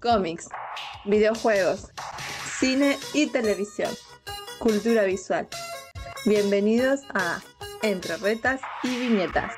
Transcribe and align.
cómics, 0.00 0.48
videojuegos, 1.04 1.90
cine 2.58 2.98
y 3.12 3.26
televisión, 3.26 3.90
cultura 4.58 5.04
visual. 5.04 5.46
Bienvenidos 6.24 7.00
a 7.14 7.40
Entre 7.82 8.16
Retas 8.16 8.60
y 8.82 8.96
Viñetas. 8.96 9.52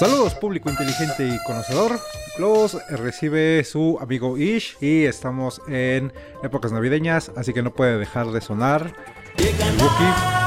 Saludos 0.00 0.34
público 0.34 0.70
inteligente 0.70 1.28
y 1.28 1.38
conocedor. 1.44 2.00
Los 2.38 2.72
recibe 2.88 3.62
su 3.64 3.98
amigo 4.00 4.38
Ish 4.38 4.78
y 4.80 5.04
estamos 5.04 5.60
en 5.68 6.10
épocas 6.42 6.72
navideñas, 6.72 7.30
así 7.36 7.52
que 7.52 7.60
no 7.60 7.74
puede 7.74 7.98
dejar 7.98 8.28
de 8.28 8.40
sonar. 8.40 8.94
el 9.36 10.39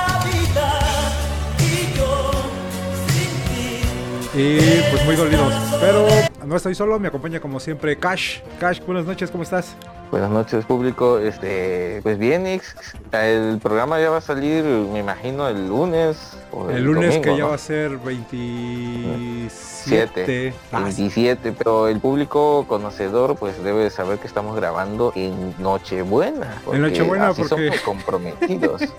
Y 4.36 4.58
pues 4.90 5.06
muy 5.06 5.16
dolidos. 5.16 5.54
Pero 5.80 6.08
no 6.46 6.56
estoy 6.56 6.74
solo, 6.76 7.00
me 7.00 7.08
acompaña 7.08 7.40
como 7.40 7.60
siempre 7.60 7.98
Cash. 7.98 8.40
Cash, 8.60 8.80
buenas 8.86 9.06
noches, 9.06 9.30
¿cómo 9.30 9.44
estás? 9.44 9.76
Buenas 10.10 10.30
noches 10.32 10.64
público, 10.66 11.18
este, 11.18 12.00
pues 12.04 12.20
bien, 12.20 12.46
el 12.46 12.62
programa 13.60 14.00
ya 14.00 14.12
va 14.12 14.18
a 14.18 14.22
salir, 14.22 14.64
me 14.64 15.00
imagino, 15.00 15.48
el 15.48 15.68
lunes. 15.68 16.38
O 16.52 16.70
El 16.70 16.84
lunes 16.84 17.16
domingo, 17.16 17.24
que 17.24 17.32
ya 17.36 17.44
¿no? 17.46 17.50
va 17.50 17.56
a 17.56 17.58
ser 17.58 17.98
27. 17.98 20.54
Ah, 20.72 20.82
27, 20.82 21.52
pero 21.54 21.88
el 21.88 22.00
público 22.00 22.66
conocedor 22.68 23.36
pues 23.38 23.64
debe 23.64 23.90
saber 23.90 24.20
que 24.20 24.28
estamos 24.28 24.56
grabando 24.56 25.12
en 25.16 25.56
Nochebuena. 25.58 26.62
porque 26.64 26.80
Nochebuena, 26.80 27.30
así 27.30 27.42
porque- 27.42 27.70
somos 27.70 27.82
comprometidos. 27.82 28.84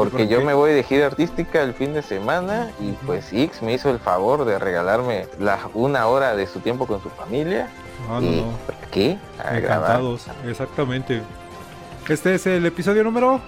Porque 0.00 0.24
¿Por 0.24 0.28
yo 0.28 0.40
me 0.40 0.54
voy 0.54 0.72
de 0.72 0.82
gira 0.82 1.06
artística 1.06 1.62
el 1.62 1.74
fin 1.74 1.92
de 1.92 2.00
semana 2.00 2.70
y 2.80 2.92
pues 3.04 3.34
X 3.34 3.60
me 3.60 3.74
hizo 3.74 3.90
el 3.90 3.98
favor 3.98 4.46
de 4.46 4.58
regalarme 4.58 5.26
la, 5.38 5.58
una 5.74 6.06
hora 6.06 6.34
de 6.34 6.46
su 6.46 6.60
tiempo 6.60 6.86
con 6.86 7.02
su 7.02 7.10
familia. 7.10 7.68
Ah, 8.08 8.18
no, 8.18 8.26
y 8.26 8.36
no. 8.40 8.52
aquí 8.82 9.18
a 9.38 9.58
grabar 9.60 10.00
Encantados, 10.00 10.26
exactamente. 10.48 11.20
Este 12.08 12.34
es 12.34 12.46
el 12.46 12.64
episodio 12.64 13.04
número. 13.04 13.42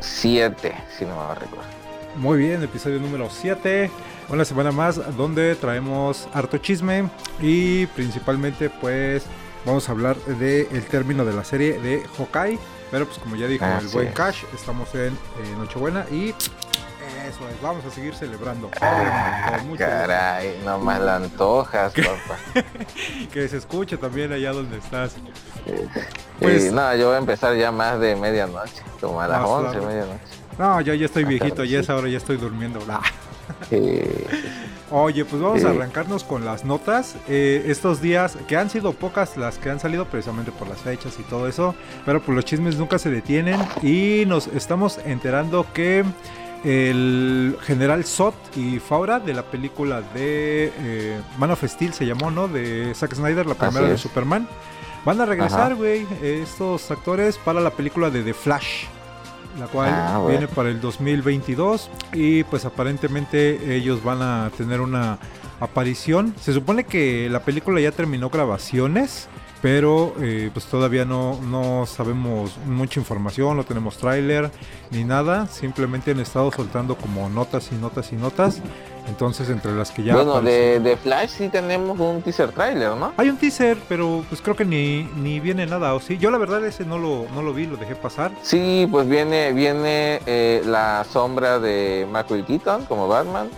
siete, 0.00 0.74
si 0.96 1.04
no 1.04 1.14
me 1.28 1.34
recuerdo. 1.34 1.68
Muy 2.16 2.38
bien, 2.38 2.62
episodio 2.62 2.98
número 2.98 3.28
7. 3.28 3.90
Una 4.30 4.46
semana 4.46 4.72
más 4.72 4.98
donde 5.18 5.56
traemos 5.56 6.26
harto 6.32 6.56
chisme 6.56 7.10
y 7.38 7.84
principalmente 7.88 8.70
pues 8.70 9.26
vamos 9.66 9.90
a 9.90 9.92
hablar 9.92 10.16
del 10.16 10.68
el 10.72 10.86
término 10.86 11.26
de 11.26 11.34
la 11.34 11.44
serie 11.44 11.78
de 11.78 12.02
Hawkeye. 12.16 12.58
Pero 12.90 13.06
pues 13.06 13.18
como 13.18 13.36
ya 13.36 13.46
dijo 13.46 13.64
el 13.64 13.88
buen 13.88 14.08
es. 14.08 14.14
Cash, 14.14 14.44
estamos 14.54 14.94
en 14.94 15.12
eh, 15.12 15.16
Nochebuena 15.58 16.06
y 16.10 16.30
eso 17.28 17.48
es, 17.48 17.60
vamos 17.60 17.84
a 17.84 17.90
seguir 17.90 18.14
celebrando. 18.14 18.70
Ah, 18.80 19.58
mucho 19.64 19.78
caray, 19.84 20.60
nomás 20.64 21.00
la 21.00 21.16
antojas, 21.16 21.92
papá. 21.92 22.38
gusto. 22.54 22.68
Que 23.32 23.48
se 23.48 23.56
escuche 23.56 23.96
también 23.96 24.32
allá 24.32 24.52
donde 24.52 24.78
estás. 24.78 25.16
Pues- 26.40 26.72
no, 26.72 26.94
yo 26.94 27.06
voy 27.08 27.16
a 27.16 27.18
empezar 27.18 27.56
ya 27.56 27.72
más 27.72 27.98
de 27.98 28.14
medianoche, 28.14 28.82
como 29.00 29.20
a 29.20 29.26
las 29.28 29.40
Más 29.40 29.48
11, 29.50 29.72
tarde. 29.72 29.86
medianoche. 29.86 30.20
No, 30.58 30.80
yo 30.80 30.94
ya 30.94 31.06
estoy 31.06 31.24
viejito, 31.24 31.64
ya 31.64 31.70
sí. 31.70 31.76
es 31.84 31.90
ahora, 31.90 32.08
ya 32.08 32.16
estoy 32.18 32.36
durmiendo. 32.36 32.78
Oye, 34.90 35.24
pues 35.24 35.42
vamos 35.42 35.64
a 35.64 35.70
arrancarnos 35.70 36.22
con 36.22 36.44
las 36.44 36.64
notas. 36.64 37.16
Eh, 37.28 37.64
estos 37.66 38.00
días, 38.00 38.38
que 38.46 38.56
han 38.56 38.70
sido 38.70 38.92
pocas 38.92 39.36
las 39.36 39.58
que 39.58 39.68
han 39.68 39.80
salido 39.80 40.04
precisamente 40.04 40.52
por 40.52 40.68
las 40.68 40.78
fechas 40.78 41.18
y 41.18 41.24
todo 41.24 41.48
eso, 41.48 41.74
pero 42.04 42.22
pues 42.22 42.36
los 42.36 42.44
chismes 42.44 42.76
nunca 42.76 42.98
se 42.98 43.10
detienen 43.10 43.60
y 43.82 44.24
nos 44.26 44.46
estamos 44.46 44.98
enterando 45.04 45.66
que 45.72 46.04
el 46.64 47.56
general 47.62 48.04
Sot 48.04 48.34
y 48.56 48.78
Faura 48.78 49.18
de 49.18 49.34
la 49.34 49.42
película 49.42 50.02
de 50.14 50.72
eh, 50.78 51.20
Man 51.38 51.50
of 51.50 51.64
Steel 51.64 51.92
se 51.92 52.06
llamó, 52.06 52.30
¿no? 52.30 52.46
De 52.46 52.94
Zack 52.94 53.14
Snyder, 53.14 53.46
la 53.46 53.54
primera 53.54 53.88
de. 53.88 53.98
Superman. 53.98 54.48
Van 55.04 55.20
a 55.20 55.26
regresar, 55.26 55.76
güey, 55.76 56.04
estos 56.20 56.90
actores 56.90 57.38
para 57.38 57.60
la 57.60 57.70
película 57.70 58.10
de 58.10 58.22
The 58.22 58.34
Flash. 58.34 58.86
La 59.58 59.66
cual 59.66 59.88
Ah, 59.90 60.18
bueno. 60.18 60.38
viene 60.38 60.48
para 60.48 60.68
el 60.68 60.80
2022 60.80 61.90
y 62.12 62.44
pues 62.44 62.64
aparentemente 62.64 63.74
ellos 63.76 64.02
van 64.04 64.20
a 64.22 64.50
tener 64.56 64.80
una 64.80 65.18
aparición. 65.60 66.34
Se 66.40 66.52
supone 66.52 66.84
que 66.84 67.28
la 67.30 67.40
película 67.40 67.80
ya 67.80 67.90
terminó 67.92 68.28
grabaciones, 68.28 69.28
pero 69.62 70.14
eh, 70.20 70.50
pues 70.52 70.66
todavía 70.66 71.04
no, 71.06 71.40
no 71.42 71.86
sabemos 71.86 72.58
mucha 72.66 73.00
información, 73.00 73.56
no 73.56 73.64
tenemos 73.64 73.96
tráiler 73.96 74.50
ni 74.90 75.04
nada. 75.04 75.46
Simplemente 75.46 76.10
han 76.10 76.20
estado 76.20 76.52
soltando 76.52 76.96
como 76.96 77.28
notas 77.30 77.70
y 77.72 77.76
notas 77.76 78.12
y 78.12 78.16
notas. 78.16 78.60
Entonces 79.06 79.48
entre 79.50 79.72
las 79.72 79.90
que 79.90 80.02
ya... 80.02 80.14
bueno, 80.14 80.40
de, 80.40 80.80
de 80.80 80.96
Flash 80.96 81.28
sí 81.30 81.48
tenemos 81.48 81.98
un 82.00 82.22
teaser 82.22 82.50
trailer, 82.52 82.90
¿no? 82.96 83.12
Hay 83.16 83.28
un 83.30 83.36
teaser, 83.36 83.78
pero 83.88 84.24
pues 84.28 84.40
creo 84.42 84.56
que 84.56 84.64
ni, 84.64 85.04
ni 85.16 85.38
viene 85.40 85.64
nada, 85.66 85.94
¿o 85.94 86.00
sí? 86.00 86.18
Yo 86.18 86.30
la 86.30 86.38
verdad 86.38 86.64
ese 86.66 86.84
no 86.84 86.98
lo, 86.98 87.26
no 87.34 87.42
lo 87.42 87.52
vi, 87.54 87.66
lo 87.66 87.76
dejé 87.76 87.94
pasar. 87.94 88.32
Sí, 88.42 88.88
pues 88.90 89.08
viene 89.08 89.52
viene 89.52 90.20
eh, 90.26 90.62
la 90.66 91.04
sombra 91.10 91.58
de 91.58 92.06
Michael 92.12 92.44
Keaton 92.44 92.84
como 92.86 93.06
Batman. 93.08 93.48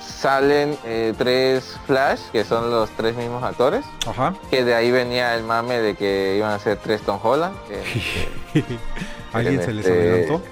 Salen 0.00 0.76
eh, 0.84 1.12
tres 1.18 1.76
Flash, 1.86 2.20
que 2.30 2.44
son 2.44 2.70
los 2.70 2.90
tres 2.90 3.16
mismos 3.16 3.42
actores. 3.42 3.84
Ajá. 4.06 4.34
Que 4.50 4.64
de 4.64 4.74
ahí 4.74 4.90
venía 4.90 5.34
el 5.34 5.42
mame 5.44 5.80
de 5.80 5.94
que 5.96 6.36
iban 6.38 6.52
a 6.52 6.58
ser 6.58 6.76
tres 6.78 7.02
Tom 7.02 7.18
Holland. 7.22 7.54
que- 7.68 8.64
¿Alguien 9.32 9.60
En 9.60 9.64
se 9.66 9.72
les 9.72 9.86
este- 9.86 9.98
adelantó? 10.10 10.42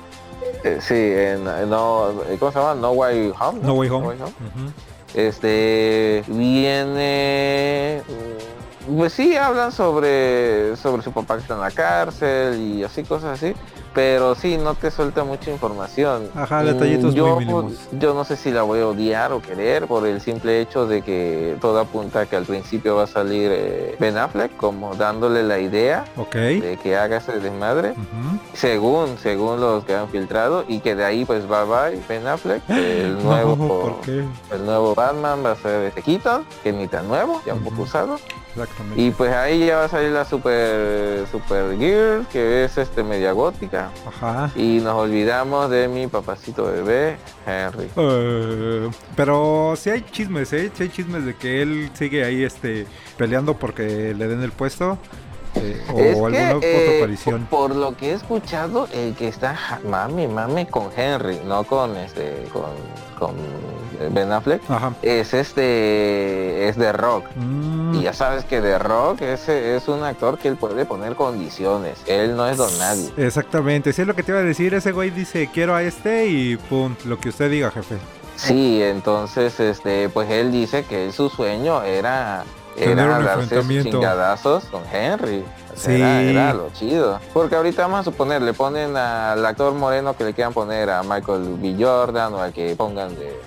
Eh, 0.65 0.79
sí, 0.81 0.95
en, 0.95 1.45
no, 1.45 2.13
¿cómo 2.39 2.53
se 2.53 2.59
llama? 2.59 2.75
No 2.75 2.93
Way 2.93 3.33
Home. 3.39 3.61
No 3.63 3.75
Way 3.75 3.89
Home. 3.91 4.15
Este 5.15 6.23
viene 6.29 8.03
mm, 8.07 8.97
pues 8.97 9.13
sí 9.13 9.37
hablan 9.37 9.73
sobre 9.73 10.77
sobre 10.77 11.03
su 11.03 11.13
papá 11.13 11.35
que 11.37 11.43
está 11.43 11.55
en 11.55 11.61
la 11.61 11.71
cárcel 11.71 12.61
y 12.61 12.85
así 12.85 13.03
cosas 13.03 13.43
así 13.43 13.55
pero 13.95 14.35
sí 14.35 14.57
no 14.57 14.75
te 14.75 14.91
suelta 14.91 15.25
mucha 15.25 15.51
información 15.51 16.29
Ajá, 16.35 16.63
detallitos 16.63 17.15
yo, 17.15 17.27
muy 17.37 17.45
mínimos. 17.45 17.73
yo 17.93 18.15
no 18.15 18.25
sé 18.25 18.37
si 18.37 18.51
la 18.51 18.63
voy 18.63 18.81
a 18.81 18.87
odiar 18.87 19.33
o 19.33 19.43
querer 19.43 19.87
por 19.87 20.07
el 20.07 20.21
simple 20.21 20.61
hecho 20.61 20.87
de 20.87 21.03
que 21.03 21.57
todo 21.61 21.81
apunta 21.81 22.21
a 22.21 22.27
que 22.27 22.37
al 22.37 22.45
principio 22.45 22.97
va 22.97 23.05
a 23.05 23.07
salir 23.07 23.51
eh, 23.53 23.97
Ben 23.99 24.17
Affleck 24.17 24.57
como 24.57 24.95
dándole 24.95 25.43
la 25.43 25.59
idea 25.59 26.05
Ok. 26.17 26.35
de 26.35 26.79
que 26.83 26.97
haga 26.97 27.17
ese 27.19 27.39
desmadre 27.41 27.95
según 28.55 29.17
según 29.23 29.61
los 29.61 29.85
que 29.85 29.95
han 29.95 30.09
filtrado 30.09 30.65
y 30.69 30.81
que 30.81 30.95
de 30.95 31.05
ahí 31.05 31.25
pues 31.25 31.47
bye 31.49 31.65
bye 31.65 32.01
Ben 32.09 32.27
Affleck 32.27 32.63
el 32.71 33.19
nuevo 33.25 33.57
No, 33.57 33.69
¿por 33.69 34.01
qué? 34.03 34.25
el 34.53 34.65
nuevo 34.67 34.95
Batman 34.95 35.45
va 35.45 35.53
a 35.53 35.57
ser 35.57 35.85
este 35.87 36.03
Keaton, 36.03 36.45
que 36.63 36.73
ni 36.73 36.87
tan 36.89 37.09
nuevo, 37.09 37.41
ya 37.47 37.55
un 37.55 37.63
poco 37.65 37.83
usado. 37.83 38.19
Exactamente. 38.51 39.01
Y 39.01 39.11
pues 39.11 39.33
ahí 39.33 39.67
ya 39.67 39.77
va 39.77 39.85
a 39.85 39.89
salir 39.89 40.11
la 40.11 40.25
Super 40.25 41.27
Super 41.31 41.79
Girl, 41.79 42.27
que 42.33 42.65
es 42.65 42.77
este 42.79 43.03
media 43.03 43.33
gótica. 43.33 43.91
Ajá. 44.07 44.51
Y 44.57 44.81
nos 44.81 44.95
olvidamos 44.95 45.71
de 45.71 45.89
mi 45.89 46.07
papacito 46.07 46.65
bebé, 46.65 47.17
Henry. 47.47 47.89
Eh, 47.97 48.91
pero 49.17 49.75
sí 49.77 49.91
hay 49.91 50.03
chismes, 50.03 50.53
¿eh? 50.53 50.71
Sí 50.75 50.85
hay 50.85 50.89
chismes 50.89 51.25
de 51.25 51.37
que 51.37 51.63
él 51.63 51.91
sigue 51.95 52.25
ahí 52.25 52.43
este 52.43 52.87
peleando 53.17 53.57
porque 53.57 54.15
le 54.15 54.27
den 54.27 54.43
el 54.43 54.53
puesto. 54.53 54.99
Eh, 55.57 55.83
o 55.93 55.99
Es 55.99 56.15
alguna 56.15 56.39
que, 56.39 56.55
otra 56.55 56.69
eh, 56.69 56.99
aparición. 56.99 57.47
por, 57.47 57.69
por 57.69 57.77
lo 57.77 57.97
que 57.97 58.11
he 58.11 58.15
escuchado, 58.15 58.89
el 58.93 59.15
que 59.15 59.29
está 59.29 59.81
mami, 59.85 60.27
mami 60.27 60.67
con 60.67 60.89
Henry, 60.97 61.41
no 61.47 61.65
con 61.65 61.97
este, 61.97 62.45
con, 62.53 62.65
con 63.19 63.35
Ben 64.15 64.33
Affleck, 64.33 64.63
Ajá. 64.71 64.93
es 65.03 65.35
este, 65.35 66.69
es 66.69 66.77
de 66.77 66.93
Rock. 66.93 67.25
Mm, 67.37 67.95
Y 67.97 68.03
ya 68.03 68.13
sabes 68.13 68.45
que 68.45 68.61
The 68.61 68.79
Rock 68.79 69.21
ese 69.23 69.77
es 69.77 69.89
un 69.89 70.03
actor 70.05 70.39
que 70.39 70.49
él 70.49 70.57
puede 70.57 70.85
poner 70.87 71.15
condiciones. 71.17 71.99
Él 72.07 72.37
no 72.37 72.49
es 72.49 72.57
don 72.57 72.77
nadie. 72.79 73.11
Exactamente, 73.17 73.93
sí 73.93 74.03
es 74.03 74.09
lo 74.09 74.15
que 74.15 74.23
te 74.23 74.33
iba 74.33 74.41
a 74.41 74.45
decir. 74.45 74.73
Ese 74.75 74.93
güey 74.93 75.11
dice 75.11 75.51
quiero 75.53 75.75
a 75.75 75.83
este 75.83 76.27
y 76.29 76.57
pum, 76.57 76.95
lo 77.05 77.19
que 77.19 77.29
usted 77.29 77.51
diga, 77.51 77.71
jefe. 77.71 77.97
Sí, 78.37 78.81
entonces 78.83 79.61
este, 79.61 80.09
pues 80.09 80.31
él 80.31 80.51
dice 80.51 80.85
que 80.85 81.13
su 81.13 81.29
sueño 81.29 81.83
era, 81.83 82.45
Tener 82.85 83.07
era 83.07 83.19
un 83.19 83.27
enfrentamiento. 83.27 83.91
chingadazos 83.91 84.65
con 84.65 84.83
Henry. 84.93 85.45
Sí. 85.75 85.93
Era, 85.93 86.23
era 86.23 86.55
lo 86.55 86.71
chido. 86.73 87.21
Porque 87.33 87.55
ahorita 87.57 87.83
vamos 87.83 88.01
a 88.01 88.05
suponer, 88.05 88.43
le 88.43 88.53
ponen 88.53 88.97
al 88.97 89.45
actor 89.47 89.73
moreno 89.73 90.15
que 90.17 90.25
le 90.25 90.35
quieran 90.35 90.53
poner 90.53 90.91
a 90.91 91.03
Michael 91.03 91.57
B. 91.59 91.77
Jordan 91.79 92.35
o 92.35 92.41
al 92.43 92.53
que 92.53 92.75
pongan 92.77 93.15
de, 93.15 93.41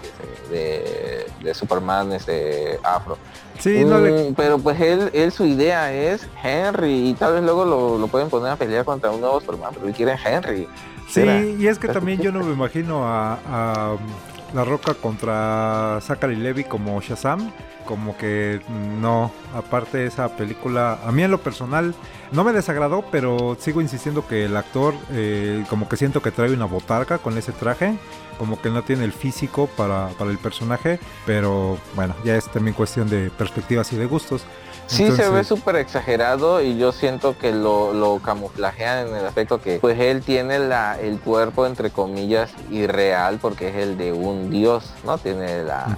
de, 0.49 1.25
de 1.41 1.53
Superman 1.53 2.11
este 2.13 2.79
afro. 2.83 3.17
Sí, 3.59 3.85
no 3.85 3.99
le... 3.99 4.31
Mm, 4.31 4.33
Pero 4.35 4.57
pues 4.57 4.79
él, 4.81 5.11
él 5.13 5.31
su 5.31 5.45
idea 5.45 5.93
es 5.93 6.27
Henry 6.43 7.09
y 7.09 7.13
tal 7.13 7.33
vez 7.33 7.43
luego 7.43 7.65
lo, 7.65 7.97
lo 7.99 8.07
pueden 8.07 8.29
poner 8.29 8.51
a 8.51 8.55
pelear 8.55 8.83
contra 8.83 9.11
un 9.11 9.21
nuevo 9.21 9.39
Superman, 9.39 9.71
pero 9.73 9.87
él 9.87 9.93
quiere 9.93 10.15
Henry. 10.25 10.67
Sí, 11.09 11.21
Era. 11.21 11.39
y 11.41 11.67
es 11.67 11.77
que 11.77 11.87
también 11.89 12.19
yo 12.19 12.31
no 12.31 12.43
me 12.43 12.53
imagino 12.53 13.05
a, 13.05 13.33
a, 13.47 13.91
um, 13.93 14.55
La 14.55 14.63
Roca 14.63 14.95
contra 14.95 15.99
Zachary 16.01 16.35
Levy 16.35 16.63
como 16.63 16.99
Shazam. 16.99 17.51
Como 17.85 18.17
que 18.17 18.61
no, 19.01 19.31
aparte 19.55 20.05
esa 20.05 20.35
película, 20.35 20.99
a 21.05 21.11
mí 21.11 21.23
en 21.23 21.31
lo 21.31 21.39
personal 21.39 21.93
no 22.31 22.43
me 22.43 22.53
desagradó, 22.53 23.03
pero 23.11 23.55
sigo 23.59 23.81
insistiendo 23.81 24.27
que 24.27 24.45
el 24.45 24.57
actor 24.57 24.93
eh, 25.11 25.63
como 25.69 25.87
que 25.87 25.97
siento 25.97 26.21
que 26.21 26.31
trae 26.31 26.51
una 26.51 26.65
botarga 26.65 27.19
con 27.19 27.37
ese 27.37 27.51
traje, 27.51 27.95
como 28.37 28.61
que 28.61 28.69
no 28.69 28.83
tiene 28.83 29.05
el 29.05 29.13
físico 29.13 29.67
para, 29.77 30.09
para 30.17 30.31
el 30.31 30.37
personaje, 30.37 30.99
pero 31.25 31.77
bueno, 31.95 32.15
ya 32.23 32.35
es 32.35 32.49
también 32.51 32.75
cuestión 32.75 33.09
de 33.09 33.29
perspectivas 33.29 33.93
y 33.93 33.97
de 33.97 34.05
gustos. 34.05 34.43
Sí, 34.87 35.09
se 35.11 35.29
ve 35.29 35.43
súper 35.43 35.77
exagerado 35.77 36.61
y 36.61 36.77
yo 36.77 36.91
siento 36.91 37.37
que 37.37 37.51
lo, 37.51 37.93
lo, 37.93 38.19
camuflajean 38.19 39.07
en 39.07 39.15
el 39.15 39.25
aspecto 39.25 39.61
que 39.61 39.79
pues 39.79 39.99
él 39.99 40.21
tiene 40.21 40.59
la, 40.59 40.99
el 40.99 41.19
cuerpo 41.19 41.65
entre 41.65 41.89
comillas 41.89 42.51
irreal 42.69 43.39
porque 43.41 43.69
es 43.69 43.75
el 43.75 43.97
de 43.97 44.11
un 44.11 44.49
dios, 44.49 44.93
¿no? 45.05 45.17
Tiene 45.17 45.63
la, 45.63 45.97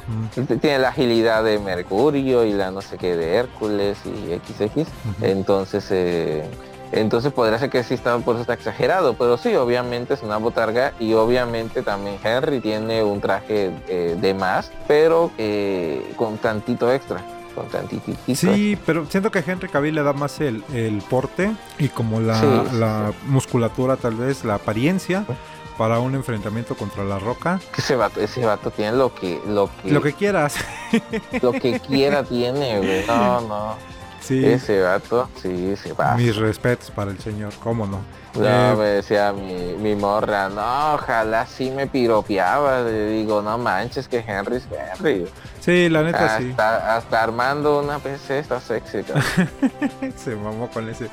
tiene 0.61 0.79
la 0.79 0.89
agilidad 0.89 1.43
de 1.43 1.59
Mercurio 1.75 2.45
y 2.45 2.53
la 2.53 2.71
no 2.71 2.81
sé 2.81 2.97
qué 2.97 3.15
de 3.15 3.35
Hércules 3.35 3.97
y 4.05 4.33
XX. 4.33 4.87
Entonces 5.21 5.87
eh, 5.91 6.43
entonces 6.91 7.33
podría 7.33 7.59
ser 7.59 7.69
que 7.69 7.83
sí 7.83 7.93
está 7.93 8.17
por 8.19 8.35
eso 8.35 8.41
está 8.41 8.53
exagerado, 8.53 9.15
pero 9.15 9.37
sí, 9.37 9.55
obviamente 9.55 10.13
es 10.13 10.23
una 10.23 10.37
botarga 10.37 10.93
y 10.99 11.13
obviamente 11.13 11.81
también 11.81 12.17
Henry 12.23 12.59
tiene 12.59 13.03
un 13.03 13.19
traje 13.19 13.71
eh, 13.87 14.15
de 14.19 14.33
más, 14.33 14.71
pero 14.87 15.31
eh, 15.37 16.13
con 16.15 16.37
tantito 16.37 16.91
extra. 16.91 17.23
Sí, 18.33 18.77
pero 18.85 19.05
siento 19.05 19.31
que 19.31 19.39
Henry 19.39 19.69
Cavill 19.69 19.95
le 19.95 20.03
da 20.03 20.11
más 20.11 20.41
el, 20.41 20.61
porte 21.09 21.53
y 21.79 21.87
como 21.87 22.19
la, 22.19 23.13
musculatura 23.27 23.95
tal 23.95 24.15
vez, 24.15 24.43
la 24.43 24.55
apariencia 24.55 25.25
para 25.77 25.99
un 25.99 26.15
enfrentamiento 26.15 26.75
contra 26.75 27.03
la 27.03 27.19
roca. 27.19 27.59
Ese 27.77 27.95
vato, 27.95 28.21
ese 28.21 28.45
vato 28.45 28.71
tiene 28.71 28.97
lo 28.97 29.13
que, 29.13 29.41
lo 29.47 29.69
que. 29.81 29.91
Lo 29.91 30.01
que 30.01 30.13
quieras. 30.13 30.55
Lo 31.41 31.51
que 31.51 31.79
quiera 31.79 32.23
tiene, 32.23 32.79
güey. 32.79 33.05
No, 33.05 33.41
no. 33.41 33.94
Sí. 34.25 34.43
Ese 34.43 34.81
vato, 34.81 35.29
sí, 35.39 35.75
se 35.75 35.93
va. 35.93 36.15
Mis 36.15 36.35
respetos 36.35 36.89
para 36.89 37.11
el 37.11 37.19
señor, 37.19 37.53
cómo 37.61 37.85
no. 37.85 38.01
No, 38.33 38.73
eh, 38.73 38.75
me 38.75 38.85
decía 38.85 39.31
mi, 39.31 39.75
mi, 39.77 39.95
morra, 39.95 40.49
no, 40.49 40.95
ojalá 40.95 41.45
sí 41.45 41.69
me 41.69 41.85
piropeaba. 41.85 42.81
Le 42.81 43.09
digo, 43.11 43.43
no 43.43 43.57
manches 43.59 44.07
que 44.07 44.23
Henry 44.27 44.57
es 44.57 44.67
Henry. 44.71 45.27
Sí, 45.61 45.89
la 45.89 46.03
neta 46.03 46.39
sí. 46.39 46.53
Hasta 46.57 47.23
armando 47.23 47.79
una 47.79 47.99
PC 47.99 48.39
está 48.39 48.59
sexy. 48.59 49.03
Se 50.17 50.35
mamó 50.35 50.69
con 50.69 50.89
ese, 50.89 51.07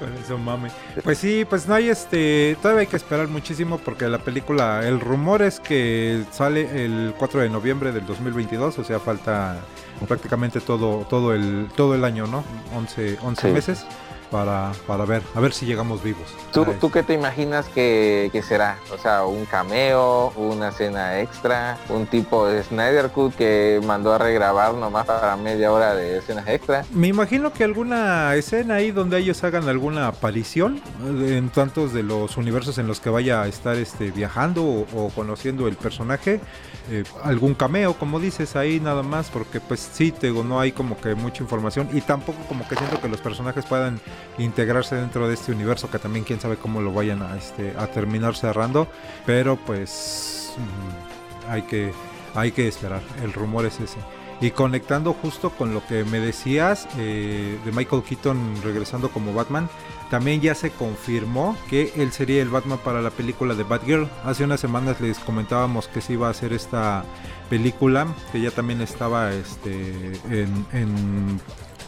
con 0.00 0.12
eso 0.22 0.38
mame. 0.38 0.70
Pues 1.04 1.18
sí, 1.18 1.44
pues 1.48 1.68
no 1.68 1.74
hay 1.74 1.90
este, 1.90 2.56
todavía 2.62 2.80
hay 2.80 2.86
que 2.86 2.96
esperar 2.96 3.28
muchísimo 3.28 3.78
porque 3.78 4.08
la 4.08 4.18
película, 4.18 4.80
el 4.82 4.98
rumor 4.98 5.42
es 5.42 5.60
que 5.60 6.24
sale 6.32 6.84
el 6.84 7.14
4 7.18 7.40
de 7.40 7.50
noviembre 7.50 7.92
del 7.92 8.06
2022, 8.06 8.78
o 8.78 8.84
sea, 8.84 8.98
falta 8.98 9.58
prácticamente 10.06 10.60
todo, 10.60 11.06
todo 11.08 11.32
el, 11.32 11.68
todo 11.76 11.94
el 11.94 12.04
año, 12.04 12.26
¿no? 12.26 12.44
11, 12.74 13.18
11 13.22 13.52
meses 13.52 13.86
para, 14.30 14.72
para 14.86 15.04
ver, 15.04 15.22
a 15.34 15.40
ver 15.40 15.52
si 15.52 15.66
llegamos 15.66 16.02
vivos. 16.02 16.24
¿Tú, 16.52 16.64
¿tú 16.80 16.90
qué 16.90 17.02
te 17.02 17.14
imaginas 17.14 17.66
que, 17.68 18.30
será? 18.46 18.78
O 18.92 18.98
sea, 18.98 19.24
un 19.24 19.44
cameo, 19.46 20.32
una 20.36 20.68
escena 20.68 21.20
extra, 21.20 21.78
un 21.88 22.06
tipo 22.06 22.46
de 22.46 22.62
Snyder 22.62 23.10
Cut 23.10 23.34
que 23.34 23.80
mandó 23.84 24.14
a 24.14 24.18
regrabar 24.18 24.74
nomás 24.74 25.06
para 25.06 25.36
media 25.36 25.72
hora 25.72 25.94
de 25.94 26.18
escenas 26.18 26.46
extra. 26.48 26.84
Me 26.92 27.08
imagino 27.08 27.52
que 27.52 27.64
alguna 27.64 28.34
escena 28.34 28.76
ahí 28.76 28.90
donde 28.90 29.18
ellos 29.18 29.42
hagan 29.44 29.68
alguna 29.68 30.08
aparición 30.08 30.80
eh, 31.04 31.36
en 31.36 31.48
tantos 31.50 31.92
de 31.92 32.02
los 32.02 32.36
universos 32.36 32.78
en 32.78 32.86
los 32.86 33.00
que 33.00 33.10
vaya 33.10 33.42
a 33.42 33.48
estar 33.48 33.76
este, 33.76 34.10
viajando 34.10 34.64
o, 34.64 35.10
conociendo 35.14 35.68
el 35.68 35.76
personaje. 35.76 36.40
Eh, 36.88 37.02
algún 37.24 37.54
cameo, 37.54 37.94
como 37.94 38.20
dices 38.20 38.54
ahí 38.54 38.78
nada 38.78 39.02
más, 39.02 39.28
porque 39.28 39.58
pues 39.60 39.80
sí, 39.92 40.12
te 40.12 40.30
no 40.44 40.60
hay 40.60 40.72
como 40.72 40.98
que 41.00 41.14
mucha 41.14 41.42
información 41.42 41.88
y 41.92 42.00
tampoco 42.00 42.38
como 42.48 42.66
que 42.68 42.76
siento 42.76 43.00
que 43.00 43.08
los 43.08 43.20
personajes 43.20 43.64
puedan 43.64 44.00
integrarse 44.38 44.96
dentro 44.96 45.28
de 45.28 45.34
este 45.34 45.52
universo 45.52 45.90
que 45.90 45.98
también 45.98 46.24
quién 46.24 46.40
sabe 46.40 46.56
cómo 46.56 46.80
lo 46.80 46.92
vayan 46.92 47.22
a, 47.22 47.36
este, 47.36 47.72
terminar 47.92 48.36
cerrando 48.36 48.88
pero 49.24 49.56
pues 49.56 50.52
mm, 50.56 51.50
hay 51.50 51.62
que 51.62 51.92
hay 52.34 52.52
que 52.52 52.68
esperar 52.68 53.02
el 53.22 53.32
rumor 53.32 53.64
es 53.66 53.80
ese 53.80 53.98
y 54.40 54.50
conectando 54.50 55.14
justo 55.14 55.50
con 55.50 55.72
lo 55.72 55.86
que 55.86 56.04
me 56.04 56.20
decías 56.20 56.86
eh, 56.98 57.58
de 57.64 57.72
Michael 57.72 58.02
Keaton 58.02 58.62
regresando 58.62 59.10
como 59.10 59.32
Batman, 59.32 59.68
también 60.10 60.40
ya 60.40 60.54
se 60.54 60.70
confirmó 60.70 61.56
que 61.70 61.92
él 61.96 62.12
sería 62.12 62.42
el 62.42 62.50
Batman 62.50 62.78
para 62.84 63.00
la 63.00 63.10
película 63.10 63.54
de 63.54 63.64
Batgirl. 63.64 64.08
Hace 64.24 64.44
unas 64.44 64.60
semanas 64.60 65.00
les 65.00 65.18
comentábamos 65.18 65.88
que 65.88 66.00
se 66.00 66.12
iba 66.12 66.28
a 66.28 66.30
hacer 66.30 66.52
esta 66.52 67.04
película, 67.48 68.06
que 68.30 68.40
ya 68.40 68.50
también 68.50 68.82
estaba 68.82 69.32
este, 69.32 70.20
en 70.30 71.40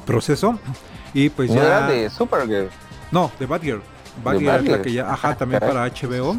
proceso. 0.08 0.58
Y 1.14 1.28
pues 1.28 1.52
ya. 1.52 1.64
era 1.64 1.86
de 1.86 2.10
Supergirl? 2.10 2.68
No, 3.10 3.30
de 3.38 3.46
Batgirl. 3.46 3.82
Batgirl 4.24 4.66
es 4.66 4.70
la 4.70 4.82
que 4.82 4.92
ya. 4.92 5.12
Ajá, 5.12 5.36
también 5.36 5.60
para 5.60 5.86
HBO. 5.86 6.36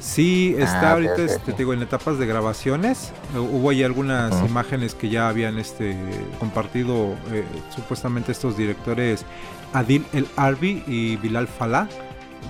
Sí, 0.00 0.54
está 0.58 0.90
ah, 0.90 0.92
ahorita, 0.92 1.16
este, 1.16 1.52
digo, 1.52 1.72
en 1.72 1.82
etapas 1.82 2.18
de 2.18 2.26
grabaciones. 2.26 3.12
Hubo 3.34 3.70
ahí 3.70 3.82
algunas 3.82 4.32
imágenes 4.48 4.94
que 4.94 5.08
ya 5.08 5.28
habían 5.28 5.58
este, 5.58 5.96
compartido 6.38 7.14
eh, 7.32 7.44
supuestamente 7.74 8.30
estos 8.30 8.56
directores 8.56 9.24
Adil 9.72 10.06
El 10.12 10.28
Arbi 10.36 10.84
y 10.86 11.16
Bilal 11.16 11.48
Falah, 11.48 11.88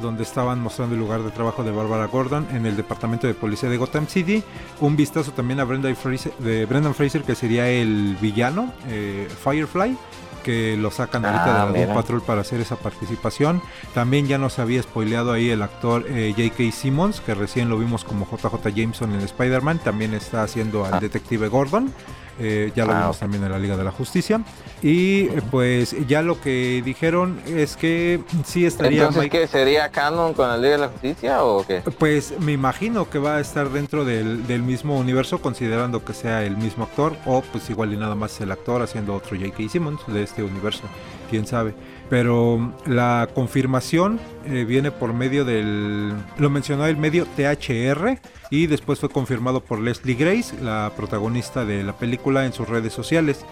donde 0.02 0.24
estaban 0.24 0.60
mostrando 0.60 0.96
el 0.96 1.00
lugar 1.00 1.22
de 1.22 1.30
trabajo 1.30 1.62
de 1.62 1.70
Barbara 1.70 2.06
Gordon 2.06 2.46
en 2.52 2.66
el 2.66 2.76
departamento 2.76 3.26
de 3.26 3.32
policía 3.32 3.70
de 3.70 3.78
Gotham 3.78 4.06
City. 4.06 4.42
Un 4.80 4.96
vistazo 4.96 5.32
también 5.32 5.60
a 5.60 5.64
Brenda 5.64 5.94
Fraser, 5.94 6.34
de 6.38 6.66
Brendan 6.66 6.94
Fraser, 6.94 7.22
que 7.22 7.34
sería 7.34 7.68
el 7.70 8.18
villano, 8.20 8.70
eh, 8.88 9.28
Firefly 9.42 9.96
que 10.46 10.76
lo 10.76 10.92
sacan 10.92 11.24
ahorita 11.24 11.62
ah, 11.64 11.72
de 11.72 11.88
la 11.88 11.92
Patrol 11.92 12.22
para 12.22 12.42
hacer 12.42 12.60
esa 12.60 12.76
participación. 12.76 13.60
También 13.94 14.28
ya 14.28 14.38
nos 14.38 14.60
había 14.60 14.80
spoileado 14.80 15.32
ahí 15.32 15.50
el 15.50 15.60
actor 15.60 16.06
eh, 16.08 16.32
J.K. 16.36 16.70
Simmons, 16.70 17.20
que 17.20 17.34
recién 17.34 17.68
lo 17.68 17.76
vimos 17.76 18.04
como 18.04 18.28
JJ 18.30 18.72
Jameson 18.72 19.12
en 19.12 19.22
Spider-Man, 19.22 19.80
también 19.80 20.14
está 20.14 20.44
haciendo 20.44 20.84
al 20.84 20.94
ah. 20.94 21.00
detective 21.00 21.48
Gordon. 21.48 21.92
Eh, 22.38 22.72
ya 22.74 22.84
lo 22.84 22.92
ah, 22.92 23.00
vimos 23.00 23.18
también 23.18 23.44
en 23.44 23.52
la 23.52 23.58
Liga 23.58 23.76
de 23.76 23.84
la 23.84 23.90
Justicia. 23.90 24.40
Y 24.82 25.22
eh, 25.22 25.42
pues 25.50 25.96
ya 26.06 26.22
lo 26.22 26.40
que 26.40 26.82
dijeron 26.84 27.40
es 27.46 27.76
que 27.76 28.20
sí 28.44 28.66
estaría... 28.66 29.06
Entonces, 29.06 29.30
¿qué? 29.30 29.46
¿Sería 29.46 29.90
canon 29.90 30.34
con 30.34 30.48
la 30.48 30.56
Liga 30.56 30.72
de 30.72 30.78
la 30.78 30.88
Justicia 30.88 31.42
o 31.42 31.66
qué? 31.66 31.82
Pues 31.98 32.34
me 32.40 32.52
imagino 32.52 33.08
que 33.08 33.18
va 33.18 33.36
a 33.36 33.40
estar 33.40 33.70
dentro 33.70 34.04
del, 34.04 34.46
del 34.46 34.62
mismo 34.62 34.98
universo 34.98 35.40
considerando 35.40 36.04
que 36.04 36.12
sea 36.12 36.44
el 36.44 36.56
mismo 36.56 36.84
actor 36.84 37.16
o 37.24 37.42
pues 37.42 37.70
igual 37.70 37.92
y 37.92 37.96
nada 37.96 38.14
más 38.14 38.40
el 38.40 38.50
actor 38.50 38.82
haciendo 38.82 39.14
otro 39.14 39.36
J.K. 39.36 39.68
Simmons 39.68 40.00
de 40.06 40.22
este 40.22 40.42
universo, 40.42 40.82
quién 41.30 41.46
sabe 41.46 41.74
pero 42.08 42.72
la 42.86 43.28
confirmación 43.34 44.20
eh, 44.46 44.64
viene 44.64 44.90
por 44.90 45.12
medio 45.12 45.44
del, 45.44 46.12
lo 46.38 46.50
mencionó 46.50 46.86
el 46.86 46.96
medio 46.96 47.26
THR 47.36 48.18
y 48.50 48.66
después 48.66 49.00
fue 49.00 49.08
confirmado 49.08 49.60
por 49.60 49.80
Leslie 49.80 50.14
Grace, 50.14 50.54
la 50.62 50.92
protagonista 50.96 51.64
de 51.64 51.82
la 51.82 51.94
película 51.94 52.46
en 52.46 52.52
sus 52.52 52.68
redes 52.68 52.92
sociales, 52.92 53.44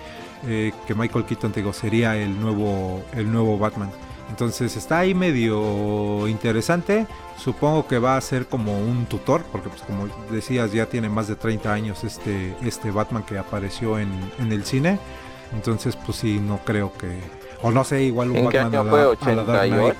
eh, 0.46 0.73
que 0.87 0.94
Michael 0.94 1.25
Keaton 1.25 1.52
digo, 1.52 1.73
sería 1.73 2.16
el 2.16 2.40
nuevo, 2.40 3.02
el 3.14 3.30
nuevo 3.30 3.58
Batman. 3.58 3.90
Entonces 4.30 4.76
está 4.76 5.00
ahí 5.00 5.14
medio 5.14 6.26
interesante. 6.28 7.06
Supongo 7.38 7.87
que 7.87 7.99
va 7.99 8.16
a 8.16 8.20
ser 8.20 8.46
como 8.46 8.78
un 8.78 9.06
tutor, 9.06 9.42
porque 9.52 9.68
pues 9.68 9.82
como 9.82 10.08
decías 10.30 10.73
ya 10.73 10.87
tiene 10.87 11.08
más 11.08 11.28
de 11.28 11.37
30 11.37 11.73
años 11.73 12.04
este, 12.04 12.54
este 12.62 12.90
Batman 12.90 13.25
que 13.25 13.37
apareció 13.37 13.99
en, 13.99 14.11
en 14.38 14.52
el 14.52 14.64
cine. 14.64 14.99
Entonces 15.52 15.96
pues 15.96 16.18
sí, 16.18 16.40
no 16.40 16.58
creo 16.64 16.92
que, 16.94 17.18
o 17.64 17.71
no 17.73 17.83
sé, 17.83 18.02
igual 18.02 18.30
un 18.30 18.37
¿En 18.37 18.44
Batman 18.44 18.71
qué 18.71 18.76
año 18.76 18.90
fue? 18.90 19.06
¿88? 19.16 19.97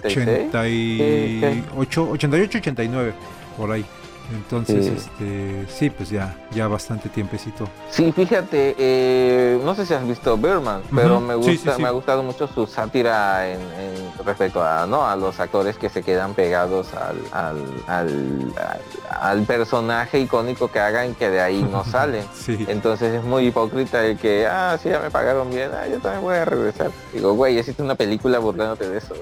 ¿86? 0.00 0.48
88, 0.48 2.08
88, 2.10 2.58
89, 2.58 3.12
por 3.58 3.70
ahí. 3.70 3.84
Entonces, 4.34 4.86
este, 4.86 5.66
sí, 5.68 5.90
pues 5.90 6.08
ya, 6.10 6.36
ya 6.54 6.66
bastante 6.66 7.08
tiempecito. 7.08 7.68
Sí, 7.90 8.12
fíjate, 8.12 8.74
eh, 8.78 9.60
no 9.62 9.74
sé 9.74 9.84
si 9.84 9.94
has 9.94 10.06
visto 10.06 10.36
Birdman, 10.36 10.82
pero 10.94 11.20
me 11.20 11.34
gusta, 11.34 11.76
me 11.78 11.88
ha 11.88 11.90
gustado 11.90 12.22
mucho 12.22 12.46
su 12.46 12.66
sátira 12.66 13.48
en, 13.50 13.60
respecto 14.24 14.62
a, 14.62 14.86
¿no? 14.86 15.06
a 15.06 15.16
los 15.16 15.38
actores 15.40 15.76
que 15.76 15.88
se 15.88 16.02
quedan 16.02 16.34
pegados 16.34 16.88
al, 16.94 17.56
al, 17.86 18.52
al, 19.10 19.42
personaje 19.42 20.20
icónico 20.20 20.68
que 20.68 20.78
hagan 20.78 21.14
que 21.14 21.28
de 21.28 21.40
ahí 21.40 21.62
no 21.62 21.84
salen. 21.90 22.24
Entonces 22.68 23.14
es 23.14 23.24
muy 23.24 23.48
hipócrita 23.48 24.04
el 24.04 24.16
que, 24.16 24.46
ah, 24.46 24.78
sí, 24.82 24.88
ya 24.88 25.00
me 25.00 25.10
pagaron 25.10 25.50
bien, 25.50 25.70
ah, 25.74 25.86
yo 25.86 25.98
también 25.98 26.22
voy 26.22 26.36
a 26.36 26.44
regresar. 26.44 26.90
Digo, 27.12 27.34
güey, 27.34 27.58
hiciste 27.58 27.82
una 27.82 27.94
película 27.94 28.38
burlándote 28.38 28.88
de 28.88 28.98
eso. 28.98 29.14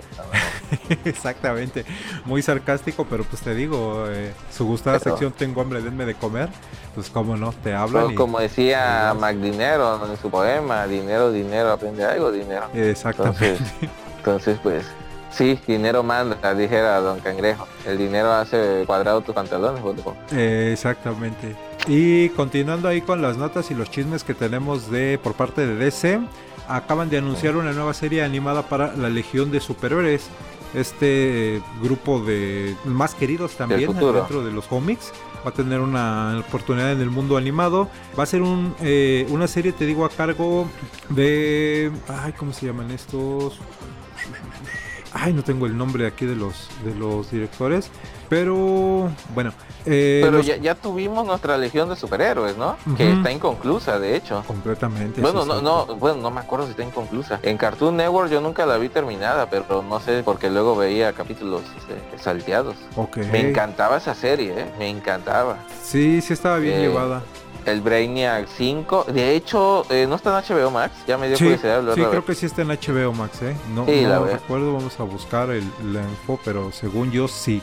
Exactamente, 1.04 1.84
muy 2.24 2.42
sarcástico, 2.42 3.06
pero 3.08 3.24
pues 3.24 3.42
te 3.42 3.54
digo, 3.54 4.06
eh, 4.08 4.32
su 4.52 4.64
sección 5.00 5.32
Tengo 5.32 5.60
hambre, 5.60 5.82
denme 5.82 6.04
de 6.04 6.14
comer, 6.14 6.48
pues 6.94 7.10
como 7.10 7.36
no, 7.36 7.52
te 7.52 7.74
hablan. 7.74 8.14
como 8.14 8.38
decía 8.38 9.14
Mac 9.18 9.36
Dinero 9.36 10.00
en 10.06 10.16
su 10.16 10.30
poema, 10.30 10.86
dinero, 10.86 11.32
dinero, 11.32 11.72
aprende 11.72 12.04
algo, 12.04 12.30
dinero. 12.30 12.66
Exactamente. 12.74 13.58
Entonces, 14.18 14.58
pues, 14.62 14.84
sí, 15.30 15.58
dinero 15.66 16.02
manda, 16.02 16.54
dijera 16.54 17.00
Don 17.00 17.20
Cangrejo. 17.20 17.66
El 17.86 17.98
dinero 17.98 18.32
hace 18.32 18.84
cuadrado 18.86 19.22
tus 19.22 19.34
pantalones, 19.34 19.82
eh, 20.32 20.70
Exactamente. 20.72 21.56
Y 21.86 22.28
continuando 22.30 22.88
ahí 22.88 23.00
con 23.00 23.22
las 23.22 23.36
notas 23.38 23.70
y 23.70 23.74
los 23.74 23.90
chismes 23.90 24.22
que 24.22 24.34
tenemos 24.34 24.90
de 24.90 25.18
por 25.22 25.34
parte 25.34 25.66
de 25.66 25.76
DC, 25.76 26.20
acaban 26.68 27.08
de 27.08 27.18
anunciar 27.18 27.56
una 27.56 27.72
nueva 27.72 27.94
serie 27.94 28.22
animada 28.22 28.62
para 28.62 28.94
la 28.94 29.08
Legión 29.08 29.50
de 29.50 29.60
Superhéroes. 29.60 30.28
Este 30.74 31.60
grupo 31.82 32.20
de 32.20 32.76
más 32.84 33.14
queridos 33.14 33.56
también 33.56 33.92
dentro 33.92 34.44
de 34.44 34.52
los 34.52 34.66
cómics 34.66 35.12
va 35.44 35.50
a 35.50 35.52
tener 35.54 35.80
una 35.80 36.38
oportunidad 36.46 36.92
en 36.92 37.00
el 37.00 37.10
mundo 37.10 37.36
animado. 37.36 37.88
Va 38.18 38.24
a 38.24 38.26
ser 38.26 38.42
un, 38.42 38.74
eh, 38.80 39.26
una 39.30 39.48
serie, 39.48 39.72
te 39.72 39.86
digo, 39.86 40.04
a 40.04 40.10
cargo 40.10 40.68
de... 41.08 41.90
Ay, 42.08 42.32
¿cómo 42.32 42.52
se 42.52 42.66
llaman 42.66 42.90
estos? 42.90 43.58
Ay, 45.12 45.32
no 45.32 45.42
tengo 45.42 45.66
el 45.66 45.76
nombre 45.76 46.06
aquí 46.06 46.24
de 46.24 46.36
los, 46.36 46.68
de 46.84 46.94
los 46.94 47.30
directores. 47.30 47.90
Pero 48.30 49.10
bueno. 49.34 49.52
Eh, 49.86 50.20
pero 50.22 50.40
ya, 50.40 50.74
tuvimos 50.76 51.26
nuestra 51.26 51.58
legión 51.58 51.88
de 51.88 51.96
superhéroes, 51.96 52.56
¿no? 52.56 52.76
Que 52.96 53.10
está 53.10 53.32
inconclusa, 53.32 53.98
de 53.98 54.14
hecho. 54.14 54.44
Completamente. 54.46 55.20
Bueno, 55.20 55.44
no, 55.44 55.60
no, 55.60 55.96
bueno, 55.96 56.20
no 56.22 56.30
me 56.30 56.40
acuerdo 56.40 56.66
si 56.66 56.70
está 56.70 56.84
inconclusa. 56.84 57.40
En 57.42 57.58
Cartoon 57.58 57.96
Network 57.96 58.30
yo 58.30 58.40
nunca 58.40 58.64
la 58.66 58.78
vi 58.78 58.88
terminada, 58.88 59.50
pero 59.50 59.82
no 59.82 59.98
sé 60.00 60.22
porque 60.24 60.48
luego 60.48 60.76
veía 60.76 61.12
capítulos 61.12 61.62
este, 61.76 62.22
salteados. 62.22 62.76
Okay. 62.94 63.26
Me 63.32 63.50
encantaba 63.50 63.96
esa 63.96 64.14
serie, 64.14 64.54
¿eh? 64.56 64.72
Me 64.78 64.88
encantaba. 64.88 65.58
Sí, 65.82 66.20
sí 66.20 66.32
estaba 66.32 66.58
bien 66.58 66.78
eh, 66.78 66.82
llevada 66.82 67.22
el 67.66 67.80
Brainiac 67.80 68.48
5. 68.56 69.06
De 69.12 69.34
hecho, 69.34 69.84
eh, 69.90 70.06
¿no 70.08 70.16
está 70.16 70.38
en 70.38 70.56
HBO 70.56 70.70
Max? 70.70 70.94
Ya 71.06 71.18
me 71.18 71.28
dio 71.28 71.36
sí, 71.36 71.44
curiosidad. 71.44 71.82
Sí, 71.94 72.02
creo 72.02 72.24
que 72.24 72.34
sí 72.34 72.46
está 72.46 72.62
en 72.62 72.68
HBO 72.68 73.12
Max, 73.12 73.42
¿eh? 73.42 73.56
No, 73.74 73.86
no 73.86 74.24
recuerdo, 74.24 74.74
vamos 74.74 74.98
a 74.98 75.02
buscar 75.02 75.50
el, 75.50 75.64
la 75.92 76.02
info, 76.02 76.38
pero 76.44 76.70
según 76.72 77.10
yo 77.10 77.28
sí. 77.28 77.62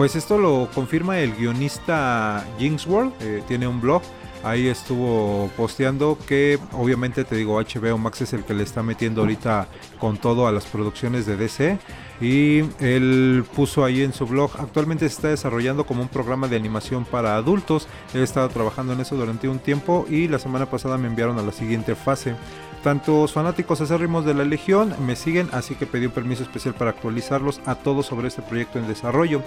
Pues 0.00 0.16
esto 0.16 0.38
lo 0.38 0.66
confirma 0.74 1.18
el 1.18 1.36
guionista 1.36 2.42
Jinxworld, 2.58 3.12
eh, 3.20 3.42
tiene 3.46 3.68
un 3.68 3.82
blog. 3.82 4.00
Ahí 4.42 4.66
estuvo 4.66 5.50
posteando 5.58 6.16
que 6.26 6.58
obviamente 6.72 7.22
te 7.24 7.36
digo 7.36 7.60
HBO 7.60 7.98
Max 7.98 8.22
es 8.22 8.32
el 8.32 8.42
que 8.44 8.54
le 8.54 8.62
está 8.62 8.82
metiendo 8.82 9.20
ahorita 9.20 9.68
con 9.98 10.16
todo 10.16 10.46
a 10.46 10.52
las 10.52 10.64
producciones 10.64 11.26
de 11.26 11.36
DC 11.36 11.78
y 12.18 12.60
él 12.78 13.44
puso 13.54 13.84
ahí 13.84 14.00
en 14.00 14.14
su 14.14 14.26
blog 14.26 14.52
actualmente 14.58 15.06
se 15.06 15.14
está 15.14 15.28
desarrollando 15.28 15.84
como 15.84 16.00
un 16.00 16.08
programa 16.08 16.48
de 16.48 16.56
animación 16.56 17.04
para 17.04 17.36
adultos. 17.36 17.86
He 18.14 18.22
estado 18.22 18.48
trabajando 18.48 18.94
en 18.94 19.00
eso 19.00 19.16
durante 19.16 19.50
un 19.50 19.58
tiempo 19.58 20.06
y 20.08 20.28
la 20.28 20.38
semana 20.38 20.64
pasada 20.64 20.96
me 20.96 21.08
enviaron 21.08 21.38
a 21.38 21.42
la 21.42 21.52
siguiente 21.52 21.94
fase. 21.94 22.36
Tantos 22.82 23.34
fanáticos 23.34 23.82
acérrimos 23.82 24.24
de 24.24 24.32
la 24.32 24.44
Legión 24.44 24.94
me 25.04 25.14
siguen, 25.14 25.50
así 25.52 25.74
que 25.74 25.84
pedí 25.84 26.06
un 26.06 26.12
permiso 26.12 26.42
especial 26.42 26.72
para 26.72 26.92
actualizarlos 26.92 27.60
a 27.66 27.74
todos 27.74 28.06
sobre 28.06 28.28
este 28.28 28.40
proyecto 28.40 28.78
en 28.78 28.88
desarrollo. 28.88 29.42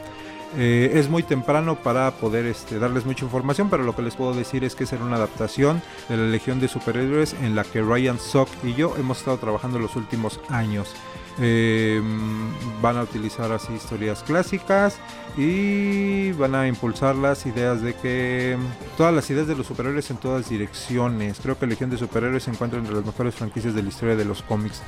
Eh, 0.56 0.92
es 0.96 1.10
muy 1.10 1.24
temprano 1.24 1.76
para 1.76 2.12
poder 2.12 2.46
este, 2.46 2.78
darles 2.78 3.06
mucha 3.06 3.26
información, 3.26 3.70
pero 3.70 3.84
lo 3.84 3.96
que 3.96 4.04
les 4.04 4.16
puedo 4.16 4.34
decir 4.34 4.64
es 4.64 4.76
que 4.76 4.86
será 4.86 5.04
una 5.04 5.16
adaptación 5.16 5.82
de 6.10 6.18
la 6.18 6.26
Legión 6.26 6.60
de 6.60 6.68
Superhéroes 6.68 7.34
en 7.42 7.56
la 7.56 7.64
que 7.64 7.82
Ryan 7.82 8.20
Sock 8.20 8.50
y 8.64 8.74
yo 8.74 8.96
hemos 8.98 9.20
estado 9.20 9.38
trabajando 9.38 9.80
los 9.80 9.96
últimos 9.96 10.40
años. 10.50 10.94
Em, 11.40 12.52
van 12.80 12.98
a 12.98 13.04
utilizar 13.04 13.52
así 13.52 13.74
historias 13.74 14.22
clásicas 14.22 15.00
y 15.36 16.32
van 16.34 16.54
a 16.54 16.68
impulsar 16.68 17.16
las 17.16 17.48
ideas 17.48 17.82
de 17.82 17.96
que 17.96 18.56
todas 18.98 19.16
las 19.16 19.28
ideas 19.32 19.48
de 19.48 19.56
los 19.56 19.66
superhéroes 19.66 20.12
en 20.12 20.18
todas 20.18 20.50
direcciones. 20.50 21.40
Creo 21.42 21.58
que 21.58 21.66
Legión 21.66 21.90
de 21.90 21.98
Superhéroes 21.98 22.44
se 22.44 22.52
encuentra 22.52 22.78
entre 22.78 22.94
las 22.94 23.04
mejores 23.04 23.34
franquicias 23.34 23.74
de 23.74 23.82
la 23.82 23.90
historia 23.90 24.16
de 24.16 24.26
los 24.26 24.44
cómics. 24.44 24.84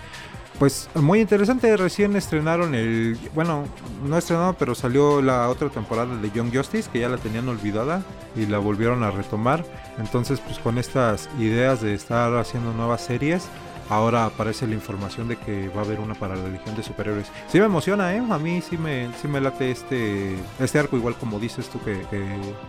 Pues 0.60 0.90
muy 0.96 1.20
interesante, 1.20 1.76
recién 1.76 2.16
estrenaron 2.16 2.76
el, 2.76 3.18
bueno, 3.34 3.66
no 4.06 4.18
estrenado, 4.18 4.54
pero 4.54 4.74
salió 4.74 5.22
la 5.22 5.50
otra 5.50 5.70
temporada 5.70 6.16
de 6.16 6.32
Young 6.32 6.56
Justice, 6.56 6.90
que 6.90 7.00
ya 7.00 7.10
la 7.10 7.18
tenían 7.18 7.50
olvidada 7.50 8.04
y 8.38 8.46
la 8.46 8.60
volvieron 8.60 9.04
a 9.04 9.12
retomar. 9.12 9.66
Entonces, 10.00 10.40
pues 10.40 10.58
con 10.60 10.78
estas 10.78 11.30
ideas 11.40 11.82
de 11.82 11.94
estar 11.94 12.34
haciendo 12.38 12.72
nuevas 12.72 13.02
series, 13.02 13.50
ahora 13.90 14.26
aparece 14.26 14.68
la 14.68 14.74
información 14.74 15.28
de 15.28 15.38
que 15.38 15.70
va 15.70 15.82
a 15.82 15.86
haber 15.86 16.00
una 16.00 16.14
para 16.16 16.36
la 16.36 16.48
Legión 16.48 16.76
de 16.76 16.84
Superhéroes. 16.84 17.28
Sí 17.48 17.60
me 17.60 17.66
emociona, 17.66 18.14
¿eh? 18.16 18.24
A 18.30 18.38
mí 18.38 18.62
sí 18.62 18.78
me, 18.78 19.10
sí 19.22 19.28
me 19.28 19.42
late 19.42 19.72
este, 19.72 20.36
este 20.60 20.80
arco, 20.80 20.98
igual 20.98 21.16
como 21.16 21.40
dices 21.40 21.70
tú 21.70 21.80
que, 21.84 22.02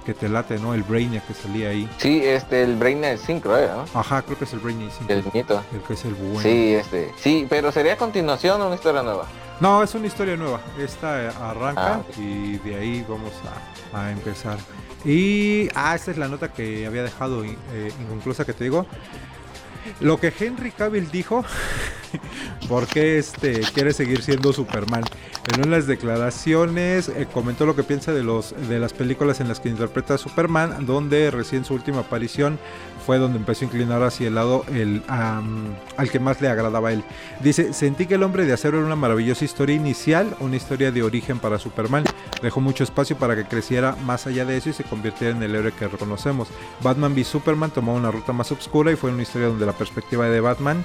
que, 0.05 0.15
te 0.15 0.29
late, 0.29 0.59
¿no? 0.59 0.75
El 0.75 0.83
Brainiac 0.83 1.27
que 1.27 1.35
salía 1.35 1.71
ahí. 1.71 1.89
Sí, 1.99 2.23
este, 2.25 2.63
el 2.63 2.77
Brainiac 2.77 3.19
5, 3.19 3.57
¿eh? 3.57 3.69
Ajá, 3.95 4.23
creo 4.23 4.39
que 4.39 4.45
es 4.45 4.53
el 4.53 4.61
Brainiac 4.61 4.93
5. 4.99 5.13
El 5.13 5.25
nieto. 5.33 5.63
El 5.73 5.81
que 5.81 5.95
es 5.95 6.05
el 6.05 6.15
bueno. 6.15 6.41
Sí, 6.41 6.75
este. 6.75 7.13
Sí, 7.19 7.47
pero 7.49 7.73
¿sería 7.73 7.95
a 7.95 7.97
continuación 7.97 8.61
o 8.61 8.67
una 8.67 8.75
historia 8.75 9.03
nueva? 9.03 9.27
No, 9.61 9.83
es 9.83 9.95
una 9.95 10.07
historia 10.07 10.37
nueva. 10.37 10.61
Esta 10.79 11.29
arranca 11.51 11.95
ah, 11.95 12.03
y 12.19 12.59
de 12.59 12.75
ahí 12.77 13.07
vamos 13.09 13.33
a, 13.93 13.99
a, 13.99 14.13
empezar. 14.13 14.59
Y, 15.05 15.69
ah, 15.75 15.95
esta 15.95 16.11
es 16.11 16.19
la 16.19 16.29
nota 16.29 16.53
que 16.53 16.87
había 16.87 17.03
dejado 17.03 17.43
eh, 17.45 17.93
inconclusa 18.03 18.45
que 18.45 18.53
te 18.53 18.65
digo. 18.65 18.87
Lo 20.01 20.19
que 20.19 20.33
Henry 20.39 20.71
Cavill 20.71 21.11
dijo, 21.11 21.45
porque 22.69 23.19
este 23.19 23.61
quiere 23.75 23.93
seguir 23.93 24.23
siendo 24.23 24.53
Superman. 24.53 25.05
En 25.55 25.67
unas 25.67 25.87
declaraciones 25.87 27.09
eh, 27.09 27.27
comentó 27.33 27.67
lo 27.67 27.77
que 27.77 27.85
piensa 27.85 28.13
de 28.13 28.25
los 28.25 28.55
de 28.69 28.79
las 28.79 28.93
películas 28.93 29.41
en 29.41 29.49
las 29.49 29.61
que 29.61 29.69
interpreta 29.69 30.15
a 30.15 30.19
Superman, 30.19 30.87
donde 30.87 31.31
recién 31.31 31.65
su 31.65 31.75
última 31.75 32.01
aparición 32.01 32.59
fue 33.07 33.19
donde 33.19 33.39
empezó 33.39 33.65
a 33.65 33.69
inclinar 33.69 34.03
hacia 34.03 34.27
el 34.27 34.35
lado 34.35 34.65
el, 34.75 35.01
al 35.07 36.11
que 36.11 36.19
más 36.19 36.41
le 36.41 36.49
agradaba 36.49 36.89
a 36.89 36.93
él. 36.93 37.05
Dice, 37.41 37.73
sentí 37.73 38.07
que 38.07 38.17
el 38.17 38.25
hombre 38.25 38.45
de 38.45 38.53
acero 38.53 38.79
era 38.79 38.87
una 38.87 38.97
maravillosa 38.97 39.45
historia 39.45 39.77
inicial, 39.77 40.37
una 40.41 40.57
historia 40.57 40.91
de 40.91 41.05
origen 41.05 41.39
para 41.39 41.61
Superman. 41.61 42.03
Dejó 42.43 42.61
mucho 42.61 42.83
espacio 42.83 43.17
para 43.17 43.37
que 43.37 43.45
creciera 43.45 43.95
más 44.05 44.27
allá 44.27 44.45
de 44.45 44.57
eso 44.57 44.71
y 44.71 44.73
se 44.73 44.83
convirtiera 44.83 45.37
en 45.37 45.43
el 45.45 45.55
héroe 45.55 45.73
que 45.73 45.87
reconocemos. 45.87 46.49
Batman 46.83 47.13
v 47.13 47.23
Superman 47.23 47.71
tomó 47.71 47.95
una 47.95 48.11
ruta 48.11 48.33
más 48.33 48.51
oscura 48.51 48.91
y 48.91 48.97
fue 48.97 49.13
una 49.13 49.23
historia 49.23 49.47
donde 49.47 49.67
la 49.67 49.73
perspectiva 49.77 50.29
de 50.29 50.41
Batman 50.41 50.85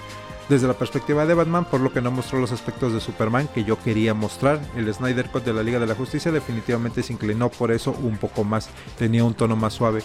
desde 0.52 0.68
la 0.68 0.74
perspectiva 0.74 1.26
de 1.26 1.34
Batman, 1.34 1.64
por 1.64 1.80
lo 1.80 1.94
que 1.94 2.02
no 2.02 2.12
mostró 2.12 2.38
los 2.38 2.52
aspectos 2.52 2.92
de 2.92 3.00
Superman 3.00 3.48
que 3.48 3.64
yo 3.64 3.80
quería 3.80 4.14
mostrar. 4.14 4.60
El 4.76 4.94
Snyder 4.94 5.30
Cut 5.30 5.46
de 5.46 5.54
la 5.54 5.64
Liga 5.64 5.80
de 5.80 5.88
la 5.88 5.96
Justicia 5.96 6.30
definitivamente 6.30 7.04
se 7.04 7.14
inclinó 7.14 7.48
por 7.48 7.72
eso 7.72 7.96
un 8.04 8.18
poco 8.18 8.44
más, 8.44 8.70
tenía 9.00 9.24
un 9.24 9.34
tono 9.34 9.56
más 9.56 9.74
suave. 9.74 10.04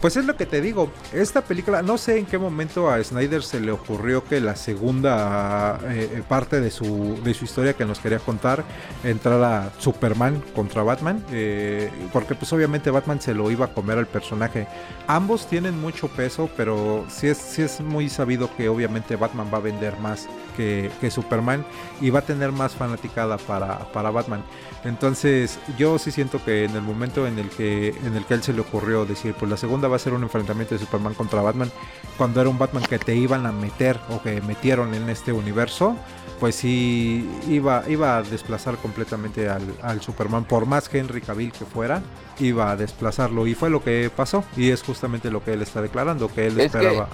Pues 0.00 0.16
es 0.16 0.24
lo 0.24 0.36
que 0.36 0.46
te 0.46 0.60
digo, 0.60 0.90
esta 1.12 1.42
película, 1.42 1.82
no 1.82 1.98
sé 1.98 2.18
en 2.18 2.26
qué 2.26 2.38
momento 2.38 2.88
a 2.88 3.02
Snyder 3.02 3.42
se 3.42 3.60
le 3.60 3.72
ocurrió 3.72 4.24
que 4.24 4.40
la 4.40 4.54
segunda 4.54 5.80
eh, 5.88 6.22
parte 6.26 6.60
de 6.60 6.70
su, 6.70 7.20
de 7.22 7.34
su 7.34 7.44
historia 7.44 7.74
que 7.74 7.84
nos 7.84 7.98
quería 7.98 8.20
contar 8.20 8.64
entrara 9.02 9.72
Superman 9.78 10.40
contra 10.54 10.84
Batman, 10.84 11.22
eh, 11.32 11.90
porque 12.12 12.36
pues 12.36 12.50
obviamente 12.52 12.90
Batman 12.90 13.20
se 13.20 13.34
lo 13.34 13.50
iba 13.50 13.66
a 13.66 13.74
comer 13.74 13.98
al 13.98 14.06
personaje. 14.06 14.68
Ambos 15.08 15.48
tienen 15.48 15.78
mucho 15.80 16.06
peso, 16.08 16.48
pero 16.56 17.04
sí 17.10 17.26
es, 17.26 17.38
sí 17.38 17.60
es 17.60 17.80
muy 17.80 18.08
sabido 18.08 18.48
que 18.56 18.68
obviamente 18.68 19.16
Batman 19.16 19.50
va 19.52 19.58
a 19.58 19.62
vender 19.62 19.79
más 19.98 20.28
que, 20.56 20.90
que 21.00 21.10
Superman 21.10 21.64
y 22.00 22.10
va 22.10 22.20
a 22.20 22.22
tener 22.22 22.52
más 22.52 22.74
fanaticada 22.74 23.38
para, 23.38 23.78
para 23.92 24.10
Batman. 24.10 24.42
Entonces, 24.84 25.58
yo 25.78 25.98
sí 25.98 26.10
siento 26.10 26.42
que 26.42 26.64
en 26.64 26.74
el 26.74 26.82
momento 26.82 27.26
en 27.26 27.38
el 27.38 27.50
que 27.50 27.88
en 27.88 28.16
el 28.16 28.24
que 28.24 28.34
él 28.34 28.42
se 28.42 28.52
le 28.52 28.60
ocurrió 28.60 29.04
decir, 29.04 29.34
pues 29.38 29.50
la 29.50 29.56
segunda 29.56 29.88
va 29.88 29.96
a 29.96 29.98
ser 29.98 30.14
un 30.14 30.22
enfrentamiento 30.22 30.74
de 30.74 30.80
Superman 30.80 31.14
contra 31.14 31.42
Batman, 31.42 31.70
cuando 32.16 32.40
era 32.40 32.48
un 32.48 32.58
Batman 32.58 32.82
que 32.84 32.98
te 32.98 33.14
iban 33.14 33.46
a 33.46 33.52
meter 33.52 33.98
o 34.08 34.22
que 34.22 34.40
metieron 34.40 34.94
en 34.94 35.08
este 35.10 35.32
universo, 35.32 35.96
pues 36.40 36.54
sí 36.54 37.30
iba, 37.46 37.84
iba 37.88 38.16
a 38.16 38.22
desplazar 38.22 38.76
completamente 38.78 39.48
al, 39.48 40.00
Superman, 40.00 40.44
por 40.44 40.64
más 40.64 40.88
que 40.88 40.98
Henry 40.98 41.20
Cavill 41.20 41.52
que 41.52 41.66
fuera, 41.66 42.02
iba 42.38 42.70
a 42.70 42.76
desplazarlo. 42.76 43.46
Y 43.46 43.54
fue 43.54 43.68
lo 43.68 43.84
que 43.84 44.10
pasó 44.14 44.42
y 44.56 44.70
es 44.70 44.82
justamente 44.82 45.30
lo 45.30 45.44
que 45.44 45.52
él 45.52 45.62
está 45.62 45.82
declarando, 45.82 46.28
que 46.28 46.46
él 46.46 46.58
esperaba 46.58 47.08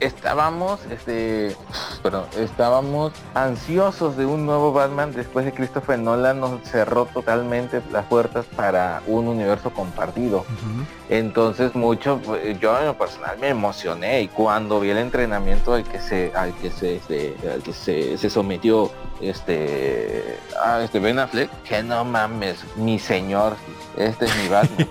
estábamos, 0.00 0.80
este, 0.90 1.56
estábamos 2.36 3.12
ansiosos 3.34 4.16
de 4.16 4.26
un 4.26 4.46
nuevo 4.46 4.72
Batman 4.72 5.12
después 5.12 5.44
de 5.44 5.52
Christopher 5.52 5.98
Nolan 5.98 6.40
nos 6.40 6.62
cerró 6.62 7.06
totalmente 7.06 7.82
las 7.92 8.06
puertas 8.06 8.46
para 8.56 9.02
un 9.06 9.28
universo 9.28 9.70
compartido. 9.70 10.44
Entonces 11.10 11.74
mucho, 11.74 12.20
yo 12.60 12.78
en 12.78 12.86
lo 12.86 12.96
personal 12.96 13.36
me 13.40 13.48
emocioné 13.48 14.22
y 14.22 14.28
cuando 14.28 14.78
vi 14.78 14.90
el 14.90 14.98
entrenamiento 14.98 15.74
al 15.74 15.82
que 15.82 16.00
se, 16.00 16.32
al 16.36 16.54
que 16.54 16.70
se, 16.70 16.96
este, 16.96 17.36
al 17.52 17.64
que 17.64 17.72
se, 17.72 18.16
se 18.16 18.30
sometió 18.30 18.92
este, 19.20 20.38
a 20.62 20.82
este 20.82 21.00
Ben 21.00 21.18
Affleck, 21.18 21.50
que 21.62 21.82
no 21.82 22.04
mames, 22.04 22.58
mi 22.76 22.98
señor, 22.98 23.56
este 23.96 24.26
es 24.26 24.36
mi 24.36 24.48
Batman. 24.48 24.88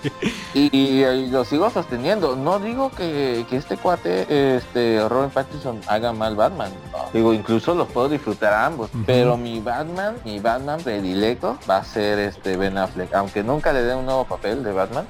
y, 0.54 1.04
lo 1.30 1.44
sigo 1.44 1.70
sosteniendo. 1.70 2.34
No 2.34 2.58
digo 2.58 2.90
que, 2.90 3.44
este 3.50 3.76
cuate, 3.76 4.56
este 4.56 5.06
Robin 5.08 5.30
Pattinson, 5.30 5.80
haga 5.86 6.12
mal 6.12 6.34
Batman. 6.34 6.72
Digo, 7.12 7.32
incluso 7.32 7.74
los 7.74 7.88
puedo 7.88 8.08
disfrutar 8.08 8.52
a 8.52 8.66
ambos. 8.66 8.90
Pero 9.06 9.36
mi 9.36 9.60
Batman, 9.60 10.16
mi 10.24 10.40
Batman 10.40 10.80
predilecto 10.80 11.58
va 11.68 11.78
a 11.78 11.84
ser 11.84 12.18
este 12.18 12.56
Ben 12.56 12.78
Affleck. 12.78 13.14
Aunque 13.14 13.42
nunca 13.42 13.72
le 13.72 13.82
dé 13.82 13.94
un 13.94 14.06
nuevo 14.06 14.24
papel 14.24 14.62
de 14.64 14.72
Batman, 14.72 15.06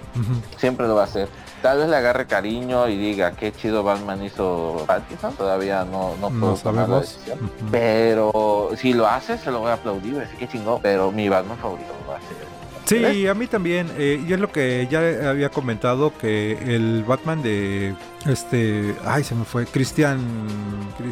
siempre 0.57 0.87
lo 0.87 0.95
va 0.95 1.03
a 1.03 1.05
hacer. 1.05 1.29
Tal 1.63 1.79
vez 1.79 1.89
le 1.89 1.97
agarre 1.97 2.27
cariño 2.27 2.89
y 2.89 2.97
diga 2.97 3.33
qué 3.33 3.53
chido 3.53 3.83
Batman 3.83 4.23
hizo 4.23 4.85
Pattinson. 4.87 5.35
Todavía 5.35 5.85
no, 5.85 6.15
no 6.21 6.31
puedo 6.31 6.55
tomar 6.55 6.89
la 6.89 7.01
decisión. 7.01 7.51
Pero 7.73 8.71
si 8.77 8.93
lo 8.93 9.09
hace, 9.09 9.39
se 9.39 9.51
lo 9.51 9.61
voy 9.61 9.71
a 9.71 9.75
aplaudir, 9.75 10.21
así 10.21 10.37
que 10.37 10.47
chingón. 10.47 10.81
Pero 10.83 11.11
mi 11.11 11.29
Batman 11.29 11.59
favorito 11.59 11.93
va 12.09 12.17
a 12.17 12.21
ser 12.21 12.49
Sí, 12.89 13.27
a 13.27 13.35
mí 13.35 13.47
también. 13.47 13.91
Eh, 13.99 14.25
y 14.27 14.33
es 14.33 14.41
lo 14.41 14.51
que 14.51 14.89
ya 14.91 15.01
había 15.29 15.51
comentado 15.51 16.17
que 16.17 16.53
el 16.75 17.05
Batman 17.07 17.43
de 17.43 17.95
este, 18.27 18.95
ay, 19.05 19.25
se 19.25 19.35
me 19.35 19.45
fue, 19.45 19.67
Christian, 19.67 20.21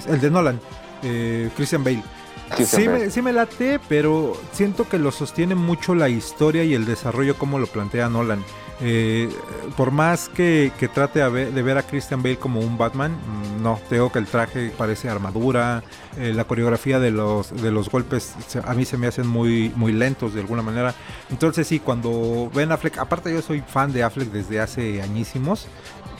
el 0.08 0.20
de 0.20 0.30
Nolan, 0.30 0.58
eh, 1.02 1.50
Christian 1.54 1.84
Bale. 1.84 2.02
Sí 2.64 2.88
me, 2.88 3.10
sí 3.10 3.22
me, 3.22 3.32
late, 3.32 3.80
pero 3.88 4.34
siento 4.52 4.88
que 4.88 4.98
lo 4.98 5.10
sostiene 5.10 5.54
mucho 5.54 5.94
la 5.94 6.08
historia 6.08 6.62
y 6.62 6.74
el 6.74 6.86
desarrollo 6.86 7.36
como 7.36 7.58
lo 7.58 7.66
plantea 7.66 8.08
Nolan. 8.08 8.42
Eh, 8.80 9.30
por 9.76 9.90
más 9.90 10.28
que, 10.28 10.70
trate 10.92 11.20
de 11.20 11.62
ver 11.62 11.78
a 11.78 11.82
Christian 11.82 12.22
Bale 12.22 12.36
como 12.36 12.60
un 12.60 12.76
Batman, 12.76 13.12
mm, 13.12 13.62
no, 13.62 13.80
tengo 13.88 14.12
que 14.12 14.18
el 14.18 14.26
traje 14.26 14.70
parece 14.76 15.08
armadura, 15.08 15.82
eh, 16.18 16.32
la 16.34 16.44
coreografía 16.44 17.00
de 17.00 17.10
los, 17.10 17.54
de 17.62 17.70
los 17.70 17.88
golpes 17.88 18.34
a 18.64 18.74
mí 18.74 18.84
se 18.84 18.98
me 18.98 19.06
hacen 19.06 19.26
muy, 19.26 19.72
muy 19.76 19.92
lentos 19.92 20.34
de 20.34 20.40
alguna 20.40 20.62
manera. 20.62 20.94
Entonces 21.30 21.66
sí, 21.66 21.80
cuando 21.80 22.50
ven 22.54 22.70
Affleck, 22.70 22.98
aparte 22.98 23.32
yo 23.32 23.40
soy 23.40 23.62
fan 23.66 23.92
de 23.92 24.02
Affleck 24.02 24.30
desde 24.30 24.60
hace 24.60 25.00
añísimos, 25.00 25.68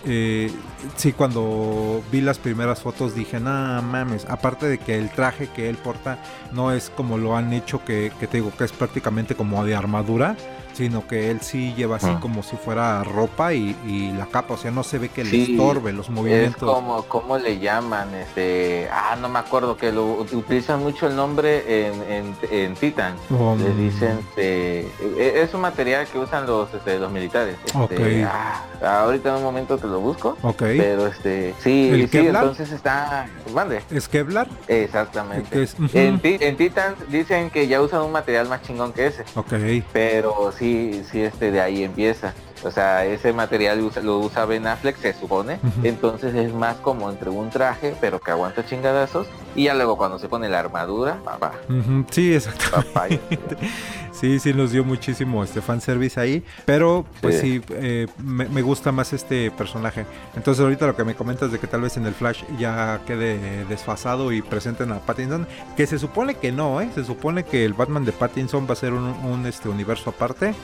eh, 0.09 0.51
sí, 0.97 1.13
cuando 1.13 2.03
vi 2.13 2.21
las 2.21 2.39
primeras 2.39 2.81
fotos 2.81 3.15
dije, 3.15 3.41
no 3.41 3.83
mames, 3.83 4.25
aparte 4.27 4.67
de 4.67 4.79
que 4.79 4.97
el 4.97 5.11
traje 5.11 5.49
que 5.49 5.69
él 5.69 5.77
porta 5.77 6.19
no 6.53 6.73
es 6.73 6.91
como 6.91 7.19
lo 7.19 7.37
han 7.37 7.53
hecho, 7.53 7.85
que, 7.85 8.13
que 8.21 8.27
te 8.27 8.39
digo 8.39 8.53
que 8.57 8.65
es 8.65 8.73
prácticamente 8.73 9.35
como 9.35 9.65
de 9.65 9.75
armadura, 9.75 10.37
sino 10.77 11.07
que 11.07 11.31
él 11.31 11.41
sí 11.41 11.73
lleva 11.75 11.97
así 11.97 12.11
ah. 12.11 12.19
como 12.21 12.43
si 12.43 12.57
fuera 12.57 13.03
ropa 13.03 13.55
y, 13.55 14.13
la 14.17 14.27
capa, 14.27 14.55
o 14.55 14.57
sea, 14.57 14.71
no 14.71 14.83
se 14.83 14.99
ve 14.99 15.09
que 15.09 15.25
le 15.25 15.43
estorbe 15.43 15.93
los 15.93 16.11
movimientos. 16.11 16.69
Es 16.69 16.75
como, 16.75 17.03
¿cómo 17.05 17.39
le 17.39 17.59
llaman? 17.59 18.15
Este, 18.15 18.89
ah, 18.93 19.17
no 19.21 19.29
me 19.29 19.39
acuerdo, 19.39 19.77
que 19.77 19.91
lo 19.91 20.05
utilizan 20.05 20.81
mucho 20.81 21.07
el 21.07 21.17
nombre 21.17 21.89
en, 21.89 22.37
en, 22.51 22.75
Titan. 22.75 23.15
Oh, 23.31 23.57
le 23.57 23.75
dicen, 23.75 24.19
este, 24.29 24.81
e, 24.81 25.43
es 25.43 25.55
un 25.55 25.63
material 25.63 26.07
que 26.07 26.19
usan 26.19 26.47
los, 26.47 26.73
este, 26.75 26.99
los 26.99 27.11
militares. 27.11 27.57
Este, 27.65 28.25
ah, 28.25 28.65
ahorita 29.03 29.31
en 29.31 29.37
un 29.37 29.43
momento 29.43 29.79
te 29.79 29.87
lo 29.87 30.01
busco. 30.01 30.37
Ok. 30.43 30.59
Pero 30.59 31.07
este, 31.07 31.55
sí, 31.61 32.07
sí 32.11 32.19
entonces 32.19 32.71
está, 32.71 33.29
mande. 33.55 33.81
¿Es 33.91 34.09
Kevlar? 34.09 34.49
Exactamente. 34.69 35.67
en, 35.95 36.21
en 36.23 36.57
Titan 36.57 36.95
dicen 37.09 37.51
que 37.51 37.67
ya 37.67 37.81
usan 37.81 38.03
un 38.03 38.13
material 38.13 38.49
más 38.49 38.63
chingón 38.63 38.93
que 38.93 39.07
ese. 39.07 39.25
Ok. 39.35 39.55
Pero 39.93 40.53
sí 40.53 40.66
sí, 41.11 41.23
este 41.23 41.51
de 41.51 41.61
ahí 41.61 41.85
empieza. 41.85 42.35
O 42.65 42.71
sea, 42.71 43.05
ese 43.05 43.33
material 43.33 43.91
lo 44.03 44.19
usa 44.19 44.45
Ben 44.45 44.67
Affleck, 44.67 44.97
se 44.97 45.13
supone. 45.13 45.59
Entonces 45.83 46.35
es 46.35 46.53
más 46.53 46.77
como 46.77 47.11
entre 47.11 47.31
un 47.31 47.51
traje, 47.51 47.95
pero 48.01 48.19
que 48.19 48.31
aguanta 48.31 48.65
chingadazos. 48.65 49.27
Y 49.55 49.65
ya 49.65 49.75
luego 49.75 49.97
cuando 49.97 50.19
se 50.19 50.29
pone 50.29 50.49
la 50.49 50.61
armadura, 50.61 51.19
papá. 51.25 51.53
Sí, 52.11 52.35
exactamente. 52.35 53.57
sí, 54.19 54.39
sí, 54.39 54.53
nos 54.53 54.73
dio 54.73 54.85
muchísimo 54.85 55.45
este 55.45 55.61
fanservice 55.61 56.19
ahí. 56.19 56.43
Pero, 56.65 57.07
pues 57.21 57.41
sí, 57.41 57.63
eh, 57.71 58.07
me, 58.19 58.63
gusta 58.63 58.93
más 58.93 59.13
este 59.13 59.51
personaje. 59.51 60.07
Entonces 60.35 60.63
ahorita 60.63 60.87
lo 60.87 60.97
que 60.97 61.05
me 61.05 61.15
comentas 61.15 61.53
de 61.53 61.59
que 61.59 61.67
tal 61.67 61.83
vez 61.83 61.97
en 61.97 62.07
el 62.07 62.15
Flash 62.15 62.43
ya 62.59 63.01
quede 63.07 63.65
desfasado 63.67 64.33
y 64.33 64.43
presenten 64.43 64.93
a 64.93 64.99
Pattinson. 65.01 65.47
Que 65.77 65.87
se 65.87 65.99
supone 65.99 66.35
que 66.35 66.53
no, 66.53 66.81
¿eh? 66.81 66.91
Se 66.95 67.05
supone 67.05 67.45
que 67.45 67.65
el 67.65 67.75
Batman 67.75 68.05
de 68.05 68.13
Pattinson 68.13 68.67
va 68.69 68.73
a 68.73 68.77
ser 68.77 68.93
un, 68.93 69.05
un 69.05 69.47
este 69.47 69.69
universo 69.69 70.11
aparte. 70.11 70.55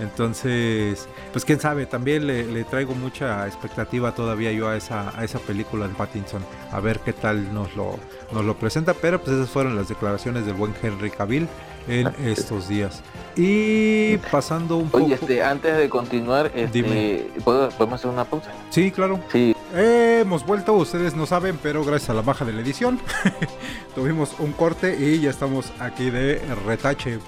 Entonces, 0.00 1.08
pues 1.32 1.44
quién 1.44 1.60
sabe, 1.60 1.86
también 1.86 2.26
le, 2.26 2.64
traigo 2.64 2.94
mucha 2.94 3.46
expectativa 3.46 4.14
todavía 4.14 4.50
yo 4.52 4.68
a 4.68 4.76
esa, 4.76 5.16
a 5.18 5.24
esa 5.24 5.38
película 5.38 5.86
de 5.86 5.94
Pattinson, 5.94 6.42
a 6.72 6.80
ver 6.80 7.00
qué 7.00 7.12
tal 7.12 7.52
nos 7.52 7.76
lo, 7.76 7.98
nos 8.32 8.44
lo 8.44 8.56
presenta, 8.56 8.94
pero 8.94 9.20
pues 9.20 9.36
esas 9.36 9.50
fueron 9.50 9.76
las 9.76 9.88
declaraciones 9.88 10.46
del 10.46 10.54
buen 10.54 10.74
Henry 10.82 11.10
Cavill 11.10 11.48
en 11.88 12.08
estos 12.24 12.68
días. 12.68 13.02
Y 13.36 14.18
pasando 14.30 14.76
un 14.76 14.90
poco... 14.90 15.04
Oye, 15.04 15.14
este, 15.14 15.42
antes 15.42 15.76
de 15.76 15.88
continuar, 15.88 16.50
este, 16.54 17.30
¿podemos 17.44 18.00
hacer 18.00 18.10
una 18.10 18.24
pausa? 18.24 18.52
Sí, 18.70 18.90
claro. 18.90 19.20
Sí. 19.32 19.56
hemos 19.74 20.44
vuelto, 20.44 20.74
ustedes 20.74 21.14
no 21.14 21.26
saben, 21.26 21.58
pero 21.62 21.84
gracias 21.84 22.10
a 22.10 22.14
la 22.14 22.22
baja 22.22 22.44
de 22.44 22.52
la 22.52 22.60
edición 22.60 23.00
tuvimos 23.94 24.34
un 24.38 24.52
corte 24.52 24.96
y 24.98 25.20
ya 25.20 25.30
estamos 25.30 25.72
aquí 25.78 26.10
de 26.10 26.42
retache. 26.66 27.18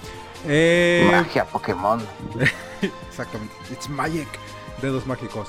Eh, 0.47 1.07
Magia 1.09 1.45
Pokémon. 1.45 2.01
Exactamente. 3.09 3.53
It's 3.71 3.89
magic. 3.89 4.27
Dedos 4.81 5.07
mágicos. 5.07 5.47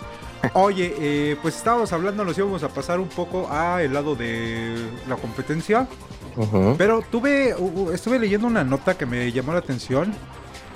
Oye, 0.52 0.94
eh, 0.98 1.37
pues 1.42 1.57
estábamos 1.57 1.92
hablando, 1.92 2.24
nos 2.24 2.37
íbamos 2.37 2.62
a 2.62 2.68
pasar 2.68 3.00
un 3.00 3.09
poco 3.09 3.48
a 3.50 3.83
el 3.83 3.92
lado 3.94 4.14
de 4.14 4.76
la 5.09 5.16
competencia. 5.16 5.88
Pero 6.79 7.03
tuve, 7.11 7.55
estuve 7.92 8.18
leyendo 8.18 8.47
una 8.47 8.64
nota 8.64 8.97
que 8.97 9.07
me 9.07 9.31
llamó 9.33 9.53
la 9.53 9.61
atención 9.61 10.12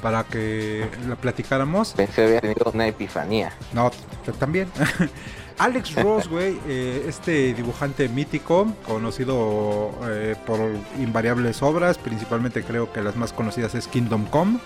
para 0.03 0.25
que 0.25 0.89
la 1.09 1.17
platicáramos. 1.17 1.93
Pensé 1.93 2.15
que 2.15 2.23
había 2.23 2.41
tenido 2.41 2.71
una 2.73 2.87
epifanía. 2.87 3.53
No, 3.73 3.91
también. 4.39 4.69
Alex 5.59 5.97
Ross, 5.97 6.29
güey, 6.29 6.57
eh, 6.69 7.07
este 7.09 7.53
dibujante 7.53 8.09
mítico, 8.09 8.73
conocido 8.87 9.91
eh, 10.09 10.37
por 10.47 10.61
invariables 11.01 11.63
obras, 11.63 11.99
principalmente 11.99 12.63
creo 12.63 12.93
que 12.93 13.03
las 13.03 13.17
más 13.17 13.33
conocidas 13.33 13.75
es 13.75 13.89
Kingdom 13.89 14.27
Come. 14.27 14.59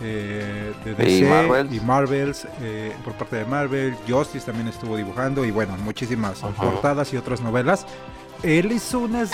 Eh, 0.00 0.72
de 0.84 0.94
DC 0.94 1.26
y 1.72 1.80
Marvels, 1.80 2.46
por 3.04 3.14
parte 3.14 3.34
de 3.34 3.44
Marvel, 3.44 3.96
Justice 4.08 4.46
también 4.46 4.68
estuvo 4.68 4.96
dibujando 4.96 5.44
y 5.44 5.50
bueno, 5.50 5.76
muchísimas 5.78 6.38
portadas 6.38 7.12
y 7.12 7.16
otras 7.16 7.40
novelas. 7.40 7.84
Él 8.42 8.72
hizo 8.72 9.00
unas... 9.00 9.32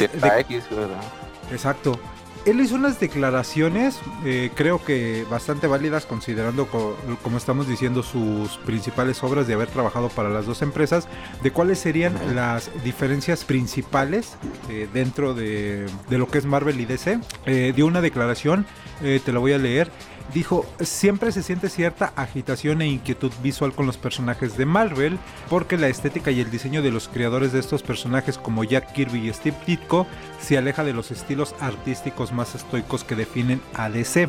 Exacto. 1.50 1.98
Él 2.44 2.60
hizo 2.60 2.74
unas 2.74 3.00
declaraciones, 3.00 3.98
eh, 4.22 4.50
creo 4.54 4.84
que 4.84 5.24
bastante 5.30 5.66
válidas, 5.66 6.04
considerando, 6.04 6.66
como 6.66 7.38
estamos 7.38 7.66
diciendo, 7.66 8.02
sus 8.02 8.58
principales 8.58 9.22
obras 9.22 9.46
de 9.46 9.54
haber 9.54 9.68
trabajado 9.68 10.10
para 10.10 10.28
las 10.28 10.44
dos 10.44 10.60
empresas, 10.60 11.08
de 11.42 11.50
cuáles 11.52 11.78
serían 11.78 12.14
las 12.34 12.70
diferencias 12.84 13.44
principales 13.44 14.36
eh, 14.68 14.86
dentro 14.92 15.32
de, 15.32 15.86
lo 16.10 16.28
que 16.28 16.36
es 16.36 16.44
Marvel 16.44 16.78
y 16.78 16.84
DC. 16.84 17.18
Eh, 17.46 17.72
dio 17.74 17.86
una 17.86 18.02
declaración, 18.02 18.66
te 19.00 19.32
la 19.32 19.38
voy 19.38 19.52
a 19.52 19.58
leer 19.58 19.90
dijo, 20.32 20.64
siempre 20.80 21.32
se 21.32 21.42
siente 21.42 21.68
cierta 21.68 22.12
agitación 22.16 22.82
e 22.82 22.86
inquietud 22.86 23.32
visual 23.42 23.72
con 23.72 23.86
los 23.86 23.96
personajes 23.96 24.56
de 24.56 24.66
Marvel, 24.66 25.18
porque 25.50 25.76
la 25.76 25.88
estética 25.88 26.30
y 26.30 26.40
el 26.40 26.50
diseño 26.50 26.82
de 26.82 26.90
los 26.90 27.08
creadores 27.08 27.52
de 27.52 27.60
estos 27.60 27.82
personajes 27.82 28.38
como 28.38 28.64
Jack 28.64 28.92
Kirby 28.92 29.28
y 29.28 29.32
Steve 29.32 29.56
Ditko 29.66 30.06
se 30.40 30.58
aleja 30.58 30.84
de 30.84 30.92
los 30.92 31.10
estilos 31.10 31.54
artísticos 31.60 32.32
más 32.32 32.54
estoicos 32.54 33.04
que 33.04 33.16
definen 33.16 33.60
a 33.74 33.90
DC. 33.90 34.28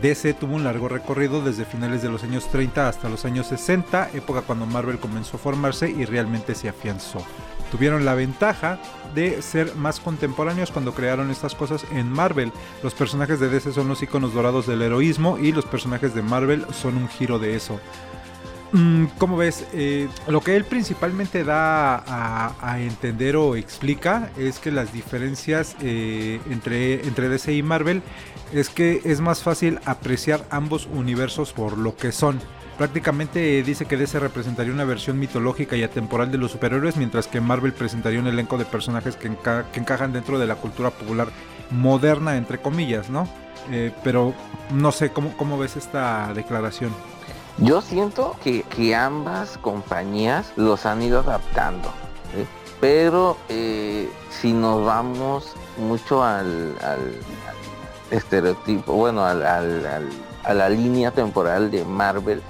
DC 0.00 0.34
tuvo 0.34 0.54
un 0.54 0.64
largo 0.64 0.88
recorrido 0.88 1.42
desde 1.42 1.66
finales 1.66 2.02
de 2.02 2.08
los 2.08 2.24
años 2.24 2.48
30 2.50 2.88
hasta 2.88 3.10
los 3.10 3.26
años 3.26 3.48
60, 3.48 4.10
época 4.14 4.40
cuando 4.40 4.64
Marvel 4.64 4.98
comenzó 4.98 5.36
a 5.36 5.40
formarse 5.40 5.90
y 5.90 6.06
realmente 6.06 6.54
se 6.54 6.70
afianzó 6.70 7.22
tuvieron 7.72 8.04
la 8.04 8.14
ventaja 8.14 8.78
de 9.14 9.40
ser 9.40 9.74
más 9.74 9.98
contemporáneos 9.98 10.70
cuando 10.70 10.94
crearon 10.94 11.30
estas 11.30 11.54
cosas 11.54 11.84
en 11.90 12.12
Marvel. 12.12 12.52
Los 12.82 12.94
personajes 12.94 13.40
de 13.40 13.48
DC 13.48 13.72
son 13.72 13.88
los 13.88 14.02
iconos 14.02 14.34
dorados 14.34 14.66
del 14.66 14.82
heroísmo 14.82 15.38
y 15.38 15.52
los 15.52 15.64
personajes 15.64 16.14
de 16.14 16.22
Marvel 16.22 16.66
son 16.72 16.98
un 16.98 17.08
giro 17.08 17.38
de 17.38 17.56
eso. 17.56 17.80
Mm, 18.72 19.06
¿Cómo 19.18 19.36
ves? 19.36 19.66
Eh, 19.72 20.08
lo 20.28 20.40
que 20.40 20.54
él 20.54 20.64
principalmente 20.64 21.44
da 21.44 22.04
a, 22.60 22.80
entender 22.80 23.36
o 23.36 23.56
explica 23.56 24.30
es 24.38 24.58
que 24.58 24.70
las 24.70 24.92
diferencias 24.92 25.74
eh, 25.80 26.40
entre, 26.50 27.06
entre 27.06 27.28
DC 27.28 27.54
y 27.54 27.62
Marvel 27.62 28.02
es 28.52 28.68
que 28.68 29.00
es 29.04 29.20
más 29.20 29.42
fácil 29.42 29.78
apreciar 29.86 30.46
ambos 30.50 30.88
universos 30.92 31.52
por 31.52 31.76
lo 31.78 31.96
que 31.96 32.12
son. 32.12 32.38
Prácticamente 32.78 33.62
dice 33.62 33.84
que 33.84 33.96
DC 33.96 34.18
representaría 34.18 34.72
una 34.72 34.84
versión 34.84 35.18
mitológica 35.18 35.76
y 35.76 35.82
atemporal 35.82 36.32
de 36.32 36.38
los 36.38 36.52
superhéroes, 36.52 36.96
mientras 36.96 37.28
que 37.28 37.40
Marvel 37.40 37.72
presentaría 37.74 38.18
un 38.18 38.26
elenco 38.26 38.56
de 38.56 38.64
personajes 38.64 39.16
que, 39.16 39.28
encajan 39.28 40.12
dentro 40.12 40.38
de 40.38 40.46
la 40.46 40.56
cultura 40.56 40.90
popular 40.90 41.28
moderna, 41.70 42.36
entre 42.36 42.58
comillas, 42.58 43.10
¿no? 43.10 43.28
Eh, 43.70 43.92
pero 44.02 44.34
no 44.72 44.90
sé, 44.90 45.10
¿cómo, 45.10 45.36
¿cómo 45.36 45.58
ves 45.58 45.76
esta 45.76 46.32
declaración? 46.34 46.92
Yo 47.58 47.82
siento 47.82 48.36
que, 48.42 48.94
ambas 48.94 49.58
compañías 49.58 50.52
los 50.56 50.86
han 50.86 51.02
ido 51.02 51.20
adaptando, 51.20 51.92
pero 52.80 53.36
eh, 53.50 54.08
si 54.30 54.52
nos 54.52 54.84
vamos 54.84 55.52
mucho 55.76 56.24
al, 56.24 56.74
estereotipo, 58.10 58.94
bueno, 58.94 59.24
al 59.24 59.42
a 60.44 60.54
la 60.54 60.68
línea 60.68 61.10
temporal 61.10 61.70
de 61.70 61.84
Marvel. 61.84 62.42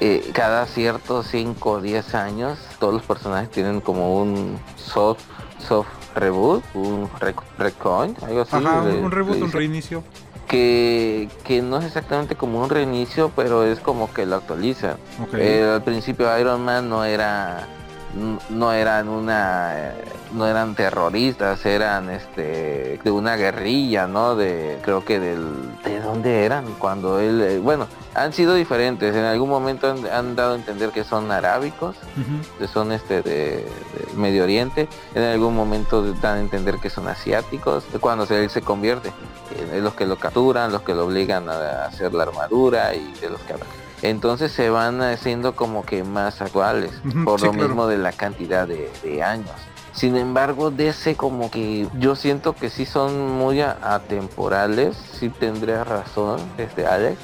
Eh, 0.00 0.30
cada 0.32 0.66
ciertos 0.66 1.28
5 1.28 1.70
o 1.70 1.80
10 1.80 2.14
años 2.16 2.58
todos 2.80 2.92
los 2.92 3.02
personajes 3.04 3.50
tienen 3.50 3.80
como 3.80 4.20
un 4.20 4.58
soft, 4.76 5.22
soft 5.58 5.88
reboot, 6.16 6.64
un 6.74 7.08
recoin, 7.58 8.16
algo 8.22 8.40
así. 8.40 8.56
un 8.56 9.10
reboot, 9.10 9.40
un 9.40 9.52
reinicio. 9.52 10.02
Que, 10.48 11.30
que, 11.44 11.62
no 11.62 11.78
es 11.78 11.86
exactamente 11.86 12.34
como 12.34 12.62
un 12.62 12.68
reinicio, 12.68 13.30
pero 13.34 13.64
es 13.64 13.80
como 13.80 14.12
que 14.12 14.26
lo 14.26 14.36
actualiza. 14.36 14.96
Eh, 15.34 15.70
al 15.76 15.82
principio 15.82 16.36
Iron 16.38 16.62
Man 16.62 16.90
no 16.90 17.04
era 17.04 17.66
no 18.50 18.72
eran 18.72 19.08
una 19.08 19.92
no 20.32 20.46
eran 20.46 20.74
terroristas 20.74 21.64
eran 21.64 22.10
este 22.10 23.00
de 23.02 23.10
una 23.10 23.36
guerrilla 23.36 24.06
no 24.06 24.36
de 24.36 24.78
creo 24.82 25.04
que 25.04 25.18
del 25.18 25.44
de 25.84 26.00
dónde 26.00 26.44
eran 26.44 26.64
cuando 26.78 27.18
él 27.18 27.40
eh, 27.40 27.58
bueno 27.58 27.86
han 28.14 28.32
sido 28.32 28.54
diferentes. 28.54 29.14
En 29.14 29.24
algún 29.24 29.48
momento 29.48 29.94
han, 30.12 30.36
dado 30.36 30.52
a 30.52 30.56
entender 30.56 30.90
que 30.90 31.04
son 31.04 31.30
arábicos 31.30 31.96
que 32.58 32.68
son 32.68 32.92
este 32.92 33.22
de, 33.22 33.66
Medio 34.16 34.44
Oriente. 34.44 34.88
En 35.14 35.22
algún 35.22 35.54
momento 35.54 36.02
dan 36.14 36.38
a 36.38 36.40
entender 36.40 36.78
que 36.78 36.90
son 36.90 37.08
asiáticos 37.08 37.84
cuando 38.00 38.24
él 38.24 38.50
se 38.50 38.60
convierte. 38.60 39.08
Eh, 39.08 39.76
es 39.76 39.82
los 39.82 39.94
que 39.94 40.06
lo 40.06 40.16
capturan 40.16 40.72
los 40.72 40.82
que 40.82 40.94
lo 40.94 41.06
obligan 41.06 41.48
a 41.48 41.86
hacer 41.86 42.12
la 42.14 42.24
armadura 42.24 42.94
y 42.94 43.12
de 43.20 43.30
los 43.30 43.40
que 43.42 43.54
entonces 44.02 44.52
se 44.52 44.68
van 44.68 45.00
haciendo 45.00 45.54
como 45.54 45.84
que 45.84 46.04
más 46.04 46.42
actuales, 46.42 46.90
por 47.24 47.40
lo 47.40 47.52
mismo 47.52 47.86
de 47.86 47.98
la 47.98 48.12
cantidad 48.12 48.66
de, 48.66 49.22
años. 49.22 49.50
Sin 49.92 50.16
embargo, 50.16 50.70
de 50.70 50.88
ese 50.88 51.16
como 51.16 51.50
que 51.50 51.86
yo 51.98 52.16
siento 52.16 52.54
que 52.54 52.70
sí 52.70 52.86
son 52.86 53.38
muy 53.38 53.60
atemporales, 53.60 54.96
sí 55.18 55.28
tendría 55.28 55.84
razón 55.84 56.40
este 56.56 56.86
Alex, 56.86 57.18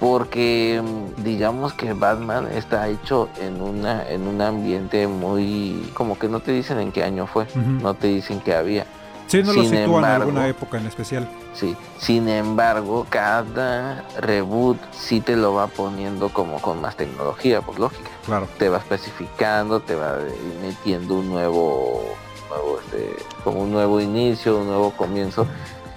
porque 0.00 0.82
digamos 1.18 1.72
que 1.72 1.92
Batman 1.92 2.48
está 2.52 2.88
hecho 2.88 3.28
en 3.40 3.62
una 3.62 4.08
en 4.08 4.26
un 4.26 4.42
ambiente 4.42 5.06
muy 5.06 5.90
como 5.94 6.18
que 6.18 6.28
no 6.28 6.40
te 6.40 6.50
dicen 6.50 6.80
en 6.80 6.90
qué 6.90 7.04
año 7.04 7.28
fue, 7.28 7.46
no 7.54 7.94
te 7.94 8.08
dicen 8.08 8.40
qué 8.40 8.54
había. 8.54 8.86
Sí, 9.26 9.42
no 9.42 9.52
lo 9.52 9.62
sitúan 9.62 10.04
en 10.04 10.10
alguna 10.10 10.48
época 10.48 10.78
en 10.78 10.86
especial. 10.86 11.28
Sí, 11.54 11.76
sin 11.98 12.28
embargo, 12.28 13.06
cada 13.08 14.04
reboot 14.20 14.78
sí 14.92 15.20
te 15.20 15.36
lo 15.36 15.54
va 15.54 15.66
poniendo 15.66 16.28
como 16.28 16.60
con 16.60 16.80
más 16.80 16.96
tecnología, 16.96 17.60
por 17.60 17.78
lógica. 17.78 18.10
Claro. 18.26 18.48
Te 18.58 18.68
va 18.68 18.78
especificando, 18.78 19.80
te 19.80 19.94
va 19.94 20.18
metiendo 20.60 21.14
un 21.14 21.28
nuevo, 21.30 22.02
nuevo 22.48 22.80
este, 22.80 23.16
como 23.42 23.60
un 23.62 23.72
nuevo 23.72 24.00
inicio, 24.00 24.58
un 24.58 24.66
nuevo 24.66 24.90
comienzo. 24.92 25.46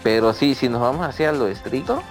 Pero 0.04 0.34
sí, 0.34 0.56
si 0.56 0.70
nos 0.70 0.82
vamos 0.82 1.06
hacia 1.06 1.32
lo 1.32 1.48
estricto, 1.48 2.02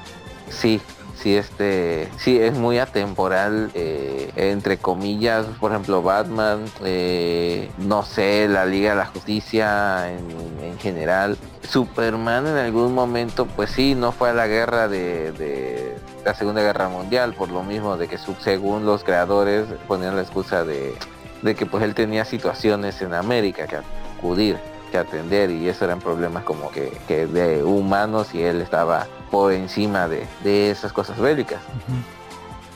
sí, 0.50 0.80
sí 1.26 1.36
este 1.36 2.08
sí 2.18 2.38
es 2.38 2.54
muy 2.54 2.78
atemporal 2.78 3.72
eh, 3.74 4.30
entre 4.36 4.78
comillas 4.78 5.44
por 5.58 5.72
ejemplo 5.72 6.00
Batman 6.00 6.64
eh, 6.84 7.68
no 7.78 8.04
sé 8.04 8.46
la 8.46 8.64
Liga 8.64 8.90
de 8.90 8.96
la 8.96 9.06
Justicia 9.06 10.08
en, 10.08 10.78
general. 10.78 11.36
Superman 11.68 12.46
en 12.46 12.56
algún 12.56 12.94
momento 12.94 13.46
pues 13.46 13.70
sí 13.70 13.96
no 13.96 14.12
fue 14.12 14.30
a 14.30 14.34
la 14.34 14.46
guerra 14.46 14.86
de, 14.86 15.96
la 16.24 16.34
Segunda 16.34 16.62
Guerra 16.62 16.88
Mundial 16.88 17.34
por 17.34 17.48
lo 17.48 17.64
mismo 17.64 17.96
de 17.96 18.06
que 18.06 18.18
según 18.18 18.86
los 18.86 19.02
creadores 19.02 19.66
ponían 19.88 20.14
la 20.14 20.22
excusa 20.22 20.64
de, 20.64 20.94
de 21.42 21.54
que 21.56 21.66
pues 21.66 21.82
él 21.82 21.94
tenía 21.96 22.24
situaciones 22.24 23.02
en 23.02 23.14
América 23.14 23.66
que 23.66 23.78
acudir 24.16 24.58
que 24.86 24.98
atender 24.98 25.50
y 25.50 25.68
eso 25.68 25.84
eran 25.84 26.00
problemas 26.00 26.44
como 26.44 26.70
que, 26.70 26.92
que 27.06 27.26
de 27.26 27.62
humanos 27.64 28.34
y 28.34 28.42
él 28.42 28.60
estaba 28.60 29.06
por 29.30 29.52
encima 29.52 30.08
de, 30.08 30.26
de 30.44 30.70
esas 30.70 30.92
cosas 30.92 31.18
bélicas. 31.18 31.60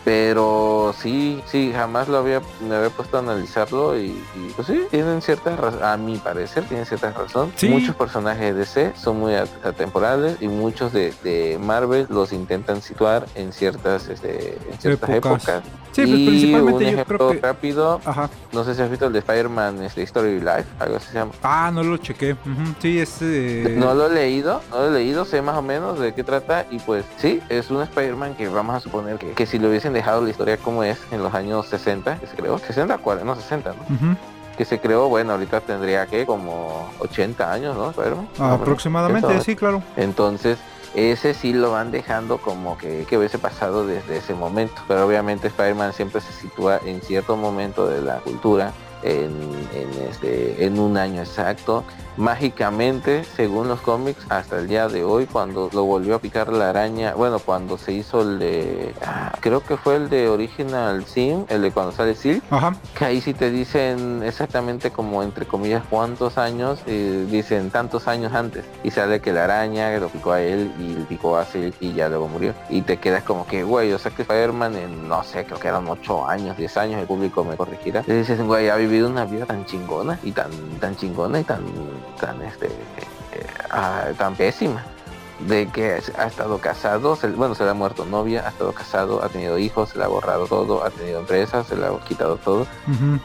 Pero 0.04 0.94
sí, 0.98 1.42
sí, 1.46 1.72
jamás 1.74 2.08
lo 2.08 2.18
había, 2.18 2.40
me 2.66 2.74
había 2.74 2.90
puesto 2.90 3.18
a 3.18 3.20
analizarlo 3.20 3.98
y, 3.98 4.22
pues 4.56 4.66
sí, 4.66 4.82
tienen 4.90 5.20
ciertas 5.20 5.60
a 5.82 5.96
mi 5.96 6.16
parecer, 6.16 6.64
tienen 6.64 6.86
cierta 6.86 7.12
razón. 7.12 7.52
Muchos 7.68 7.94
personajes 7.94 8.54
de 8.54 8.60
DC 8.60 8.92
son 8.96 9.20
muy 9.20 9.34
atemporales 9.34 10.36
y 10.40 10.48
muchos 10.48 10.92
de, 10.92 11.58
Marvel 11.60 12.06
los 12.08 12.32
intentan 12.32 12.80
situar 12.80 13.26
en 13.34 13.52
ciertas, 13.52 14.08
este, 14.08 14.58
en 14.70 14.78
ciertas 14.78 15.10
épocas. 15.10 15.62
Sí, 15.92 16.06
pues, 16.06 16.20
principalmente 16.28 16.84
un 16.84 16.90
ejemplo 16.94 17.32
rápido, 17.42 18.00
no 18.52 18.64
sé 18.64 18.74
si 18.74 18.82
has 18.82 18.90
visto 18.90 19.06
el 19.06 19.12
de 19.12 19.18
Spider-Man 19.18 19.82
este, 19.82 20.02
Story 20.04 20.40
Life, 20.40 20.66
algo 20.78 20.96
así 20.96 21.08
se 21.08 21.14
llama. 21.14 21.32
Ah, 21.42 21.70
no 21.72 21.82
lo 21.82 21.96
chequé. 21.96 22.36
Sí, 22.80 22.98
es... 22.98 23.18
Eh, 23.20 23.74
no 23.76 23.94
lo 23.94 24.06
he 24.06 24.14
leído, 24.14 24.62
no 24.70 24.78
lo 24.78 24.88
he 24.88 24.90
leído, 24.92 25.24
sé 25.24 25.42
más 25.42 25.56
o 25.56 25.62
menos 25.62 25.98
de 25.98 26.14
qué 26.14 26.22
trata 26.24 26.66
y 26.70 26.78
pues 26.78 27.04
sí, 27.18 27.40
es 27.48 27.70
un 27.70 27.82
Spider-Man 27.82 28.34
que 28.34 28.48
vamos 28.48 28.76
a 28.76 28.80
suponer 28.80 29.18
que, 29.18 29.32
que 29.32 29.46
si 29.46 29.58
lo 29.58 29.68
hubiesen 29.68 29.89
dejado 29.92 30.22
la 30.22 30.30
historia 30.30 30.56
como 30.56 30.82
es 30.84 30.98
en 31.10 31.22
los 31.22 31.34
años 31.34 31.66
60, 31.66 32.18
que 32.18 32.26
se 32.26 32.36
creó, 32.36 32.58
60, 32.58 32.98
40, 32.98 33.24
no 33.24 33.34
60, 33.34 33.70
¿no? 33.74 34.16
Que 34.56 34.64
se 34.64 34.78
creó, 34.78 35.08
bueno, 35.08 35.32
ahorita 35.32 35.60
tendría 35.60 36.06
que 36.06 36.26
como 36.26 36.90
80 36.98 37.52
años, 37.52 37.76
¿no? 37.76 37.92
Aproximadamente, 38.38 39.40
sí, 39.40 39.56
claro. 39.56 39.82
Entonces, 39.96 40.58
ese 40.94 41.34
sí 41.34 41.52
lo 41.52 41.72
van 41.72 41.90
dejando 41.90 42.38
como 42.38 42.76
que, 42.76 43.06
que 43.08 43.16
hubiese 43.16 43.38
pasado 43.38 43.86
desde 43.86 44.16
ese 44.18 44.34
momento. 44.34 44.82
Pero 44.88 45.06
obviamente 45.06 45.48
Spider-Man 45.48 45.92
siempre 45.92 46.20
se 46.20 46.32
sitúa 46.32 46.80
en 46.84 47.00
cierto 47.00 47.36
momento 47.36 47.86
de 47.86 48.02
la 48.02 48.16
cultura, 48.18 48.72
en, 49.02 49.32
en, 49.74 50.08
este, 50.08 50.64
en 50.64 50.78
un 50.78 50.96
año 50.96 51.20
exacto 51.20 51.84
mágicamente, 52.20 53.24
según 53.24 53.68
los 53.68 53.80
cómics, 53.80 54.24
hasta 54.28 54.58
el 54.58 54.68
día 54.68 54.88
de 54.88 55.04
hoy, 55.04 55.26
cuando 55.26 55.70
lo 55.72 55.84
volvió 55.84 56.16
a 56.16 56.18
picar 56.18 56.52
la 56.52 56.68
araña, 56.70 57.14
bueno, 57.14 57.38
cuando 57.38 57.78
se 57.78 57.92
hizo 57.92 58.20
el 58.20 58.38
de, 58.38 58.94
ah, 59.04 59.32
creo 59.40 59.64
que 59.64 59.76
fue 59.76 59.96
el 59.96 60.10
de 60.10 60.28
Original 60.28 61.04
Sim, 61.06 61.46
el 61.48 61.62
de 61.62 61.70
cuando 61.72 61.92
sale 61.92 62.14
Sil, 62.14 62.42
que 62.98 63.04
ahí 63.04 63.20
sí 63.20 63.32
te 63.32 63.50
dicen 63.50 64.22
exactamente 64.22 64.90
como 64.90 65.22
entre 65.22 65.46
comillas 65.46 65.82
cuántos 65.88 66.36
años, 66.36 66.80
y 66.86 67.24
dicen 67.24 67.70
tantos 67.70 68.06
años 68.06 68.34
antes, 68.34 68.64
y 68.84 68.90
sale 68.90 69.20
que 69.20 69.32
la 69.32 69.44
araña 69.44 69.96
lo 69.98 70.08
picó 70.08 70.32
a 70.32 70.42
él 70.42 70.72
y 70.78 70.94
picó 71.04 71.38
a 71.38 71.44
Sil 71.48 71.72
y 71.80 71.94
ya 71.94 72.08
luego 72.08 72.28
murió. 72.28 72.54
Y 72.68 72.82
te 72.82 72.98
quedas 72.98 73.22
como 73.22 73.46
que, 73.46 73.62
güey, 73.62 73.92
o 73.92 73.98
sea 73.98 74.12
que 74.12 74.22
Spider-Man 74.22 74.76
en, 74.76 75.08
no 75.08 75.24
sé, 75.24 75.44
creo 75.44 75.58
que 75.58 75.68
eran 75.68 75.88
8 75.88 76.28
años, 76.28 76.56
10 76.56 76.76
años, 76.76 77.00
el 77.00 77.06
público 77.06 77.44
me 77.44 77.56
corregirá. 77.56 78.04
Y 78.06 78.12
dices, 78.12 78.42
güey, 78.42 78.68
ha 78.68 78.76
vivido 78.90 79.08
una 79.08 79.24
vida 79.24 79.46
tan 79.46 79.64
chingona 79.64 80.18
y 80.22 80.32
tan, 80.32 80.50
tan 80.80 80.96
chingona 80.96 81.40
y 81.40 81.44
tan 81.44 81.64
tan, 82.20 82.42
este, 82.42 82.66
eh, 82.66 83.46
ah, 83.70 84.06
tan 84.18 84.34
pésima 84.34 84.84
de 85.46 85.68
que 85.68 86.00
ha 86.18 86.26
estado 86.26 86.58
casado, 86.58 87.18
bueno, 87.36 87.54
se 87.54 87.64
le 87.64 87.70
ha 87.70 87.74
muerto 87.74 88.04
novia, 88.04 88.46
ha 88.46 88.50
estado 88.50 88.72
casado, 88.72 89.22
ha 89.22 89.28
tenido 89.28 89.58
hijos, 89.58 89.90
se 89.90 89.98
le 89.98 90.04
ha 90.04 90.08
borrado 90.08 90.46
todo, 90.46 90.84
ha 90.84 90.90
tenido 90.90 91.20
empresas, 91.20 91.66
se 91.66 91.76
le 91.76 91.86
ha 91.86 91.90
quitado 92.06 92.36
todo. 92.36 92.66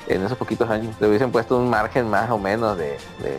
En 0.07 0.23
esos 0.23 0.37
poquitos 0.37 0.69
años 0.69 0.95
le 0.99 1.07
hubiesen 1.07 1.31
puesto 1.31 1.57
un 1.57 1.69
margen 1.69 2.09
más 2.09 2.29
o 2.29 2.37
menos 2.37 2.77
de, 2.77 2.97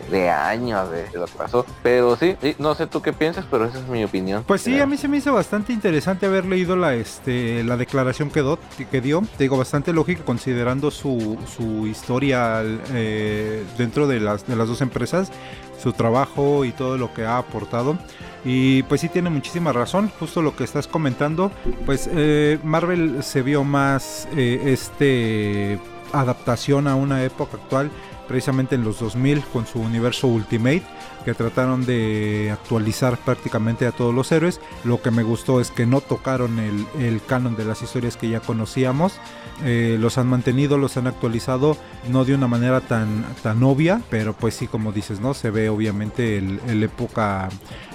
de, 0.09 0.29
años 0.29 0.89
de, 0.91 1.05
lo 1.13 1.25
que 1.25 1.33
pasó. 1.37 1.65
Pero 1.83 2.15
sí, 2.15 2.35
no 2.59 2.75
sé 2.75 2.87
tú 2.87 3.01
qué 3.01 3.13
piensas, 3.13 3.45
pero 3.49 3.65
esa 3.65 3.79
es 3.79 3.87
mi 3.87 4.03
opinión. 4.03 4.43
Pues 4.45 4.61
sí, 4.61 4.79
a 4.79 4.85
mí 4.85 4.97
se 4.97 5.07
me 5.07 5.17
hizo 5.17 5.33
bastante 5.33 5.73
interesante 5.73 6.25
haber 6.25 6.45
leído 6.45 6.75
la, 6.75 6.93
este, 6.93 7.63
la 7.63 7.77
declaración 7.77 8.29
que, 8.29 8.57
que 8.89 9.01
dio. 9.01 9.21
Te 9.37 9.43
digo, 9.43 9.57
bastante 9.57 9.93
lógica 9.93 10.23
considerando 10.23 10.91
su, 10.91 11.37
su 11.55 11.87
historia 11.87 12.61
eh, 12.93 13.63
dentro 13.77 14.07
de 14.07 14.19
las, 14.19 14.45
de 14.47 14.55
las 14.55 14.67
dos 14.67 14.81
empresas, 14.81 15.31
su 15.77 15.93
trabajo 15.93 16.65
y 16.65 16.71
todo 16.71 16.97
lo 16.97 17.13
que 17.13 17.25
ha 17.25 17.37
aportado. 17.37 17.97
Y 18.45 18.83
pues 18.83 19.01
sí 19.01 19.09
tiene 19.09 19.29
muchísima 19.29 19.73
razón, 19.73 20.11
justo 20.19 20.41
lo 20.41 20.55
que 20.55 20.63
estás 20.63 20.87
comentando. 20.87 21.51
Pues 21.85 22.09
eh, 22.11 22.59
Marvel 22.63 23.23
se 23.23 23.41
vio 23.41 23.63
más 23.63 24.27
eh, 24.35 24.61
este 24.65 25.79
adaptación 26.13 26.87
a 26.87 26.95
una 26.95 27.23
época 27.23 27.57
actual, 27.57 27.91
precisamente 28.27 28.75
en 28.75 28.83
los 28.83 28.99
2000 28.99 29.43
con 29.45 29.65
su 29.65 29.79
universo 29.79 30.27
Ultimate 30.27 30.83
que 31.27 31.33
trataron 31.33 31.85
de 31.85 32.51
actualizar 32.53 33.17
prácticamente 33.17 33.85
a 33.85 33.91
todos 33.91 34.15
los 34.15 34.31
héroes. 34.31 34.61
Lo 34.85 35.01
que 35.01 35.11
me 35.11 35.23
gustó 35.23 35.59
es 35.59 35.71
que 35.71 35.85
no 35.85 35.99
tocaron 35.99 36.57
el, 36.57 37.21
canon 37.27 37.57
de 37.57 37.65
las 37.65 37.81
historias 37.81 38.15
que 38.15 38.29
ya 38.29 38.39
conocíamos. 38.39 39.19
Eh, 39.65 39.97
los 39.99 40.17
han 40.17 40.27
mantenido, 40.27 40.77
los 40.77 40.95
han 40.95 41.05
actualizado, 41.05 41.75
no 42.09 42.23
de 42.23 42.33
una 42.33 42.47
manera 42.47 42.79
tan, 42.79 43.25
tan 43.43 43.61
obvia, 43.63 44.01
pero 44.09 44.31
pues 44.31 44.53
sí, 44.53 44.67
como 44.67 44.93
dices, 44.93 45.19
¿no? 45.19 45.33
Se 45.33 45.49
ve 45.49 45.67
obviamente 45.67 46.37
el, 46.37 46.81
época 46.81 47.49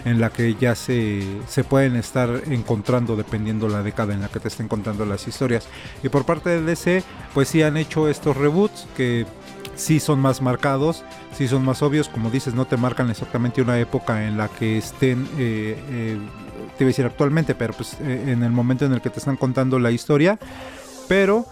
en 0.04 0.20
la 0.20 0.28
que 0.28 0.54
ya 0.60 0.74
se, 0.74 1.22
se 1.48 1.64
pueden 1.64 1.96
estar 1.96 2.42
encontrando 2.50 3.16
dependiendo 3.16 3.66
la 3.66 3.82
década 3.82 4.12
en 4.12 4.20
la 4.20 4.28
que 4.28 4.40
te 4.40 4.48
estén 4.48 4.68
contando 4.68 5.06
las 5.06 5.26
historias. 5.26 5.68
Y 6.02 6.10
por 6.10 6.26
parte 6.26 6.50
de 6.50 6.60
DC, 6.60 7.02
pues 7.32 7.48
sí 7.48 7.62
han 7.62 7.78
hecho 7.78 8.08
estos 8.08 8.36
reboots 8.36 8.86
que 8.94 9.24
sí 9.74 10.00
son 10.00 10.20
más 10.20 10.42
marcados, 10.42 11.04
sí 11.34 11.48
son 11.48 11.64
más 11.64 11.82
obvios, 11.82 12.08
como 12.08 12.30
dices, 12.30 12.54
no 12.54 12.66
te 12.66 12.76
marcan 12.76 13.10
exactamente 13.10 13.62
una 13.62 13.78
época 13.78 14.26
en 14.26 14.36
la 14.36 14.48
que 14.48 14.78
estén, 14.78 15.26
eh, 15.38 15.76
eh, 15.90 16.18
te 16.76 16.84
iba 16.84 16.88
a 16.88 16.92
decir 16.92 17.06
actualmente, 17.06 17.54
pero 17.54 17.72
pues 17.74 17.96
eh, 18.00 18.24
en 18.28 18.42
el 18.42 18.52
momento 18.52 18.84
en 18.84 18.92
el 18.92 19.00
que 19.00 19.10
te 19.10 19.18
están 19.18 19.36
contando 19.36 19.78
la 19.78 19.90
historia. 19.90 20.38
Pero 21.08 21.44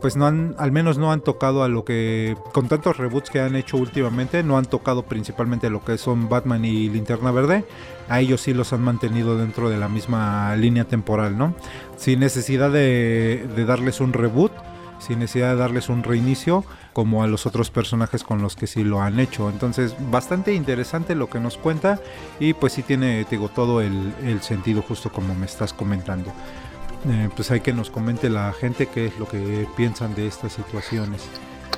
pues 0.00 0.14
no 0.14 0.26
han, 0.26 0.56
al 0.58 0.70
menos 0.70 0.98
no 0.98 1.10
han 1.10 1.22
tocado 1.22 1.62
a 1.62 1.68
lo 1.68 1.86
que, 1.86 2.36
con 2.52 2.68
tantos 2.68 2.98
reboots 2.98 3.30
que 3.30 3.40
han 3.40 3.56
hecho 3.56 3.78
últimamente, 3.78 4.42
no 4.42 4.58
han 4.58 4.66
tocado 4.66 5.04
principalmente 5.04 5.70
lo 5.70 5.82
que 5.82 5.96
son 5.96 6.28
Batman 6.28 6.66
y 6.66 6.90
Linterna 6.90 7.30
Verde. 7.30 7.64
A 8.10 8.20
ellos 8.20 8.42
sí 8.42 8.52
los 8.52 8.74
han 8.74 8.82
mantenido 8.82 9.38
dentro 9.38 9.70
de 9.70 9.78
la 9.78 9.88
misma 9.88 10.54
línea 10.56 10.84
temporal, 10.84 11.38
¿no? 11.38 11.54
Sin 11.96 12.20
necesidad 12.20 12.70
de, 12.70 13.48
de 13.56 13.64
darles 13.64 14.00
un 14.00 14.12
reboot 14.12 14.52
sin 15.04 15.20
necesidad 15.20 15.50
de 15.50 15.56
darles 15.56 15.88
un 15.88 16.02
reinicio 16.02 16.64
como 16.92 17.22
a 17.22 17.26
los 17.26 17.46
otros 17.46 17.70
personajes 17.70 18.24
con 18.24 18.42
los 18.42 18.56
que 18.56 18.66
sí 18.66 18.84
lo 18.84 19.00
han 19.00 19.20
hecho. 19.20 19.50
Entonces, 19.50 19.94
bastante 20.10 20.54
interesante 20.54 21.14
lo 21.14 21.28
que 21.28 21.40
nos 21.40 21.56
cuenta 21.56 22.00
y 22.40 22.54
pues 22.54 22.72
sí 22.72 22.82
tiene, 22.82 23.26
digo, 23.30 23.48
todo 23.48 23.80
el, 23.80 24.12
sentido 24.40 24.82
justo 24.82 25.10
como 25.10 25.34
me 25.34 25.46
estás 25.46 25.72
comentando. 25.72 26.32
Eh, 27.08 27.28
pues 27.34 27.50
hay 27.50 27.60
que 27.60 27.72
nos 27.72 27.90
comente 27.90 28.30
la 28.30 28.52
gente 28.52 28.86
qué 28.86 29.06
es 29.06 29.18
lo 29.18 29.28
que 29.28 29.66
piensan 29.76 30.14
de 30.14 30.26
estas 30.26 30.54
situaciones. 30.54 31.28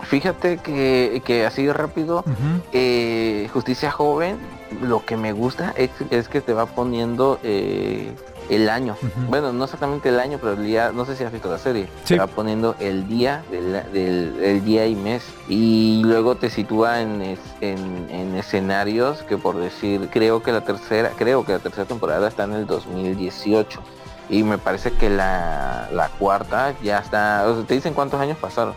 Fíjate 0.05 0.59
que, 0.59 1.21
que 1.25 1.47
así 1.47 1.71
rápido, 1.71 2.25
eh, 2.73 3.49
Justicia 3.53 3.91
Joven, 3.91 4.37
lo 4.83 5.05
que 5.05 5.17
me 5.17 5.33
gusta 5.33 5.75
es, 5.77 6.29
que 6.29 6.41
te 6.41 6.53
va 6.53 6.67
poniendo 6.67 7.41
eh, 7.43 8.13
el 8.49 8.69
año. 8.69 8.97
Bueno, 9.29 9.53
no 9.53 9.65
exactamente 9.65 10.09
el 10.09 10.21
año, 10.21 10.39
pero 10.41 10.53
el 10.53 10.65
día, 10.65 10.93
no 10.93 11.05
sé 11.05 11.17
si 11.17 11.25
has 11.25 11.33
visto 11.33 11.51
la 11.51 11.59
serie. 11.59 11.89
Te 12.07 12.19
va 12.19 12.27
poniendo 12.27 12.75
el 12.81 13.09
día 13.09 13.45
del, 13.51 14.65
día 14.65 14.87
y 14.87 14.95
mes. 14.95 15.25
Y 15.49 16.03
luego 16.05 16.37
te 16.37 16.51
sitúa 16.51 17.01
en, 17.01 17.37
en, 17.61 18.35
escenarios 18.37 19.23
que 19.23 19.39
por 19.39 19.57
decir, 19.57 20.09
creo 20.13 20.43
que 20.43 20.53
la 20.53 20.63
tercera, 20.63 21.13
creo 21.17 21.45
que 21.45 21.53
la 21.53 21.59
tercera 21.59 21.87
temporada 21.87 22.29
está 22.29 22.45
en 22.45 22.53
el 22.53 22.67
2018 22.67 23.81
y 24.29 24.43
me 24.43 24.59
parece 24.59 24.93
que 24.93 25.09
la, 25.09 25.89
la 25.93 26.09
cuarta 26.09 26.75
ya 26.83 26.99
está, 26.99 27.45
o 27.47 27.55
sea, 27.55 27.65
te 27.65 27.75
dicen 27.75 27.95
cuántos 27.95 28.21
años 28.21 28.37
pasaron, 28.39 28.75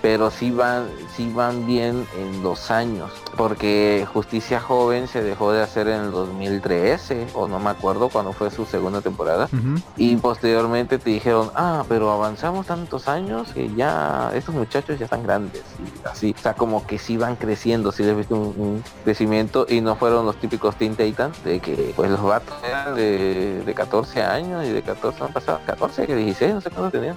pero 0.00 0.30
sí 0.30 0.50
van, 0.50 0.86
sí 1.16 1.32
van 1.34 1.66
bien 1.66 2.06
en 2.16 2.42
los 2.42 2.70
años, 2.70 3.10
porque 3.36 4.06
Justicia 4.12 4.60
Joven 4.60 5.08
se 5.08 5.22
dejó 5.22 5.52
de 5.52 5.62
hacer 5.62 5.88
en 5.88 6.04
el 6.04 6.10
2013, 6.12 7.28
o 7.34 7.48
no 7.48 7.58
me 7.58 7.70
acuerdo 7.70 8.08
cuando 8.08 8.32
fue 8.32 8.50
su 8.50 8.66
segunda 8.66 9.00
temporada, 9.00 9.48
y 9.96 10.16
posteriormente 10.16 10.98
te 10.98 11.10
dijeron, 11.10 11.50
ah, 11.54 11.84
pero 11.88 12.12
avanzamos 12.12 12.66
tantos 12.66 13.08
años 13.08 13.52
que 13.52 13.74
ya 13.74 14.30
estos 14.34 14.54
muchachos 14.54 14.98
ya 14.98 15.06
están 15.06 15.24
grandes, 15.24 15.62
y 15.78 16.06
así, 16.06 16.34
o 16.38 16.40
sea, 16.40 16.54
como 16.54 16.86
que 16.86 16.98
sí 16.98 17.16
van 17.16 17.36
creciendo, 17.36 17.90
sí 17.90 18.04
les 18.04 18.16
viste 18.16 18.34
un, 18.34 18.54
un 18.56 18.84
crecimiento, 19.04 19.66
y 19.68 19.80
no 19.80 19.96
fueron 19.96 20.24
los 20.24 20.36
típicos 20.36 20.76
Teen 20.76 20.94
Titans, 20.94 21.42
de 21.42 21.58
que 21.60 21.92
pues 21.96 22.10
los 22.10 22.22
vatos 22.22 22.56
eran 22.64 22.94
de, 22.94 23.62
de 23.64 23.74
14 23.74 24.22
años, 24.22 24.67
de 24.72 24.82
14 24.82 25.24
han 25.24 25.32
pasado 25.32 25.60
14, 25.66 26.06
16, 26.06 26.54
no 26.54 26.60
sé 26.60 26.70
cuándo 26.70 26.90
tenían. 26.90 27.16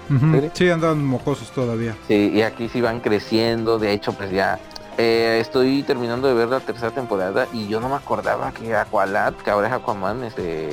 Sí, 0.54 0.70
andan 0.70 1.04
mocosos 1.04 1.52
todavía. 1.52 1.96
Sí, 2.08 2.32
y 2.34 2.42
aquí 2.42 2.70
sí 2.70 2.82
van 2.82 3.00
creciendo, 3.00 3.80
de 3.80 3.94
hecho 3.94 4.14
pues 4.14 4.32
ya 4.32 4.60
eh, 4.98 5.40
estoy 5.40 5.84
terminando 5.84 6.28
de 6.28 6.34
ver 6.34 6.50
la 6.50 6.60
tercera 6.60 6.92
temporada 6.92 7.48
y 7.54 7.68
yo 7.68 7.80
no 7.80 7.90
me 7.90 7.96
acordaba 7.96 8.52
que 8.52 8.76
Aqualad, 8.76 9.34
que 9.34 9.50
ahora 9.50 9.68
es 9.68 9.74
Aquaman, 9.74 10.24
este, 10.24 10.70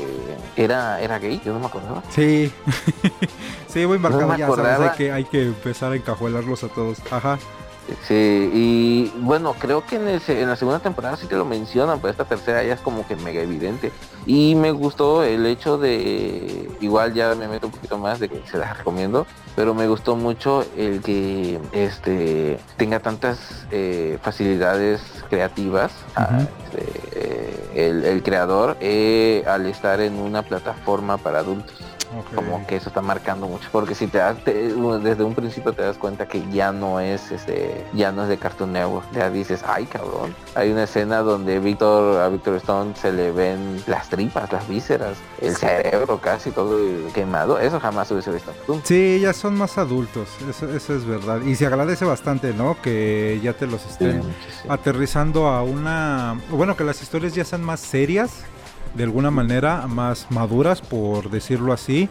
era, 0.56 1.00
era 1.00 1.18
gay, 1.18 1.40
yo 1.44 1.52
no 1.52 1.60
me 1.60 1.66
acordaba. 1.66 2.02
Sí, 2.10 2.52
sí, 3.68 3.86
muy 3.86 3.98
marcado 3.98 4.36
ya, 4.36 4.48
sabes, 4.48 4.92
que, 4.92 5.12
hay 5.12 5.24
que 5.24 5.44
empezar 5.44 5.92
a 5.92 5.96
encajuelarlos 5.96 6.64
a 6.64 6.68
todos. 6.68 6.98
Ajá. 7.10 7.38
Sí, 8.06 8.50
y 8.52 9.12
bueno, 9.20 9.54
creo 9.58 9.84
que 9.84 9.96
en, 9.96 10.08
en 10.08 10.48
la 10.48 10.56
segunda 10.56 10.78
temporada 10.78 11.16
sí 11.16 11.26
te 11.26 11.36
lo 11.36 11.44
mencionan, 11.44 12.00
pero 12.00 12.10
esta 12.10 12.24
tercera 12.24 12.62
ya 12.62 12.74
es 12.74 12.80
como 12.80 13.06
que 13.06 13.16
mega 13.16 13.40
evidente. 13.40 13.92
Y 14.26 14.54
me 14.54 14.72
gustó 14.72 15.22
el 15.22 15.46
hecho 15.46 15.78
de, 15.78 16.70
igual 16.80 17.14
ya 17.14 17.34
me 17.34 17.48
meto 17.48 17.66
un 17.66 17.72
poquito 17.72 17.98
más 17.98 18.20
de 18.20 18.28
que 18.28 18.42
se 18.50 18.58
las 18.58 18.76
recomiendo, 18.76 19.26
pero 19.56 19.74
me 19.74 19.88
gustó 19.88 20.16
mucho 20.16 20.64
el 20.76 21.00
que 21.02 21.58
este 21.72 22.58
tenga 22.76 23.00
tantas 23.00 23.38
eh, 23.70 24.18
facilidades 24.22 25.00
creativas 25.30 25.92
ah, 26.16 26.40
este, 26.74 28.12
el, 28.12 28.22
creador 28.22 28.76
eh, 28.80 29.44
al 29.46 29.66
estar 29.66 30.00
en 30.00 30.14
una 30.14 30.42
plataforma 30.42 31.16
para 31.16 31.38
adultos. 31.38 31.74
Como 32.34 32.66
que 32.66 32.76
eso 32.76 32.88
está 32.88 33.02
marcando 33.02 33.46
mucho, 33.46 33.68
porque 33.70 33.94
si 33.94 34.06
te 34.06 34.18
das, 34.18 34.36
desde 34.44 35.24
un 35.24 35.34
principio 35.34 35.72
te 35.72 35.82
das 35.82 35.98
cuenta 35.98 36.26
que 36.26 36.42
ya 36.50 36.72
no 36.72 37.00
es 37.00 37.30
este, 37.30 37.84
ya 37.92 38.12
no 38.12 38.22
es 38.22 38.28
de 38.28 38.38
Cartoon 38.38 38.72
Network, 38.72 39.06
ya 39.12 39.30
dices, 39.30 39.62
ay 39.66 39.84
cabrón. 39.84 40.34
Hay 40.54 40.70
una 40.70 40.84
escena 40.84 41.18
donde 41.18 41.58
Víctor, 41.58 42.20
a 42.20 42.28
Víctor 42.28 42.56
Stone 42.56 42.94
se 42.96 43.12
le 43.12 43.30
ven 43.30 43.82
las 43.86 44.08
tripas, 44.08 44.50
las 44.52 44.66
vísceras, 44.68 45.18
el 45.40 45.54
cerebro 45.54 46.18
casi 46.18 46.50
todo 46.50 46.78
quemado, 47.12 47.58
eso 47.58 47.78
jamás 47.78 48.10
hubiese 48.10 48.30
visto. 48.30 48.52
Sí, 48.84 49.20
ya 49.20 49.32
son 49.32 49.56
más 49.56 49.76
adultos, 49.78 50.28
eso, 50.48 50.68
eso 50.72 50.94
es 50.94 51.04
verdad. 51.04 51.42
Y 51.42 51.56
se 51.56 51.66
agradece 51.66 52.04
bastante, 52.04 52.54
¿no? 52.54 52.80
Que 52.80 53.38
ya 53.42 53.52
te 53.52 53.66
los 53.66 53.84
estén 53.84 54.22
aterrizando 54.68 55.48
a 55.48 55.62
una, 55.62 56.40
bueno, 56.50 56.76
que 56.76 56.84
las 56.84 57.02
historias 57.02 57.34
ya 57.34 57.44
sean 57.44 57.62
más 57.62 57.80
serias 57.80 58.30
de 58.94 59.04
alguna 59.04 59.30
manera 59.30 59.86
más 59.86 60.26
maduras, 60.30 60.80
por 60.80 61.30
decirlo 61.30 61.72
así, 61.72 62.08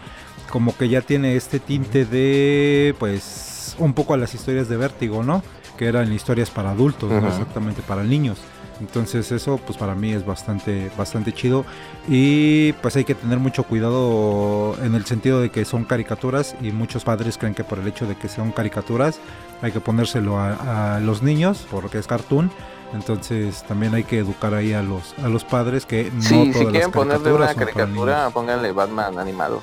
como 0.49 0.75
que 0.75 0.89
ya 0.89 1.01
tiene 1.01 1.35
este 1.35 1.59
tinte 1.59 2.05
de, 2.05 2.95
pues, 2.99 3.75
un 3.79 3.93
poco 3.93 4.13
a 4.13 4.17
las 4.17 4.33
historias 4.33 4.69
de 4.69 4.77
vértigo, 4.77 5.23
¿no? 5.23 5.43
Que 5.77 5.85
eran 5.85 6.11
historias 6.11 6.49
para 6.49 6.71
adultos, 6.71 7.11
no 7.11 7.27
exactamente 7.27 7.81
para 7.81 8.03
niños. 8.03 8.39
Entonces 8.79 9.31
eso 9.31 9.57
pues 9.57 9.77
para 9.77 9.95
mí 9.95 10.11
es 10.11 10.25
bastante 10.25 10.91
bastante 10.97 11.33
chido 11.33 11.65
y 12.07 12.73
pues 12.73 12.95
hay 12.95 13.05
que 13.05 13.15
tener 13.15 13.39
mucho 13.39 13.63
cuidado 13.63 14.75
en 14.83 14.93
el 14.93 15.05
sentido 15.05 15.41
de 15.41 15.49
que 15.49 15.65
son 15.65 15.83
caricaturas 15.83 16.55
y 16.61 16.71
muchos 16.71 17.03
padres 17.03 17.37
creen 17.37 17.55
que 17.55 17.63
por 17.63 17.79
el 17.79 17.87
hecho 17.87 18.05
de 18.05 18.15
que 18.15 18.27
sean 18.27 18.51
caricaturas 18.51 19.19
hay 19.61 19.71
que 19.71 19.79
ponérselo 19.79 20.37
a, 20.37 20.97
a 20.97 20.99
los 20.99 21.23
niños 21.23 21.65
porque 21.71 21.97
es 21.97 22.07
cartoon 22.07 22.51
entonces 22.93 23.63
también 23.67 23.93
hay 23.93 24.03
que 24.03 24.19
educar 24.19 24.53
ahí 24.53 24.73
a 24.73 24.81
los 24.81 25.13
a 25.23 25.27
los 25.27 25.43
padres 25.43 25.85
que 25.85 26.11
no 26.11 26.21
sí, 26.21 26.53
si 26.53 26.65
quieren 26.65 26.91
ponerle 26.91 27.33
una 27.33 27.53
caricatura, 27.53 28.29
pónganle 28.29 28.71
Batman 28.71 29.19
animado. 29.19 29.61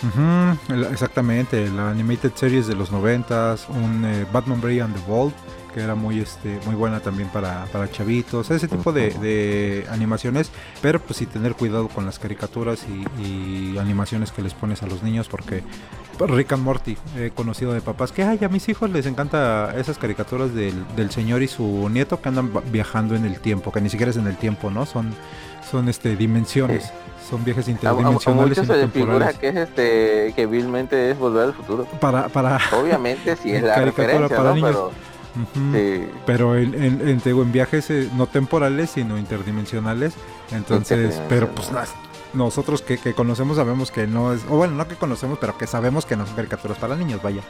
exactamente, 0.91 1.69
la 1.71 1.91
animated 1.91 2.33
series 2.35 2.67
de 2.67 2.75
los 2.75 2.91
noventas, 2.93 3.67
un 3.69 4.05
eh, 4.05 4.27
Batman 4.33 4.61
Brave 4.61 4.83
and 4.83 4.95
the 4.95 5.11
Vault 5.11 5.35
que 5.75 5.81
era 5.81 5.97
muy 5.97 6.21
este 6.21 6.61
muy 6.67 6.77
buena 6.77 7.01
también 7.01 7.29
para, 7.29 7.65
para 7.67 7.91
chavitos, 7.91 8.51
ese 8.51 8.69
tipo 8.69 8.93
de, 8.93 9.87
animaciones, 9.91 10.51
pero 10.81 11.01
pues 11.01 11.19
sí 11.19 11.27
tener 11.27 11.55
cuidado 11.55 11.89
con 11.89 12.07
las 12.07 12.19
caricaturas 12.19 12.87
y, 13.19 13.77
animaciones 13.77 14.31
que 14.31 14.41
les 14.41 14.55
pones 14.55 14.83
a 14.85 14.87
los 14.87 15.03
niños 15.03 15.29
porque 15.29 15.63
Rick 16.19 16.53
and 16.53 16.63
Morty, 16.63 16.97
he 17.17 17.31
conocido 17.31 17.73
de 17.73 17.81
papás 17.81 18.13
que 18.13 18.23
ay, 18.23 18.39
a 18.45 18.49
mis 18.49 18.69
hijos 18.69 18.91
les 18.91 19.07
encanta 19.07 19.75
esas 19.77 19.99
caricaturas 19.99 20.55
del, 20.55 20.85
del 20.97 21.11
señor 21.11 21.43
y 21.43 21.49
su 21.49 21.89
nieto 21.89 22.21
que 22.21 22.29
andan 22.29 22.51
viajando 22.71 23.15
en 23.15 23.25
el 23.25 23.41
tiempo, 23.41 23.73
que 23.73 23.81
ni 23.81 23.91
siquiera 23.91 24.11
es 24.11 24.17
en 24.17 24.27
el 24.27 24.37
tiempo, 24.37 24.71
¿no? 24.71 24.87
Son 24.87 25.15
son 25.71 25.89
este 25.89 26.17
dimensiones. 26.17 26.93
Son 27.29 27.43
viajes 27.43 27.69
interdimensionales. 27.69 28.59
A, 28.59 28.65
se 28.65 28.89
figura 28.89 29.33
que 29.33 29.49
es 29.49 29.57
este 29.57 30.33
que 30.37 30.47
vilmente 30.47 31.11
es 31.11 31.19
volver 31.19 31.45
al 31.45 31.55
futuro. 31.55 31.85
Para, 32.01 32.29
para 32.29 32.61
obviamente 32.79 33.35
si 33.37 33.53
es 33.53 33.63
la 33.65 33.77
referencia, 33.77 34.37
para 34.37 34.55
niños. 34.55 34.77
Pero 35.73 36.13
pero 36.27 36.57
en, 36.57 36.75
en, 36.75 37.21
en, 37.25 37.53
viajes 37.53 37.91
eh, 37.91 38.09
no 38.15 38.27
temporales, 38.27 38.91
sino 38.91 39.19
interdimensionales. 39.19 40.15
Entonces, 40.53 41.21
pero 41.29 41.49
pues 41.49 41.71
nosotros 42.35 42.83
que, 42.83 43.15
conocemos 43.15 43.57
sabemos 43.57 43.91
que 43.91 44.07
no 44.07 44.33
es, 44.33 44.45
o 44.49 44.57
bueno, 44.57 44.75
no 44.75 44.89
que 44.89 44.97
conocemos, 44.97 45.39
pero 45.39 45.57
que 45.57 45.67
sabemos 45.67 46.07
que 46.07 46.17
no 46.17 46.27
son 46.27 46.37
caricaturas 46.37 46.79
para 46.79 46.97
niños, 46.97 47.23
vaya. 47.23 47.43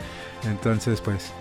Entonces, 0.45 1.01
pues... 1.01 1.33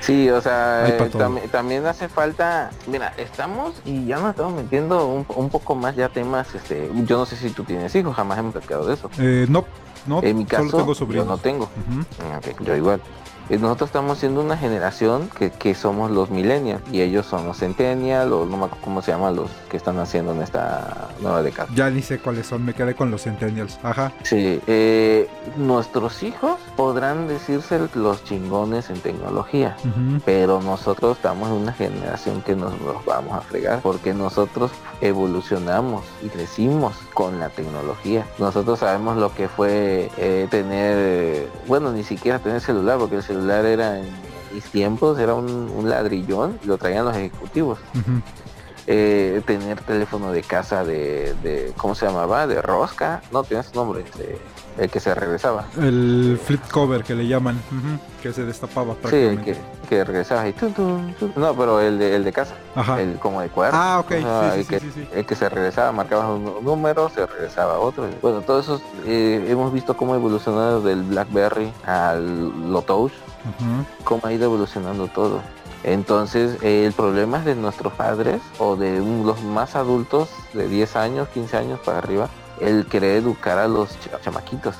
Sí, 0.00 0.28
o 0.30 0.40
sea, 0.40 0.88
eh, 0.88 1.10
también 1.52 1.86
hace 1.86 2.08
falta, 2.08 2.70
mira, 2.88 3.14
estamos 3.16 3.80
y 3.84 4.04
ya 4.04 4.18
nos 4.18 4.30
estamos 4.30 4.52
metiendo 4.54 5.06
un, 5.06 5.48
poco 5.48 5.76
más 5.76 5.94
ya 5.94 6.08
temas, 6.08 6.52
este, 6.56 6.90
yo 7.04 7.18
no 7.18 7.24
sé 7.24 7.36
si 7.36 7.50
tú 7.50 7.62
tienes 7.62 7.94
hijos, 7.94 8.16
jamás 8.16 8.40
hemos 8.40 8.52
platicado 8.52 8.84
de 8.84 8.94
eso. 8.94 9.08
Eh, 9.20 9.46
no, 9.48 9.64
no, 10.06 10.20
en 10.20 10.38
mi 10.38 10.44
caso, 10.44 10.92
yo 11.08 11.24
no 11.24 11.38
tengo, 11.38 11.68
yo 12.64 12.76
igual. 12.76 13.00
Eh, 13.52 13.58
nosotros 13.58 13.90
estamos 13.90 14.16
siendo 14.16 14.40
una 14.40 14.56
generación 14.56 15.28
que, 15.58 15.74
somos 15.74 16.10
los 16.10 16.30
millennials 16.30 16.80
y 16.90 17.02
ellos 17.02 17.26
son 17.26 17.46
los 17.46 17.58
centennials 17.58 18.32
o 18.32 18.46
no 18.46 18.56
me 18.56 18.64
acuerdo 18.64 18.82
cómo 18.82 19.02
se 19.02 19.12
llaman 19.12 19.36
los 19.36 19.50
que 19.70 19.76
están 19.76 19.98
haciendo 19.98 20.32
en 20.32 20.40
esta 20.40 21.08
nueva 21.20 21.42
década. 21.42 21.68
Ya 21.74 21.90
ni 21.90 22.00
sé 22.00 22.18
cuáles 22.18 22.46
son, 22.46 22.64
me 22.64 22.72
quedé 22.72 22.94
con 22.94 23.10
los 23.10 23.24
centennials. 23.24 23.78
Ajá. 23.82 24.10
Sí, 24.22 24.58
eh, 24.66 25.28
nuestros 25.58 26.22
hijos 26.22 26.60
podrán 26.76 27.28
decirse 27.28 27.78
los 27.94 28.24
chingones 28.24 28.88
en 28.88 29.00
tecnología, 29.00 29.76
pero 30.24 30.62
nosotros 30.62 31.18
estamos 31.18 31.50
en 31.50 31.56
una 31.56 31.72
generación 31.74 32.40
que 32.40 32.56
nos 32.56 32.80
los 32.80 33.04
vamos 33.04 33.34
a 33.34 33.42
fregar 33.42 33.80
porque 33.82 34.14
nosotros 34.14 34.70
evolucionamos 35.02 36.04
y 36.22 36.28
crecimos 36.28 36.94
con 37.12 37.38
la 37.38 37.50
tecnología. 37.50 38.24
Nosotros 38.38 38.78
sabemos 38.78 39.18
lo 39.18 39.34
que 39.34 39.48
fue 39.48 40.10
eh, 40.16 40.46
tener, 40.50 41.48
bueno, 41.66 41.92
ni 41.92 42.02
siquiera 42.02 42.38
tener 42.38 42.60
celular 42.60 42.98
porque 42.98 43.16
el 43.16 43.22
celular 43.22 43.41
era 43.50 43.98
en 43.98 44.06
mis 44.52 44.64
tiempos, 44.64 45.18
era 45.18 45.34
un, 45.34 45.88
ladrillón 45.88 46.58
y 46.62 46.66
lo 46.66 46.78
traían 46.78 47.04
los 47.04 47.16
ejecutivos. 47.16 47.78
Eh, 48.88 49.40
tener 49.46 49.80
teléfono 49.80 50.32
de 50.32 50.42
casa 50.42 50.84
de, 50.84 51.34
de, 51.42 51.72
¿cómo 51.76 51.94
se 51.94 52.04
llamaba? 52.04 52.48
De 52.48 52.60
rosca, 52.60 53.22
no 53.30 53.44
tienes 53.44 53.72
nombre, 53.74 54.04
el 54.76 54.90
que 54.90 54.98
se 54.98 55.14
regresaba. 55.14 55.66
El 55.80 56.38
flip 56.42 56.60
cover 56.68 57.04
que 57.04 57.14
le 57.14 57.28
llaman, 57.28 57.60
que 58.20 58.32
se 58.32 58.44
destapaba 58.44 58.94
prácticamente. 58.94 59.54
Sí, 59.54 59.60
que, 59.88 59.88
que 59.88 60.04
regresaba 60.04 60.48
y 60.48 60.54
no, 61.36 61.54
pero 61.54 61.80
el 61.80 61.98
de, 61.98 62.16
el 62.16 62.24
de 62.24 62.32
casa, 62.32 62.54
el 62.98 63.18
como 63.20 63.40
de 63.40 63.50
cuerda. 63.50 63.94
Ah, 63.94 64.00
ok. 64.00 64.10
el, 64.10 64.66
que, 64.66 64.80
el 65.14 65.26
que 65.26 65.34
se 65.36 65.48
regresaba, 65.48 65.92
marcaba 65.92 66.34
un 66.34 66.64
número, 66.64 67.08
se 67.10 67.24
regresaba 67.26 67.78
otro. 67.78 68.08
Bueno, 68.20 68.40
todos 68.40 68.64
esos 68.64 68.82
eh, 69.06 69.46
hemos 69.48 69.72
visto 69.72 69.96
cómo 69.96 70.16
evolucionado 70.16 70.80
del 70.80 71.02
BlackBerry 71.02 71.72
al 71.86 72.72
Lotus, 72.72 73.12
cómo 74.04 74.26
ha 74.26 74.32
ido 74.32 74.44
evolucionando 74.44 75.08
todo. 75.08 75.40
Entonces, 75.84 76.62
el 76.62 76.92
problema 76.92 77.38
es 77.38 77.44
de 77.44 77.54
nuestros 77.56 77.92
padres 77.94 78.40
o 78.58 78.76
de 78.76 79.00
los 79.00 79.42
más 79.42 79.74
adultos 79.74 80.28
de 80.52 80.68
10 80.68 80.96
años, 80.96 81.28
15 81.28 81.56
años 81.56 81.80
para 81.80 81.98
arriba, 81.98 82.28
el 82.60 82.86
querer 82.86 83.16
educar 83.16 83.58
a 83.58 83.66
los 83.66 83.90
chamaquitos. 84.22 84.76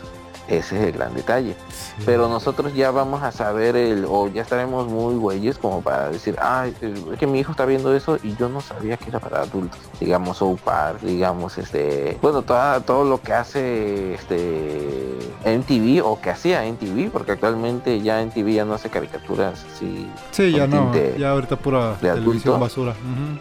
Ese 0.53 0.77
es 0.77 0.89
el 0.89 0.93
gran 0.93 1.15
detalle. 1.15 1.57
Pero 2.05 2.29
nosotros 2.29 2.75
ya 2.75 2.91
vamos 2.91 3.23
a 3.23 3.33
saber 3.33 3.75
el, 3.75 4.05
o 4.07 4.29
ya 4.29 4.43
estaremos 4.43 4.87
muy 4.87 5.15
güeyes 5.15 5.57
como 5.57 5.81
para 5.81 6.11
decir, 6.11 6.37
ay, 6.43 6.77
es 6.83 7.19
que 7.19 7.27
mi 7.27 7.41
hijo 7.41 7.53
está 7.53 7.65
viendo 7.65 7.97
eso 7.97 8.19
y 8.23 8.37
yo 8.37 8.51
no 8.51 8.61
sabía 8.61 8.99
que 8.99 9.09
era 9.09 9.19
para 9.19 9.41
adultos. 9.41 9.81
Digamos 9.99 10.37
South 10.37 10.59
Park, 10.63 11.01
digamos 11.01 11.57
este, 11.57 12.19
bueno, 12.21 12.43
toda, 12.43 12.81
todo 12.81 13.05
lo 13.05 13.23
que 13.23 13.33
hace 13.33 14.13
este 14.13 15.17
MTV 15.47 16.05
o 16.05 16.21
que 16.21 16.29
hacía 16.29 16.65
MTV, 16.71 17.11
porque 17.11 17.33
actualmente 17.33 18.03
ya 18.03 18.23
MTV 18.23 18.53
ya 18.53 18.67
no 18.67 18.75
hace 18.75 18.91
caricaturas 18.91 19.65
así. 19.75 20.07
Sí, 20.33 20.53
ya 20.53 20.67
no, 20.67 20.93
ya 21.17 21.31
ahorita 21.31 21.57
pura 21.57 21.95
de 21.95 22.13
televisión 22.13 22.61
basura. 22.61 22.95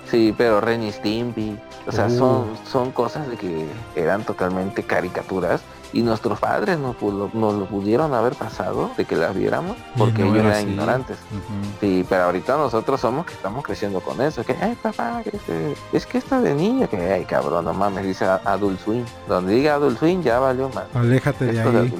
Sí, 0.09 0.33
pero 0.37 0.61
Renny 0.61 0.93
Stimpy, 0.93 1.57
o 1.85 1.91
sea, 1.91 2.05
uh. 2.05 2.17
son, 2.17 2.45
son 2.71 2.91
cosas 2.91 3.27
de 3.27 3.35
que 3.35 3.65
eran 3.97 4.23
totalmente 4.23 4.83
caricaturas 4.83 5.61
y 5.93 6.01
nuestros 6.01 6.39
padres 6.39 6.77
nos, 6.79 7.01
nos, 7.01 7.53
lo 7.55 7.65
pudieron 7.65 8.13
haber 8.13 8.33
pasado 8.35 8.91
de 8.97 9.05
que 9.05 9.15
las 9.15 9.35
viéramos 9.35 9.77
porque 9.97 10.23
ellos 10.23 10.37
eran 10.37 10.69
ignorantes. 10.69 11.17
Sí, 11.79 12.05
pero 12.07 12.23
ahorita 12.23 12.57
nosotros 12.57 12.99
somos 13.01 13.25
que 13.25 13.33
estamos 13.33 13.63
creciendo 13.63 13.99
con 14.01 14.21
eso. 14.21 14.43
Que, 14.43 14.55
ay 14.61 14.77
papá, 14.81 15.21
este, 15.25 15.75
es 15.93 16.05
que 16.05 16.17
está 16.17 16.41
de 16.41 16.53
niño, 16.53 16.89
que 16.89 16.97
ay 16.97 17.25
cabrón, 17.25 17.65
no 17.65 17.73
mames, 17.73 18.05
dice 18.05 18.25
Adult 18.25 18.79
Swing. 18.79 19.03
Donde 19.27 19.53
diga 19.53 19.75
Adult 19.75 19.99
Swing 19.99 20.21
ya 20.21 20.39
valió 20.39 20.69
más. 20.69 20.85
Aléjate 20.93 21.45
de 21.45 21.61
ahí. 21.61 21.93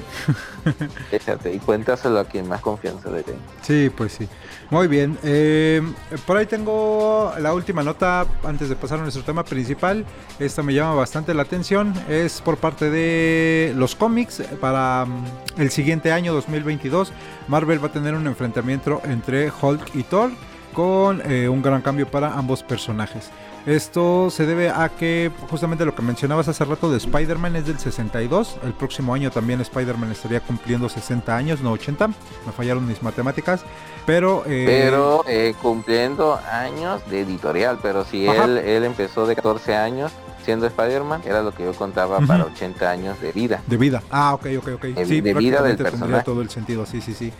Déjate 1.11 1.53
y 1.53 1.59
cuéntaselo 1.59 2.19
a 2.19 2.25
quien 2.25 2.47
más 2.47 2.61
confianza 2.61 3.09
le 3.09 3.23
tenga. 3.23 3.39
Sí, 3.61 3.89
pues 3.95 4.13
sí. 4.13 4.27
Muy 4.69 4.87
bien. 4.87 5.17
Eh, 5.23 5.81
por 6.25 6.37
ahí 6.37 6.45
tengo 6.45 7.33
la 7.39 7.53
última 7.53 7.83
nota 7.83 8.25
antes 8.43 8.69
de 8.69 8.75
pasar 8.75 8.99
a 8.99 9.01
nuestro 9.01 9.23
tema 9.23 9.43
principal. 9.43 10.05
Esta 10.39 10.63
me 10.63 10.73
llama 10.73 10.95
bastante 10.95 11.33
la 11.33 11.41
atención. 11.41 11.93
Es 12.07 12.41
por 12.41 12.57
parte 12.57 12.89
de 12.89 13.73
los 13.81 13.95
cómics. 13.95 14.41
Para 14.61 15.05
mm, 15.05 15.61
el 15.61 15.71
siguiente 15.71 16.13
año, 16.13 16.33
2022, 16.33 17.11
Marvel 17.49 17.83
va 17.83 17.87
a 17.87 17.91
tener 17.91 18.15
un 18.15 18.27
enfrentamiento 18.27 19.01
entre 19.03 19.51
Hulk 19.51 19.95
y 19.95 20.03
Thor 20.03 20.31
con 20.73 21.21
eh, 21.29 21.49
un 21.49 21.61
gran 21.61 21.81
cambio 21.81 22.07
para 22.09 22.33
ambos 22.35 22.63
personajes. 22.63 23.29
Esto 23.65 24.31
se 24.31 24.47
debe 24.47 24.69
a 24.69 24.89
que 24.89 25.29
justamente 25.49 25.85
lo 25.85 25.93
que 25.93 26.01
mencionabas 26.01 26.47
hace 26.47 26.65
rato 26.65 26.89
de 26.89 26.97
Spider-Man 26.97 27.57
es 27.57 27.67
del 27.67 27.77
62. 27.77 28.57
El 28.63 28.73
próximo 28.73 29.13
año 29.13 29.29
también 29.29 29.61
Spider-Man 29.61 30.11
estaría 30.11 30.39
cumpliendo 30.39 30.89
60 30.89 31.35
años, 31.35 31.61
no 31.61 31.71
80. 31.73 32.07
Me 32.07 32.51
fallaron 32.55 32.87
mis 32.87 33.03
matemáticas. 33.03 33.63
Pero, 34.07 34.43
eh, 34.47 34.65
pero 34.65 35.23
eh, 35.27 35.53
cumpliendo 35.61 36.39
años 36.51 37.07
de 37.11 37.21
editorial. 37.21 37.77
Pero 37.83 38.03
si 38.03 38.27
él, 38.27 38.57
él 38.57 38.83
empezó 38.83 39.27
de 39.27 39.35
14 39.35 39.75
años, 39.75 40.11
siendo 40.43 40.65
Spider-Man, 40.67 41.21
era 41.25 41.41
lo 41.41 41.53
que 41.53 41.63
yo 41.63 41.73
contaba 41.73 42.19
para 42.21 42.45
80 42.45 42.89
años 42.89 43.21
de 43.21 43.31
vida. 43.31 43.61
De 43.67 43.77
vida. 43.77 44.01
Ah, 44.09 44.33
ok, 44.33 44.47
ok, 44.57 44.67
ok. 44.75 44.85
sí, 45.05 45.21
de 45.21 45.33
vida 45.33 45.61
del 45.61 45.77
personaje. 45.77 46.23
todo 46.23 46.41
el 46.41 46.49
sentido, 46.49 46.85
sí, 46.85 47.01
sí, 47.01 47.13
sí. 47.13 47.31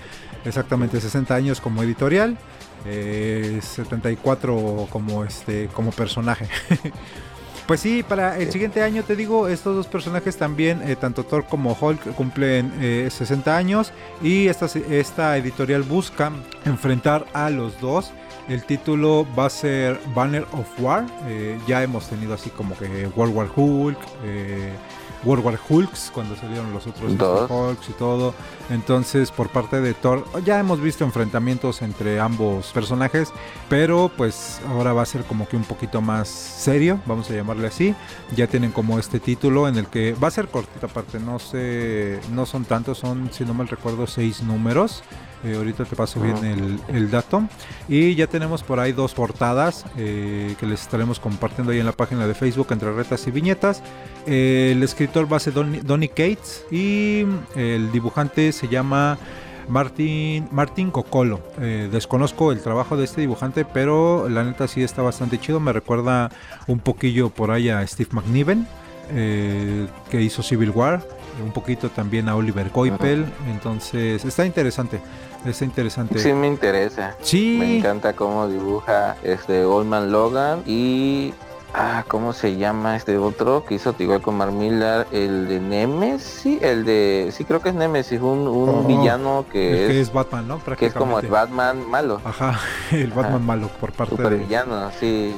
Exactamente, 0.45 0.99
60 0.99 1.35
años 1.35 1.61
como 1.61 1.83
editorial 1.83 2.37
eh, 2.85 3.59
74 3.61 4.87
como 4.89 5.23
este 5.23 5.69
como 5.73 5.91
personaje. 5.91 6.47
pues 7.67 7.79
sí, 7.79 8.03
para 8.03 8.37
el 8.37 8.51
siguiente 8.51 8.81
año 8.81 9.03
te 9.03 9.15
digo, 9.15 9.47
estos 9.47 9.75
dos 9.75 9.87
personajes 9.87 10.37
también, 10.37 10.81
eh, 10.89 10.95
tanto 10.95 11.23
Thor 11.23 11.45
como 11.45 11.77
Hulk, 11.79 12.15
cumplen 12.15 12.71
60 13.09 13.51
eh, 13.51 13.53
años 13.55 13.93
y 14.21 14.47
esta, 14.47 14.65
esta 14.65 15.37
editorial 15.37 15.83
busca 15.83 16.31
enfrentar 16.65 17.25
a 17.33 17.49
los 17.49 17.79
dos. 17.79 18.11
El 18.47 18.63
título 18.63 19.25
va 19.38 19.45
a 19.45 19.49
ser 19.49 19.99
Banner 20.13 20.45
of 20.51 20.67
War. 20.80 21.06
Eh, 21.27 21.60
ya 21.67 21.84
hemos 21.84 22.08
tenido 22.08 22.34
así 22.34 22.49
como 22.49 22.77
que 22.77 23.08
World 23.15 23.36
War 23.36 23.49
Hulk. 23.56 23.99
World 25.23 25.45
War 25.45 25.60
Hulks, 25.69 26.12
cuando 26.13 26.36
salieron 26.36 26.73
los 26.73 26.88
otros 26.88 27.12
Hulks 27.12 27.89
y 27.89 27.93
todo. 27.93 28.34
Entonces, 28.69 29.32
por 29.32 29.49
parte 29.49 29.82
de 29.82 29.93
Thor, 29.93 30.25
ya 30.43 30.60
hemos 30.60 30.82
visto 30.82 31.04
enfrentamientos 31.04 31.82
entre 31.82 32.19
ambos 32.19 32.71
personajes, 32.71 33.32
pero 33.69 34.12
pues 34.15 34.62
ahora 34.67 34.93
va 34.93 35.04
a 35.04 35.06
ser 35.06 35.23
como 35.23 35.47
que 35.47 35.58
un 35.58 35.63
poquito 35.63 36.01
más 36.01 36.27
serio, 36.27 36.99
vamos 37.06 37.30
a 37.30 37.34
llamarle 37.34 37.67
así. 37.67 37.95
Ya 38.36 38.47
tienen 38.47 38.71
como 38.71 38.97
este 38.97 39.19
título 39.19 39.67
en 39.67 39.77
el 39.77 39.88
que 39.88 40.13
va 40.13 40.30
a 40.30 40.32
ser 40.32 40.47
cortita 40.47 40.88
aparte, 40.88 41.19
no 41.19 41.39
sé, 41.39 42.19
no 42.32 42.45
son 42.45 42.65
tantos, 42.65 42.97
son, 42.97 43.30
si 43.32 43.45
no 43.45 43.54
mal 43.54 43.67
recuerdo, 43.67 44.08
seis 44.08 44.41
números. 44.41 45.04
Eh, 45.43 45.56
ahorita 45.56 45.86
te 45.86 45.95
paso 45.95 46.19
bien 46.19 46.80
el, 46.88 47.10
dato. 47.10 47.43
Y 47.88 48.15
ya 48.15 48.27
tenemos 48.27 48.63
por 48.63 48.80
ahí 48.80 48.91
dos 48.91 49.13
portadas 49.13 49.86
eh, 49.97 50.56
que 50.60 50.65
les 50.65 50.82
estaremos 50.82 51.19
compartiendo 51.19 51.71
ahí 51.71 51.80
en 51.80 51.86
la 51.86 51.91
página 51.93 52.27
de 52.27 52.34
Facebook 52.34 52.67
entre 52.71 52.91
retas 52.93 53.25
y 53.27 53.32
viñetas. 53.32 53.82
el 54.25 54.82
escritor 54.84 55.32
va 55.32 55.38
a 55.38 55.39
ser 55.39 55.54
Donny, 55.54 56.08
Cates 56.10 56.65
y 56.71 57.25
el 57.56 57.91
dibujante 57.91 58.51
se 58.51 58.67
llama 58.67 59.17
Martín, 59.67 60.47
Martín 60.51 60.91
Cocolo. 60.91 61.41
Eh, 61.60 61.89
desconozco 61.91 62.51
el 62.51 62.62
trabajo 62.62 62.95
de 62.95 63.06
este 63.06 63.21
dibujante, 63.21 63.65
pero 63.65 64.30
la 64.30 64.43
neta 64.43 64.67
sí 64.67 64.84
está 64.84 65.01
bastante 65.01 65.39
chido. 65.39 65.60
Me 65.60 65.73
recuerda 65.73 66.30
un 66.67 66.80
poquillo 66.80 67.30
por 67.30 67.49
ahí 67.49 67.69
a 67.69 67.86
Steve 67.88 68.10
McNiven, 68.13 68.67
que 69.10 70.21
hizo 70.21 70.43
Civil 70.43 70.69
War. 70.69 71.01
Un 71.43 71.51
poquito 71.51 71.89
también 71.89 72.30
a 72.30 72.36
Oliver 72.36 72.69
Coipel. 72.69 73.25
Entonces 73.49 74.23
está 74.23 74.45
interesante. 74.45 74.99
Está 75.45 75.65
interesante. 75.65 76.19
Sí, 76.19 76.34
me 76.34 76.47
interesa. 76.47 77.15
Sí. 77.21 77.58
Me 77.60 77.77
encanta 77.77 78.13
cómo 78.13 78.47
dibuja 78.47 79.15
este 79.23 79.65
Oldman 79.65 80.12
Logan 80.12 80.63
y 80.65 81.34
Ah, 81.73 82.04
¿cómo 82.08 82.34
se 82.34 82.58
llama 82.58 82.97
este 82.97 83.17
otro 83.17 83.63
que 83.63 83.75
hizo 83.75 83.95
igual 83.99 84.21
con 84.21 84.36
Mark 84.36 84.51
Millar? 84.51 85.08
El 85.12 85.47
de 85.47 85.62
Nemesis, 85.62 86.62
el 86.62 86.84
de, 86.84 87.30
sí 87.32 87.45
creo 87.45 87.62
que 87.62 87.69
es 87.69 87.75
Nemesis, 87.75 88.19
un, 88.19 88.47
un 88.47 88.88
villano 88.88 89.45
que 89.49 89.86
es, 89.86 89.91
que 89.91 90.01
es 90.01 90.12
Batman, 90.12 90.47
¿no? 90.47 90.62
Que 90.77 90.88
es 90.88 90.93
como 90.93 91.19
el 91.19 91.27
Batman 91.27 91.89
malo. 91.89 92.19
Ajá, 92.25 92.60
el 92.91 93.12
Batman 93.12 93.45
malo 93.45 93.69
por 93.80 93.93
parte 93.93 94.15
Super 94.15 94.32
de 94.32 94.38
villano, 94.38 94.91
sí. 94.99 95.34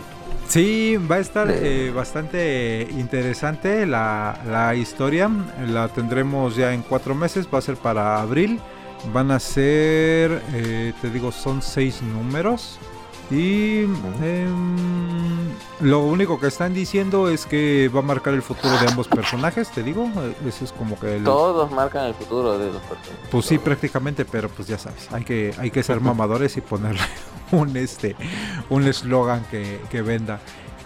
Sí, 0.47 0.97
va 0.97 1.15
a 1.15 1.19
estar 1.19 1.47
eh, 1.49 1.91
bastante 1.95 2.87
interesante 2.91 3.85
la, 3.85 4.39
la 4.45 4.75
historia. 4.75 5.29
La 5.67 5.87
tendremos 5.87 6.55
ya 6.55 6.73
en 6.73 6.81
cuatro 6.81 7.15
meses, 7.15 7.47
va 7.53 7.59
a 7.59 7.61
ser 7.61 7.77
para 7.77 8.19
abril. 8.19 8.59
Van 9.11 9.31
a 9.31 9.39
ser, 9.39 10.41
eh, 10.53 10.93
te 11.01 11.09
digo, 11.09 11.31
son 11.31 11.61
seis 11.61 12.01
números. 12.01 12.79
Y 13.31 13.81
em, 14.21 15.49
lo 15.79 16.01
único 16.01 16.39
que 16.39 16.47
están 16.47 16.73
diciendo 16.73 17.29
es 17.29 17.45
que 17.45 17.89
va 17.93 17.99
a 17.99 18.03
marcar 18.03 18.33
el 18.33 18.41
futuro 18.41 18.77
de 18.77 18.87
ambos 18.87 19.07
personajes, 19.07 19.71
te 19.71 19.81
digo. 19.81 20.09
Eso 20.47 20.65
es 20.65 20.71
como 20.71 20.99
que... 20.99 21.19
Todos 21.19 21.71
marcan 21.71 22.05
el 22.05 22.13
futuro 22.13 22.57
de 22.57 22.67
los 22.67 22.81
personajes. 22.81 23.29
Pues 23.31 23.45
sí, 23.45 23.57
prácticamente, 23.57 24.25
pero 24.25 24.49
pues 24.49 24.67
ya 24.67 24.77
sabes, 24.77 25.11
hay 25.11 25.23
que, 25.23 25.53
hay 25.57 25.71
que 25.71 25.83
ser 25.83 25.99
mamadores 25.99 26.57
y 26.57 26.61
ponerle 26.61 27.01
un 27.51 27.75
este 27.75 28.15
un 28.69 28.83
eslogan 28.83 29.43
que, 29.49 29.81
que 29.89 30.01
venda. 30.01 30.39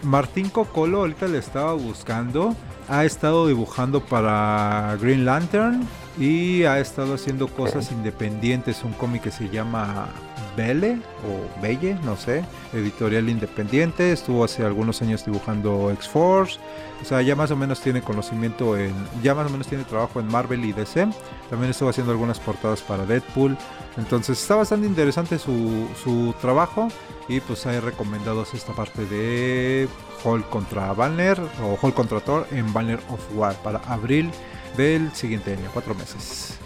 Martín 0.04 0.50
Cocolo 0.50 1.00
ahorita 1.00 1.28
le 1.28 1.40
estaba 1.40 1.74
buscando. 1.74 2.56
Ha 2.90 3.04
estado 3.04 3.48
dibujando 3.48 4.02
para 4.02 4.98
Green 5.02 5.26
Lantern 5.26 5.88
y 6.18 6.64
ha 6.64 6.80
estado 6.80 7.16
haciendo 7.16 7.48
cosas 7.48 7.92
independientes. 7.92 8.84
Un 8.84 8.94
cómic 8.94 9.24
que 9.24 9.32
se 9.32 9.50
llama 9.50 10.10
Belle 10.58 11.00
o 11.24 11.62
Belle, 11.62 11.94
no 12.04 12.18
sé, 12.18 12.44
editorial 12.74 13.30
independiente. 13.30 14.12
Estuvo 14.12 14.44
hace 14.44 14.66
algunos 14.66 15.02
años 15.02 15.24
dibujando 15.24 15.92
X-Force. 15.92 16.60
O 17.02 17.06
sea, 17.06 17.22
ya 17.22 17.36
más 17.36 17.52
o 17.52 17.56
menos 17.56 17.80
tiene 17.80 18.02
conocimiento 18.02 18.76
en. 18.76 18.94
Ya 19.24 19.36
más 19.36 19.48
o 19.48 19.50
menos 19.50 19.68
tiene 19.68 19.84
trabajo 19.86 20.20
en 20.20 20.28
Marvel 20.28 20.66
y 20.66 20.74
DC. 20.74 21.08
También 21.50 21.70
estuvo 21.70 21.90
haciendo 21.90 22.12
algunas 22.12 22.40
portadas 22.40 22.82
para 22.82 23.06
Deadpool. 23.06 23.56
Entonces 23.98 24.42
está 24.42 24.56
bastante 24.56 24.88
interesante 24.88 25.38
su, 25.38 25.88
su 26.04 26.34
trabajo. 26.42 26.90
Y 27.30 27.40
pues 27.42 27.66
hay 27.68 27.80
recomendados 27.80 28.54
esta 28.54 28.74
parte 28.74 29.06
de 29.06 29.88
Hulk 30.24 30.50
contra 30.50 30.94
Banner 30.94 31.40
o 31.62 31.78
Hulk 31.80 31.94
contra 31.94 32.20
Thor 32.20 32.48
en 32.52 32.74
Banner 32.74 33.00
of 33.10 33.20
War 33.36 33.56
para 33.58 33.80
abril 33.80 34.32
del 34.76 35.12
siguiente 35.14 35.54
año, 35.54 35.70
cuatro 35.74 35.94
meses. 35.94 36.58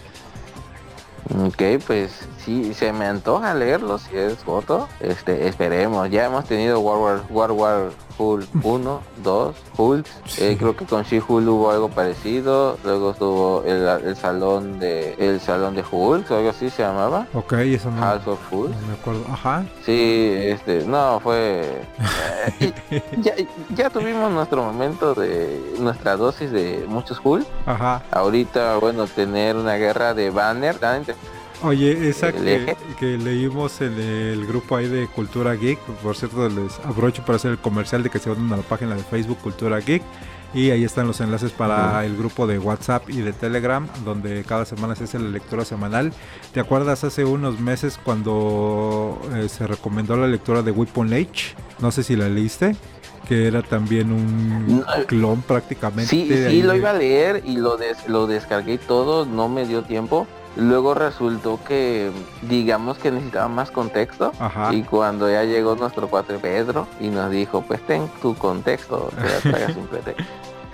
Ok, 1.30 1.62
pues 1.86 2.28
sí, 2.44 2.74
se 2.74 2.92
me 2.92 3.06
antoja 3.06 3.54
leerlo 3.54 3.98
si 3.98 4.16
es 4.16 4.38
foto. 4.38 4.88
Este, 5.00 5.46
esperemos. 5.46 6.10
Ya 6.10 6.26
hemos 6.26 6.44
tenido 6.46 6.80
War 6.80 6.98
War, 6.98 7.22
War, 7.30 7.52
War 7.52 7.92
Hulk 8.16 8.48
1, 8.62 9.00
2, 9.22 9.56
Hulk. 9.76 10.06
Eh, 10.38 10.56
creo 10.58 10.76
que 10.76 10.84
con 10.84 11.02
She-Hulk 11.02 11.48
hubo 11.48 11.70
algo 11.70 11.88
parecido. 11.88 12.78
Luego 12.84 13.12
estuvo 13.12 13.64
el, 13.64 14.16
salón 14.16 14.78
de 14.78 15.14
el 15.18 15.40
salón 15.40 15.74
de 15.74 15.84
Hulk, 15.90 16.30
algo 16.30 16.50
así 16.50 16.70
se 16.70 16.82
llamaba. 16.82 17.26
Ok, 17.34 17.52
eso 17.52 17.90
no. 17.90 18.00
House 18.00 18.26
of 18.26 18.52
Hulk. 18.52 18.70
No 18.70 18.86
me 18.86 18.94
acuerdo. 18.94 19.24
Ajá. 19.32 19.64
Sí, 19.84 20.32
este, 20.36 20.84
no, 20.84 21.20
fue... 21.20 21.84
Eh, 22.60 22.72
ya, 23.18 23.34
ya 23.74 23.90
tuvimos 23.90 24.30
nuestro 24.30 24.62
momento 24.62 25.14
de 25.14 25.74
nuestra 25.78 26.16
dosis 26.16 26.50
de 26.50 26.84
muchos 26.88 27.20
Hulk. 27.22 27.46
Ajá. 27.66 28.02
Ahorita, 28.10 28.76
bueno, 28.76 29.06
tener 29.06 29.56
una 29.56 29.74
guerra 29.74 30.14
de 30.14 30.30
banner. 30.30 30.78
Oye, 31.64 32.08
esa 32.08 32.32
que, 32.32 33.18
leímos 33.18 33.80
en 33.80 33.98
el 33.98 34.46
grupo 34.46 34.76
ahí 34.76 34.88
de 34.88 35.06
Cultura 35.06 35.54
Geek, 35.54 35.78
por 35.78 36.16
cierto 36.16 36.48
les 36.48 36.78
aprovecho 36.80 37.24
para 37.24 37.36
hacer 37.36 37.52
el 37.52 37.58
comercial 37.58 38.02
de 38.02 38.10
que 38.10 38.18
se 38.18 38.30
unan 38.30 38.52
a 38.52 38.56
la 38.56 38.62
página 38.62 38.96
de 38.96 39.02
Facebook 39.02 39.38
Cultura 39.38 39.78
Geek. 39.78 40.02
Y 40.54 40.70
ahí 40.70 40.84
están 40.84 41.06
los 41.06 41.20
enlaces 41.20 41.50
para 41.50 42.04
el 42.04 42.14
grupo 42.14 42.46
de 42.46 42.58
WhatsApp 42.58 43.08
y 43.08 43.22
de 43.22 43.32
Telegram, 43.32 43.88
donde 44.04 44.44
cada 44.44 44.66
semana 44.66 44.94
se 44.94 45.04
hace 45.04 45.18
la 45.18 45.30
lectura 45.30 45.64
semanal. 45.64 46.12
¿Te 46.52 46.60
acuerdas 46.60 47.04
hace 47.04 47.24
unos 47.24 47.58
meses 47.58 47.98
cuando 48.02 49.18
eh, 49.34 49.48
se 49.48 49.66
recomendó 49.66 50.14
la 50.16 50.26
lectura 50.26 50.60
de 50.62 50.72
Weapon 50.72 51.14
Age? 51.14 51.54
No 51.78 51.90
sé 51.90 52.02
si 52.02 52.16
la 52.16 52.28
leíste 52.28 52.76
que 53.28 53.46
era 53.46 53.62
también 53.62 54.12
un 54.12 54.84
clon 55.06 55.42
prácticamente. 55.42 56.10
Sí, 56.10 56.28
sí, 56.28 56.62
lo 56.62 56.74
iba 56.74 56.90
a 56.90 56.94
leer 56.94 57.42
y 57.46 57.56
lo, 57.56 57.78
lo 58.08 58.26
descargué 58.26 58.78
todo, 58.78 59.24
no 59.24 59.48
me 59.48 59.64
dio 59.64 59.84
tiempo. 59.84 60.26
Luego 60.56 60.94
resultó 60.94 61.58
que, 61.64 62.10
digamos 62.42 62.98
que 62.98 63.10
necesitaba 63.10 63.48
más 63.48 63.70
contexto. 63.70 64.32
Y 64.70 64.82
cuando 64.82 65.30
ya 65.30 65.44
llegó 65.44 65.76
nuestro 65.76 66.08
cuatro 66.08 66.38
Pedro 66.38 66.86
y 67.00 67.08
nos 67.08 67.30
dijo, 67.30 67.62
pues 67.62 67.80
ten 67.86 68.08
tu 68.20 68.34
contexto, 68.34 69.08
que 69.42 69.50
traigas 69.50 69.76
un 69.76 69.86
pretexto. 69.86 70.24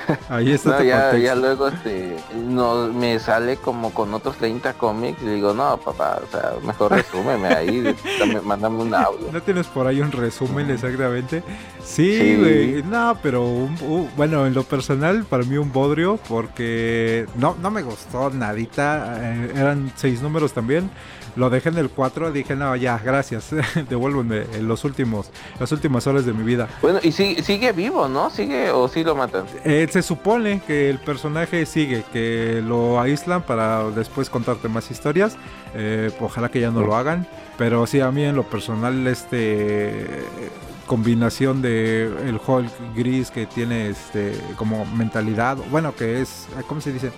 Ahí 0.28 0.52
está. 0.52 0.82
ya, 0.82 1.34
luego 1.34 1.68
este, 1.68 2.16
no, 2.34 2.88
me 2.88 3.18
sale 3.18 3.56
como 3.56 3.92
con 3.92 4.12
otros 4.14 4.36
30 4.36 4.74
cómics 4.74 5.22
y 5.22 5.26
digo, 5.26 5.54
no, 5.54 5.76
papá, 5.78 6.20
o 6.26 6.30
sea, 6.30 6.52
mejor 6.64 6.92
resúmeme 6.92 7.48
ahí, 7.48 7.96
mándame 8.44 8.82
un 8.82 8.94
audio. 8.94 9.28
¿No 9.32 9.42
tienes 9.42 9.66
por 9.66 9.86
ahí 9.86 10.00
un 10.00 10.12
resumen 10.12 10.70
exactamente? 10.70 11.42
Sí, 11.82 12.36
güey, 12.38 12.82
no, 12.82 13.18
pero 13.22 13.68
bueno, 14.16 14.46
en 14.46 14.54
lo 14.54 14.62
personal, 14.62 15.24
para 15.24 15.44
mí 15.44 15.56
un 15.56 15.72
bodrio, 15.72 16.18
porque 16.28 17.26
no, 17.36 17.56
no 17.61 17.70
me 17.70 17.82
gustó 17.82 18.30
nadita, 18.30 19.18
eh, 19.20 19.52
eran 19.54 19.92
seis 19.96 20.22
números 20.22 20.52
también 20.52 20.90
lo 21.39 21.51
dejé 21.51 21.68
en 21.68 21.78
el 21.78 21.89
4, 21.89 22.32
dije, 22.32 22.57
no, 22.57 22.74
ya, 22.74 22.99
gracias, 22.99 23.51
devuélveme 23.89 24.61
los 24.61 24.84
últimos, 24.84 25.30
las 25.61 25.70
últimas 25.70 26.07
horas 26.09 26.26
de 26.26 26.32
mi 26.32 26.43
vida. 26.43 26.68
Bueno, 26.82 26.99
y 27.03 27.12
sigue, 27.12 27.43
sigue 27.43 27.72
vivo, 27.72 28.09
¿no? 28.09 28.28
¿Sigue 28.28 28.70
o 28.70 28.89
sí 28.89 29.05
lo 29.05 29.14
matan? 29.14 29.45
Eh, 29.64 29.86
se 29.89 30.03
supone 30.03 30.61
que 30.66 30.91
el 30.91 30.99
personaje 30.99 31.64
sigue, 31.64 32.03
que 32.12 32.61
lo 32.66 33.01
aíslan 33.01 33.43
para 33.43 33.89
después 33.91 34.28
contarte 34.28 34.68
más 34.68 34.91
historias. 34.91 35.36
Eh, 35.74 36.11
ojalá 36.20 36.51
que 36.51 36.61
ya 36.61 36.72
no 36.72 36.80
lo 36.80 36.97
hagan. 36.97 37.26
Pero 37.57 37.86
sí, 37.86 38.01
a 38.01 38.11
mí 38.11 38.24
en 38.24 38.34
lo 38.34 38.45
personal, 38.45 39.07
este 39.07 40.24
combinación 40.86 41.61
de 41.61 42.05
el 42.26 42.41
Hulk 42.45 42.70
gris 42.97 43.30
que 43.30 43.47
tiene 43.47 43.91
este 43.91 44.32
como 44.57 44.86
mentalidad, 44.86 45.57
bueno, 45.70 45.95
que 45.95 46.22
es, 46.22 46.49
¿cómo 46.66 46.80
se 46.80 46.93
dice? 46.93 47.12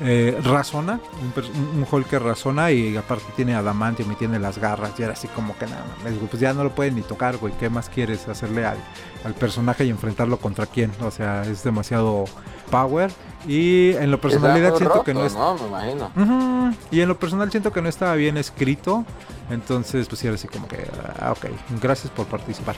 Eh, 0.00 0.40
razona, 0.42 0.98
un, 1.20 1.78
un, 1.78 1.86
Hulk 1.88 2.08
que 2.08 2.18
razona 2.18 2.72
y 2.72 2.96
aparte 2.96 3.26
tiene 3.36 3.54
adamantium 3.54 4.10
y 4.12 4.14
tiene 4.16 4.38
las 4.38 4.58
garras 4.58 4.92
y 4.98 5.02
era 5.02 5.12
así 5.12 5.28
como 5.28 5.56
que 5.56 5.66
nada, 5.66 5.84
pues 6.30 6.40
ya 6.40 6.52
no 6.52 6.64
lo 6.64 6.74
pueden 6.74 6.96
ni 6.96 7.02
tocar, 7.02 7.36
güey, 7.36 7.52
¿qué 7.58 7.70
más 7.70 7.88
quieres 7.88 8.26
hacerle 8.28 8.66
al, 8.66 8.78
al 9.24 9.34
personaje 9.34 9.84
y 9.84 9.90
enfrentarlo 9.90 10.38
contra 10.38 10.66
quién? 10.66 10.90
O 11.00 11.10
sea, 11.10 11.42
es 11.42 11.62
demasiado 11.62 12.24
power 12.70 13.10
y 13.46 13.90
en 13.92 14.10
lo 14.10 14.20
personalidad 14.20 14.76
siento 14.76 15.04
que 15.04 15.14
no 15.14 15.26
es... 15.26 15.34
No, 15.34 15.54
me 15.54 15.66
imagino. 15.68 16.74
Y 16.90 17.00
en 17.00 17.08
lo 17.08 17.18
personal 17.18 17.50
siento 17.50 17.72
que 17.72 17.82
no 17.82 17.88
estaba 17.88 18.14
bien 18.14 18.36
escrito, 18.36 19.04
entonces 19.50 20.08
pues 20.08 20.24
era 20.24 20.34
así 20.34 20.48
como 20.48 20.66
que, 20.66 20.86
ah, 21.20 21.32
ok, 21.32 21.46
gracias 21.80 22.10
por 22.10 22.26
participar. 22.26 22.74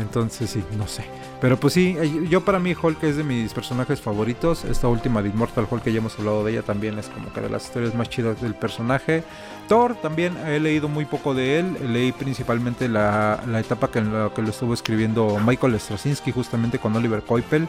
Entonces 0.00 0.50
sí, 0.50 0.64
no 0.76 0.86
sé. 0.86 1.04
Pero 1.40 1.58
pues 1.58 1.74
sí, 1.74 1.96
eh, 1.98 2.26
yo 2.28 2.44
para 2.44 2.58
mí 2.58 2.74
Hulk 2.80 3.02
es 3.02 3.16
de 3.16 3.24
mis 3.24 3.52
personajes 3.52 4.00
favoritos. 4.00 4.64
Esta 4.64 4.88
última 4.88 5.22
de 5.22 5.28
Immortal 5.28 5.66
Hulk 5.68 5.82
que 5.82 5.92
ya 5.92 5.98
hemos 5.98 6.18
hablado 6.18 6.44
de 6.44 6.52
ella 6.52 6.62
también 6.62 6.98
es 6.98 7.08
como 7.08 7.32
que 7.32 7.40
de 7.40 7.50
las 7.50 7.64
historias 7.64 7.94
más 7.94 8.08
chidas 8.08 8.40
del 8.40 8.54
personaje. 8.54 9.24
Thor 9.68 9.94
también 9.96 10.36
he 10.46 10.60
leído 10.60 10.88
muy 10.88 11.04
poco 11.04 11.34
de 11.34 11.58
él. 11.58 11.76
Leí 11.92 12.12
principalmente 12.12 12.88
la, 12.88 13.42
etapa 13.58 13.90
que, 13.90 13.98
en 13.98 14.12
la 14.12 14.30
que 14.34 14.42
lo 14.42 14.50
estuvo 14.50 14.72
escribiendo 14.72 15.38
Michael 15.44 15.78
Straczynski 15.78 16.32
justamente 16.32 16.78
con 16.78 16.94
Oliver 16.94 17.22
Coipel. 17.22 17.68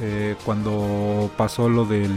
Eh, 0.00 0.36
cuando 0.44 1.30
pasó 1.36 1.68
lo 1.68 1.84
del 1.84 2.10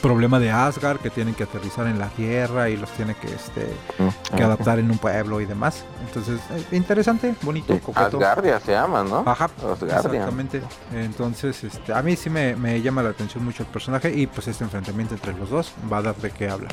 problema 0.00 0.38
de 0.38 0.50
Asgard 0.50 0.98
que 0.98 1.10
tienen 1.10 1.34
que 1.34 1.44
aterrizar 1.44 1.86
en 1.86 1.98
la 1.98 2.08
tierra 2.08 2.68
y 2.68 2.76
los 2.76 2.90
tiene 2.90 3.14
que 3.14 3.28
este 3.28 3.74
mm, 3.98 4.36
que 4.36 4.42
adaptar 4.42 4.78
en 4.78 4.90
un 4.90 4.98
pueblo 4.98 5.40
y 5.40 5.46
demás. 5.46 5.84
Entonces 6.06 6.40
eh, 6.50 6.76
interesante 6.76 7.34
bonito 7.42 7.78
Asgardia 7.94 8.60
se 8.60 8.72
llama 8.72 9.04
no 9.04 9.22
ajá 9.26 9.50
exactamente. 9.82 10.62
Entonces 10.92 11.62
este 11.64 11.92
a 11.92 12.02
mí 12.02 12.16
sí 12.16 12.30
me, 12.30 12.80
llama 12.80 13.02
la 13.02 13.10
atención 13.10 13.44
mucho 13.44 13.62
el 13.62 13.68
personaje 13.68 14.12
y 14.14 14.26
pues 14.26 14.48
este 14.48 14.64
enfrentamiento 14.64 15.14
entre 15.14 15.34
los 15.34 15.50
dos 15.50 15.72
va 15.92 15.98
a 15.98 16.02
dar 16.02 16.16
de 16.16 16.30
qué 16.30 16.48
hablar. 16.48 16.72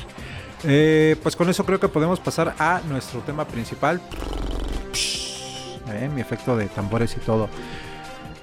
Eh, 0.63 1.15
pues 1.21 1.36
con 1.36 1.49
eso 1.49 1.65
creo 1.65 1.80
que 1.80 1.88
podemos 1.88 2.19
pasar 2.19 2.55
a 2.57 2.82
nuestro 2.88 3.19
tema 3.21 3.45
principal. 3.45 4.01
Eh, 5.89 6.09
mi 6.13 6.19
efecto 6.19 6.57
de 6.57 6.65
tambores 6.67 7.15
y 7.15 7.19
todo 7.21 7.47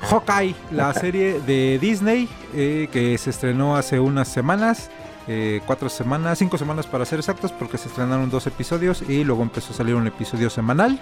Hawkeye, 0.04 0.54
la 0.70 0.92
serie 0.94 1.40
de 1.40 1.78
Disney 1.80 2.28
eh, 2.54 2.88
que 2.92 3.16
se 3.18 3.30
estrenó 3.30 3.76
hace 3.76 4.00
unas 4.00 4.28
semanas. 4.28 4.90
Eh, 5.26 5.62
cuatro 5.66 5.88
semanas, 5.88 6.38
cinco 6.38 6.58
semanas 6.58 6.86
para 6.86 7.06
ser 7.06 7.18
exactos, 7.18 7.50
porque 7.50 7.78
se 7.78 7.88
estrenaron 7.88 8.28
dos 8.28 8.46
episodios 8.46 9.02
y 9.08 9.24
luego 9.24 9.42
empezó 9.42 9.72
a 9.72 9.76
salir 9.76 9.94
un 9.94 10.06
episodio 10.06 10.50
semanal. 10.50 10.98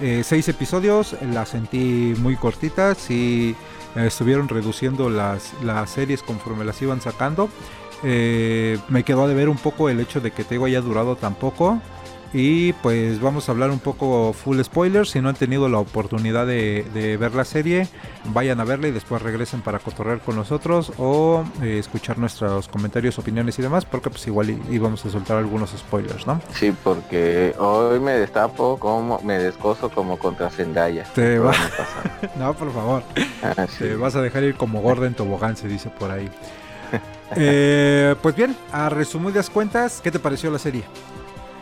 Eh, 0.00 0.22
seis 0.24 0.46
episodios, 0.48 1.16
las 1.22 1.50
sentí 1.50 2.14
muy 2.18 2.36
cortitas 2.36 3.10
y 3.10 3.56
estuvieron 3.96 4.48
reduciendo 4.48 5.08
las, 5.08 5.54
las 5.62 5.90
series 5.90 6.22
conforme 6.22 6.64
las 6.64 6.80
iban 6.82 7.00
sacando. 7.00 7.48
me 8.02 9.04
quedó 9.04 9.28
de 9.28 9.34
ver 9.34 9.48
un 9.48 9.58
poco 9.58 9.88
el 9.88 10.00
hecho 10.00 10.20
de 10.20 10.32
que 10.32 10.44
Tego 10.44 10.66
haya 10.66 10.80
durado 10.80 11.16
tan 11.16 11.34
poco. 11.34 11.80
Y 12.34 12.72
pues 12.74 13.20
vamos 13.20 13.48
a 13.48 13.52
hablar 13.52 13.70
un 13.70 13.78
poco 13.78 14.32
full 14.32 14.60
spoilers. 14.62 15.10
Si 15.10 15.20
no 15.20 15.28
han 15.28 15.34
tenido 15.34 15.68
la 15.68 15.78
oportunidad 15.78 16.46
de, 16.46 17.16
ver 17.20 17.34
la 17.34 17.44
serie, 17.44 17.88
vayan 18.26 18.60
a 18.60 18.64
verla 18.64 18.88
y 18.88 18.90
después 18.90 19.20
regresen 19.20 19.60
para 19.60 19.78
cotorrear 19.78 20.20
con 20.20 20.36
nosotros 20.36 20.92
o 20.96 21.44
eh, 21.62 21.78
escuchar 21.78 22.18
nuestros 22.18 22.68
comentarios, 22.68 23.18
opiniones 23.18 23.58
y 23.58 23.62
demás, 23.62 23.84
porque 23.84 24.08
pues 24.08 24.26
igual 24.26 24.58
íbamos 24.70 25.04
a 25.04 25.10
soltar 25.10 25.36
algunos 25.36 25.70
spoilers, 25.70 26.26
¿no? 26.26 26.40
Sí, 26.54 26.74
porque 26.82 27.54
hoy 27.58 28.00
me 28.00 28.12
destapo 28.12 28.78
como, 28.78 29.20
me 29.20 29.38
descoso 29.38 29.90
como 29.90 30.18
contra 30.18 30.48
Zendaya. 30.48 31.04
Te 31.14 31.38
va... 31.38 31.52
no, 32.38 32.54
por 32.54 32.72
favor. 32.72 33.02
Ah, 33.42 33.66
Te 33.78 33.94
vas 33.96 34.16
a 34.16 34.22
dejar 34.22 34.42
ir 34.44 34.54
como 34.54 34.80
gorda 34.80 35.06
en 35.06 35.14
tobogán, 35.14 35.56
se 35.56 35.68
dice 35.68 35.90
por 35.90 36.10
ahí. 36.10 36.30
Eh, 37.34 38.14
pues 38.20 38.36
bien, 38.36 38.54
a 38.72 38.90
resumidas 38.90 39.48
cuentas, 39.48 40.02
¿qué 40.04 40.10
te 40.10 40.18
pareció 40.18 40.50
la 40.50 40.58
serie? 40.58 40.84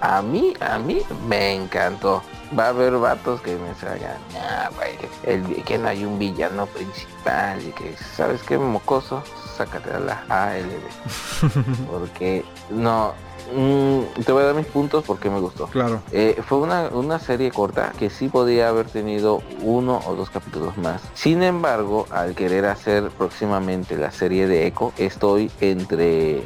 A 0.01 0.23
mí, 0.23 0.55
a 0.61 0.79
mí 0.79 1.03
me 1.29 1.55
encantó. 1.55 2.23
Va 2.59 2.67
a 2.67 2.69
haber 2.69 2.95
vatos 2.95 3.41
que 3.43 3.55
me 3.57 3.75
salgan, 3.75 4.17
ah, 4.37 4.71
güey, 4.75 4.99
el, 5.25 5.63
que 5.63 5.79
no 5.79 5.89
hay 5.89 6.05
un 6.05 6.19
villano 6.19 6.67
principal 6.67 7.63
y 7.63 7.71
que, 7.71 7.95
¿sabes 8.17 8.43
qué, 8.43 8.59
mocoso? 8.59 9.23
Sácate 9.57 9.93
a 9.93 10.01
la 10.01 10.25
ALB. 10.29 11.87
Porque, 11.91 12.45
no, 12.71 13.13
mm, 13.55 14.23
te 14.25 14.33
voy 14.33 14.43
a 14.43 14.47
dar 14.47 14.55
mis 14.57 14.67
puntos 14.67 15.05
porque 15.05 15.31
me 15.31 15.39
gustó. 15.39 15.67
Claro. 15.67 16.01
Eh, 16.11 16.43
fue 16.49 16.59
una, 16.59 16.89
una, 16.89 17.19
serie 17.21 17.53
corta 17.53 17.93
que 17.99 18.11
sí 18.11 18.29
podía 18.29 18.69
haber 18.69 18.87
tenido 18.87 19.43
uno 19.61 20.01
o 20.07 20.15
dos 20.17 20.31
capítulos 20.31 20.77
más. 20.79 21.03
Sin 21.15 21.43
embargo, 21.43 22.07
al 22.11 22.35
querer 22.35 22.65
hacer 22.65 23.11
próximamente 23.11 23.97
la 23.97 24.11
serie 24.11 24.49
de 24.49 24.67
Echo, 24.67 24.93
estoy 24.97 25.53
entre 25.61 26.43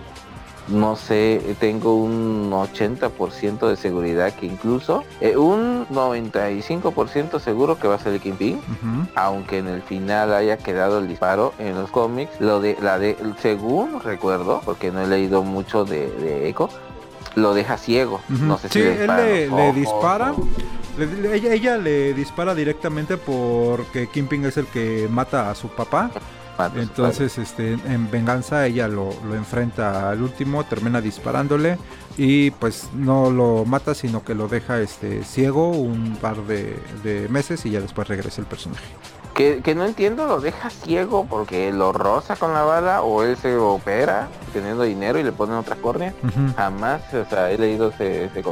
no 0.69 0.97
sé, 0.97 1.57
tengo 1.61 1.97
un 1.97 2.51
80% 2.51 3.69
de 3.69 3.77
seguridad 3.77 4.33
que 4.35 4.47
incluso 4.47 5.05
eh, 5.21 5.37
un 5.37 5.87
95% 5.89 7.39
seguro 7.39 7.79
que 7.79 7.89
va 7.89 7.97
a 7.97 7.99
ser 7.99 8.15
el 8.15 8.21
Kingpin, 8.21 8.61
aunque 9.15 9.59
en 9.59 9.69
el 9.69 9.83
final 9.83 10.33
haya 10.33 10.57
quedado 10.57 10.99
el 10.99 11.09
disparo 11.09 11.53
en 11.59 11.75
los 11.75 11.91
cómics, 11.91 12.41
lo 12.41 12.61
de 12.61 12.77
la 12.81 12.99
de 12.99 13.17
según 13.41 14.01
recuerdo, 14.01 14.62
porque 14.65 14.91
no 14.91 15.03
he 15.03 15.07
leído 15.07 15.43
mucho 15.43 15.85
de, 15.85 16.11
de 16.11 16.49
Echo, 16.49 16.69
lo 17.35 17.55
deja 17.55 17.77
ciego. 17.77 18.21
No 18.29 18.59
sé 18.59 18.69
sí, 18.69 18.81
si 18.81 18.87
él 18.87 19.07
le, 19.07 19.73
dispara. 19.73 20.35
ella, 20.99 21.53
ella, 21.53 21.77
le 21.77 22.15
dispara 22.15 22.55
directamente 22.55 23.17
porque 23.17 24.09
Kingpin 24.09 24.47
es 24.47 24.57
el 24.57 24.67
que 24.67 25.09
mata 25.11 25.51
a 25.51 25.55
su 25.55 25.69
papá. 25.69 26.11
Entonces, 26.77 27.39
este, 27.39 27.73
en 27.73 28.11
venganza 28.11 28.67
ella 28.67 28.89
lo, 28.89 29.11
enfrenta 29.35 30.11
al 30.11 30.23
último, 30.23 30.65
termina 30.65 31.01
disparándole 31.01 31.79
y 32.17 32.51
pues 32.53 32.91
no 32.95 33.31
lo 33.31 33.65
mata, 33.65 33.95
sino 33.95 34.25
que 34.25 34.35
lo 34.35 34.49
deja 34.49 34.81
este, 34.81 35.25
ciego 35.25 35.71
un 35.71 36.17
par 36.17 36.37
de, 36.47 37.29
meses 37.29 37.65
y 37.67 37.71
ya 37.71 37.81
después 37.81 38.09
regresa 38.09 38.41
el 38.41 38.47
personaje. 38.47 38.85
Que, 39.35 39.75
no 39.75 39.85
entiendo, 39.85 40.27
lo 40.29 40.41
deja 40.41 40.71
ciego 40.71 41.27
porque 41.29 41.73
lo 41.73 41.93
roza 41.93 42.37
con 42.37 42.53
la 42.53 42.63
bala 42.63 43.03
o 43.03 43.25
él 43.25 43.37
se 43.37 43.57
opera 43.57 44.29
teniendo 44.53 44.85
dinero 44.85 45.19
y 45.19 45.25
le 45.25 45.33
ponen 45.33 45.57
otra 45.57 45.75
córnea. 45.75 46.15
Jamás, 46.57 47.03
o 47.13 47.29
sea, 47.29 47.51
he 47.51 47.59
leído 47.59 47.89
ese, 47.89 48.27
ese. 48.27 48.45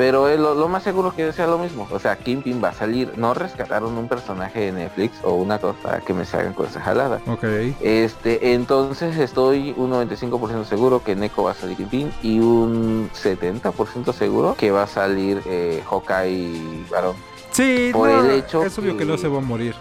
Pero 0.00 0.34
lo, 0.38 0.66
más 0.66 0.82
seguro 0.82 1.14
que 1.14 1.30
sea 1.30 1.46
lo 1.46 1.58
mismo. 1.58 1.86
O 1.90 1.98
sea, 1.98 2.16
Kingpin 2.16 2.64
va 2.64 2.70
a 2.70 2.72
salir. 2.72 3.12
No 3.18 3.34
rescataron 3.34 3.98
un 3.98 4.08
personaje 4.08 4.60
de 4.60 4.72
Netflix 4.72 5.18
o 5.22 5.34
una 5.34 5.58
cosa 5.58 5.78
para 5.82 6.00
que 6.00 6.14
me 6.14 6.24
salgan 6.24 6.54
con 6.54 6.64
esa 6.68 6.80
jalada. 6.80 7.20
Ok. 7.26 7.44
Este, 7.82 8.54
entonces 8.54 9.18
estoy 9.18 9.74
un 9.76 9.90
95% 9.90 10.64
seguro 10.64 11.04
que 11.04 11.14
Neko 11.16 11.42
va 11.42 11.50
a 11.50 11.54
salir 11.54 11.76
Kingpin 11.76 12.10
y 12.22 12.38
un 12.38 13.10
70% 13.12 14.14
seguro 14.14 14.54
que 14.58 14.70
va 14.70 14.84
a 14.84 14.86
salir 14.86 15.42
eh, 15.44 15.82
Hawkeye 15.90 16.86
Varón. 16.90 17.16
Sí, 17.50 17.90
por 17.92 18.08
no, 18.08 18.24
el 18.24 18.30
hecho 18.38 18.64
es 18.64 18.78
obvio 18.78 18.96
que, 18.96 19.04
no 19.04 19.18
se 19.18 19.28
va 19.28 19.36
a 19.36 19.42
morir. 19.42 19.74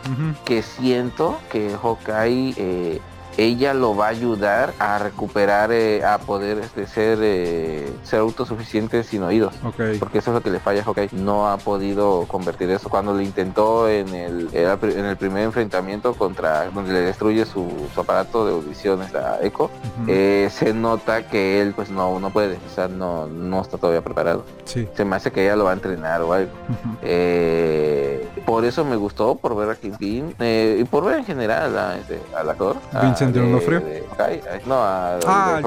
Que 0.44 0.62
siento 0.64 1.40
que 1.50 1.78
Hawkeye 1.82 2.56
eh, 2.58 3.02
ella 3.40 3.74
lo 3.74 3.96
va 3.96 4.08
a 4.08 4.10
ayudar 4.10 4.74
a 4.80 5.00
recuperar 5.00 5.72
eh, 5.72 6.04
a 6.04 6.18
poder 6.18 6.60
este, 6.60 6.86
ser 6.88 7.20
eh, 7.22 7.90
ser 8.04 8.20
autosuficiente 8.20 9.04
sin 9.04 9.24
oídos. 9.24 9.54
Porque 10.00 10.18
eso 10.18 10.32
es 10.32 10.36
lo 10.36 10.42
que 10.42 10.50
le 10.50 10.60
falla 10.60 10.82
a 10.82 10.84
Hawkeye 10.84 11.10
no 11.14 11.50
ha 11.50 11.58
podido 11.58 12.26
convertir 12.28 12.70
eso. 12.70 12.90
Cuando 12.90 13.14
lo 13.14 13.22
intentó 13.22 13.88
en 13.88 14.10
el 14.10 14.50
en 14.54 15.06
el 15.06 15.18
primer 15.18 15.44
enfrentamiento 15.44 16.14
contra 16.16 16.70
donde 16.70 16.92
le 16.92 17.00
destruye 17.02 17.46
su, 17.46 17.66
su 17.94 18.02
aparato 18.02 18.46
de 18.46 18.52
audición 18.54 19.02
a 19.02 19.38
Echo 19.42 19.70
eh, 20.08 20.50
se 20.52 20.74
nota 20.74 21.28
que 21.28 21.62
él 21.62 21.74
pues 21.76 21.90
no 21.90 22.20
no 22.20 22.30
puede. 22.32 22.58
O 22.70 22.74
sea 22.76 22.88
no 22.88 23.26
no 23.28 23.62
está 23.62 23.78
todavía 23.78 24.02
preparado. 24.02 24.44
Sí. 24.66 24.88
se 24.96 25.06
me 25.06 25.16
hace 25.16 25.32
que 25.32 25.44
ella 25.46 25.56
lo 25.56 25.64
va 25.64 25.72
a 25.72 25.74
entrenar 25.74 26.22
o 26.22 26.34
algo. 26.34 26.52
Eh, 27.02 28.28
por 28.46 28.66
eso 28.66 28.84
me 28.86 28.96
gustó, 28.96 29.36
por 29.36 29.56
ver 29.56 29.70
a 29.70 29.76
Kingpin 29.76 30.36
eh, 30.40 30.78
y 30.82 30.84
por 30.86 31.06
ver 31.06 31.18
en 31.20 31.26
general 31.26 31.78
a, 31.78 31.98
este, 31.98 32.20
al 32.38 32.50
actor. 32.50 32.78
a- 32.94 33.02
De- 33.80 33.98
eh, 33.98 34.04
no, 34.66 34.76
a, 34.76 35.20
Ah. 35.28 35.62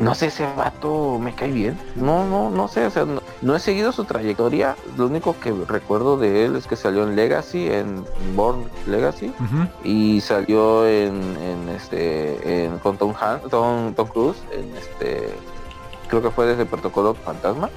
No 0.00 0.12
sé, 0.16 0.26
ese 0.26 0.44
vato 0.56 1.20
me 1.20 1.32
cae 1.36 1.52
bien. 1.52 1.78
No, 1.94 2.24
no, 2.26 2.50
no 2.50 2.66
sé, 2.66 2.84
o 2.84 2.90
sea, 2.90 3.04
no, 3.04 3.22
no 3.42 3.54
he 3.54 3.60
seguido 3.60 3.92
su 3.92 4.04
trayectoria. 4.04 4.74
Lo 4.96 5.06
único 5.06 5.36
que 5.38 5.52
recuerdo 5.68 6.16
de 6.16 6.46
él 6.46 6.56
es 6.56 6.66
que 6.66 6.74
salió 6.74 7.04
en 7.04 7.14
Legacy, 7.14 7.68
en 7.70 8.04
Born 8.34 8.64
Legacy, 8.88 9.32
y 9.84 10.20
salió 10.20 10.84
en, 10.88 11.14
en 11.40 11.68
este, 11.68 12.64
en, 12.64 12.78
con 12.78 12.96
Tom, 12.98 13.14
Han- 13.20 13.40
Tom, 13.48 13.94
Tom 13.94 14.08
Cruise, 14.08 14.42
en 14.50 14.76
este, 14.76 15.28
creo 16.08 16.22
que 16.22 16.30
fue 16.30 16.46
desde 16.46 16.66
Protocolo 16.66 17.14
Fantasma. 17.14 17.70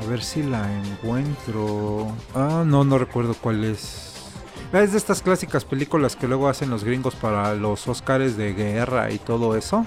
a 0.00 0.04
ver 0.08 0.22
si 0.22 0.44
la 0.44 0.72
encuentro. 0.72 2.06
Ah, 2.36 2.62
no, 2.64 2.84
no 2.84 2.98
recuerdo 2.98 3.34
cuál 3.34 3.64
es. 3.64 4.09
Es 4.72 4.92
de 4.92 4.98
estas 4.98 5.20
clásicas 5.20 5.64
películas 5.64 6.14
que 6.14 6.28
luego 6.28 6.48
hacen 6.48 6.70
los 6.70 6.84
gringos 6.84 7.16
para 7.16 7.54
los 7.54 7.88
Oscars 7.88 8.36
de 8.36 8.54
guerra 8.54 9.10
y 9.10 9.18
todo 9.18 9.56
eso. 9.56 9.84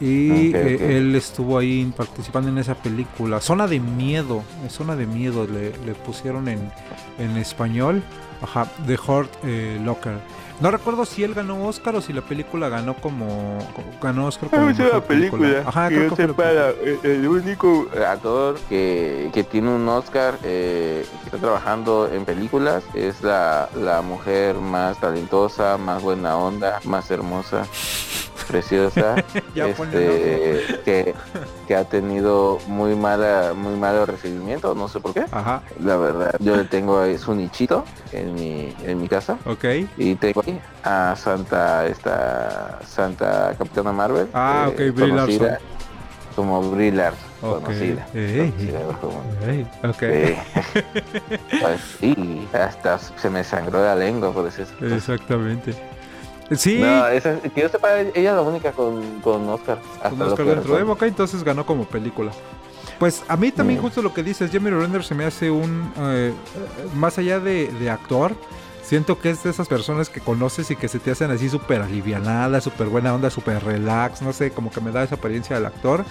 Y 0.00 0.54
eh, 0.54 0.96
él 0.96 1.14
estuvo 1.14 1.58
ahí 1.58 1.92
participando 1.96 2.48
en 2.48 2.58
esa 2.58 2.74
película. 2.74 3.40
Zona 3.40 3.66
de 3.66 3.80
miedo. 3.80 4.42
Zona 4.68 4.96
de 4.96 5.06
miedo 5.06 5.46
le, 5.46 5.76
le 5.84 5.94
pusieron 5.94 6.48
en, 6.48 6.70
en 7.18 7.36
español. 7.36 8.02
Ajá, 8.40 8.66
The 8.86 8.94
Hurt 8.94 9.30
eh, 9.44 9.80
Locker. 9.84 10.18
No 10.60 10.70
recuerdo 10.70 11.06
si 11.06 11.24
él 11.24 11.32
ganó 11.34 11.66
Oscar 11.66 11.96
o 11.96 12.02
si 12.02 12.12
la 12.12 12.20
película 12.20 12.68
ganó 12.68 12.94
como. 12.94 13.58
ganó 14.02 14.26
Oscar 14.26 14.50
como. 14.50 14.66
mejor 14.66 15.00
Ajá, 15.66 15.88
creo 15.88 16.14
que 16.14 16.26
la 16.26 16.32
película. 16.34 16.72
el 17.02 17.26
único 17.26 17.86
actor 18.06 18.58
que, 18.68 19.30
que 19.32 19.42
tiene 19.42 19.70
un 19.70 19.88
Oscar 19.88 20.38
eh, 20.44 21.06
que 21.20 21.24
está 21.26 21.38
trabajando 21.38 22.10
en 22.12 22.24
películas 22.26 22.84
es 22.94 23.22
la, 23.22 23.68
la 23.74 24.02
mujer 24.02 24.56
más 24.56 25.00
talentosa, 25.00 25.78
más 25.78 26.02
buena 26.02 26.36
onda, 26.36 26.80
más 26.84 27.10
hermosa, 27.10 27.66
preciosa, 28.48 29.14
este, 29.54 30.80
que, 30.84 31.14
que 31.68 31.74
ha 31.76 31.84
tenido 31.84 32.58
muy 32.66 32.94
mala, 32.96 33.52
muy 33.56 33.76
malo 33.76 34.04
recibimiento, 34.06 34.74
no 34.74 34.88
sé 34.88 35.00
por 35.00 35.14
qué. 35.14 35.24
Ajá, 35.30 35.62
La 35.82 35.96
verdad, 35.96 36.34
yo 36.40 36.56
le 36.56 36.64
tengo 36.64 36.98
ahí 37.00 37.16
su 37.16 37.34
nichito 37.34 37.84
en 38.12 38.34
mi, 38.34 38.74
en 38.84 39.00
mi 39.00 39.08
casa. 39.08 39.38
ok. 39.46 39.64
Y 39.96 40.14
tengo 40.16 40.42
a 40.84 41.14
Santa, 41.16 41.86
esta 41.86 42.78
Santa 42.86 43.54
Capitana 43.58 43.92
Marvel. 43.92 44.28
Ah, 44.34 44.66
ok, 44.68 44.76
Brie 44.76 44.92
conocida 45.10 45.46
Larson. 45.48 45.68
Como 46.36 46.70
Brie 46.70 46.92
Larson, 46.92 47.28
conocida. 47.40 48.06
Como-. 49.00 49.22
Eh, 49.42 50.38
pues 51.60 51.80
sí, 51.98 52.48
hasta 52.52 52.98
se 52.98 53.30
me 53.30 53.44
sangró 53.44 53.82
la 53.82 53.94
lengua 53.96 54.32
por 54.32 54.46
eso. 54.46 54.62
Exactamente. 54.80 55.74
Sí, 56.56 56.80
No, 56.80 57.06
esa, 57.06 57.38
que 57.38 57.60
yo 57.60 57.68
sepa, 57.68 58.00
ella 58.00 58.10
es 58.30 58.36
la 58.36 58.42
única 58.42 58.72
con, 58.72 59.20
con 59.20 59.48
Oscar. 59.48 59.78
Hasta 59.96 60.10
con 60.10 60.18
lo 60.18 60.26
Oscar 60.26 60.46
dentro 60.46 60.76
de 60.76 60.82
ok, 60.82 61.02
entonces 61.04 61.44
ganó 61.44 61.64
como 61.64 61.84
película. 61.84 62.32
Pues 62.98 63.22
a 63.28 63.36
mí 63.36 63.50
también 63.52 63.78
Mm. 63.78 63.82
justo 63.82 64.02
lo 64.02 64.12
que 64.12 64.22
dices, 64.22 64.50
Jeremy 64.50 64.70
Renner 64.70 65.04
se 65.04 65.14
me 65.14 65.24
hace 65.24 65.50
un, 65.50 65.92
eh, 65.98 66.32
más 66.94 67.18
allá 67.18 67.38
de, 67.40 67.68
de 67.68 67.88
actor, 67.88 68.34
siento 68.90 69.20
que 69.20 69.30
es 69.30 69.44
de 69.44 69.50
esas 69.50 69.68
personas 69.68 70.08
que 70.10 70.20
conoces 70.20 70.68
y 70.72 70.74
que 70.76 70.88
se 70.88 70.98
te 70.98 71.12
hacen 71.12 71.30
así 71.30 71.48
súper 71.48 71.80
alivianadas, 71.80 72.64
súper 72.64 72.88
buena 72.88 73.14
onda, 73.14 73.30
súper 73.30 73.62
relax, 73.62 74.20
no 74.20 74.32
sé, 74.32 74.50
como 74.50 74.72
que 74.72 74.80
me 74.80 74.90
da 74.90 75.04
esa 75.04 75.14
apariencia 75.14 75.54
del 75.54 75.66
actor. 75.66 76.04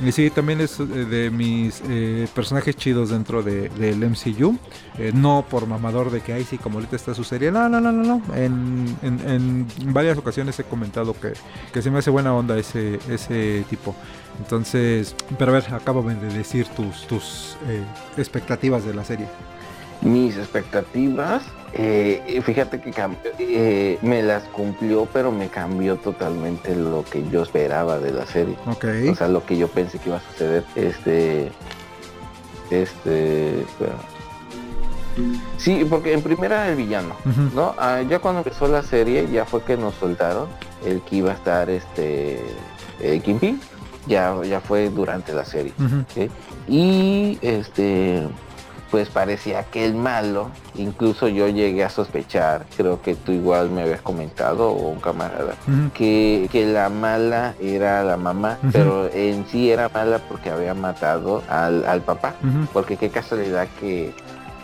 Y 0.00 0.12
sí, 0.12 0.30
también 0.30 0.60
es 0.60 0.78
eh, 0.80 0.84
de 0.84 1.30
mis 1.30 1.82
eh, 1.88 2.26
personajes 2.34 2.74
chidos 2.76 3.10
dentro 3.10 3.42
de- 3.42 3.68
del 3.70 4.02
MCU. 4.04 4.56
Eh, 4.96 5.10
no 5.12 5.44
por 5.50 5.66
mamador 5.66 6.10
de 6.12 6.20
que, 6.20 6.32
ay, 6.32 6.44
sí, 6.44 6.56
como 6.56 6.76
ahorita 6.78 6.94
está 6.96 7.14
su 7.14 7.24
serie. 7.24 7.50
No, 7.50 7.68
no, 7.68 7.80
no, 7.80 7.90
no, 7.92 8.04
no. 8.04 8.34
En, 8.34 8.96
en- 9.02 9.20
en 9.28 9.92
varias 9.92 10.16
ocasiones 10.16 10.56
he 10.60 10.64
comentado 10.64 11.12
que, 11.20 11.32
que 11.72 11.82
se 11.82 11.90
me 11.90 11.98
hace 11.98 12.08
buena 12.10 12.32
onda 12.32 12.56
ese, 12.56 12.98
ese 13.10 13.64
tipo. 13.68 13.94
Entonces, 14.38 15.14
pero 15.36 15.50
a 15.50 15.54
ver, 15.54 15.74
acábame 15.74 16.14
de 16.14 16.32
decir 16.32 16.66
tus, 16.68 17.06
tus 17.08 17.56
expectativas 18.16 18.84
de 18.86 18.94
la 18.94 19.04
serie. 19.04 19.26
Mis 20.00 20.38
expectativas, 20.38 21.42
eh, 21.72 22.42
fíjate 22.44 22.80
que 22.80 22.92
eh, 23.38 23.98
me 24.02 24.22
las 24.22 24.44
cumplió, 24.44 25.06
pero 25.12 25.30
me 25.30 25.48
cambió 25.48 25.96
totalmente 25.96 26.74
lo 26.74 27.04
que 27.04 27.28
yo 27.30 27.42
esperaba 27.42 27.98
de 27.98 28.12
la 28.12 28.26
serie. 28.26 28.56
Ok. 28.66 28.84
O 29.10 29.14
sea, 29.14 29.28
lo 29.28 29.44
que 29.44 29.56
yo 29.56 29.68
pensé 29.68 29.98
que 29.98 30.08
iba 30.08 30.18
a 30.18 30.20
suceder. 30.20 30.64
Este. 30.74 31.50
Este. 32.70 33.60
espera. 33.60 33.94
Sí, 35.58 35.86
porque 35.88 36.12
en 36.12 36.22
primera 36.22 36.68
el 36.68 36.76
villano. 36.76 37.14
¿no? 37.54 37.74
Ah, 37.78 38.02
ya 38.08 38.18
cuando 38.18 38.40
empezó 38.40 38.66
la 38.68 38.82
serie, 38.82 39.28
ya 39.30 39.44
fue 39.44 39.62
que 39.62 39.76
nos 39.76 39.94
soltaron 39.94 40.48
el 40.84 41.00
que 41.02 41.16
iba 41.16 41.30
a 41.30 41.34
estar 41.34 41.70
este. 41.70 42.42
Eh, 43.00 43.20
Kingpin. 43.24 43.60
Ya, 44.06 44.34
ya 44.44 44.60
fue 44.60 44.88
durante 44.88 45.32
la 45.32 45.44
serie. 45.44 45.72
Y 46.66 47.38
este. 47.42 48.26
Pues 48.90 49.08
parecía 49.08 49.62
que 49.64 49.84
el 49.84 49.94
malo, 49.94 50.50
incluso 50.74 51.28
yo 51.28 51.46
llegué 51.48 51.84
a 51.84 51.90
sospechar, 51.90 52.66
creo 52.76 53.00
que 53.00 53.14
tú 53.14 53.30
igual 53.30 53.70
me 53.70 53.82
habías 53.82 54.00
comentado, 54.02 54.70
o 54.70 54.88
un 54.88 54.98
camarada, 55.00 55.54
que, 55.94 56.48
que 56.50 56.66
la 56.66 56.88
mala 56.88 57.54
era 57.60 58.02
la 58.02 58.16
mamá, 58.16 58.58
pero 58.72 59.08
en 59.12 59.46
sí 59.46 59.70
era 59.70 59.88
mala 59.88 60.18
porque 60.28 60.50
había 60.50 60.74
matado 60.74 61.42
al, 61.48 61.86
al 61.86 62.00
papá. 62.00 62.34
Porque 62.72 62.96
qué 62.96 63.10
casualidad 63.10 63.68
que, 63.78 64.12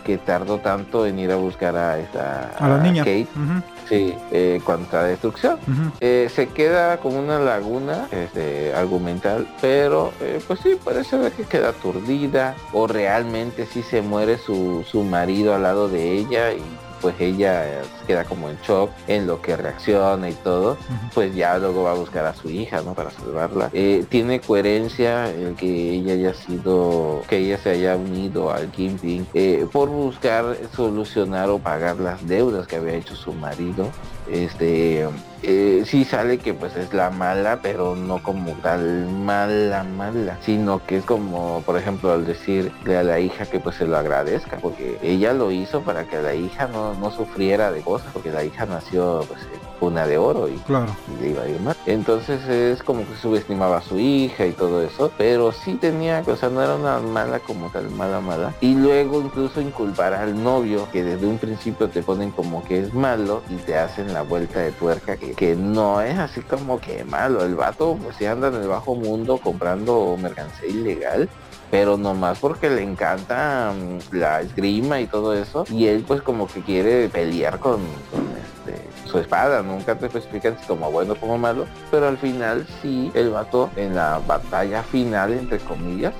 que 0.07 0.17
tardó 0.17 0.59
tanto 0.59 1.05
en 1.05 1.19
ir 1.19 1.31
a 1.31 1.35
buscar 1.35 1.75
a 1.75 1.99
esta 1.99 2.49
A 2.57 2.69
la 2.69 2.77
niña. 2.79 3.03
Kate, 3.03 3.27
Ujú. 3.35 3.61
sí, 3.89 4.15
eh, 4.31 4.61
contra 4.63 5.03
destrucción. 5.03 5.59
Eh, 5.99 6.29
se 6.33 6.47
queda 6.47 6.97
como 6.97 7.19
una 7.19 7.39
laguna 7.39 8.07
este, 8.11 8.73
argumental, 8.73 9.45
pero 9.59 10.13
eh, 10.21 10.39
pues 10.47 10.61
sí, 10.61 10.77
puede 10.81 11.03
ser 11.03 11.29
que 11.33 11.43
queda 11.43 11.69
aturdida 11.69 12.55
o 12.71 12.87
realmente 12.87 13.65
sí 13.65 13.83
se 13.83 14.01
muere 14.01 14.37
su, 14.37 14.85
su 14.89 15.03
marido 15.03 15.53
al 15.53 15.63
lado 15.63 15.89
de 15.89 16.13
ella 16.13 16.53
y 16.53 16.61
pues 17.01 17.15
ella 17.19 17.81
queda 18.05 18.23
como 18.23 18.49
en 18.49 18.57
shock 18.61 18.91
en 19.07 19.27
lo 19.27 19.41
que 19.41 19.55
reacciona 19.55 20.29
y 20.29 20.33
todo, 20.33 20.77
pues 21.13 21.35
ya 21.35 21.57
luego 21.57 21.83
va 21.83 21.91
a 21.91 21.95
buscar 21.95 22.25
a 22.25 22.33
su 22.33 22.49
hija, 22.49 22.81
¿no? 22.81 22.93
Para 22.93 23.11
salvarla. 23.11 23.69
Eh, 23.73 24.05
tiene 24.09 24.39
coherencia 24.39 25.29
el 25.29 25.55
que 25.55 25.91
ella 25.93 26.13
haya 26.13 26.33
sido, 26.33 27.21
que 27.27 27.37
ella 27.37 27.57
se 27.57 27.71
haya 27.71 27.95
unido 27.95 28.51
al 28.51 28.69
Kingpin 28.71 29.27
eh, 29.33 29.65
por 29.71 29.89
buscar 29.89 30.57
solucionar 30.75 31.49
o 31.49 31.59
pagar 31.59 31.97
las 31.97 32.27
deudas 32.27 32.67
que 32.67 32.77
había 32.77 32.93
hecho 32.93 33.15
su 33.15 33.33
marido. 33.33 33.89
Este, 34.31 35.07
eh, 35.43 35.83
sí 35.85 36.03
sale 36.03 36.39
que 36.39 36.53
pues 36.53 36.75
es 36.75 36.93
la 36.93 37.09
mala, 37.09 37.59
pero 37.61 37.95
no 37.95 38.21
como 38.23 38.53
tal 38.53 39.07
mala, 39.07 39.83
mala, 39.83 40.37
sino 40.41 40.83
que 40.85 40.97
es 40.97 41.05
como, 41.05 41.61
por 41.65 41.77
ejemplo, 41.77 42.11
al 42.11 42.25
decirle 42.25 42.97
a 42.97 43.03
la 43.03 43.19
hija 43.19 43.45
que 43.45 43.59
pues 43.59 43.75
se 43.75 43.85
lo 43.85 43.97
agradezca, 43.97 44.57
porque 44.57 44.97
ella 45.01 45.33
lo 45.33 45.51
hizo 45.51 45.81
para 45.81 46.05
que 46.05 46.21
la 46.21 46.33
hija 46.33 46.67
no, 46.67 46.93
no 46.95 47.11
sufriera 47.11 47.71
de 47.71 47.81
cosas, 47.81 48.09
porque 48.13 48.31
la 48.31 48.43
hija 48.43 48.65
nació 48.65 49.23
pues 49.27 49.41
una 49.79 50.05
de 50.07 50.17
oro 50.17 50.47
y, 50.49 50.55
Claro. 50.59 50.95
y 51.13 51.21
le 51.21 51.29
iba 51.29 51.43
a 51.43 51.47
ir 51.49 51.59
mal. 51.61 51.75
Entonces 51.85 52.45
es 52.47 52.83
como 52.83 53.07
que 53.07 53.15
subestimaba 53.15 53.77
a 53.77 53.81
su 53.81 53.99
hija 53.99 54.45
y 54.45 54.51
todo 54.51 54.81
eso, 54.81 55.11
pero 55.17 55.51
sí 55.51 55.75
tenía, 55.75 56.23
o 56.25 56.35
sea, 56.35 56.49
no 56.49 56.61
era 56.61 56.75
una 56.75 56.99
mala 56.99 57.39
como 57.39 57.69
tal, 57.69 57.89
mala, 57.91 58.19
mala. 58.19 58.53
Y 58.61 58.75
luego 58.75 59.21
incluso 59.21 59.61
inculpar 59.61 60.13
al 60.13 60.41
novio, 60.41 60.87
que 60.91 61.03
desde 61.03 61.27
un 61.27 61.37
principio 61.37 61.89
te 61.89 62.01
ponen 62.03 62.31
como 62.31 62.63
que 62.63 62.79
es 62.81 62.93
malo 62.93 63.41
y 63.49 63.55
te 63.55 63.77
hacen 63.77 64.13
la 64.13 64.21
vuelta 64.23 64.59
de 64.59 64.71
tuerca, 64.71 65.17
que, 65.17 65.33
que 65.33 65.55
no 65.55 66.01
es 66.01 66.17
así 66.17 66.41
como 66.41 66.79
que 66.79 67.03
malo. 67.03 67.43
El 67.43 67.55
vato 67.55 67.97
pues 68.01 68.15
sí 68.17 68.25
anda 68.25 68.47
en 68.49 68.55
el 68.55 68.67
bajo 68.67 68.95
mundo 68.95 69.37
comprando 69.37 70.17
mercancía 70.21 70.69
ilegal 70.69 71.29
pero 71.69 71.97
nomás 71.97 72.39
porque 72.39 72.69
le 72.69 72.81
encanta 72.81 73.73
mm, 73.75 74.15
la 74.15 74.41
esgrima 74.41 75.01
y 75.01 75.07
todo 75.07 75.33
eso 75.33 75.65
y 75.69 75.87
él 75.87 76.03
pues 76.07 76.21
como 76.21 76.47
que 76.47 76.61
quiere 76.61 77.09
pelear 77.09 77.59
con, 77.59 77.81
con, 78.09 78.21
este, 78.37 78.86
su 79.07 79.17
espada 79.19 79.61
nunca 79.63 79.95
te 79.95 80.05
especifican 80.07 80.57
si 80.59 80.65
como 80.65 80.91
bueno 80.91 81.13
o 81.13 81.15
como 81.15 81.37
malo 81.37 81.65
pero 81.89 82.07
al 82.07 82.17
final 82.17 82.67
sí 82.81 83.11
el 83.13 83.29
vato 83.31 83.69
en 83.75 83.95
la 83.95 84.19
batalla 84.27 84.83
final 84.83 85.33
entre 85.33 85.59
comillas 85.59 86.13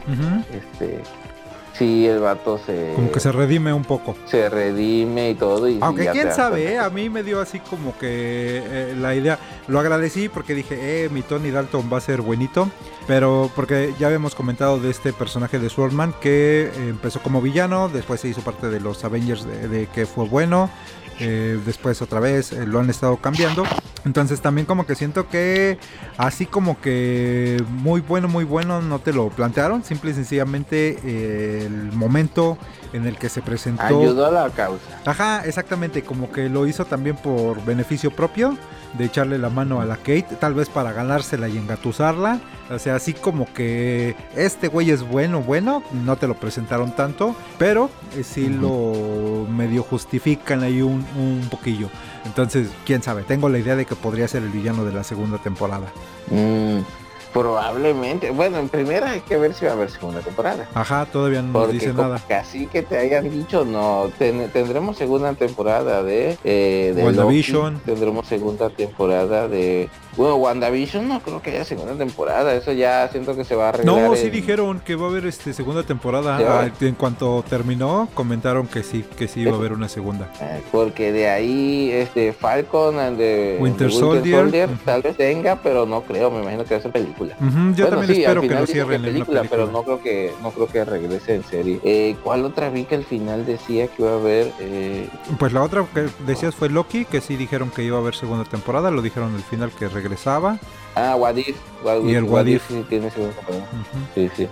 este 0.51 1.01
sí 1.73 2.07
el 2.07 2.19
vato 2.19 2.59
se 2.65 2.93
Como 2.95 3.11
que 3.11 3.19
se 3.19 3.31
redime 3.31 3.71
un 3.71 3.83
poco. 3.83 4.15
se 4.25 4.49
redime 4.49 5.29
y 5.31 5.35
todo 5.35 5.69
y 5.69 5.77
Aunque 5.81 6.07
quién 6.07 6.33
sabe, 6.33 6.73
¿eh? 6.73 6.79
a 6.79 6.89
mí 6.97 7.07
me 7.09 7.21
dio 7.21 7.39
así 7.39 7.59
como 7.59 7.95
que 7.99 8.63
eh, 8.65 8.95
la 8.97 9.13
idea, 9.13 9.37
lo 9.67 9.79
agradecí 9.79 10.27
porque 10.27 10.55
dije, 10.55 11.05
eh, 11.05 11.09
mi 11.09 11.21
Tony 11.21 11.51
Dalton 11.51 11.87
va 11.93 11.97
a 11.97 12.01
ser 12.01 12.21
buenito, 12.21 12.69
pero 13.05 13.51
porque 13.55 13.93
ya 13.99 14.07
habíamos 14.07 14.33
comentado 14.33 14.79
de 14.79 14.89
este 14.89 15.13
personaje 15.13 15.59
de 15.59 15.69
Swordman 15.69 16.13
que 16.19 16.71
empezó 16.89 17.19
como 17.21 17.41
villano, 17.41 17.89
después 17.89 18.21
se 18.21 18.27
hizo 18.29 18.41
parte 18.41 18.69
de 18.69 18.79
los 18.79 19.03
Avengers 19.03 19.45
de, 19.45 19.67
de 19.67 19.85
que 19.85 20.07
fue 20.07 20.25
bueno, 20.25 20.71
eh, 21.19 21.59
después 21.65 22.01
otra 22.01 22.19
vez 22.19 22.51
eh, 22.51 22.65
lo 22.65 22.79
han 22.79 22.89
estado 22.89 23.17
cambiando, 23.17 23.63
entonces 24.05 24.41
también 24.41 24.65
como 24.65 24.85
que 24.85 24.95
siento 24.95 25.27
que 25.29 25.77
así 26.17 26.45
como 26.45 26.79
que 26.79 27.63
muy 27.69 28.01
bueno, 28.01 28.27
muy 28.27 28.43
bueno 28.43 28.81
no 28.81 28.99
te 28.99 29.13
lo 29.13 29.29
plantearon, 29.29 29.83
simple 29.83 30.11
y 30.11 30.13
sencillamente 30.13 30.99
eh, 31.03 31.63
el 31.65 31.91
momento 31.93 32.57
en 32.93 33.05
el 33.05 33.17
que 33.17 33.29
se 33.29 33.41
presentó... 33.41 33.83
ayudó 33.83 34.27
a 34.27 34.31
la 34.31 34.49
causa. 34.49 35.01
Ajá, 35.05 35.43
exactamente, 35.45 36.03
como 36.03 36.31
que 36.31 36.49
lo 36.49 36.67
hizo 36.67 36.85
también 36.85 37.15
por 37.15 37.63
beneficio 37.65 38.11
propio, 38.11 38.57
de 38.97 39.05
echarle 39.05 39.37
la 39.37 39.49
mano 39.49 39.81
a 39.81 39.85
la 39.85 39.97
Kate, 39.97 40.27
tal 40.39 40.53
vez 40.53 40.69
para 40.69 40.91
ganársela 40.91 41.47
y 41.49 41.57
engatusarla. 41.57 42.39
O 42.69 42.79
sea, 42.79 42.95
así 42.95 43.13
como 43.13 43.51
que 43.53 44.15
este 44.35 44.67
güey 44.67 44.91
es 44.91 45.07
bueno, 45.07 45.41
bueno, 45.41 45.83
no 46.05 46.17
te 46.17 46.27
lo 46.27 46.35
presentaron 46.35 46.93
tanto, 46.95 47.33
pero 47.57 47.89
eh, 48.15 48.23
sí 48.23 48.49
lo 48.49 49.47
medio 49.49 49.83
justifican 49.83 50.63
ahí 50.63 50.81
un, 50.81 51.05
un 51.15 51.47
poquillo. 51.49 51.89
Entonces, 52.25 52.69
quién 52.85 53.01
sabe, 53.01 53.23
tengo 53.23 53.49
la 53.49 53.59
idea 53.59 53.75
de 53.75 53.85
que 53.85 53.95
podría 53.95 54.27
ser 54.27 54.43
el 54.43 54.49
villano 54.49 54.83
de 54.85 54.93
la 54.93 55.03
segunda 55.03 55.37
temporada. 55.37 55.87
Mm, 56.29 56.79
probablemente 57.41 58.31
bueno 58.31 58.57
en 58.57 58.69
primera 58.69 59.11
hay 59.11 59.21
que 59.21 59.37
ver 59.37 59.53
si 59.53 59.65
va 59.65 59.71
a 59.71 59.73
haber 59.75 59.89
segunda 59.89 60.19
temporada 60.21 60.67
Ajá, 60.73 61.05
todavía 61.05 61.41
no 61.41 61.47
nos 61.53 61.61
Porque 61.63 61.73
dice 61.73 61.91
como 61.91 62.01
nada. 62.03 62.21
así 62.39 62.67
que 62.67 62.81
te 62.83 62.97
hayan 62.97 63.29
dicho, 63.29 63.65
no, 63.65 64.09
ten- 64.17 64.49
tendremos 64.51 64.97
segunda 64.97 65.33
temporada 65.33 66.03
de, 66.03 66.37
eh, 66.43 66.93
de 66.95 67.03
WandaVision. 67.03 67.73
Loki, 67.75 67.85
tendremos 67.85 68.27
segunda 68.27 68.69
temporada 68.69 69.47
de... 69.47 69.89
Bueno, 70.15 70.35
WandaVision 70.37 71.07
no 71.07 71.19
creo 71.19 71.41
que 71.41 71.51
haya 71.51 71.63
segunda 71.65 71.93
temporada, 71.95 72.53
eso 72.55 72.71
ya 72.73 73.07
siento 73.11 73.35
que 73.35 73.43
se 73.43 73.55
va 73.55 73.67
a 73.67 73.69
arreglar. 73.69 74.09
No, 74.09 74.15
sí 74.15 74.27
en- 74.27 74.31
dijeron 74.31 74.79
que 74.79 74.95
va 74.95 75.05
a 75.07 75.09
haber 75.09 75.25
este 75.27 75.53
segunda 75.53 75.83
temporada. 75.83 76.37
¿Sí 76.37 76.43
Ah, 76.47 76.71
en 76.81 76.95
cuanto 76.95 77.43
terminó, 77.47 78.07
comentaron 78.13 78.67
que 78.67 78.81
sí, 78.83 79.03
que 79.17 79.27
sí 79.27 79.41
iba 79.41 79.51
a 79.51 79.55
haber 79.55 79.73
una 79.73 79.87
segunda. 79.89 80.29
eh, 80.41 80.61
Porque 80.71 81.11
de 81.11 81.29
ahí 81.29 81.91
este 81.91 82.33
Falcon 82.33 82.99
and 82.99 83.17
the 83.17 83.57
Winter 83.59 83.87
the 83.89 83.93
Soldier. 83.93 84.69
Tal 84.85 85.01
vez 85.03 85.15
tenga, 85.17 85.57
pero 85.61 85.85
no 85.85 86.01
creo, 86.01 86.31
me 86.31 86.41
imagino 86.41 86.63
que 86.63 86.73
va 86.73 86.79
a 86.79 86.81
ser 86.83 86.91
película. 86.91 87.26
Yo 87.39 87.45
Bueno, 87.85 87.89
también 87.89 88.07
sí, 88.15 88.21
espero 88.21 88.41
que 88.41 88.49
lo 88.49 88.65
cierren 88.67 88.95
en 88.95 89.01
película, 89.13 89.41
película. 89.41 89.49
pero 89.49 89.71
no 89.71 89.83
creo 89.83 90.01
que 90.01 90.33
no 90.41 90.51
creo 90.51 90.67
que 90.67 90.85
regrese 90.85 91.35
en 91.35 91.43
serie. 91.43 91.79
Eh, 91.83 92.15
¿Cuál 92.23 92.45
otra 92.45 92.69
vi 92.69 92.85
que 92.85 92.95
al 92.95 93.03
final 93.05 93.45
decía 93.45 93.87
que 93.87 94.01
iba 94.01 94.11
a 94.11 94.15
haber? 94.15 94.51
Eh, 94.59 95.09
Pues 95.39 95.53
la 95.53 95.63
otra 95.63 95.85
que 95.93 96.07
decías 96.25 96.55
fue 96.55 96.69
Loki, 96.69 97.05
que 97.05 97.21
sí 97.21 97.35
dijeron 97.35 97.69
que 97.71 97.83
iba 97.83 97.97
a 97.97 98.01
haber 98.01 98.15
segunda 98.15 98.43
temporada, 98.45 98.91
lo 98.91 99.01
dijeron 99.01 99.33
al 99.35 99.43
final 99.43 99.71
que 99.71 99.87
regresaba. 99.87 100.59
Ah, 100.95 101.15
Wadif. 101.15 101.55
Y 102.05 102.13
el 102.15 102.23
What 102.23 102.45
If. 102.47 102.67
sí 102.67 102.83
tiene 102.89 103.11
segunda 103.11 103.35
temporada. 103.35 103.67
Sí, 104.15 104.29
sí. 104.35 104.47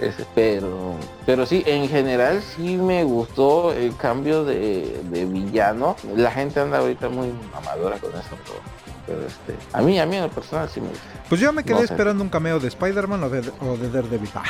Ese, 0.00 0.24
pero, 0.32 0.94
pero 1.26 1.44
sí, 1.44 1.64
en 1.66 1.88
general 1.88 2.40
sí 2.40 2.76
me 2.76 3.02
gustó 3.02 3.72
el 3.72 3.96
cambio 3.96 4.44
de, 4.44 5.00
de 5.10 5.24
villano. 5.24 5.96
La 6.14 6.30
gente 6.30 6.60
anda 6.60 6.78
ahorita 6.78 7.08
muy 7.08 7.32
mamadora 7.52 7.98
con 7.98 8.10
eso, 8.12 8.36
pero, 8.44 8.60
pero, 9.08 9.26
este, 9.26 9.56
a 9.72 9.80
mí, 9.80 9.98
a 9.98 10.06
mí 10.06 10.16
en 10.16 10.22
lo 10.22 10.30
personal 10.30 10.68
sí 10.68 10.80
me 10.80 10.88
gusta. 10.88 11.04
Pues 11.28 11.40
yo 11.40 11.52
me 11.52 11.64
quedé 11.64 11.80
No 11.80 11.86
sé. 11.86 11.92
esperando 11.94 12.22
un 12.22 12.28
cameo 12.30 12.60
de 12.60 12.68
Spider-Man 12.68 13.24
o 13.24 13.28
de, 13.30 13.50
o 13.60 13.76
de 13.76 13.90
Daredevil. 13.90 14.30
Ah. 14.34 14.44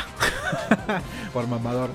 Por 1.33 1.47
mamador. 1.47 1.91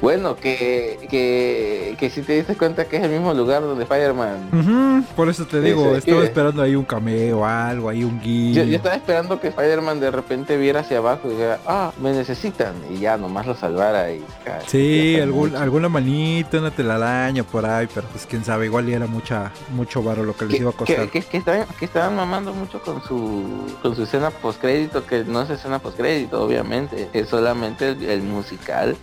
Bueno, 0.00 0.34
que, 0.36 0.98
que, 1.10 1.94
que 1.98 2.08
si 2.10 2.22
te 2.22 2.32
diste 2.34 2.56
cuenta 2.56 2.86
que 2.86 2.96
es 2.96 3.02
el 3.02 3.10
mismo 3.10 3.34
lugar 3.34 3.60
donde 3.62 3.82
Spider-Man. 3.84 4.48
Ujú, 4.52 5.14
Por 5.14 5.28
eso 5.28 5.44
te 5.46 5.60
digo, 5.60 5.94
estaba 5.94 6.24
esperando 6.24 6.62
ahí 6.62 6.74
un 6.74 6.84
cameo, 6.84 7.44
algo, 7.44 7.88
ahí 7.90 8.02
un 8.02 8.18
guiño. 8.20 8.62
Yo, 8.62 8.64
yo 8.64 8.76
estaba 8.76 8.94
esperando 8.94 9.38
que 9.40 9.48
Spider-Man 9.48 10.00
de 10.00 10.10
repente 10.10 10.56
viera 10.56 10.80
hacia 10.80 10.98
abajo 10.98 11.28
y 11.28 11.30
dijera, 11.32 11.58
ah, 11.66 11.92
me 12.00 12.12
necesitan. 12.12 12.74
Y 12.90 13.00
ya 13.00 13.18
nomás 13.18 13.46
lo 13.46 13.54
salvara 13.54 14.10
y... 14.10 14.24
Sí, 14.66 15.14
ya 15.18 15.22
algún, 15.24 15.54
alguna 15.54 15.88
manita, 15.90 16.58
una 16.58 16.70
telaraña 16.70 17.42
por 17.44 17.66
ahí, 17.66 17.86
pero 17.94 18.06
pues 18.08 18.24
quién 18.26 18.42
sabe, 18.44 18.66
igual 18.66 18.88
y 18.88 18.94
era 18.94 19.06
mucha, 19.06 19.52
mucho 19.74 20.02
varo 20.02 20.22
lo 20.24 20.34
que 20.34 20.46
les 20.46 20.60
iba 20.60 20.70
a 20.70 20.72
costar. 20.72 21.08
que, 21.10 21.20
que- 21.20 21.26
que 21.30 21.36
estaban, 21.36 21.66
que 21.78 21.84
estaban 21.84 22.16
mamando 22.16 22.52
mucho 22.54 22.80
con 22.82 23.02
su 23.02 23.44
con 23.82 23.94
su 23.94 24.02
escena 24.04 24.30
postcrédito, 24.30 25.06
que 25.06 25.24
no 25.24 25.42
es 25.42 25.50
escena 25.50 25.78
postcrédito, 25.78 26.42
obviamente, 26.42 27.08
es 27.12 27.28
solamente 27.28 27.90
el, 27.90 28.02
el 28.04 28.22
musical 28.22 28.96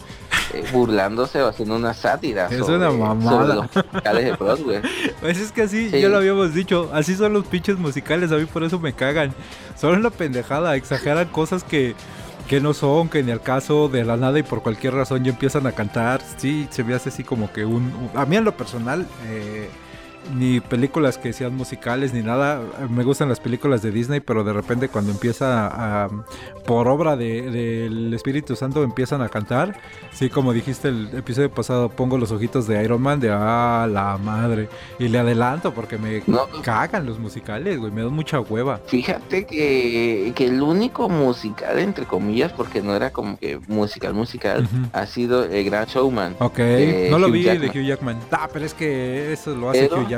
eh, 0.54 0.64
burlándose 0.72 1.42
o 1.42 1.48
haciendo 1.48 1.76
una 1.76 1.94
sátira 1.94 2.48
Es 2.50 2.60
sobre, 2.60 2.78
una 2.78 2.92
mamada. 2.92 3.30
sobre 3.32 3.48
los 3.56 3.66
musicales 3.76 4.26
de 4.26 4.32
Broadway. 4.34 4.82
Pues 5.22 5.38
es 5.40 5.52
que 5.52 5.64
así, 5.64 5.90
Sí. 5.90 6.00
ya 6.02 6.10
lo 6.10 6.18
habíamos 6.18 6.54
dicho, 6.54 6.90
así 6.94 7.16
son 7.16 7.34
los 7.34 7.46
pinches 7.46 7.78
musicales, 7.78 8.32
a 8.32 8.36
mí 8.38 8.46
por 8.46 8.64
eso 8.64 8.80
me 8.80 8.94
cagan. 8.94 9.34
Son 9.80 9.98
una 9.98 10.10
pendejada, 10.10 10.76
exageran 10.76 11.28
cosas 11.30 11.64
que, 11.64 11.96
que 12.48 12.60
no 12.62 12.74
son, 12.74 13.10
que 13.10 13.24
ni 13.24 13.32
al 13.32 13.42
caso 13.42 13.90
de 13.90 14.04
la 14.06 14.16
nada 14.18 14.40
y 14.40 14.44
por 14.44 14.62
cualquier 14.64 14.94
razón 14.94 15.24
ya 15.24 15.32
empiezan 15.32 15.68
a 15.68 15.72
cantar. 15.74 16.22
Sí, 16.38 16.68
se 16.72 16.84
me 16.84 16.94
hace 16.96 17.10
así 17.10 17.24
como 17.24 17.52
que 17.52 17.66
un... 17.66 17.84
un- 17.94 18.10
a 18.16 18.26
mí 18.26 18.36
en 18.38 18.44
lo 18.46 18.56
personal, 18.56 19.06
eh, 19.28 19.70
ni 20.36 20.60
películas 20.60 21.18
que 21.18 21.34
sean 21.34 21.56
musicales 21.56 22.14
ni 22.14 22.22
nada, 22.22 22.62
me 22.90 23.04
gustan 23.04 23.30
las 23.30 23.40
películas 23.40 23.82
de 23.82 23.92
Disney, 23.92 24.20
pero 24.20 24.44
de 24.44 24.54
repente 24.54 24.90
cuando 24.90 25.12
empieza 25.12 25.68
a... 26.06 26.10
por 26.66 26.88
obra 26.88 27.16
de- 27.16 27.50
del 27.50 28.14
Espíritu 28.14 28.56
Santo 28.56 28.84
empiezan 28.84 29.22
a 29.22 29.30
cantar, 29.30 29.80
sí, 30.12 30.30
como 30.30 30.54
dijiste 30.54 30.90
el 30.90 31.10
episodio 31.16 31.50
pasado, 31.52 31.90
pongo 31.90 32.18
los 32.18 32.32
ojitos 32.32 32.68
de 32.68 32.84
Iron 32.84 33.02
Man 33.02 33.20
de, 33.20 33.30
ah, 33.32 33.88
la 33.92 34.18
madre. 34.18 34.70
Y 35.00 35.08
le 35.08 35.20
adelanto 35.20 35.74
porque 35.74 35.98
me 35.98 36.22
No. 36.28 36.42
cagan 36.64 37.06
los 37.06 37.20
musicales, 37.20 37.78
güey, 37.80 37.92
me 37.92 38.02
dan 38.04 38.14
mucha 38.14 38.40
hueva. 38.40 38.80
Fíjate 38.88 39.46
que, 39.46 40.34
que 40.36 40.46
el 40.48 40.62
único 40.62 41.10
musical, 41.10 41.80
entre 41.80 42.06
comillas, 42.06 42.52
porque 42.52 42.82
no 42.82 42.96
era 42.96 43.12
como 43.12 43.38
que 43.38 43.60
musical, 43.68 44.14
musical, 44.14 44.68
ha 44.94 45.06
sido 45.06 45.44
el 45.46 45.64
Gran 45.66 45.86
Showman. 45.86 46.36
Ok, 46.40 46.60
no 47.10 47.20
lo 47.20 47.32
vi 47.32 47.44
Jackman. 47.44 47.72
de 47.72 47.80
Hugh 47.80 47.86
Jackman. 47.86 48.18
Ah, 48.32 48.50
pero 48.52 48.66
es 48.66 48.74
que 48.74 49.32
eso 49.34 49.56
lo 49.56 49.70
hace 49.70 49.88
Pero- 49.88 50.02
Hugh 50.02 50.08
Jackman. 50.10 50.17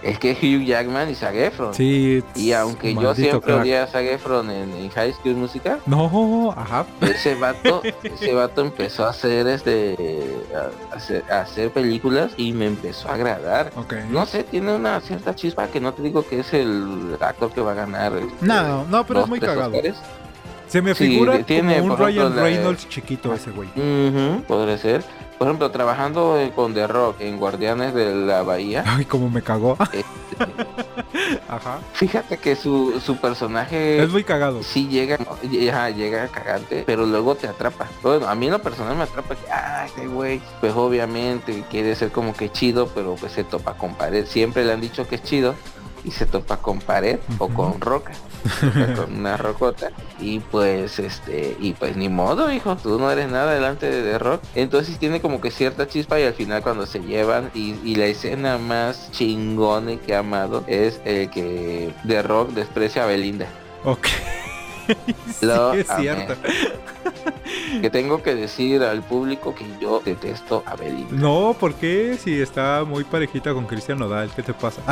Es 0.00 0.16
que 0.20 0.30
Hugh 0.30 0.64
Jackman 0.64 1.10
y 1.10 1.16
Zac 1.16 1.34
Efron. 1.34 1.74
Sí. 1.74 2.22
Y 2.36 2.52
aunque 2.52 2.94
yo 2.94 3.16
siempre 3.16 3.40
crack. 3.40 3.62
odié 3.62 3.78
a 3.78 3.86
Zac 3.88 4.04
Efron 4.04 4.48
en, 4.48 4.72
en 4.72 4.90
High 4.90 5.12
School 5.14 5.34
Musical, 5.34 5.80
No, 5.86 6.54
ajá. 6.56 6.86
ese 7.00 7.34
vato, 7.34 7.82
ese 8.04 8.32
vato 8.32 8.60
empezó 8.60 9.06
a 9.06 9.10
hacer 9.10 9.48
este 9.48 9.96
a 10.92 10.94
hacer, 10.94 11.24
a 11.28 11.40
hacer 11.40 11.72
películas 11.72 12.30
y 12.36 12.52
me 12.52 12.66
empezó 12.66 13.08
a 13.08 13.14
agradar. 13.14 13.72
Ok. 13.74 13.94
No 14.08 14.24
sé, 14.24 14.44
tiene 14.44 14.72
una 14.72 15.00
cierta 15.00 15.34
chispa 15.34 15.66
que 15.66 15.80
no 15.80 15.92
te 15.92 16.02
digo 16.02 16.24
que 16.24 16.38
es 16.40 16.54
el 16.54 17.16
actor 17.20 17.50
que 17.50 17.60
va 17.60 17.72
a 17.72 17.74
ganar. 17.74 18.12
este, 18.16 18.46
No, 18.46 18.84
no, 18.84 19.04
pero 19.04 19.22
es 19.22 19.28
muy 19.28 19.40
cagado. 19.40 19.76
Oscars. 19.76 19.96
Se 20.68 20.82
me 20.82 20.94
Sí, 20.94 21.08
figura 21.08 21.38
tiene, 21.44 21.78
como 21.80 21.92
un 21.92 21.96
por 21.98 22.08
ejemplo, 22.10 22.28
Ryan 22.28 22.36
la- 22.36 22.42
Reynolds 22.42 22.88
chiquito 22.88 23.32
ese 23.34 23.50
güey. 23.50 23.68
Podría 24.46 24.78
ser. 24.78 25.02
Por 25.38 25.46
ejemplo, 25.46 25.70
trabajando 25.70 26.36
eh, 26.38 26.50
con 26.54 26.74
The 26.74 26.86
Rock 26.88 27.20
en 27.20 27.38
Guardianes 27.38 27.94
de 27.94 28.12
la 28.14 28.42
Bahía, 28.42 28.82
Ay, 28.86 29.04
como 29.04 29.30
me 29.30 29.40
cagó. 29.40 29.76
este, 29.92 30.04
Ajá. 31.48 31.78
fíjate 31.92 32.38
que 32.38 32.56
su, 32.56 33.00
su 33.04 33.16
personaje 33.18 34.02
Es 34.02 34.10
muy 34.10 34.24
cagado. 34.24 34.62
sí 34.64 34.88
llega, 34.88 35.16
ajá, 35.70 35.90
llega 35.90 36.26
cagante, 36.28 36.82
pero 36.86 37.06
luego 37.06 37.34
te 37.36 37.46
atrapa. 37.46 37.86
Bueno, 38.02 38.26
a 38.26 38.34
mí 38.34 38.50
lo 38.50 38.58
personal 38.60 38.96
me 38.96 39.04
atrapa 39.04 39.36
que, 39.36 39.50
ah, 39.50 39.84
este 39.86 40.06
güey, 40.08 40.40
pues 40.60 40.72
obviamente 40.74 41.64
quiere 41.70 41.94
ser 41.94 42.10
como 42.10 42.34
que 42.34 42.50
chido, 42.50 42.88
pero 42.88 43.14
pues 43.14 43.32
se 43.32 43.44
topa 43.44 43.74
con 43.74 43.94
pared. 43.94 44.26
Siempre 44.26 44.64
le 44.64 44.72
han 44.72 44.80
dicho 44.80 45.06
que 45.06 45.14
es 45.16 45.22
chido 45.22 45.54
y 46.04 46.10
se 46.10 46.26
topa 46.26 46.56
con 46.58 46.80
pared 46.80 47.18
o 47.38 47.48
con 47.48 47.80
roca, 47.80 48.12
con 48.96 49.18
una 49.18 49.36
rocota 49.36 49.90
y 50.20 50.40
pues 50.40 50.98
este 50.98 51.56
y 51.60 51.72
pues 51.72 51.96
ni 51.96 52.08
modo 52.08 52.52
hijo, 52.52 52.76
tú 52.76 52.98
no 52.98 53.10
eres 53.10 53.30
nada 53.30 53.54
delante 53.54 53.90
de, 53.90 54.18
Rock, 54.18 54.42
entonces 54.54 54.98
tiene 54.98 55.20
como 55.20 55.40
que 55.40 55.50
cierta 55.50 55.86
chispa 55.86 56.18
y 56.18 56.24
al 56.24 56.34
final 56.34 56.62
cuando 56.62 56.86
se 56.86 57.00
llevan 57.00 57.50
y, 57.54 57.74
y 57.84 57.94
la 57.94 58.06
escena 58.06 58.58
más 58.58 59.10
chingona 59.12 59.96
que 59.96 60.14
ha 60.14 60.20
amado 60.20 60.64
es 60.66 61.00
el 61.04 61.30
que 61.30 61.92
de 62.04 62.22
Rock 62.22 62.50
desprecia 62.50 63.04
a 63.04 63.06
Belinda. 63.06 63.46
Ok. 63.84 64.08
sí, 65.40 65.48
es 65.74 65.86
cierto. 65.96 66.34
que 67.80 67.90
tengo 67.90 68.22
que 68.22 68.34
decir 68.34 68.82
al 68.82 69.02
público 69.02 69.54
que 69.54 69.64
yo 69.80 70.00
detesto 70.04 70.62
a 70.66 70.76
Belinda. 70.76 71.12
No, 71.12 71.54
¿por 71.58 71.74
qué? 71.74 72.18
Si 72.18 72.40
está 72.40 72.84
muy 72.84 73.04
parejita 73.04 73.52
con 73.52 73.66
Cristian 73.66 73.98
Nodal, 73.98 74.30
¿qué 74.34 74.42
te 74.42 74.54
pasa? 74.54 74.82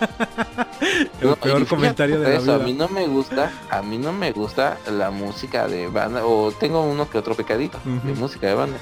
El 1.20 1.34
peor 1.36 1.66
comentario 1.66 2.20
de 2.20 2.34
la 2.34 2.40
vida. 2.40 2.54
A 2.56 2.58
mí 2.58 2.72
no 2.72 2.88
me 2.88 3.06
gusta, 3.06 3.50
a 3.70 3.82
mí 3.82 3.98
no 3.98 4.12
me 4.12 4.32
gusta 4.32 4.78
la 4.90 5.10
música 5.10 5.68
de 5.68 5.88
banda, 5.88 6.24
o 6.24 6.52
tengo 6.52 6.82
uno 6.82 7.08
que 7.08 7.18
otro 7.18 7.34
pecadito 7.34 7.78
de 7.84 8.12
música 8.14 8.46
de 8.46 8.54
banda. 8.54 8.78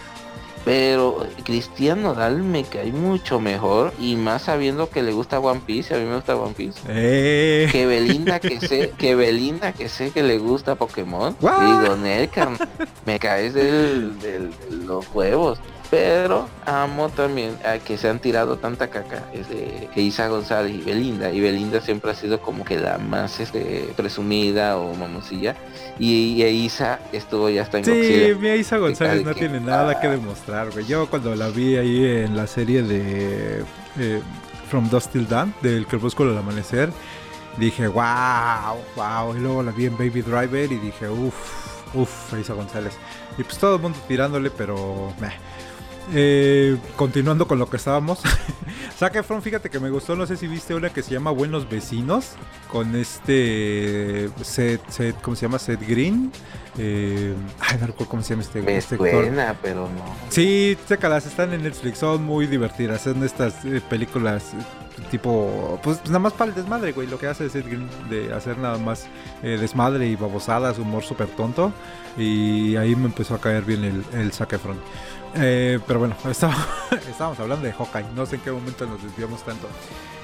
Pero 0.64 1.26
Cristian 1.44 2.02
Nodal 2.02 2.42
me 2.42 2.64
cae 2.64 2.90
mucho 2.90 3.38
mejor 3.38 3.92
y 3.98 4.16
más 4.16 4.44
sabiendo 4.44 4.88
que 4.88 5.02
le 5.02 5.12
gusta 5.12 5.38
One 5.38 5.60
Piece, 5.66 5.94
a 5.94 5.98
mí 5.98 6.06
me 6.06 6.16
gusta 6.16 6.36
One 6.36 6.54
Piece. 6.54 6.80
Eh. 6.88 7.68
Que 7.70 7.84
Belinda 7.84 8.40
que 8.40 8.60
sé, 8.60 8.94
que 8.98 9.14
Belinda 9.14 9.72
que 9.72 9.90
sé 9.90 10.10
que 10.10 10.22
le 10.22 10.38
gusta 10.38 10.74
Pokémon. 10.74 11.36
Digo, 11.38 11.96
Nelkan, 11.96 12.56
me 13.04 13.18
caes 13.18 13.52
del, 13.52 14.18
de 14.20 14.50
los 14.86 15.06
huevos 15.14 15.58
pero 15.95 16.49
amo 16.66 17.09
también 17.09 17.57
a 17.64 17.78
que 17.78 17.97
se 17.97 18.09
han 18.09 18.18
tirado 18.18 18.57
tanta 18.57 18.88
caca 18.88 19.22
es 19.32 19.49
de 19.49 19.88
Isa 19.95 20.26
González 20.26 20.74
y 20.74 20.78
Belinda 20.78 21.30
y 21.30 21.40
Belinda 21.40 21.80
siempre 21.80 22.11
ha 22.11 22.14
sido 22.16 22.40
como 22.40 22.64
que 22.64 22.80
la 22.80 22.99
más 22.99 23.38
este, 23.38 23.92
presumida 23.97 24.76
o 24.76 24.92
mamosilla 24.95 25.55
y, 26.01 26.42
Isa 26.42 26.99
estuvo 27.12 27.49
ya 27.49 27.62
hasta 27.62 27.78
en 27.78 27.84
Sí, 27.84 28.32
mi 28.40 28.49
Isa 28.49 28.78
González 28.78 29.24
no 29.24 29.34
tiene 29.34 29.61
nada 29.61 30.01
que 30.01 30.09
demostrar, 30.09 30.72
güey. 30.72 30.84
Yo 30.84 31.09
cuando 31.09 31.36
la 31.36 31.49
vi 31.51 31.76
ahí 31.76 32.05
en 32.05 32.36
la 32.36 32.49
serie 32.49 32.82
de 32.82 33.62
eh, 33.99 34.20
From 34.68 34.90
Dust 34.90 35.12
Till 35.12 35.28
Dawn, 35.28 35.55
del 35.62 35.86
Crepúsculo 35.86 36.32
al 36.32 36.38
Amanecer, 36.38 36.90
dije, 37.57 37.86
wow, 37.86 38.78
wow. 38.97 39.36
Y 39.36 39.40
luego 39.40 39.62
la 39.62 39.70
vi 39.70 39.86
en 39.86 39.97
Baby 39.97 40.22
Driver 40.22 40.72
y 40.72 40.76
dije, 40.78 41.09
uff, 41.09 41.95
uff, 41.95 42.32
Isa 42.40 42.55
González. 42.55 42.95
Y 43.38 43.45
pues 43.45 43.59
todo 43.59 43.76
el 43.76 43.82
mundo 43.82 43.99
tirándole, 44.09 44.51
pero... 44.51 45.12
Eh, 46.12 46.76
continuando 46.96 47.46
con 47.46 47.59
lo 47.59 47.68
que 47.68 47.76
estábamos. 47.76 48.20
Zac 48.98 49.16
Efron, 49.16 49.42
fíjate 49.42 49.70
que 49.70 49.80
me 49.80 49.90
gustó, 49.90 50.14
no 50.14 50.26
sé 50.26 50.36
si 50.36 50.46
viste 50.46 50.74
una 50.74 50.90
que 50.90 51.02
se 51.02 51.12
llama 51.12 51.30
Buenos 51.30 51.68
Vecinos, 51.68 52.32
con 52.70 52.94
este 52.94 54.28
Seth, 54.42 55.20
¿cómo 55.22 55.34
se 55.34 55.46
llama? 55.46 55.59
Seth 55.59 55.80
Green. 55.86 56.30
Eh, 56.78 57.34
ay, 57.61 57.78
no 57.80 57.86
recuerdo 57.86 58.11
cómo 58.11 58.22
se 58.22 58.30
llama 58.30 58.42
este, 58.42 58.62
me 58.62 58.76
este 58.76 58.96
suena, 58.96 59.57
pero 59.62 59.88
no. 59.88 60.05
Sí, 60.28 60.76
chécalas, 60.88 61.26
están 61.26 61.52
en 61.52 61.62
Netflix, 61.62 61.98
son 61.98 62.22
muy 62.24 62.46
divertidas, 62.46 63.02
son 63.02 63.24
estas 63.24 63.64
eh, 63.64 63.80
películas 63.88 64.52
tipo, 65.11 65.80
pues, 65.82 66.05
nada 66.07 66.20
más 66.20 66.32
para 66.34 66.50
el 66.50 66.55
desmadre, 66.55 66.92
güey, 66.92 67.09
lo 67.09 67.18
que 67.18 67.26
hace 67.26 67.48
Seth 67.48 67.66
Green 67.66 67.88
de 68.11 68.32
hacer 68.32 68.59
nada 68.59 68.78
más 68.78 69.07
desmadre 69.42 70.07
y 70.07 70.14
babosadas, 70.14 70.78
humor 70.78 71.02
súper 71.02 71.26
tonto, 71.28 71.72
y 72.16 72.76
ahí 72.76 72.94
me 72.94 73.07
empezó 73.07 73.34
a 73.34 73.40
caer 73.40 73.64
bien 73.64 73.82
el, 73.84 74.05
el 74.18 74.32
Zac 74.32 74.52
Efron. 74.52 74.78
Eh, 75.37 75.80
pero 75.87 75.99
bueno, 75.99 76.16
estábamos 76.30 77.39
hablando 77.39 77.64
de 77.66 77.72
Hawkeye. 77.72 78.07
No 78.14 78.26
sé 78.26 78.37
en 78.37 78.43
qué 78.43 78.53
momento 78.53 78.87
nos 78.87 79.03
desviamos 79.03 79.45
tanto. 79.45 79.68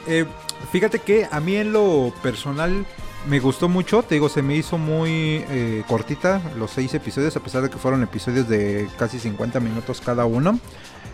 Eh, 0.07 0.27
fíjate 0.73 0.99
que 1.01 1.29
a 1.31 1.41
mí 1.41 1.57
en 1.57 1.73
lo 1.73 2.13
personal 2.23 2.87
me 3.29 3.41
gustó 3.41 3.69
mucho. 3.69 4.03
Te 4.03 4.15
digo, 4.15 4.29
se 4.29 4.43
me 4.43 4.57
hizo 4.57 4.79
muy 4.79 5.45
eh, 5.49 5.85
cortita 5.87 6.41
los 6.57 6.71
seis 6.71 6.95
episodios, 6.95 7.37
a 7.37 7.41
pesar 7.41 7.63
de 7.63 7.71
que 7.71 7.77
fueron 7.77 8.03
episodios 8.03 8.49
de 8.49 8.89
casi 8.99 9.19
50 9.19 9.61
minutos 9.61 10.01
cada 10.01 10.25
uno. 10.25 10.59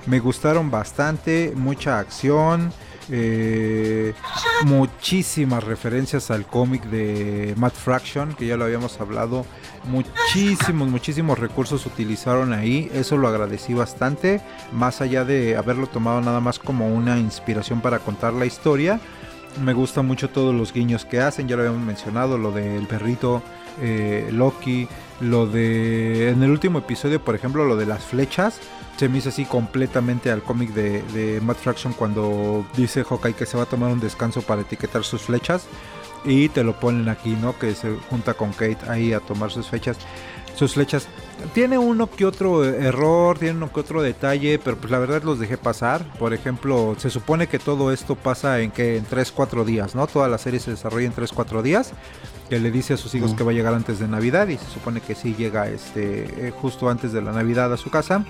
Me 0.06 0.20
gustaron 0.20 0.70
bastante, 0.70 1.52
mucha 1.56 1.98
acción. 1.98 2.72
Muchísimas 4.64 5.64
referencias 5.64 6.30
al 6.30 6.46
cómic 6.46 6.84
de 6.84 7.54
Matt 7.56 7.74
Fraction, 7.74 8.34
que 8.34 8.46
ya 8.46 8.56
lo 8.56 8.64
habíamos 8.64 9.00
hablado 9.00 9.46
muchísimos, 9.86 10.88
muchísimos 10.88 11.38
recursos 11.38 11.86
utilizaron 11.86 12.52
ahí. 12.52 12.90
Eso 12.92 13.16
lo 13.16 13.28
agradecí 13.28 13.74
bastante. 13.74 14.40
Más 14.72 15.00
allá 15.00 15.24
de 15.24 15.56
haberlo 15.56 15.86
tomado 15.86 16.20
nada 16.20 16.40
más 16.40 16.58
como 16.58 16.88
una 16.88 17.18
inspiración 17.18 17.80
para 17.80 18.00
contar 18.00 18.32
la 18.32 18.46
historia. 18.46 19.00
Me 19.62 19.72
gusta 19.72 20.02
mucho 20.02 20.28
todos 20.28 20.54
los 20.54 20.72
guiños 20.72 21.04
que 21.04 21.20
hacen. 21.20 21.48
Ya 21.48 21.56
lo 21.56 21.62
habíamos 21.62 21.84
mencionado. 21.84 22.38
Lo 22.38 22.52
del 22.52 22.86
perrito 22.86 23.42
eh, 23.80 24.28
Loki. 24.32 24.88
Lo 25.20 25.46
de... 25.46 26.30
En 26.30 26.42
el 26.42 26.50
último 26.50 26.80
episodio, 26.80 27.22
por 27.24 27.34
ejemplo, 27.34 27.64
lo 27.64 27.76
de 27.76 27.86
las 27.86 28.04
flechas. 28.04 28.60
Se 28.98 29.08
me 29.08 29.18
hizo 29.18 29.28
así 29.28 29.44
completamente 29.44 30.30
al 30.30 30.42
cómic 30.42 30.70
de, 30.70 31.02
de 31.12 31.40
Matt 31.40 31.58
Fraction 31.58 31.92
cuando 31.92 32.66
dice 32.76 33.04
Hawkeye 33.04 33.34
que 33.34 33.44
se 33.44 33.56
va 33.56 33.64
a 33.64 33.66
tomar 33.66 33.92
un 33.92 34.00
descanso 34.00 34.40
para 34.42 34.62
etiquetar 34.62 35.04
sus 35.04 35.22
flechas 35.22 35.66
y 36.26 36.48
te 36.48 36.64
lo 36.64 36.78
ponen 36.78 37.08
aquí, 37.08 37.36
¿no? 37.40 37.58
Que 37.58 37.74
se 37.74 37.96
junta 38.10 38.34
con 38.34 38.52
Kate 38.52 38.78
ahí 38.88 39.12
a 39.12 39.20
tomar 39.20 39.50
sus 39.50 39.68
fechas, 39.68 39.96
sus 40.56 40.74
flechas. 40.74 41.06
Tiene 41.54 41.78
uno 41.78 42.10
que 42.10 42.24
otro 42.24 42.64
error, 42.64 43.38
tiene 43.38 43.56
uno 43.56 43.72
que 43.72 43.80
otro 43.80 44.02
detalle, 44.02 44.58
pero 44.58 44.76
pues 44.76 44.90
la 44.90 44.98
verdad 44.98 45.22
los 45.22 45.38
dejé 45.38 45.58
pasar. 45.58 46.04
Por 46.18 46.32
ejemplo, 46.32 46.96
se 46.98 47.10
supone 47.10 47.46
que 47.46 47.58
todo 47.58 47.92
esto 47.92 48.16
pasa 48.16 48.60
en 48.60 48.70
que 48.70 48.96
en 48.96 49.06
3-4 49.06 49.64
días, 49.64 49.94
¿no? 49.94 50.06
Toda 50.06 50.28
la 50.28 50.38
serie 50.38 50.58
se 50.58 50.70
desarrolla 50.70 51.06
en 51.06 51.14
3-4 51.14 51.62
días. 51.62 51.92
Que 52.48 52.58
le 52.58 52.70
dice 52.70 52.94
a 52.94 52.96
sus 52.96 53.14
hijos 53.14 53.34
que 53.34 53.42
va 53.42 53.50
a 53.50 53.54
llegar 53.54 53.74
antes 53.74 53.98
de 53.98 54.06
Navidad 54.06 54.46
y 54.48 54.56
se 54.56 54.66
supone 54.66 55.00
que 55.00 55.16
sí 55.16 55.34
llega 55.36 55.68
este 55.68 56.46
eh, 56.46 56.52
justo 56.52 56.88
antes 56.88 57.12
de 57.12 57.20
la 57.20 57.32
Navidad 57.32 57.72
a 57.72 57.76
su 57.76 57.90
casa. 57.90 58.24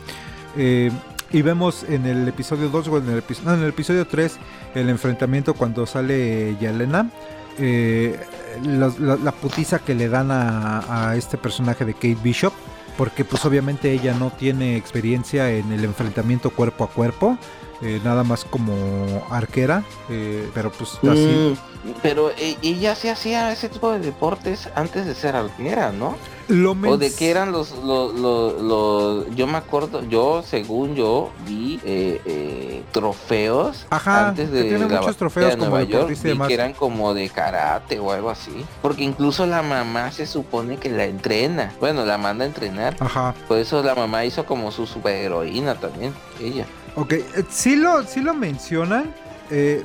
Eh, 0.57 0.91
y 1.33 1.43
vemos 1.43 1.85
en 1.89 2.07
el 2.07 2.27
episodio 2.27 2.70
2 2.70 2.89
o 2.89 2.99
en 2.99 3.11
el, 3.11 3.22
no, 3.45 3.55
en 3.55 3.62
el 3.62 3.68
episodio 3.68 4.07
3 4.07 4.39
el 4.74 4.89
enfrentamiento 4.89 5.55
cuando 5.55 5.85
sale 5.85 6.57
Yelena 6.61 7.11
eh, 7.59 8.18
la, 8.64 9.32
putiza 9.32 9.78
que 9.78 9.94
le 9.94 10.09
dan 10.09 10.30
a, 10.30 11.14
este 11.16 11.38
personaje 11.38 11.84
de 11.84 11.94
Kate 11.94 12.18
Bishop, 12.22 12.52
porque 12.96 13.24
pues 13.24 13.44
obviamente 13.44 13.92
ella 13.92 14.14
no 14.14 14.30
tiene 14.30 14.76
experiencia 14.76 15.50
en 15.50 15.72
el 15.72 15.84
enfrentamiento 15.84 16.50
cuerpo 16.50 16.84
a 16.84 16.88
cuerpo, 16.88 17.38
eh, 17.82 18.00
nada 18.04 18.24
más 18.24 18.44
como 18.44 19.26
arquera, 19.30 19.84
eh, 20.09 20.48
pero 20.54 20.72
pues 20.72 20.94
así. 20.94 21.54
Mm, 21.84 21.90
pero 22.02 22.30
ella 22.62 22.94
se 22.94 23.11
hacía 23.11 23.52
ese 23.52 23.68
tipo 23.68 23.92
de 23.92 23.98
deportes 24.00 24.68
antes 24.74 25.07
de 25.07 25.14
ser 25.14 25.36
arquera, 25.36 25.92
¿no? 25.92 26.16
O 26.49 26.97
de 26.97 27.12
que 27.12 27.30
eran 27.30 27.53
los, 27.53 27.72
los, 27.82 29.34
yo 29.34 29.47
me 29.47 29.59
acuerdo, 29.59 30.07
yo 30.09 30.42
según 30.47 30.94
yo 30.94 31.30
vi 31.47 31.80
eh, 31.84 32.20
eh, 32.24 32.84
trofeos 32.92 33.86
antes 33.90 34.51
de 34.53 34.64
tiene 34.64 34.86
muchos 34.86 35.16
trofeos 35.16 35.51
de 35.51 35.57
Nueva 35.57 35.82
York 35.82 36.14
que 36.47 36.55
eran 36.55 36.72
como 36.72 37.14
de 37.14 37.28
karate 37.28 37.99
o 37.99 38.12
algo 38.12 38.30
así, 38.30 38.64
porque 38.82 39.03
incluso 39.03 39.47
la 39.47 39.62
mamá 39.62 40.12
se 40.12 40.26
supone 40.26 40.76
que 40.76 40.90
la 40.90 41.05
entrena, 41.05 41.72
bueno, 41.80 42.05
la 42.05 42.18
manda 42.18 42.44
a 42.44 42.47
entrenar, 42.47 42.97
Ajá. 43.01 43.34
por 43.49 43.59
eso 43.59 43.82
la 43.82 43.94
mamá 43.94 44.24
hizo 44.24 44.47
como 44.47 44.70
su 44.70 44.86
superheroína 44.86 45.74
también, 45.76 46.14
ella. 46.40 46.66
Ok, 46.94 47.12
eh, 47.12 47.26
sí 47.51 47.76
lo, 47.76 48.05
sí 48.05 48.20
lo 48.20 48.34
mencionan, 48.34 49.12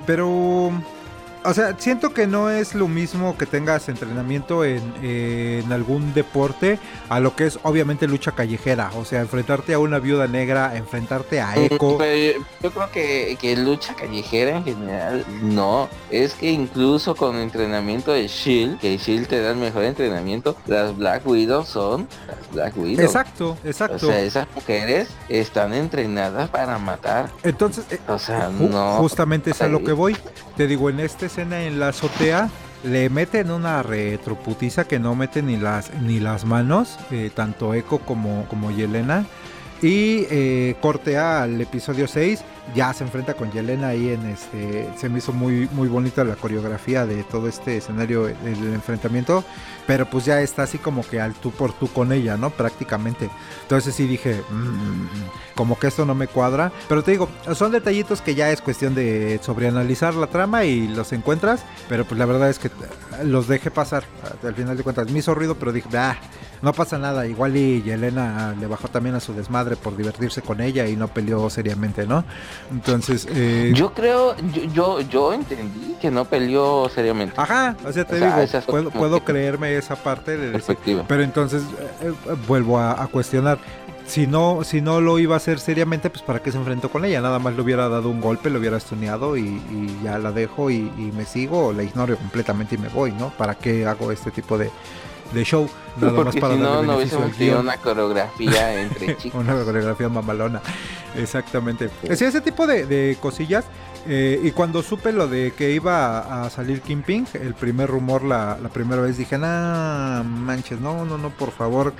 pero 0.05 0.71
o 1.43 1.53
sea, 1.53 1.75
siento 1.77 2.13
que 2.13 2.27
no 2.27 2.49
es 2.49 2.75
lo 2.75 2.87
mismo 2.87 3.37
que 3.37 3.45
tengas 3.45 3.89
entrenamiento 3.89 4.63
en, 4.63 4.81
algún 5.71 6.13
deporte 6.13 6.79
a 7.09 7.19
lo 7.19 7.35
que 7.35 7.45
es 7.47 7.59
obviamente 7.63 8.07
lucha 8.07 8.31
callejera. 8.33 8.91
O 8.97 9.05
sea, 9.05 9.21
enfrentarte 9.21 9.73
a 9.73 9.79
una 9.79 9.99
viuda 9.99 10.27
negra, 10.27 10.75
enfrentarte 10.75 11.41
a 11.41 11.55
Echo. 11.55 11.97
yo 12.61 12.71
creo 12.71 12.91
que, 12.91 13.37
que 13.39 13.55
lucha 13.55 13.95
callejera 13.95 14.57
en 14.57 14.63
general 14.63 15.25
no. 15.41 15.89
Es 16.09 16.33
que 16.33 16.51
incluso 16.51 17.15
con 17.15 17.37
entrenamiento 17.37 18.11
de 18.11 18.27
Shield, 18.27 18.79
que 18.79 18.97
Shield 18.97 19.27
te 19.27 19.41
da 19.41 19.51
el 19.51 19.57
mejor 19.57 19.83
entrenamiento, 19.83 20.55
las 20.67 20.95
Black 20.95 21.25
Widows 21.25 21.67
son 21.67 22.07
las 22.27 22.51
Black 22.51 22.77
Widows. 22.77 23.05
Exacto, 23.05 23.57
exacto. 23.63 24.07
O 24.07 24.11
sea, 24.11 24.21
esas 24.21 24.47
mujeres 24.53 25.09
están 25.29 25.73
entrenadas 25.73 26.49
para 26.49 26.77
matar. 26.77 27.31
Entonces, 27.43 27.85
eh, 27.89 27.99
o 28.07 28.19
sea, 28.19 28.49
no. 28.49 28.97
Justamente 28.97 29.51
es 29.51 29.61
a 29.61 29.67
lo 29.67 29.83
que 29.83 29.93
voy. 29.93 30.15
Te 30.55 30.67
digo, 30.67 30.89
en 30.89 30.99
este 30.99 31.29
escena 31.31 31.63
en 31.63 31.79
la 31.79 31.87
azotea 31.89 32.49
le 32.83 33.09
meten 33.09 33.51
una 33.51 33.81
retroputiza 33.83 34.83
que 34.83 34.99
no 34.99 35.15
mete 35.15 35.41
ni 35.41 35.55
las 35.55 35.93
ni 36.01 36.19
las 36.19 36.43
manos, 36.43 36.97
eh, 37.09 37.31
tanto 37.33 37.73
Echo 37.73 37.99
como, 37.99 38.45
como 38.49 38.69
Yelena. 38.69 39.25
Y 39.81 40.27
eh, 40.29 40.75
cortea 40.81 41.43
al 41.43 41.61
episodio 41.61 42.07
6 42.07 42.43
ya 42.75 42.93
se 42.93 43.03
enfrenta 43.03 43.33
con 43.33 43.51
Yelena 43.51 43.89
ahí 43.89 44.09
en 44.09 44.25
este, 44.27 44.89
se 44.97 45.09
me 45.09 45.17
hizo 45.17 45.33
muy, 45.33 45.67
muy 45.73 45.87
bonita 45.87 46.23
la 46.23 46.35
coreografía 46.35 47.05
de 47.05 47.23
todo 47.23 47.47
este 47.47 47.77
escenario 47.77 48.23
del 48.25 48.73
enfrentamiento, 48.73 49.43
pero 49.87 50.09
pues 50.09 50.25
ya 50.25 50.41
está 50.41 50.63
así 50.63 50.77
como 50.77 51.03
que 51.03 51.19
al 51.19 51.33
tú 51.33 51.51
por 51.51 51.73
tú 51.73 51.87
con 51.87 52.11
ella, 52.13 52.37
¿no? 52.37 52.49
Prácticamente. 52.49 53.29
Entonces 53.63 53.93
sí 53.93 54.07
dije, 54.07 54.41
mm, 54.49 55.55
como 55.55 55.77
que 55.77 55.87
esto 55.87 56.05
no 56.05 56.15
me 56.15 56.27
cuadra, 56.27 56.71
pero 56.87 57.03
te 57.03 57.11
digo, 57.11 57.29
son 57.53 57.71
detallitos 57.71 58.21
que 58.21 58.35
ya 58.35 58.51
es 58.51 58.61
cuestión 58.61 58.95
de 58.95 59.39
sobreanalizar 59.43 60.13
la 60.13 60.27
trama 60.27 60.63
y 60.63 60.87
los 60.87 61.11
encuentras, 61.13 61.63
pero 61.89 62.05
pues 62.05 62.17
la 62.17 62.25
verdad 62.25 62.49
es 62.49 62.59
que 62.59 62.71
los 63.23 63.47
dejé 63.47 63.69
pasar, 63.69 64.03
al 64.43 64.55
final 64.55 64.77
de 64.77 64.83
cuentas 64.83 65.11
me 65.11 65.19
hizo 65.19 65.35
ruido, 65.35 65.55
pero 65.55 65.73
dije, 65.73 65.89
ah, 65.97 66.17
no 66.61 66.73
pasa 66.73 66.97
nada, 66.97 67.25
igual 67.25 67.57
y 67.57 67.81
Yelena 67.81 68.55
le 68.59 68.67
bajó 68.67 68.87
también 68.87 69.15
a 69.15 69.19
su 69.19 69.33
desmadre 69.33 69.75
por 69.75 69.97
divertirse 69.97 70.41
con 70.41 70.61
ella 70.61 70.87
y 70.87 70.95
no 70.95 71.07
peleó 71.07 71.49
seriamente, 71.49 72.05
¿no? 72.05 72.23
Entonces, 72.71 73.27
eh... 73.29 73.71
yo 73.73 73.93
creo, 73.93 74.35
yo, 74.73 75.01
yo, 75.01 75.33
entendí 75.33 75.95
que 76.01 76.11
no 76.11 76.25
peleó 76.25 76.89
seriamente. 76.89 77.35
Ajá, 77.37 77.75
o 77.85 77.91
sea, 77.91 78.05
te 78.05 78.15
digo, 78.15 78.89
puedo, 78.91 79.23
creerme 79.23 79.77
esa 79.77 79.95
parte 79.95 80.37
de 80.37 80.51
decir, 80.51 80.77
pero 81.07 81.23
entonces 81.23 81.63
eh, 82.01 82.11
eh, 82.27 82.35
vuelvo 82.47 82.79
a, 82.79 83.07
cuestionar. 83.07 83.59
Si 84.05 84.27
no, 84.27 84.63
si 84.65 84.81
no 84.81 84.99
lo 84.99 85.19
iba 85.19 85.35
a 85.35 85.37
hacer 85.37 85.59
seriamente, 85.59 86.09
pues 86.09 86.21
para 86.21 86.39
qué 86.39 86.51
se 86.51 86.57
enfrentó 86.57 86.89
con 86.89 87.05
ella. 87.05 87.21
Nada 87.21 87.39
más 87.39 87.55
le 87.55 87.61
hubiera 87.61 87.87
dado 87.87 88.09
un 88.09 88.19
golpe, 88.19 88.49
le 88.49 88.57
hubiera 88.57 88.77
estuneado 88.77 89.37
y, 89.37 89.61
ya 90.03 90.17
la 90.17 90.31
dejo 90.31 90.69
y, 90.69 90.91
y, 90.97 91.11
me 91.15 91.23
sigo 91.25 91.67
o 91.67 91.73
la 91.73 91.83
ignoro 91.83 92.17
completamente 92.17 92.75
y 92.75 92.77
me 92.77 92.89
voy, 92.89 93.11
¿no? 93.13 93.29
¿Para 93.29 93.55
qué 93.55 93.85
hago 93.85 94.11
este 94.11 94.31
tipo 94.31 94.57
de, 94.57 94.69
de 95.33 95.43
show. 95.43 95.69
Nada 95.97 96.15
Porque 96.15 96.25
más 96.25 96.35
para 96.37 96.53
si 96.55 96.59
no, 96.59 96.83
no 96.83 96.95
hubiésemos 96.95 97.31
tenido 97.33 97.59
una 97.59 97.77
coreografía 97.77 98.81
entre 98.81 99.17
chicos. 99.17 99.41
una 99.41 99.63
coreografía 99.63 100.09
mamalona. 100.09 100.61
Exactamente. 101.15 101.89
Sí, 102.15 102.25
ese 102.25 102.41
tipo 102.41 102.67
de, 102.67 103.17
cosillas. 103.19 103.65
Eh, 104.07 104.39
y 104.43 104.51
cuando 104.51 104.81
supe 104.81 105.11
lo 105.11 105.27
de 105.27 105.53
que 105.55 105.71
iba 105.71 106.45
a, 106.45 106.49
salir 106.49 106.81
Kim 106.81 107.03
Ping, 107.03 107.25
el 107.33 107.53
primer 107.53 107.87
rumor 107.87 108.23
la, 108.23 108.57
primera 108.73 109.01
vez 109.01 109.17
dije, 109.17 109.37
nah, 109.37 110.23
manches, 110.23 110.79
no, 110.79 111.05
no, 111.05 111.19
no, 111.19 111.29
por 111.29 111.51
favor, 111.51 111.93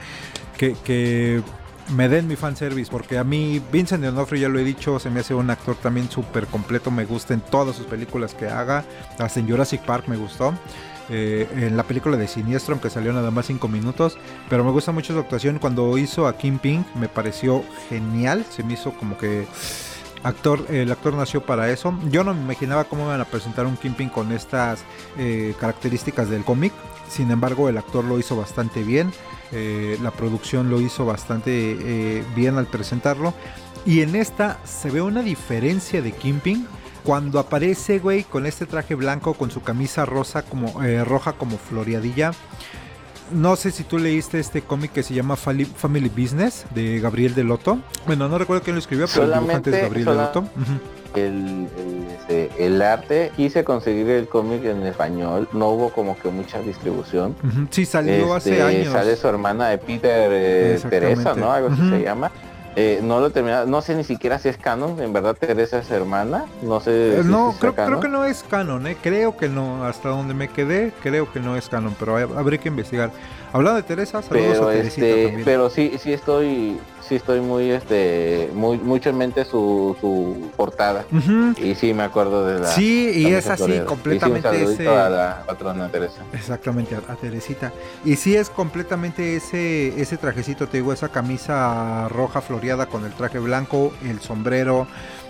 que, 0.58 0.74
que 0.84 1.44
me 1.90 2.08
den 2.10 2.28
mi 2.28 2.36
fanservice, 2.36 2.90
porque 2.90 3.18
a 3.18 3.24
mí 3.24 3.62
Vincent 3.72 4.04
D'Onofrio, 4.04 4.42
ya 4.42 4.50
lo 4.50 4.60
he 4.60 4.64
dicho, 4.64 5.00
se 5.00 5.10
me 5.10 5.20
hace 5.20 5.34
un 5.34 5.50
actor 5.50 5.76
también 5.76 6.10
súper 6.10 6.48
completo, 6.48 6.92
me 6.92 7.06
gusta 7.06 7.34
en 7.34 7.42
todas 7.42 7.76
sus 7.76 7.86
películas 7.86 8.34
que 8.34 8.48
haga, 8.48 8.86
hasta 9.20 9.40
en 9.40 9.50
Jurassic 9.50 9.82
Park 9.82 10.06
me 10.08 10.18
gustó. 10.18 10.54
Eh, 11.10 11.47
en 11.56 11.76
la 11.76 11.84
película 11.84 12.18
de 12.18 12.28
Siniestro, 12.28 12.74
aunque 12.74 12.89
salió 12.89 13.14
nada 13.14 13.32
más 13.32 13.47
5 13.47 13.68
minutos. 13.68 14.18
Pero 14.49 14.64
me 14.64 14.72
gusta 14.72 14.91
mucho 14.91 15.14
su 15.14 15.20
actuación. 15.20 15.60
Cuando 15.60 15.97
hizo 15.97 16.28
a 16.28 16.38
Kim 16.38 16.60
Ping 16.60 16.84
me 16.95 17.08
pareció 17.08 17.64
genial. 17.89 18.45
Se 18.49 18.64
me 18.64 18.74
hizo 18.74 18.91
como 18.93 19.18
que 19.18 19.45
actor, 20.24 20.66
el 20.70 20.91
actor 20.91 21.14
nació 21.14 21.45
para 21.45 21.70
eso. 21.70 21.97
Yo 22.10 22.24
no 22.24 22.34
me 22.34 22.41
imaginaba 22.41 22.86
cómo 22.86 23.06
iban 23.06 23.22
a 23.22 23.26
presentar 23.26 23.66
un 23.66 23.76
Ping 23.76 24.10
con 24.10 24.32
estas 24.32 24.84
eh, 25.18 25.54
características 25.60 26.30
del 26.30 26.43
cómic. 26.43 26.74
Sin 27.10 27.32
embargo, 27.32 27.68
el 27.68 27.78
actor 27.78 28.06
lo 28.06 28.20
hizo 28.20 28.38
bastante 28.38 28.84
bien. 28.84 29.12
Eh, 29.52 29.97
la 30.02 30.12
producción 30.12 30.70
lo 30.70 30.80
hizo 30.80 31.06
bastante 31.06 32.24
bien 32.36 32.58
al 32.58 32.68
presentarlo. 32.68 33.34
Y 33.86 34.02
en 34.02 34.16
esta 34.16 34.60
se 34.64 34.91
ve 34.91 35.02
una 35.02 35.24
diferencia 35.24 36.02
de 36.02 36.12
Ping 36.12 36.66
cuando 37.04 37.39
aparece, 37.39 37.99
güey, 37.99 38.24
con 38.24 38.45
este 38.45 38.66
traje 38.66 38.95
blanco, 38.95 39.34
con 39.34 39.52
su 39.52 39.62
camisa 39.62 40.06
rosa 40.06 40.43
como, 40.43 40.84
eh, 40.84 41.04
roja 41.04 41.34
como 41.34 41.58
floreadilla. 41.58 42.32
No 43.32 43.56
sé 43.56 43.72
si 43.72 43.84
tú 43.84 43.97
leíste 43.97 44.39
este 44.39 44.62
cómic 44.62 44.91
que 44.91 45.04
se 45.04 45.14
llama 45.14 45.38
Family 45.38 46.10
Business 46.10 46.66
de 46.76 46.99
Gabriel 46.99 47.34
Deloto. 47.34 47.80
Bueno, 48.06 48.28
no 48.28 48.38
recuerdo 48.38 48.62
quién 48.64 48.76
lo 48.76 48.80
escribió, 48.80 49.08
pero 49.08 49.26
el 49.26 49.34
dibujante 49.34 49.70
es 49.70 49.82
Gabriel 49.82 50.06
Deloto. 50.06 50.43
el, 51.16 51.68
este, 52.32 52.66
el, 52.66 52.82
arte, 52.82 53.32
quise 53.36 53.64
conseguir 53.64 54.10
el 54.10 54.28
cómic 54.28 54.66
en 54.66 54.86
español, 54.86 55.47
no 55.54 55.70
hubo 55.70 55.89
como 55.91 56.18
que 56.18 56.30
mucha 56.30 56.60
distribución. 56.60 57.36
Sí, 57.70 57.86
salió 57.86 58.34
hace 58.34 58.52
este, 58.52 58.64
años. 58.64 58.93
Sale 58.93 59.16
su 59.16 59.28
hermana 59.28 59.70
de 59.70 59.78
Peter 59.78 60.30
eh, 60.34 60.80
Teresa, 60.89 61.34
¿no? 61.34 61.52
Algo 61.52 61.70
así 61.70 61.89
se 61.89 62.04
llama. 62.04 62.32
Eh, 62.76 63.01
no 63.03 63.19
lo 63.19 63.28
he 63.28 63.65
no 63.67 63.82
sé 63.82 63.95
ni 63.95 64.05
siquiera 64.05 64.39
si 64.39 64.47
es 64.47 64.55
canon, 64.55 65.01
en 65.01 65.11
verdad 65.11 65.36
Teresa 65.36 65.80
es 65.80 65.91
hermana, 65.91 66.45
no 66.61 66.80
sé. 66.80 67.19
Eh, 67.19 67.24
no, 67.26 67.53
creo, 67.59 67.76
creo, 67.76 67.99
que 67.99 68.07
no 68.07 68.24
es 68.24 68.43
canon, 68.43 68.88
eh. 68.88 68.95
creo 69.01 69.36
que 69.36 69.49
no, 69.49 69.84
hasta 69.84 70.07
donde 70.07 70.34
me 70.34 70.47
quedé, 70.47 70.93
creo 71.03 71.30
que 71.30 71.41
no 71.41 71.57
es 71.57 71.67
canon, 71.67 71.93
pero 71.99 72.15
habría 72.15 72.59
que 72.59 72.69
investigar. 72.69 73.11
Hablando 73.51 73.76
de 73.76 73.84
Teresa, 73.84 74.22
saludos 74.22 74.57
pero, 74.59 74.72
este, 74.72 75.41
Pero 75.43 75.69
sí, 75.69 75.97
sí 75.99 76.13
estoy, 76.13 76.80
sí 77.12 77.18
estoy 77.18 77.41
muy, 77.41 77.72
este, 77.72 78.49
muy, 78.53 78.78
mucho 78.78 79.09
en 79.09 79.18
mente 79.18 79.43
su, 79.43 79.97
su 79.99 80.49
portada. 80.55 81.03
Y 81.62 81.76
sí 81.76 81.93
me 81.93 82.03
acuerdo 82.03 82.45
de 82.45 82.59
la. 82.62 82.68
Sí, 82.68 83.12
y 83.14 83.26
es 83.34 83.47
así, 83.47 83.82
completamente 83.86 84.64
ese. 84.64 84.88
A 84.88 85.09
la 85.09 85.43
patrona 85.45 85.89
Teresa. 85.89 86.24
Exactamente, 86.32 86.95
a, 86.95 87.16
Teresita. 87.18 87.74
Y 88.05 88.16
sí 88.16 88.38
es 88.38 88.49
completamente 88.49 89.36
ese, 89.36 90.01
ese 90.01 90.16
trajecito, 90.16 90.70
te 90.70 90.78
digo, 90.78 90.93
esa 90.93 91.09
camisa 91.09 92.07
roja 92.07 92.39
floreada 92.39 92.86
con 92.86 93.03
el 93.03 93.12
traje 93.12 93.39
blanco, 93.39 93.91
el 94.07 94.22
sombrero. 94.22 94.88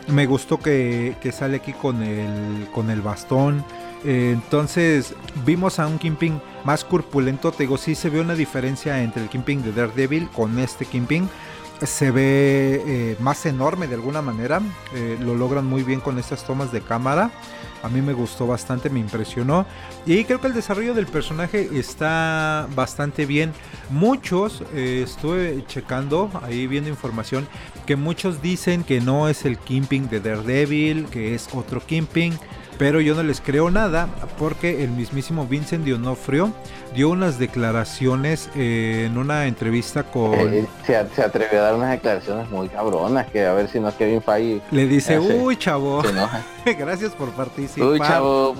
Me 0.07 0.27
gustó 0.27 0.59
que, 0.59 1.15
que 1.19 1.31
sale 1.31 1.57
aquí 1.57 1.73
con 1.73 2.03
el, 2.03 2.67
con 2.71 2.91
el 2.91 3.01
bastón. 3.01 3.65
Eh, 4.03 4.31
entonces 4.33 5.15
vimos 5.45 5.79
a 5.79 5.87
un 5.87 5.97
Kingpin 5.97 6.39
más 6.63 6.83
corpulento. 6.83 7.51
Te 7.51 7.63
digo, 7.63 7.77
sí 7.77 7.95
se 7.95 8.11
ve 8.11 8.21
una 8.21 8.35
diferencia 8.35 9.01
entre 9.01 9.23
el 9.23 9.29
Kingpin 9.29 9.63
de 9.63 9.71
Daredevil 9.71 10.29
con 10.29 10.59
este 10.59 10.85
Kingpin. 10.85 11.27
Se 11.81 12.11
ve 12.11 12.81
eh, 12.85 13.17
más 13.19 13.45
enorme 13.45 13.87
de 13.87 13.95
alguna 13.95 14.21
manera. 14.21 14.61
Eh, 14.93 15.17
lo 15.19 15.35
logran 15.35 15.65
muy 15.65 15.83
bien 15.83 15.99
con 15.99 16.19
estas 16.19 16.45
tomas 16.45 16.71
de 16.71 16.81
cámara. 16.81 17.31
A 17.83 17.89
mí 17.89 18.01
me 18.01 18.13
gustó 18.13 18.45
bastante, 18.45 18.89
me 18.89 18.99
impresionó. 18.99 19.65
Y 20.05 20.23
creo 20.25 20.39
que 20.39 20.47
el 20.47 20.53
desarrollo 20.53 20.93
del 20.93 21.07
personaje 21.07 21.69
está 21.73 22.67
bastante 22.75 23.25
bien. 23.25 23.53
Muchos, 23.89 24.61
estuve 24.75 25.63
checando, 25.67 26.29
ahí 26.43 26.67
viendo 26.67 26.91
información, 26.91 27.47
que 27.87 27.95
muchos 27.95 28.41
dicen 28.41 28.83
que 28.83 29.01
no 29.01 29.27
es 29.29 29.45
el 29.45 29.57
Kingpin 29.57 30.09
de 30.09 30.19
Daredevil, 30.19 31.07
que 31.07 31.33
es 31.33 31.49
otro 31.53 31.81
Kingpin 31.83 32.37
pero 32.81 32.99
yo 32.99 33.13
no 33.13 33.21
les 33.21 33.41
creo 33.41 33.69
nada 33.69 34.07
porque 34.39 34.83
el 34.83 34.89
mismísimo 34.89 35.45
Vincent 35.45 35.85
D'Onofrio 35.85 36.51
dio 36.95 37.11
unas 37.11 37.37
declaraciones 37.37 38.49
eh, 38.55 39.03
en 39.05 39.19
una 39.19 39.45
entrevista 39.45 40.01
con... 40.01 40.33
Eh, 40.33 40.65
se, 40.83 40.95
atrevió 40.95 41.59
a 41.59 41.61
dar 41.65 41.75
unas 41.75 41.91
declaraciones 41.91 42.49
muy 42.49 42.69
cabronas, 42.69 43.27
que 43.27 43.45
a 43.45 43.53
ver 43.53 43.67
si 43.67 43.79
no 43.79 43.89
es 43.89 43.93
Kevin 43.93 44.23
Feige. 44.23 44.63
Le 44.71 44.87
dice, 44.87 45.19
uy 45.19 45.57
chavo, 45.57 46.01
gracias 46.65 47.11
por 47.11 47.29
participar. 47.29 47.87
Uy 47.87 47.99
chavo, 47.99 48.55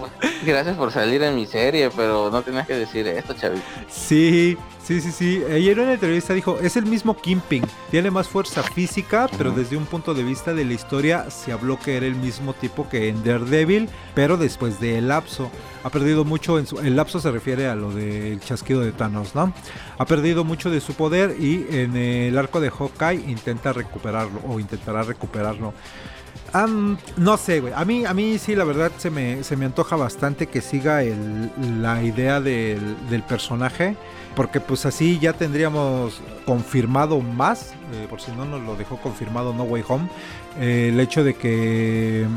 gracias 0.46 0.78
por 0.78 0.92
salir 0.92 1.24
en 1.24 1.36
mi 1.36 1.48
serie, 1.48 1.90
pero 1.90 2.30
no 2.30 2.44
tenías 2.44 2.68
que 2.68 2.76
decir 2.76 3.08
esto, 3.08 3.34
chavito. 3.34 3.66
Sí, 3.90 4.56
Sí, 4.84 5.00
sí, 5.00 5.12
sí. 5.12 5.44
Ayer 5.50 5.78
en 5.78 5.84
una 5.84 5.94
entrevista 5.94 6.34
dijo, 6.34 6.58
es 6.60 6.76
el 6.76 6.86
mismo 6.88 7.16
Kimping, 7.16 7.64
tiene 7.92 8.10
más 8.10 8.28
fuerza 8.28 8.64
física, 8.64 9.30
pero 9.38 9.52
desde 9.52 9.78
un 9.78 9.86
punto 9.86 10.16
de 10.16 10.24
vista 10.24 10.56
de 10.56 10.66
la 10.66 10.74
historia 10.74 11.30
se 11.30 11.52
habló 11.52 11.80
que 11.80 11.98
era 11.98 12.08
el 12.08 12.16
mismo 12.16 12.54
tipo 12.54 12.90
que 12.90 13.08
en 13.08 13.24
Daredevil, 13.24 13.90
pero 14.16 14.38
después 14.38 14.80
del 14.80 15.08
lapso. 15.08 15.52
Ha 15.84 15.90
perdido 15.92 16.26
mucho, 16.26 16.58
en 16.58 16.66
su, 16.66 16.80
el 16.80 16.96
lapso 16.96 17.20
se 17.20 17.32
refiere 17.32 17.68
a 17.68 17.76
lo 17.76 17.92
del 17.92 18.40
chasquido 18.40 18.82
de 18.82 18.92
Thanos, 18.92 19.36
¿no? 19.36 19.54
Ha 20.00 20.06
perdido 20.06 20.44
mucho 20.44 20.72
de 20.72 20.82
su 20.82 20.96
poder 20.96 21.36
y 21.40 21.68
en 21.70 21.96
el 21.96 22.38
arco 22.38 22.60
de 22.60 22.72
Hawkeye 22.72 23.30
intenta 23.30 23.74
recuperarlo 23.74 24.42
o 24.48 24.60
intentará 24.60 25.04
recuperarlo. 25.04 25.74
no 27.18 27.38
sé, 27.38 27.62
güey. 27.62 27.74
A 27.76 27.86
mí, 27.86 28.06
a 28.06 28.16
mí 28.16 28.40
sí, 28.40 28.56
la 28.56 28.64
verdad, 28.64 28.92
se 28.98 29.12
me, 29.12 29.44
se 29.44 29.56
me 29.56 29.66
antoja 29.66 29.96
bastante 29.96 30.48
que 30.48 30.60
siga 30.60 31.04
la 31.80 32.04
idea 32.04 32.42
del, 32.42 32.98
del 33.10 33.22
personaje 33.22 33.96
porque 34.36 34.60
pues 34.60 34.86
así 34.86 35.20
ya 35.20 35.34
tendríamos 35.34 36.22
confirmado 36.46 37.20
más, 37.20 37.74
eh, 37.94 38.08
por 38.10 38.22
si 38.22 38.32
no 38.32 38.46
nos 38.46 38.62
lo 38.62 38.76
dejó 38.76 38.98
confirmado 38.98 39.54
No 39.54 39.64
Way 39.64 39.84
Home, 39.88 40.10
eh, 40.60 40.90
el 40.92 41.00
hecho 41.00 41.24
de 41.24 41.34
que 41.36 42.24
eh, 42.24 42.28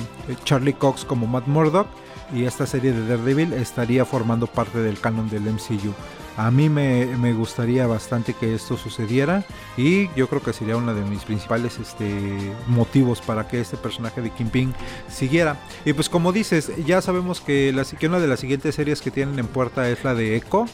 Charlie 0.45 0.75
Cox 0.75 1.05
como 1.05 1.27
Matt 1.27 1.47
Murdock 1.47 1.87
y 2.35 2.45
esta 2.45 2.67
serie 2.67 2.93
de 2.93 3.07
Daredevil 3.07 3.53
estaría 3.53 4.05
formando 4.05 4.47
parte 4.47 4.79
del 4.79 4.99
canon 5.01 5.29
del 5.29 5.43
MCU. 5.43 5.93
A 6.37 6.51
mí 6.51 6.69
me, 6.69 7.33
gustaría 7.33 7.87
bastante 7.87 8.35
que 8.35 8.55
esto 8.55 8.77
sucediera 8.77 9.45
y 9.77 10.09
yo 10.17 10.29
creo 10.29 10.43
que 10.43 10.53
sería 10.53 10.77
uno 10.77 10.93
de 10.93 11.03
mis 11.03 11.23
principales 11.23 11.79
este, 11.79 12.53
motivos 12.67 13.21
para 13.21 13.47
que 13.47 13.61
este 13.61 13.77
personaje 13.77 14.21
de 14.21 14.31
Kingpin 14.31 14.75
siguiera. 15.09 15.57
Y 15.85 15.93
pues 15.93 16.09
como 16.09 16.33
dices, 16.33 16.73
ya 16.85 17.01
sabemos 17.03 17.41
que 17.41 17.73
una 18.03 18.19
de 18.19 18.27
las 18.27 18.41
siguientes 18.41 18.75
series 18.75 19.01
que 19.01 19.13
tienen 19.13 19.39
en 19.39 19.47
puerta 19.47 19.89
es 19.89 20.03
la 20.03 20.15
de 20.15 20.35
Echo. 20.35 20.67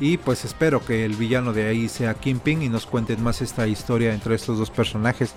Y 0.00 0.16
pues 0.18 0.44
espero 0.44 0.84
que 0.84 1.04
el 1.04 1.14
villano 1.14 1.52
de 1.52 1.66
ahí 1.68 1.88
sea 1.88 2.14
Kingpin 2.14 2.62
y 2.62 2.68
nos 2.68 2.86
cuenten 2.86 3.22
más 3.22 3.42
esta 3.42 3.66
historia 3.66 4.12
entre 4.12 4.34
estos 4.34 4.58
dos 4.58 4.70
personajes. 4.70 5.34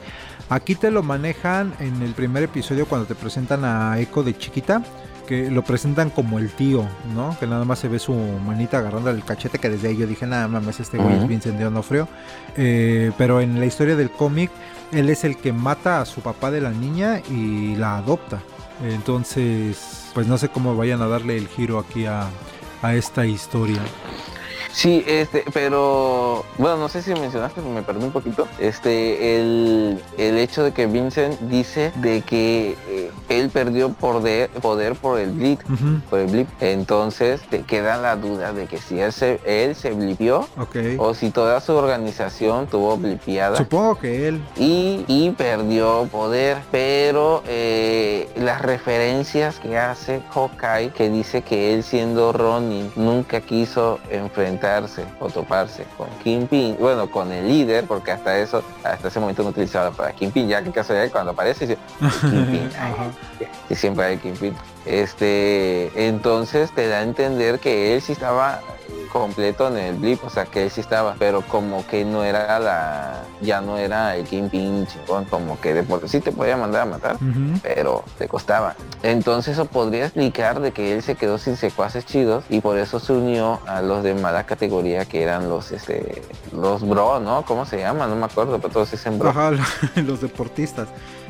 Aquí 0.50 0.76
te 0.76 0.92
lo 0.92 1.04
manejan 1.04 1.74
en 1.80 2.02
el 2.02 2.14
primer 2.14 2.44
episodio 2.44 2.88
cuando 2.88 3.08
te 3.08 3.16
presentan 3.16 3.64
a 3.66 4.00
Echo 4.00 4.24
de 4.24 4.38
chiquita 4.38 4.84
que 5.28 5.52
lo 5.52 5.62
presentan 5.62 6.10
como 6.10 6.40
el 6.40 6.50
tío, 6.50 6.88
¿no? 7.14 7.38
Que 7.38 7.46
nada 7.46 7.66
más 7.66 7.80
se 7.80 7.90
ve 7.90 8.00
su 8.00 8.14
manita 8.14 8.80
agarrando 8.80 9.12
el 9.12 9.24
cachete, 9.24 9.60
que 9.60 9.70
desde 9.70 9.90
ahí 9.90 9.98
yo 9.98 10.08
dije, 10.08 10.26
nada 10.26 10.48
más 10.48 10.80
este 10.80 10.98
güey 10.98 11.18
es 11.18 11.28
Vincent 11.28 11.60
D'Onofrio. 11.60 12.08
Eh, 12.56 13.12
pero 13.18 13.42
en 13.42 13.60
la 13.60 13.66
historia 13.66 13.96
del 13.96 14.10
cómic 14.10 14.50
él 14.92 15.10
es 15.10 15.26
el 15.26 15.38
que 15.38 15.52
mata 15.52 16.02
a 16.02 16.06
su 16.06 16.22
papá 16.22 16.50
de 16.50 16.62
la 16.62 16.72
niña 16.72 17.22
y 17.30 17.76
la 17.76 17.98
adopta. 17.98 18.42
Entonces, 18.84 20.10
pues 20.14 20.28
no 20.28 20.38
sé 20.38 20.50
cómo 20.50 20.76
vayan 20.76 21.02
a 21.02 21.08
darle 21.08 21.38
el 21.38 21.48
giro 21.48 21.78
aquí 21.78 22.06
a, 22.06 22.30
a 22.82 22.96
esta 22.96 23.26
historia. 23.26 23.82
Sí, 24.72 25.04
este, 25.08 25.44
pero 25.54 26.46
bueno, 26.58 26.78
no 26.78 26.90
sé 26.90 27.02
si 27.02 27.14
mencionaste, 27.14 27.62
me 27.62 27.82
perdí 27.82 28.06
un 28.06 28.12
poquito. 28.12 28.48
Este, 28.60 29.40
el, 29.40 30.04
el 30.18 30.38
hecho 30.38 30.64
de 30.64 30.72
que 30.72 30.86
Vincent 30.86 31.40
dice 31.42 31.92
de 31.96 32.22
que 32.22 32.76
eh, 32.88 33.12
él 33.30 33.50
perdió 33.50 33.90
poder, 33.90 34.50
poder 34.50 34.96
por 34.96 35.20
el 35.20 35.32
blip, 35.32 35.62
por 36.10 36.20
el 36.20 36.28
blip. 36.28 36.48
Entonces 36.60 37.42
te 37.50 37.62
queda 37.62 37.98
la 37.98 38.16
duda 38.18 38.54
de 38.54 38.68
que 38.68 38.78
si 38.78 39.00
él 39.00 39.12
se, 39.14 39.40
él 39.46 39.76
se 39.76 39.92
blipió 39.92 40.48
o 40.98 41.14
si 41.14 41.32
toda 41.32 41.60
su 41.62 41.74
organización 41.74 42.68
tuvo 42.68 42.98
blipiada. 42.98 43.58
Supongo 43.58 43.98
que 43.98 44.28
él. 44.28 44.44
Y, 44.58 45.06
y 45.08 45.32
perdió 45.32 46.08
poder, 46.12 46.58
pero 46.72 47.42
eh, 47.48 48.30
las 48.36 48.62
referencias 48.62 49.60
que 49.60 49.78
hace 49.78 50.22
Hawkeye, 50.34 50.92
que 50.92 51.10
dice 51.10 51.42
que 51.42 51.74
él 51.74 51.84
siendo 51.84 52.32
Ronin 52.32 52.92
nunca 52.96 53.42
quiso 53.42 54.00
enfrentar 54.12 54.57
o 55.20 55.30
toparse 55.30 55.86
con 55.98 56.08
Kingpin, 56.24 56.78
bueno, 56.80 57.10
con 57.10 57.32
el 57.32 57.48
líder, 57.48 57.86
porque 57.86 58.12
hasta 58.12 58.38
eso, 58.38 58.64
hasta 58.84 59.08
ese 59.08 59.20
momento 59.20 59.44
no 59.44 59.50
utilizaba 59.50 59.92
para 59.92 60.14
Kingpin, 60.14 60.48
ya 60.48 60.64
que 60.64 60.72
caso 60.72 60.94
de 60.94 61.10
cuando 61.10 61.32
aparece, 61.32 61.68
dice, 61.68 61.80
Kingpin, 62.22 62.70
y 63.70 63.76
siempre 63.76 64.06
hay 64.06 64.18
Kingpin. 64.18 64.56
Este, 64.88 65.92
entonces 66.08 66.72
te 66.72 66.88
da 66.88 67.00
a 67.00 67.04
entender 67.04 67.60
que 67.60 67.94
él 67.94 68.02
sí 68.02 68.14
estaba 68.14 68.62
completo 69.12 69.68
en 69.68 69.78
el 69.78 69.96
blip, 69.96 70.24
o 70.24 70.30
sea 70.30 70.46
que 70.46 70.64
él 70.64 70.72
sí 70.72 70.82
estaba, 70.82 71.16
pero 71.18 71.42
como 71.42 71.86
que 71.88 72.06
no 72.06 72.24
era 72.24 72.60
la, 72.60 73.24
ya 73.42 73.62
no 73.62 73.78
era 73.78 74.16
el 74.16 74.26
Kingpin 74.26 74.86
chingón, 74.88 75.26
como 75.26 75.60
que 75.60 75.74
de 75.74 75.84
por 75.84 76.08
sí 76.08 76.20
te 76.20 76.32
podía 76.32 76.58
mandar 76.58 76.84
a 76.84 76.86
matar, 76.86 77.18
pero 77.64 78.04
te 78.18 78.28
costaba. 78.28 78.76
Entonces 79.04 79.54
eso 79.54 79.66
podría 79.66 80.06
explicar 80.06 80.60
de 80.60 80.72
que 80.72 80.94
él 80.94 81.04
se 81.04 81.16
quedó 81.16 81.38
sin 81.38 81.58
secuaces 81.58 82.06
chidos 82.06 82.46
y 82.50 82.62
por 82.62 82.78
eso 82.78 83.00
se 83.00 83.14
unió 83.14 83.60
a 83.66 83.82
los 83.82 84.04
de 84.04 84.14
mala 84.14 84.46
categoría 84.46 85.06
que 85.06 85.24
eran 85.24 85.50
los 85.50 85.72
este 85.72 86.22
los 86.54 86.88
bro, 86.88 87.20
¿no? 87.20 87.44
¿Cómo 87.46 87.66
se 87.66 87.80
llama? 87.80 88.08
No 88.08 88.16
me 88.16 88.26
acuerdo, 88.26 88.60
pero 88.60 88.72
todos 88.72 88.92
dicen 88.92 89.20
bro. 89.20 89.30
Ajá, 89.30 89.52
los 89.96 90.22
deportistas. 90.22 90.88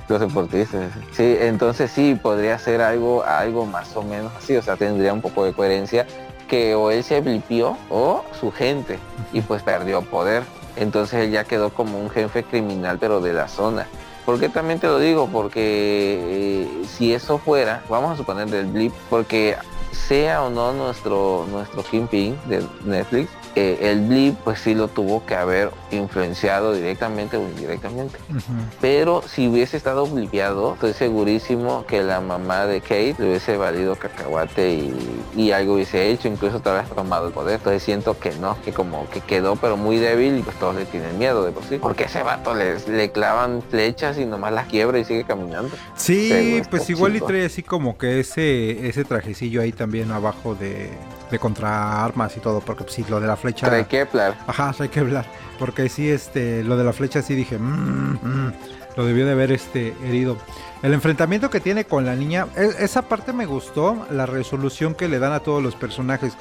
Los 0.07 0.19
deportistas. 0.19 0.91
Sí, 1.11 1.35
entonces 1.39 1.91
sí, 1.91 2.17
podría 2.21 2.57
ser 2.59 2.81
algo, 2.81 3.23
algo 3.23 3.65
más 3.65 3.95
o 3.95 4.03
menos 4.03 4.31
así, 4.37 4.55
o 4.55 4.61
sea, 4.61 4.77
tendría 4.77 5.11
un 5.11 5.21
poco 5.21 5.43
de 5.43 5.53
coherencia 5.53 6.07
que 6.47 6.75
o 6.75 6.91
él 6.91 7.03
se 7.03 7.19
blipió 7.21 7.77
o 7.89 8.23
su 8.39 8.51
gente 8.51 8.99
y 9.33 9.41
pues 9.41 9.63
perdió 9.63 10.01
poder. 10.01 10.43
Entonces 10.75 11.25
él 11.25 11.31
ya 11.31 11.43
quedó 11.43 11.71
como 11.71 11.99
un 11.99 12.09
jefe 12.09 12.43
criminal 12.43 12.97
pero 12.99 13.19
de 13.19 13.33
la 13.33 13.47
zona. 13.47 13.87
¿Por 14.25 14.39
qué 14.39 14.49
también 14.49 14.79
te 14.79 14.87
lo 14.87 14.99
digo? 14.99 15.27
Porque 15.31 15.61
eh, 15.61 16.85
si 16.85 17.13
eso 17.13 17.37
fuera, 17.37 17.83
vamos 17.89 18.11
a 18.11 18.17
suponer 18.17 18.49
del 18.49 18.65
blip, 18.65 18.93
porque 19.09 19.55
sea 19.91 20.43
o 20.43 20.49
no 20.49 20.73
nuestro, 20.73 21.45
nuestro 21.49 21.83
Kingpin 21.83 22.37
de 22.45 22.65
Netflix, 22.83 23.29
eh, 23.57 23.89
el 23.89 24.01
blip 24.01 24.35
pues 24.43 24.59
sí 24.59 24.75
lo 24.75 24.87
tuvo 24.87 25.25
que 25.25 25.33
haber 25.33 25.71
influenciado 25.89 26.73
directamente 26.73 27.37
o 27.37 27.41
indirectamente. 27.41 28.19
Pero 28.79 29.23
si 29.27 29.47
hubiese 29.47 29.77
estado 29.77 30.05
blipeado, 30.05 30.75
estoy 30.75 30.93
segurísimo 30.93 31.83
que 31.87 32.03
la 32.03 32.21
mamá 32.21 32.67
de 32.67 32.81
Kate 32.81 33.15
le 33.17 33.29
hubiese 33.29 33.57
valido 33.57 33.95
cacahuate 33.95 34.91
y, 35.35 35.51
algo 35.51 35.73
hubiese 35.75 36.11
hecho, 36.11 36.27
incluso 36.27 36.59
tal 36.59 36.77
vez 36.77 36.89
tomado 36.93 37.27
el 37.27 37.33
poder. 37.33 37.55
Entonces 37.55 37.81
siento 37.81 38.19
que 38.19 38.29
no, 38.35 38.61
que 38.61 38.73
como 38.73 39.09
que 39.09 39.21
quedó 39.21 39.55
pero 39.55 39.75
muy 39.75 39.97
débil 39.97 40.37
y 40.37 40.43
pues 40.43 40.59
todos 40.59 40.75
le 40.75 40.85
tienen 40.85 41.17
miedo 41.17 41.43
de 41.43 41.51
por 41.51 41.63
sí. 41.63 41.79
Porque 41.81 42.03
ese 42.03 42.21
vato 42.21 42.53
le, 42.53 42.77
le 42.87 43.11
clavan 43.11 43.63
flechas 43.67 44.19
y 44.19 44.25
nomás 44.25 44.53
las 44.53 44.67
quiebra 44.67 44.99
y 44.99 45.05
sigue 45.05 45.23
caminando. 45.23 45.75
Sí, 45.95 46.61
pues 46.69 46.87
igual 46.91 47.15
y 47.15 47.21
trae 47.21 47.45
así 47.45 47.63
como 47.63 47.97
que 47.97 48.19
ese, 48.19 48.87
ese 48.87 49.03
trajecillo 49.03 49.61
ahí 49.61 49.71
también 49.71 50.11
abajo 50.11 50.53
de, 50.53 50.91
de 51.29 51.39
contra 51.39 52.03
armas 52.03 52.35
y 52.37 52.39
todo, 52.39 52.61
porque 52.61 52.83
pues, 52.83 53.09
lo 53.09 53.19
de 53.19 53.27
la 53.27 53.35
flecha 53.35 53.69
que 53.85 54.01
hablar 54.01 54.35
Ajá, 54.47 54.73
hay 54.79 54.89
que 54.89 54.99
hablar. 54.99 55.25
Porque 55.59 55.89
sí, 55.89 56.09
este, 56.09 56.63
lo 56.63 56.77
de 56.77 56.83
la 56.83 56.93
flecha 56.93 57.21
sí 57.21 57.35
dije, 57.35 57.57
mm, 57.57 58.19
mm, 58.21 58.53
lo 58.95 59.05
debió 59.05 59.25
de 59.25 59.31
haber 59.31 59.51
este, 59.51 59.93
herido. 60.03 60.37
El 60.81 60.93
enfrentamiento 60.93 61.49
que 61.49 61.59
tiene 61.59 61.85
con 61.85 62.05
la 62.05 62.15
niña, 62.15 62.47
e, 62.55 62.69
esa 62.79 63.03
parte 63.03 63.33
me 63.33 63.45
gustó, 63.45 64.05
la 64.11 64.25
resolución 64.25 64.95
que 64.95 65.07
le 65.07 65.19
dan 65.19 65.33
a 65.33 65.39
todos 65.39 65.61
los 65.61 65.75
personajes. 65.75 66.33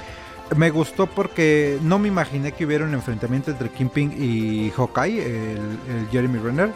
Me 0.55 0.69
gustó 0.69 1.07
porque 1.07 1.77
no 1.81 1.99
me 1.99 2.07
imaginé 2.07 2.53
que 2.53 2.65
hubiera 2.65 2.85
un 2.85 2.93
enfrentamiento 2.93 3.51
entre 3.51 3.69
Kingpin 3.69 4.13
y 4.17 4.71
Hawkeye, 4.71 5.21
el, 5.21 5.57
el 5.57 6.09
Jeremy 6.11 6.39
Renner. 6.39 6.71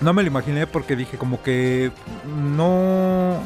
No 0.00 0.12
me 0.12 0.22
lo 0.22 0.28
imaginé 0.28 0.66
porque 0.66 0.96
dije 0.96 1.18
como 1.18 1.42
que 1.42 1.90
no... 2.26 3.40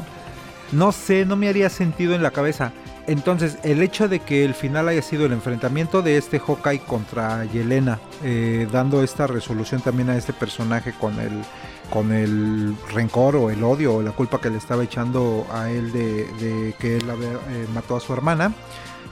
No 0.71 0.91
sé, 0.91 1.25
no 1.25 1.35
me 1.35 1.47
haría 1.47 1.69
sentido 1.69 2.15
en 2.15 2.23
la 2.23 2.31
cabeza. 2.31 2.71
Entonces, 3.07 3.59
el 3.63 3.81
hecho 3.83 4.07
de 4.07 4.19
que 4.19 4.43
el 4.43 4.55
final 4.55 4.87
haya 4.87 5.01
sido 5.01 5.25
el 5.25 5.33
enfrentamiento 5.33 6.01
de 6.01 6.17
este 6.17 6.39
Hawkeye 6.39 6.79
contra 6.79 7.45
Yelena, 7.45 7.99
eh, 8.23 8.67
dando 8.71 9.03
esta 9.03 9.27
resolución 9.27 9.81
también 9.81 10.09
a 10.09 10.17
este 10.17 10.33
personaje 10.33 10.93
con 10.93 11.19
el, 11.19 11.43
con 11.91 12.11
el 12.11 12.75
rencor 12.91 13.35
o 13.35 13.51
el 13.51 13.63
odio 13.63 13.95
o 13.95 14.01
la 14.01 14.11
culpa 14.11 14.41
que 14.41 14.49
le 14.49 14.57
estaba 14.57 14.83
echando 14.83 15.45
a 15.51 15.69
él 15.69 15.91
de, 15.91 16.73
que 16.79 16.97
él 16.97 17.03
eh, 17.09 17.67
mató 17.73 17.95
a 17.95 17.99
su 17.99 18.11
hermana, 18.11 18.53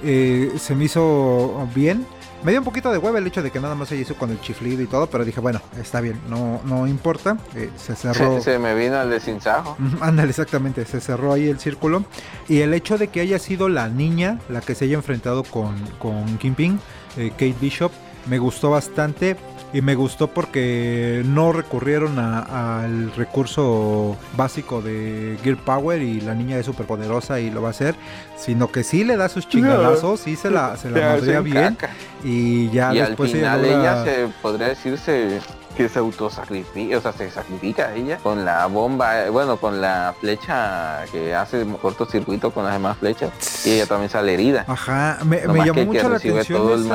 eh, 0.03 0.51
se 0.57 0.75
me 0.75 0.85
hizo 0.85 1.67
bien. 1.75 2.05
Me 2.43 2.51
dio 2.51 2.59
un 2.59 2.65
poquito 2.65 2.91
de 2.91 2.97
hueva 2.97 3.19
el 3.19 3.27
hecho 3.27 3.41
de 3.41 3.51
que 3.51 3.59
nada 3.61 3.73
más 3.73 3.87
se 3.87 3.95
hizo 3.95 4.15
con 4.15 4.29
el 4.29 4.41
chiflido 4.41 4.81
y 4.81 4.87
todo, 4.87 5.07
pero 5.07 5.23
dije, 5.23 5.39
bueno, 5.39 5.61
está 5.79 6.01
bien, 6.01 6.19
no, 6.29 6.59
no 6.65 6.87
importa. 6.87 7.37
Eh, 7.55 7.69
se 7.77 7.95
cerró. 7.95 8.41
Se, 8.41 8.59
me 8.59 8.75
vino 8.75 9.01
el 9.01 9.09
desinsajo. 9.09 9.77
Ándale, 10.01 10.31
exactamente, 10.31 10.83
se 10.85 10.99
cerró 10.99 11.31
ahí 11.31 11.47
el 11.47 11.59
círculo. 11.59 12.03
Y 12.49 12.59
el 12.59 12.73
hecho 12.73 12.97
de 12.97 13.07
que 13.07 13.21
haya 13.21 13.39
sido 13.39 13.69
la 13.69 13.87
niña 13.87 14.39
la 14.49 14.59
que 14.59 14.75
se 14.75 14.85
haya 14.85 14.95
enfrentado 14.95 15.43
con, 15.43 15.73
con 15.99 16.37
Kingpin, 16.37 16.79
eh, 17.15 17.29
Kate 17.31 17.55
Bishop, 17.61 17.91
me 18.27 18.39
gustó 18.39 18.71
bastante 18.71 19.37
y 19.73 19.81
me 19.81 19.95
gustó 19.95 20.27
porque 20.27 21.23
no 21.25 21.51
recurrieron 21.51 22.19
al 22.19 23.11
recurso 23.15 24.15
básico 24.37 24.81
de 24.81 25.37
Gear 25.43 25.57
Power 25.57 26.01
y 26.01 26.21
la 26.21 26.35
niña 26.35 26.57
es 26.57 26.67
súper 26.67 26.85
poderosa 26.85 27.39
y 27.39 27.49
lo 27.49 27.63
va 27.63 27.69
a 27.69 27.71
hacer, 27.71 27.95
sino 28.37 28.71
que 28.71 28.83
sí 28.83 29.03
le 29.03 29.17
da 29.17 29.29
sus 29.29 29.49
chingadazos, 29.49 30.19
sí 30.19 30.35
se 30.35 30.51
la, 30.51 30.77
se 30.77 30.91
la 30.91 31.17
bien 31.41 31.75
y 32.23 32.69
ya 32.69 32.93
y 32.93 32.99
después 32.99 33.31
al 33.31 33.37
final 33.37 33.65
ella 33.65 34.03
se 34.05 34.27
podría 34.41 34.67
decirse 34.69 35.39
que 35.75 35.89
se 35.89 35.99
autosacrifica, 35.99 36.97
o 36.97 37.01
sea, 37.01 37.13
se 37.13 37.29
sacrifica 37.29 37.93
ella 37.93 38.17
con 38.17 38.45
la 38.45 38.65
bomba, 38.67 39.29
bueno, 39.29 39.57
con 39.57 39.81
la 39.81 40.15
flecha 40.19 41.05
que 41.11 41.33
hace 41.33 41.65
cortocircuito 41.81 42.51
con 42.51 42.63
las 42.63 42.73
demás 42.73 42.97
flechas 42.97 43.31
y 43.65 43.71
ella 43.71 43.85
también 43.85 44.09
sale 44.09 44.33
herida. 44.33 44.65
Ajá, 44.67 45.19
me, 45.25 45.41
llamó 45.41 45.85
mucho 45.85 46.09
la 46.09 46.17
atención. 46.17 46.87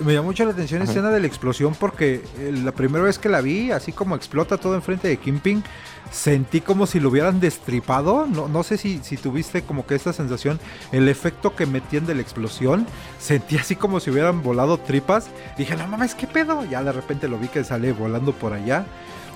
me 0.00 0.14
llamó 0.14 0.26
mucho 0.26 0.44
la 0.44 0.52
atención 0.52 0.82
escena 0.82 1.10
de 1.10 1.20
la 1.20 1.26
explosión 1.26 1.74
porque 1.74 2.22
eh, 2.38 2.52
la 2.52 2.72
primera 2.72 3.04
vez 3.04 3.18
que 3.18 3.28
la 3.28 3.40
vi, 3.40 3.70
así 3.70 3.92
como 3.92 4.16
explota 4.16 4.58
todo 4.58 4.74
enfrente 4.74 5.08
de 5.08 5.16
Kimping, 5.16 5.62
sentí 6.14 6.60
como 6.60 6.86
si 6.86 7.00
lo 7.00 7.08
hubieran 7.08 7.40
destripado. 7.40 8.26
No, 8.26 8.48
no 8.48 8.62
sé 8.62 8.78
si, 8.78 9.00
si 9.02 9.16
tuviste 9.16 9.62
como 9.62 9.84
que 9.84 9.96
esta 9.96 10.12
sensación, 10.12 10.60
el 10.92 11.08
efecto 11.08 11.56
que 11.56 11.66
metían 11.66 12.06
de 12.06 12.14
la 12.14 12.22
explosión, 12.22 12.86
sentí 13.18 13.58
así 13.58 13.74
como 13.74 14.00
si 14.00 14.10
hubieran 14.10 14.42
volado 14.42 14.78
tripas. 14.78 15.26
Dije, 15.58 15.76
no 15.76 15.88
mames, 15.88 16.14
¿qué 16.14 16.26
pedo? 16.26 16.64
Ya 16.64 16.82
de 16.82 16.92
repente 16.92 17.28
lo 17.28 17.38
vi 17.38 17.48
que 17.48 17.64
sale 17.64 17.92
volando 17.92 18.32
por 18.32 18.52
allá. 18.52 18.86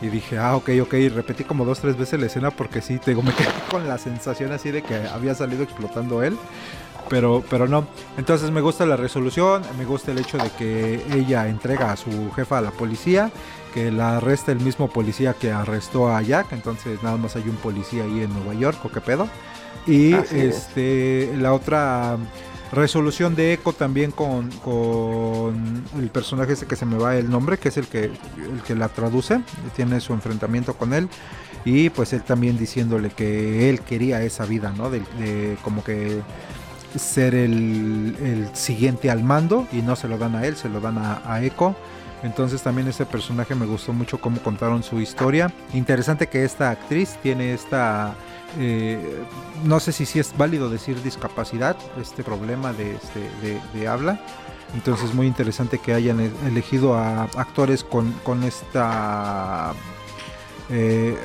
Y 0.01 0.07
dije, 0.07 0.39
ah, 0.39 0.55
ok, 0.55 0.71
ok. 0.83 0.95
Y 0.95 1.09
repetí 1.09 1.43
como 1.43 1.65
dos, 1.65 1.81
tres 1.81 1.97
veces 1.97 2.21
la 2.21 2.27
escena 2.27 2.53
porque 2.53 2.81
sí, 2.81 2.99
te 2.99 3.11
digo, 3.11 3.23
me 3.23 3.35
quedé 3.35 3.49
con 3.69 3.89
la 3.89 3.99
sensación 3.99 4.53
así 4.53 4.71
de 4.71 4.83
que 4.83 4.95
había 4.95 5.35
salido 5.35 5.65
explotando 5.65 6.23
él 6.23 6.39
pero, 7.09 7.43
pero 7.49 7.67
no. 7.67 7.87
Entonces 8.17 8.51
me 8.51 8.61
gusta 8.61 8.87
la 8.87 8.97
resolución, 8.97 9.63
me 9.79 9.85
gusta 9.85 10.13
el 10.13 10.19
hecho 10.19 10.39
de 10.39 10.51
que 10.51 11.03
ella 11.13 11.49
entrega 11.49 11.93
a 11.93 11.97
su 11.97 12.31
jefa 12.33 12.59
a 12.59 12.61
la 12.61 12.71
policía, 12.71 13.31
que 13.79 13.91
la 13.93 14.17
arresta 14.17 14.51
el 14.51 14.61
mismo 14.61 14.89
policía 14.89 15.35
que 15.35 15.53
arrestó 15.53 16.09
a 16.09 16.21
Jack, 16.23 16.53
entonces 16.53 17.03
nada 17.03 17.17
más 17.17 17.37
hay 17.37 17.49
un 17.49 17.57
policía 17.57 18.05
ahí 18.05 18.23
en 18.23 18.33
Nueva 18.33 18.55
York, 18.55 18.79
o 18.85 18.91
qué 18.91 19.01
pedo. 19.01 19.29
Y 19.87 20.15
este 20.15 21.33
la 21.39 21.53
otra 21.53 22.17
resolución 22.73 23.35
de 23.35 23.55
Echo 23.55 23.73
también 23.73 24.11
con, 24.11 24.51
con 24.65 25.85
el 25.99 26.11
personaje 26.11 26.53
ese 26.53 26.67
que 26.67 26.77
se 26.77 26.85
me 26.85 26.99
va 26.99 27.17
el 27.17 27.31
nombre, 27.31 27.59
que 27.59 27.69
es 27.69 27.77
el 27.77 27.87
que, 27.87 28.05
el 28.05 28.63
que 28.67 28.75
la 28.75 28.89
traduce, 28.89 29.41
tiene 29.77 30.01
su 30.01 30.13
enfrentamiento 30.13 30.75
con 30.75 30.93
él 30.93 31.09
y 31.65 31.89
pues 31.91 32.13
él 32.13 32.23
también 32.23 32.59
diciéndole 32.59 33.11
que 33.11 33.71
él 33.71 33.81
quería 33.81 34.23
esa 34.23 34.45
vida, 34.45 34.75
¿no? 34.77 34.91
de 34.91 35.57
como 35.63 35.83
que 35.85 36.21
ser 36.97 37.35
el, 37.35 38.49
siguiente 38.55 39.11
al 39.11 39.23
mando 39.23 39.67
y 39.73 39.83
no 39.83 39.97
se 39.97 40.09
lo 40.09 40.19
dan 40.19 40.35
a 40.37 40.45
él, 40.47 40.57
se 40.57 40.69
lo 40.69 40.81
dan 40.81 40.99
a, 40.99 41.23
a 41.25 41.43
Echo. 41.43 41.77
Entonces 42.23 42.63
también 42.63 42.89
ese 42.89 43.07
personaje 43.07 43.55
me 43.55 43.67
gustó 43.67 43.93
mucho 43.93 44.21
cómo 44.21 44.41
contaron 44.43 44.83
su 44.83 45.01
historia. 45.01 45.53
Interesante 45.73 46.27
que 46.29 46.45
esta 46.45 46.71
actriz 46.71 47.17
tiene 47.23 47.55
esta, 47.55 48.15
eh, 48.59 49.23
no 49.65 49.79
sé 49.79 49.93
si, 49.93 50.05
si 50.05 50.19
es 50.19 50.37
válido 50.37 50.69
decir 50.69 51.01
discapacidad, 51.03 51.77
este 52.01 52.25
problema 52.25 52.73
de, 52.73 52.97
este, 52.97 53.61
de, 53.73 53.89
habla. 53.89 54.21
Entonces 54.75 55.15
muy 55.15 55.27
interesante 55.27 55.79
que 55.79 55.95
hayan 55.95 56.21
elegido 56.47 56.95
a 56.95 57.23
actores 57.23 57.85
con, 57.85 58.13
con 58.25 58.43
esta 58.45 59.73
eh, 60.71 61.17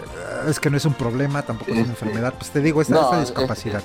es 0.47 0.59
que 0.59 0.69
no 0.69 0.77
es 0.77 0.85
un 0.85 0.93
problema, 0.93 1.41
tampoco 1.41 1.71
es 1.71 1.77
una 1.77 1.91
Este, 1.91 2.05
enfermedad. 2.05 2.33
Pues 2.37 2.51
te 2.51 2.61
digo, 2.61 2.81
esta, 2.81 2.93
no, 2.93 3.01
esta 3.01 3.21
es- 3.21 3.29
discapacidad. 3.29 3.81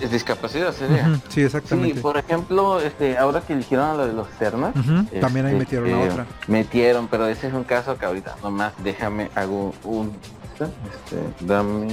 Es 0.00 0.10
discapacidad 0.10 0.72
sería. 0.72 1.02
Ujú, 1.02 1.14
sí, 1.16 1.22
Sí, 1.28 1.40
exactamente. 1.42 2.00
por 2.00 2.16
ejemplo, 2.16 2.80
este, 2.80 3.18
ahora 3.18 3.40
que 3.40 3.52
eligieron 3.52 3.96
lo 3.96 4.06
de 4.06 4.12
los 4.12 4.28
Cernas, 4.38 4.72
También 5.20 5.46
ahí 5.46 5.52
este, 5.52 5.58
metieron 5.58 5.90
la 5.90 5.96
eh, 6.04 6.08
otra. 6.10 6.26
Metieron, 6.48 7.08
pero 7.08 7.26
ese 7.26 7.48
es 7.48 7.54
un 7.54 7.64
caso 7.64 7.96
que 7.98 8.06
ahorita 8.06 8.36
nomás 8.42 8.72
déjame 8.82 9.30
hago 9.34 9.74
un 9.84 10.12
este, 10.54 11.44
dame 11.46 11.88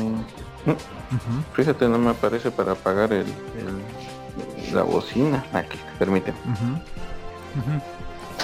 fíjate 1.54 1.88
no 1.88 1.98
me 1.98 2.12
aparece 2.12 2.52
para 2.52 2.74
apagar 2.74 3.12
el, 3.14 3.26
el- 3.26 4.74
la 4.76 4.84
bocina 4.84 5.44
aquí 5.54 5.80
permíteme. 5.98 6.38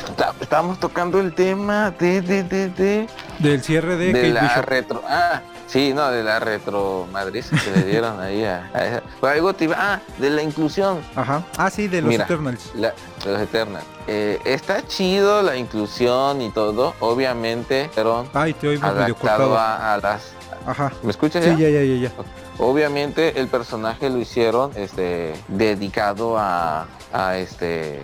Está- 0.10 0.34
estábamos 0.41 0.80
tocando 0.80 1.20
el 1.20 1.34
tema 1.34 1.91
de 1.91 2.22
de 2.22 2.43
de 2.43 2.70
de, 2.70 3.08
Del 3.39 3.62
cierre 3.62 3.95
de, 3.97 4.08
de 4.08 4.14
Kate 4.14 4.34
la 4.34 4.41
Bishop. 4.41 4.66
retro 4.66 5.01
ah 5.08 5.41
sí 5.68 5.93
no 5.93 6.09
de 6.11 6.24
la 6.24 6.39
retro 6.39 7.07
Madrid 7.11 7.43
que 7.63 7.72
le 7.72 7.84
dieron 7.86 8.20
ahí 8.20 8.43
a, 8.43 8.70
a 8.74 8.86
esa. 8.86 9.03
Pero 9.22 9.34
algo 9.34 9.53
te 9.53 9.63
iba 9.66 9.76
ah 9.80 9.99
de 10.20 10.30
la 10.30 10.41
inclusión 10.43 10.99
Ajá. 11.16 11.43
Ah, 11.57 11.70
sí, 11.70 11.88
de 11.88 12.01
los 12.01 12.09
Mira. 12.09 12.26
Eternals. 12.26 12.72
La, 12.76 12.93
de 13.24 13.32
los 13.32 13.41
Eternals. 13.41 13.86
Eh, 14.07 14.39
está 14.45 14.86
chido 14.86 15.41
la 15.41 15.55
inclusión 15.57 16.41
y 16.41 16.51
todo, 16.51 16.93
obviamente, 16.99 17.89
pero 17.95 18.28
Ay, 18.34 18.53
te 18.53 18.68
medio 18.68 18.86
adaptado 18.86 19.57
a, 19.57 19.93
a 19.95 19.97
las... 19.97 20.32
Ajá. 20.68 20.91
¿Me 21.03 21.11
escuchas 21.11 21.43
Sí, 21.43 21.49
ya? 21.51 21.57
ya, 21.57 21.70
ya, 21.70 21.84
ya, 21.84 21.95
ya. 22.09 22.11
Obviamente 22.57 23.39
el 23.39 23.47
personaje 23.47 24.09
lo 24.09 24.18
hicieron 24.18 24.72
este, 24.76 25.34
dedicado 25.47 26.38
a, 26.38 26.88
a 27.11 27.38
este... 27.38 27.99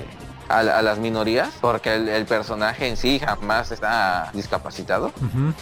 A, 0.51 0.63
la- 0.63 0.77
a 0.77 0.81
las 0.81 0.97
minorías, 0.99 1.49
porque 1.61 1.95
el, 1.95 2.09
el 2.09 2.25
personaje 2.25 2.87
en 2.87 2.97
sí 2.97 3.19
jamás 3.19 3.71
está 3.71 4.29
discapacitado, 4.33 5.11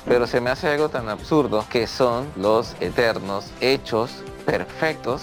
pero 0.06 0.26
se 0.28 0.42
me 0.42 0.50
hace 0.50 0.70
algo 0.70 0.90
tan 0.90 1.10
absurdo 1.10 1.66
que 1.70 1.86
son 1.88 2.28
los 2.36 2.76
eternos 2.80 3.46
hechos 3.62 4.12
perfectos 4.46 5.22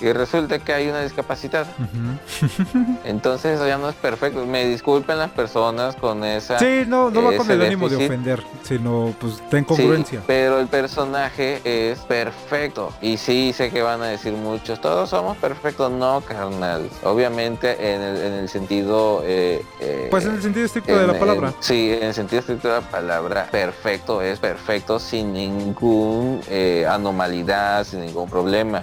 y 0.00 0.12
resulta 0.12 0.58
que 0.58 0.72
hay 0.72 0.88
una 0.88 1.02
discapacidad. 1.02 1.66
Entonces 3.04 3.56
eso 3.56 3.66
ya 3.66 3.78
no 3.78 3.88
es 3.88 3.94
perfecto. 3.94 4.44
Me 4.46 4.66
disculpen 4.66 5.18
las 5.18 5.30
personas 5.30 5.96
con 5.96 6.24
esa... 6.24 6.58
Sí, 6.58 6.82
no, 6.86 7.10
no 7.10 7.22
va 7.22 7.36
con 7.36 7.50
el 7.50 7.62
ánimo 7.62 7.88
de 7.88 7.96
ofender, 8.04 8.42
sino 8.62 9.14
pues 9.20 9.42
ten 9.50 9.60
Sí, 9.60 9.66
congruencia. 9.66 10.20
pero 10.26 10.58
el 10.60 10.66
personaje 10.68 11.60
es 11.64 12.00
perfecto. 12.00 12.92
Y 13.00 13.16
sí 13.16 13.52
sé 13.52 13.70
que 13.70 13.82
van 13.82 14.02
a 14.02 14.06
decir 14.06 14.32
muchos, 14.32 14.80
todos 14.80 15.10
somos 15.10 15.36
perfectos. 15.38 15.90
No, 15.90 16.20
carnal. 16.22 16.88
Obviamente 17.04 17.94
en 17.94 18.00
el, 18.02 18.16
en 18.22 18.32
el 18.34 18.48
sentido... 18.48 19.22
eh, 19.24 19.62
eh, 19.80 20.08
Pues 20.10 20.24
en 20.24 20.34
el 20.34 20.42
sentido 20.42 20.66
estricto 20.66 20.98
de 20.98 21.06
la 21.06 21.18
palabra. 21.18 21.48
en- 21.48 21.54
sí, 21.60 21.92
en 21.92 22.04
el 22.04 22.14
sentido 22.14 22.40
estricto 22.40 22.68
de 22.68 22.80
la 22.80 22.90
palabra, 22.90 23.48
perfecto 23.50 24.22
es 24.22 24.38
perfecto 24.38 24.98
sin 24.98 25.32
ningún 25.32 26.40
eh, 26.48 26.86
anomalidad, 26.88 27.84
sin 27.84 28.00
ningún 28.00 28.28
problema. 28.28 28.82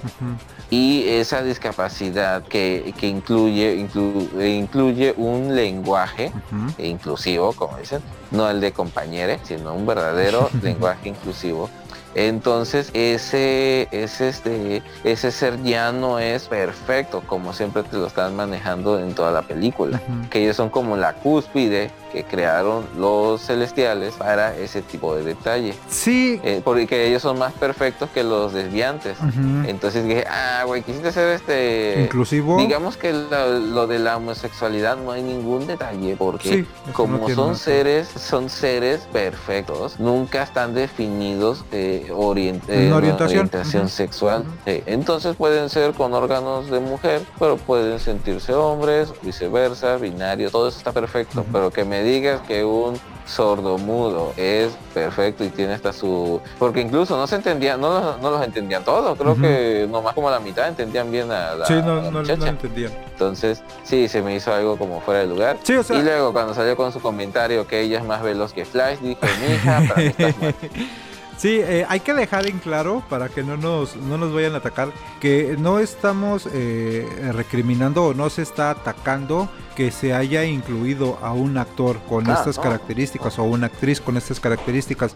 Y 0.71 1.03
esa 1.07 1.43
discapacidad 1.43 2.41
que, 2.43 2.93
que 2.97 3.07
incluye, 3.07 3.75
inclu- 3.77 4.29
incluye 4.57 5.13
un 5.17 5.53
lenguaje 5.55 6.31
inclusivo, 6.79 7.51
como 7.53 7.77
dicen, 7.77 8.01
no 8.31 8.49
el 8.49 8.59
de 8.61 8.71
compañere, 8.71 9.39
sino 9.43 9.73
un 9.75 9.85
verdadero 9.85 10.49
lenguaje 10.63 11.09
inclusivo. 11.09 11.69
Entonces 12.15 12.89
ese, 12.93 13.87
ese, 13.91 14.29
este, 14.29 14.83
ese 15.03 15.31
ser 15.31 15.61
ya 15.63 15.91
no 15.91 16.19
es 16.19 16.47
perfecto, 16.47 17.23
como 17.25 17.53
siempre 17.53 17.83
te 17.83 17.97
lo 17.97 18.07
están 18.07 18.35
manejando 18.35 18.99
en 18.99 19.13
toda 19.13 19.31
la 19.31 19.41
película. 19.43 20.01
Que 20.29 20.43
ellos 20.43 20.55
son 20.55 20.69
como 20.69 20.97
la 20.97 21.13
cúspide 21.13 21.91
que 22.11 22.25
crearon 22.25 22.85
los 22.97 23.41
celestiales 23.41 24.15
para 24.15 24.55
ese 24.57 24.81
tipo 24.81 25.15
de 25.15 25.23
detalle. 25.23 25.73
Sí. 25.87 26.41
Eh, 26.43 26.61
porque 26.63 27.07
ellos 27.07 27.21
son 27.21 27.39
más 27.39 27.53
perfectos 27.53 28.09
que 28.09 28.23
los 28.23 28.53
desviantes. 28.53 29.17
Ujú. 29.19 29.67
Entonces 29.67 30.03
dije, 30.05 30.25
ah, 30.29 30.63
güey, 30.65 30.83
quisiste 30.83 31.07
hacer 31.07 31.29
este... 31.29 32.01
Inclusivo. 32.03 32.57
Digamos 32.57 32.97
que 32.97 33.13
lo, 33.13 33.59
lo 33.59 33.87
de 33.87 33.99
la 33.99 34.17
homosexualidad 34.17 34.97
no 34.97 35.11
hay 35.11 35.21
ningún 35.21 35.67
detalle 35.67 36.15
porque 36.17 36.49
Sí, 36.49 36.67
como 36.93 37.29
no 37.29 37.29
son 37.29 37.55
seres, 37.55 38.09
son 38.09 38.49
seres 38.49 39.07
perfectos, 39.13 39.99
nunca 39.99 40.43
están 40.43 40.73
definidos 40.73 41.63
eh, 41.71 42.00
orient- 42.09 42.61
En 42.67 42.89
eh, 42.89 42.93
orientación. 42.93 43.89
sexual. 43.89 44.43
Eh, 44.65 44.83
entonces 44.85 45.35
pueden 45.35 45.69
ser 45.69 45.93
con 45.93 46.13
órganos 46.13 46.69
de 46.69 46.79
mujer, 46.79 47.21
pero 47.39 47.57
pueden 47.57 47.99
sentirse 47.99 48.53
hombres, 48.53 49.11
viceversa, 49.21 49.97
binario, 49.97 50.49
todo 50.49 50.67
eso 50.67 50.77
está 50.77 50.91
perfecto. 50.91 51.45
Pero 51.51 51.69
que 51.71 51.85
me 51.85 52.03
digas 52.03 52.41
que 52.47 52.63
un 52.63 52.99
sordomudo 53.25 54.33
es 54.35 54.69
perfecto 54.93 55.43
y 55.43 55.49
tiene 55.49 55.73
hasta 55.73 55.93
su 55.93 56.41
porque 56.59 56.81
incluso 56.81 57.15
no 57.15 57.27
se 57.27 57.35
entendía 57.35 57.77
no 57.77 57.89
los, 58.01 58.19
no 58.21 58.31
los 58.31 58.43
entendían 58.43 58.83
todos 58.83 59.17
creo 59.17 59.33
Ujú. 59.33 59.41
que 59.41 59.87
nomás 59.89 60.15
como 60.15 60.29
la 60.29 60.39
mitad 60.39 60.67
entendían 60.67 61.09
bien 61.11 61.31
a 61.31 61.53
la, 61.55 61.65
Sí, 61.65 61.73
a 61.73 61.81
no, 61.81 61.95
la 61.97 62.01
no, 62.01 62.11
no 62.11 62.19
muchacha. 62.19 62.49
entendían. 62.49 62.91
entonces 63.11 63.63
sí 63.83 64.07
se 64.09 64.21
me 64.21 64.35
hizo 64.35 64.51
algo 64.53 64.75
como 64.77 64.99
fuera 65.01 65.21
de 65.21 65.27
lugar 65.27 65.57
Sí, 65.63 65.75
o 65.75 65.83
sea. 65.83 65.97
y 65.99 66.01
luego 66.03 66.33
cuando 66.33 66.53
salió 66.53 66.75
con 66.75 66.91
su 66.91 66.99
comentario 66.99 67.65
que 67.67 67.79
ella 67.81 67.99
es 67.99 68.03
más 68.05 68.21
veloz 68.21 68.51
que 68.53 68.65
Flash 68.65 68.97
dije 68.99 69.17
mija 69.47 69.81
para 69.87 70.01
mí 70.01 70.07
estás 70.07 70.37
mal". 70.41 70.55
Sí, 71.41 71.59
eh, 71.59 71.87
hay 71.89 72.01
que 72.01 72.13
dejar 72.13 72.45
en 72.45 72.59
claro 72.59 73.01
para 73.09 73.27
que 73.27 73.41
no 73.41 73.57
nos, 73.57 73.95
no 73.95 74.19
nos 74.19 74.31
vayan 74.31 74.53
a 74.53 74.57
atacar 74.57 74.91
que 75.19 75.55
no 75.57 75.79
estamos 75.79 76.47
eh, 76.53 77.31
recriminando 77.33 78.05
o 78.05 78.13
no 78.13 78.29
se 78.29 78.43
está 78.43 78.69
atacando 78.69 79.49
que 79.75 79.91
se 79.91 80.13
haya 80.13 80.43
incluido 80.45 81.17
a 81.21 81.33
un 81.33 81.57
actor 81.57 81.99
con 82.09 82.29
Ah, 82.29 82.33
estas 82.33 82.57
no. 82.57 82.63
características 82.63 83.39
o 83.39 83.43
una 83.43 83.67
actriz 83.67 84.01
con 84.01 84.17
estas 84.17 84.39
características, 84.39 85.15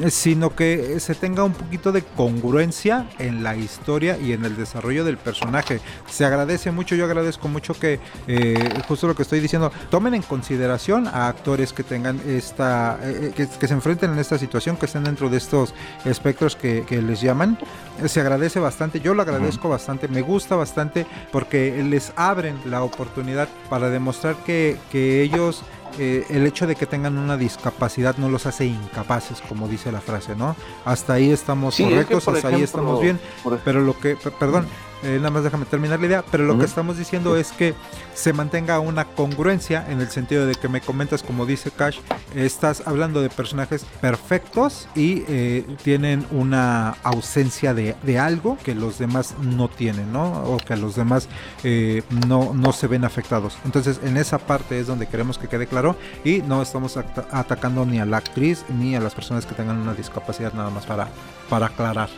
eh, 0.00 0.10
sino 0.10 0.54
que 0.54 0.98
se 1.00 1.14
tenga 1.14 1.42
un 1.44 1.52
poquito 1.52 1.90
de 1.92 2.02
congruencia 2.02 3.06
en 3.18 3.42
la 3.42 3.56
historia 3.56 4.16
y 4.18 4.32
en 4.32 4.44
el 4.44 4.56
desarrollo 4.56 5.04
del 5.04 5.16
personaje. 5.18 5.80
Se 6.08 6.24
agradece 6.24 6.70
mucho, 6.70 6.94
yo 6.94 7.04
agradezco 7.04 7.48
mucho 7.48 7.74
que 7.74 7.98
eh, 8.26 8.80
justo 8.88 9.06
lo 9.06 9.14
que 9.14 9.22
estoy 9.22 9.40
diciendo, 9.40 9.72
tomen 9.90 10.14
en 10.14 10.22
consideración 10.22 11.06
a 11.08 11.28
actores 11.28 11.72
que 11.72 11.82
tengan 11.82 12.20
esta, 12.26 12.98
eh, 13.02 13.32
que, 13.36 13.48
que 13.48 13.66
se 13.68 13.74
enfrenten 13.74 14.12
en 14.12 14.18
esta 14.18 14.38
situación, 14.38 14.76
que 14.76 14.86
estén 14.86 15.04
dentro 15.04 15.28
de 15.28 15.36
estos 15.38 15.74
espectros 16.04 16.56
que, 16.56 16.84
que 16.86 17.02
les 17.02 17.20
llaman. 17.20 17.58
Eh, 18.02 18.08
Se 18.08 18.20
agradece 18.20 18.60
bastante, 18.60 19.00
yo 19.00 19.14
lo 19.14 19.22
agradezco 19.22 19.68
bastante, 19.68 20.08
me 20.08 20.22
gusta 20.22 20.56
bastante 20.56 21.06
porque 21.32 21.82
les 21.82 22.12
abren 22.16 22.56
la 22.64 22.82
oportunidad 22.82 23.48
para 23.68 23.88
demostrar 23.88 23.99
que, 24.44 24.76
que 24.90 25.22
ellos 25.22 25.62
eh, 25.98 26.24
el 26.30 26.46
hecho 26.46 26.66
de 26.66 26.76
que 26.76 26.86
tengan 26.86 27.18
una 27.18 27.36
discapacidad 27.36 28.16
no 28.16 28.28
los 28.28 28.46
hace 28.46 28.64
incapaces, 28.66 29.40
como 29.48 29.66
dice 29.68 29.90
la 29.90 30.00
frase, 30.00 30.36
¿no? 30.36 30.54
Hasta 30.84 31.14
ahí 31.14 31.30
estamos 31.32 31.74
Sí, 31.74 31.82
es 31.82 31.88
que, 31.88 31.94
correctos, 32.14 32.28
hasta 32.28 32.48
ahí 32.48 32.62
estamos 32.62 33.00
bien, 33.00 33.18
pero 33.64 33.80
lo 33.80 33.98
que, 33.98 34.14
per- 34.16 34.32
perdón, 34.32 34.66
eh, 35.02 35.16
nada 35.18 35.30
más 35.30 35.44
déjame 35.44 35.64
terminar 35.66 36.00
la 36.00 36.06
idea, 36.06 36.24
pero 36.30 36.44
lo 36.44 36.58
que 36.58 36.64
estamos 36.64 36.98
diciendo 36.98 37.36
es 37.36 37.52
que 37.52 37.74
se 38.14 38.32
mantenga 38.32 38.80
una 38.80 39.04
congruencia 39.04 39.86
en 39.88 40.00
el 40.00 40.08
sentido 40.10 40.46
de 40.46 40.54
que 40.54 40.68
me 40.68 40.80
comentas, 40.80 41.22
como 41.22 41.46
dice 41.46 41.70
Cash, 41.70 41.98
estás 42.34 42.82
hablando 42.86 43.22
de 43.22 43.30
personajes 43.30 43.84
perfectos 44.00 44.88
y 44.94 45.24
eh, 45.28 45.64
tienen 45.82 46.26
una 46.30 46.90
ausencia 47.02 47.72
de, 47.74 47.96
de 48.02 48.18
algo 48.18 48.58
que 48.62 48.74
los 48.74 48.98
demás 48.98 49.34
no 49.40 49.68
tienen, 49.68 50.12
¿no? 50.12 50.44
O 50.44 50.58
que 50.58 50.76
los 50.76 50.96
demás 50.96 51.28
eh, 51.64 52.02
no, 52.28 52.52
no 52.54 52.72
se 52.72 52.86
ven 52.86 53.04
afectados. 53.04 53.56
Entonces, 53.64 54.00
en 54.04 54.16
esa 54.16 54.38
parte 54.38 54.78
es 54.80 54.86
donde 54.86 55.06
queremos 55.06 55.38
que 55.38 55.48
quede 55.48 55.66
claro 55.66 55.96
y 56.24 56.42
no 56.42 56.60
estamos 56.62 56.96
ata- 56.96 57.26
atacando 57.30 57.86
ni 57.86 58.00
a 58.00 58.04
la 58.04 58.18
actriz 58.18 58.64
ni 58.68 58.94
a 58.96 59.00
las 59.00 59.14
personas 59.14 59.46
que 59.46 59.54
tengan 59.54 59.78
una 59.78 59.94
discapacidad, 59.94 60.52
nada 60.52 60.70
más 60.70 60.84
para, 60.86 61.08
para 61.48 61.66
aclarar. 61.66 62.08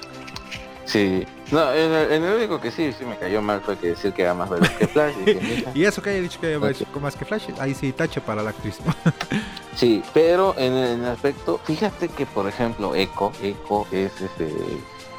Sí 0.84 1.24
no 1.50 1.72
en 1.72 1.92
el, 1.92 2.12
en 2.12 2.24
el 2.24 2.34
único 2.36 2.60
que 2.60 2.70
sí 2.70 2.92
sí 2.98 3.04
me 3.04 3.16
cayó 3.18 3.42
mal 3.42 3.60
fue 3.60 3.76
que 3.76 3.88
decir 3.88 4.12
que 4.12 4.22
era 4.22 4.34
más 4.34 4.48
veloz 4.50 4.70
que 4.70 4.86
Flash 4.86 5.14
dije, 5.24 5.40
"Mija". 5.56 5.70
Y 5.74 5.84
eso 5.84 6.00
que 6.02 6.10
haya 6.10 6.20
dicho 6.20 6.40
que 6.40 6.56
Ok. 6.56 6.64
hecho 6.70 6.86
más 7.00 7.14
que 7.14 7.24
Flash, 7.24 7.48
ahí 7.58 7.74
sí 7.74 7.92
tache 7.92 8.20
para 8.20 8.42
la 8.42 8.50
actriz. 8.50 8.78
Sí, 9.74 10.02
pero 10.12 10.54
en 10.58 10.74
el, 10.74 10.88
en 10.90 11.04
el 11.04 11.10
aspecto, 11.10 11.58
fíjate 11.64 12.08
que 12.08 12.26
por 12.26 12.46
ejemplo 12.46 12.94
Echo, 12.94 13.32
Echo 13.42 13.86
es 13.90 14.12
este 14.20 14.54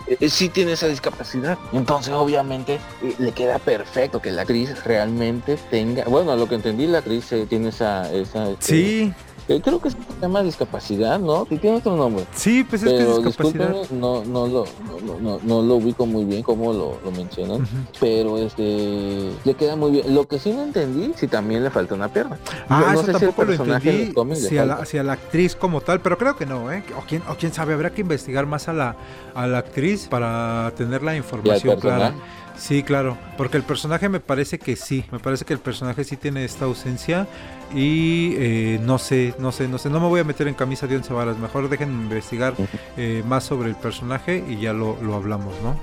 eh, 0.07 0.29
sí 0.29 0.49
tiene 0.49 0.73
esa 0.73 0.87
discapacidad. 0.87 1.57
Entonces 1.71 2.13
obviamente 2.13 2.79
eh, 3.01 3.15
le 3.17 3.31
queda 3.31 3.57
perfecto 3.57 4.21
que 4.21 4.31
la 4.31 4.43
actriz 4.43 4.83
realmente 4.83 5.57
tenga, 5.71 6.03
bueno, 6.05 6.35
lo 6.35 6.47
que 6.47 6.55
entendí 6.55 6.85
la 6.87 6.99
actriz 6.99 7.31
eh, 7.31 7.45
tiene 7.49 7.69
esa, 7.69 8.11
esa 8.13 8.49
este, 8.51 8.65
Sí, 8.65 9.13
eh, 9.47 9.61
creo 9.63 9.79
que 9.79 9.89
se 9.91 9.97
llama 10.21 10.41
discapacidad, 10.43 11.19
¿no? 11.19 11.45
Sí 11.49 11.57
tiene 11.57 11.77
otro 11.77 11.95
nombre. 11.95 12.25
sí, 12.33 12.63
pues 12.63 12.83
es 12.83 12.89
que 12.89 12.97
Pero 12.97 13.17
es 13.19 13.25
discapacidad. 13.25 13.89
no, 13.91 14.23
no, 14.23 14.47
lo, 14.47 14.65
no, 15.05 15.19
no, 15.19 15.39
no 15.43 15.61
lo 15.61 15.75
ubico 15.75 16.05
muy 16.05 16.25
bien 16.25 16.43
como 16.43 16.71
lo, 16.73 16.97
lo 17.03 17.11
mencionan, 17.11 17.67
pero 17.99 18.37
este 18.37 19.31
le 19.43 19.53
queda 19.55 19.75
muy 19.75 19.91
bien. 19.91 20.13
Lo 20.15 20.27
que 20.27 20.39
sí 20.39 20.51
no 20.51 20.63
entendí, 20.63 21.13
si 21.15 21.27
también 21.27 21.63
le 21.63 21.69
falta 21.69 21.93
una 21.95 22.07
pierna. 22.07 22.37
Ah, 22.69 22.91
no 22.93 22.93
eso 22.93 22.99
sé 23.01 23.05
si 23.05 23.11
el 23.11 23.19
tampoco 23.19 23.41
lo 23.43 23.47
personaje 23.49 23.89
en 23.89 24.07
entendí. 24.07 24.35
Si 24.35 24.57
a, 24.57 24.65
la, 24.65 24.85
si 24.85 24.97
a 24.97 25.03
la 25.03 25.13
actriz 25.13 25.55
como 25.55 25.81
tal, 25.81 25.99
pero 26.01 26.17
creo 26.17 26.35
que 26.35 26.45
no, 26.45 26.71
¿eh? 26.71 26.83
O 26.97 27.01
quién, 27.07 27.21
o 27.29 27.35
quién 27.35 27.53
sabe, 27.53 27.73
habrá 27.73 27.89
que 27.91 28.01
investigar 28.01 28.45
más 28.45 28.67
a 28.67 28.73
la, 28.73 28.95
a 29.35 29.47
la 29.47 29.57
actriz 29.59 30.07
para 30.07 30.71
tener 30.77 31.03
la 31.03 31.15
Y 31.15 31.17
información 31.17 31.79
clara. 31.79 32.13
Sí, 32.55 32.83
claro, 32.83 33.17
porque 33.35 33.57
el 33.57 33.63
personaje 33.63 34.09
me 34.09 34.19
parece 34.19 34.59
que 34.59 34.75
sí, 34.75 35.05
me 35.11 35.19
parece 35.19 35.43
que 35.43 35.53
el 35.53 35.59
personaje 35.59 36.03
sí 36.03 36.17
tiene 36.17 36.45
esta 36.45 36.65
ausencia 36.65 37.27
y 37.73 38.35
eh, 38.37 38.79
no 38.81 38.99
sé, 38.99 39.33
no 39.39 39.51
sé, 39.51 39.67
no 39.67 39.77
sé, 39.77 39.89
no 39.89 39.99
me 39.99 40.07
voy 40.07 40.19
a 40.21 40.23
meter 40.23 40.47
en 40.47 40.53
camisa 40.53 40.85
de 40.87 40.95
once 40.95 41.11
varas, 41.13 41.37
mejor 41.37 41.67
dejen 41.67 41.89
investigar 41.89 42.53
eh, 42.95 43.23
más 43.25 43.43
sobre 43.43 43.69
el 43.69 43.75
personaje 43.75 44.43
y 44.47 44.59
ya 44.61 44.71
lo, 44.71 44.97
lo 45.01 45.15
hablamos, 45.15 45.55
¿no? 45.63 45.79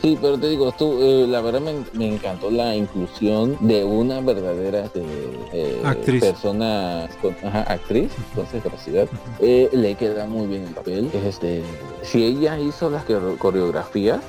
Sí, 0.00 0.16
pero 0.20 0.38
te 0.38 0.48
digo, 0.48 0.70
tú, 0.72 0.98
eh, 1.02 1.26
la 1.26 1.40
verdad 1.40 1.60
me, 1.60 2.06
encantó 2.06 2.50
la 2.50 2.76
inclusión 2.76 3.56
de 3.60 3.84
una 3.84 4.20
verdadera 4.20 4.84
este, 4.84 5.02
eh, 5.52 5.80
actriz. 5.84 6.22
persona, 6.22 7.08
con, 7.20 7.34
actriz 7.42 8.12
con 8.34 8.46
discapacidad. 8.52 9.08
Eh, 9.40 9.68
le 9.72 9.96
queda 9.96 10.26
muy 10.26 10.46
bien 10.46 10.64
el 10.68 10.74
papel. 10.74 11.10
Este, 11.26 11.62
si 12.02 12.24
ella 12.24 12.58
hizo 12.58 12.90
las 12.90 13.04
coreografías, 13.38 14.20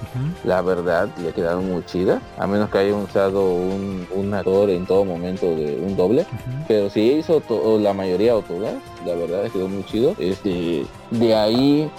la 0.44 0.62
verdad 0.62 1.10
le 1.24 1.32
quedaron 1.32 1.70
muy 1.70 1.86
chidas, 1.86 2.22
a 2.38 2.48
menos 2.48 2.70
que 2.70 2.80
haya 2.80 2.96
usado 2.96 3.44
un, 3.54 4.00
actor 4.34 4.70
en 4.70 4.86
todo 4.86 5.06
momento 5.06 5.46
de 5.56 5.80
un 5.84 5.96
doble. 5.96 6.26
Pero 6.68 6.90
si 6.90 7.02
ella 7.02 7.20
hizo 7.20 7.80
la 7.80 7.94
mayoría 7.94 8.36
o 8.36 8.42
todas, 8.42 8.76
la 9.06 9.16
verdad 9.16 9.50
quedó 9.52 9.68
muy 9.68 9.84
chido. 9.86 10.16
Este, 10.18 10.86
de 11.12 11.36
ahí 11.36 11.90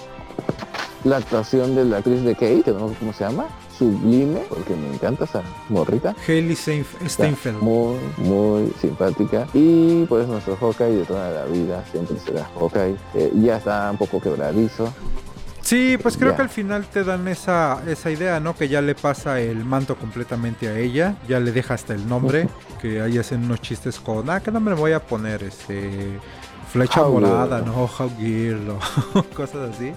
la 1.05 1.17
actuación 1.17 1.75
de 1.75 1.85
la 1.85 1.99
actriz 1.99 2.23
de 2.23 2.35
Kate, 2.35 2.63
que 2.63 2.73
no 2.73 2.89
sé 2.89 2.95
cómo 2.99 3.13
se 3.13 3.25
llama, 3.25 3.47
sublime, 3.79 4.43
porque 4.49 4.75
me 4.75 4.93
encanta 4.93 5.25
esa 5.25 5.43
morrita. 5.69 6.15
Hailey 6.27 6.57
Steinfeld. 6.57 7.61
Muy, 7.63 7.99
muy 8.19 8.73
simpática. 8.81 9.47
Y 9.55 10.05
pues 10.05 10.29
nuestro 10.29 10.57
Hawkeye 10.57 10.97
de 10.97 11.05
toda 11.05 11.31
la 11.31 11.45
vida 11.47 11.83
siempre 11.91 12.19
será 12.19 12.49
Hawkeye. 12.55 12.97
Eh, 13.15 13.33
ya 13.37 13.57
está 13.57 13.91
un 13.91 13.97
poco 13.97 14.21
quebradizo. 14.21 14.93
Sí, 15.63 15.97
pues 16.03 16.17
creo 16.17 16.35
que 16.35 16.43
al 16.43 16.49
final 16.49 16.85
te 16.87 17.05
dan 17.05 17.29
esa, 17.29 17.81
esa 17.87 18.11
idea, 18.11 18.41
¿no? 18.41 18.57
Que 18.57 18.69
ya 18.69 18.81
le 18.81 18.95
pasa 18.95 19.41
el 19.41 19.65
manto 19.65 19.95
completamente 19.95 20.69
a 20.69 20.77
ella, 20.77 21.15
ya 21.29 21.39
le 21.39 21.53
deja 21.53 21.75
hasta 21.75 21.95
el 21.95 22.09
nombre, 22.09 22.49
que 22.81 23.01
ahí 23.01 23.19
hacen 23.19 23.45
unos 23.45 23.61
chistes 23.61 24.01
con, 24.01 24.29
ah, 24.31 24.41
¿qué 24.41 24.51
nombre 24.51 24.75
voy 24.75 24.93
a 24.93 25.01
poner? 25.01 25.45
Este, 25.45 26.19
flecha 26.73 27.03
morada, 27.03 27.61
¿no? 27.61 27.85
How 27.99 28.11
o 29.15 29.23
cosas 29.35 29.71
así. 29.75 29.93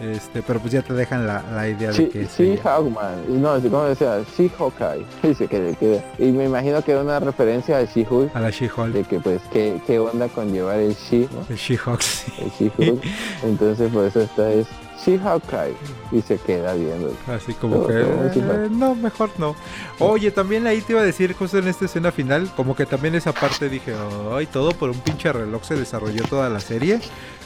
Este, 0.00 0.42
pero 0.42 0.60
pues 0.60 0.72
ya 0.72 0.82
te 0.82 0.92
dejan 0.94 1.26
la, 1.26 1.42
la 1.52 1.68
idea 1.68 1.90
de 1.90 2.08
que 2.08 2.26
sí, 2.26 2.56
Hawkman, 2.62 3.42
no, 3.42 3.60
como 3.60 3.84
decía, 3.84 4.20
sí 4.36 4.48
Hawkeye, 4.56 5.04
dice 5.22 5.48
que, 5.48 6.02
y 6.18 6.30
me 6.30 6.44
imagino 6.44 6.82
que 6.82 6.92
era 6.92 7.00
una 7.02 7.18
referencia 7.18 7.78
a 7.78 7.84
She-Hulk, 7.84 8.34
a 8.34 8.40
la 8.40 8.50
She-Hulk, 8.50 8.92
de 8.92 9.04
que 9.04 9.18
pues 9.18 9.42
qué, 9.52 9.80
qué 9.86 9.98
onda 9.98 10.28
con 10.28 10.52
llevar 10.52 10.78
el 10.78 10.94
She, 10.94 11.28
el 11.48 11.56
She-Hulk, 11.56 12.00
el 12.38 12.50
She-Hulk, 12.50 13.04
entonces 13.42 13.92
por 13.92 14.04
eso 14.04 14.20
esta 14.20 14.52
es 14.52 14.66
sí 15.08 15.18
Hawkeye 15.18 15.74
y 16.12 16.22
se 16.22 16.36
queda 16.36 16.74
viendo. 16.74 17.14
Así 17.26 17.54
como 17.54 17.86
que 17.86 18.00
eh, 18.00 18.68
no, 18.70 18.94
mejor 18.94 19.30
no. 19.38 19.56
Oye, 19.98 20.30
también 20.30 20.66
ahí 20.66 20.80
te 20.80 20.92
iba 20.92 21.00
a 21.00 21.04
decir 21.04 21.32
justo 21.34 21.58
en 21.58 21.68
esta 21.68 21.86
escena 21.86 22.12
final, 22.12 22.50
como 22.56 22.76
que 22.76 22.86
también 22.86 23.14
esa 23.14 23.32
parte 23.32 23.68
dije, 23.68 23.94
ay, 24.32 24.46
todo 24.46 24.72
por 24.72 24.90
un 24.90 25.00
pinche 25.00 25.32
reloj 25.32 25.64
se 25.64 25.76
desarrolló 25.76 26.22
toda 26.24 26.48
la 26.48 26.60
serie. 26.60 27.00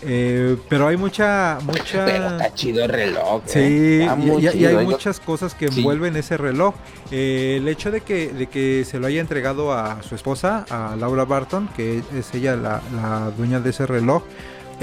Eh, 0.05 0.57
pero 0.69 0.89
hay 0.89 0.97
mucha, 0.97 1.59
mucha. 1.65 2.05
Pero 2.05 2.27
está 2.27 2.53
chido 2.55 2.85
el 2.85 2.91
reloj. 2.91 3.43
Sí, 3.47 4.01
y, 4.01 4.65
hay 4.65 4.85
muchas 4.85 5.21
cosas 5.21 5.55
que 5.55 5.67
envuelven 5.67 6.17
ese 6.17 6.37
reloj. 6.37 6.75
Eh, 7.13 7.59
el 7.59 7.69
hecho 7.69 7.93
de 7.93 8.01
que, 8.01 8.33
de 8.33 8.49
que 8.49 8.85
se 8.85 8.99
lo 8.99 9.07
haya 9.07 9.21
entregado 9.21 9.73
a 9.73 10.03
su 10.03 10.17
esposa, 10.17 10.67
a 10.71 10.97
Laura 10.97 11.25
Barton, 11.25 11.69
que 11.77 12.03
es 12.17 12.35
ella 12.35 12.57
la, 12.57 12.83
la 12.97 13.31
dueña 13.37 13.61
de 13.61 13.71
ese 13.71 13.87
reloj. 13.87 14.25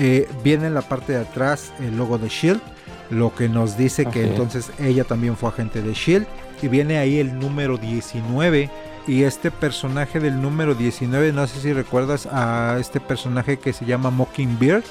Eh, 0.02 0.30
viene 0.46 0.68
en 0.68 0.74
la 0.74 0.82
parte 0.82 1.12
de 1.12 1.20
atrás 1.20 1.74
el 1.80 1.98
logo 1.98 2.18
de 2.18 2.30
Shield, 2.30 2.62
lo 3.10 3.36
que 3.36 3.50
nos 3.50 3.76
dice 3.76 4.06
que 4.06 4.24
entonces 4.24 4.72
ella 4.80 5.04
también 5.04 5.36
fue 5.36 5.50
agente 5.50 5.82
de 5.82 5.94
Shield. 5.94 6.26
Y 6.62 6.70
viene 6.70 6.98
ahí 6.98 7.20
el 7.20 7.38
número 7.38 7.78
19. 7.78 8.70
Y 9.08 9.24
este 9.24 9.52
personaje 9.52 10.20
del 10.22 10.42
número 10.42 10.74
19, 10.74 11.34
no 11.34 11.48
sé 11.48 11.60
si 11.60 11.74
recuerdas 11.74 12.28
a 12.32 12.78
este 12.80 13.02
personaje 13.02 13.60
que 13.60 13.74
se 13.74 13.86
llama 13.86 14.10
Mockingbird. 14.10 14.84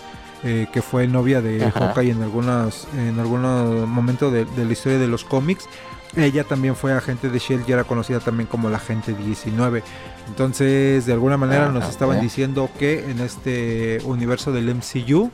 Eh, 0.44 0.68
que 0.72 0.82
fue 0.82 1.08
novia 1.08 1.40
de 1.40 1.68
Hawkeye 1.72 2.12
en 2.12 2.22
algunos, 2.22 2.86
en 2.96 3.18
algunos 3.18 3.88
momentos 3.88 4.32
de, 4.32 4.44
de, 4.44 4.64
la 4.64 4.72
historia 4.72 4.98
de 4.98 5.08
los 5.08 5.24
cómics. 5.24 5.68
Ella 6.16 6.44
también 6.44 6.76
fue 6.76 6.92
agente 6.92 7.28
de 7.28 7.38
Shield 7.40 7.68
y 7.68 7.72
era 7.72 7.82
conocida 7.82 8.20
también 8.20 8.46
como 8.46 8.70
la 8.70 8.76
agente 8.76 9.14
19. 9.14 9.82
Entonces, 10.28 11.06
de 11.06 11.12
alguna 11.12 11.36
manera 11.36 11.70
nos 11.70 11.88
estaban 11.88 12.20
diciendo 12.20 12.68
que 12.78 13.10
en 13.10 13.20
este 13.20 13.98
universo 14.04 14.52
del 14.52 14.74
MCU, 14.74 15.30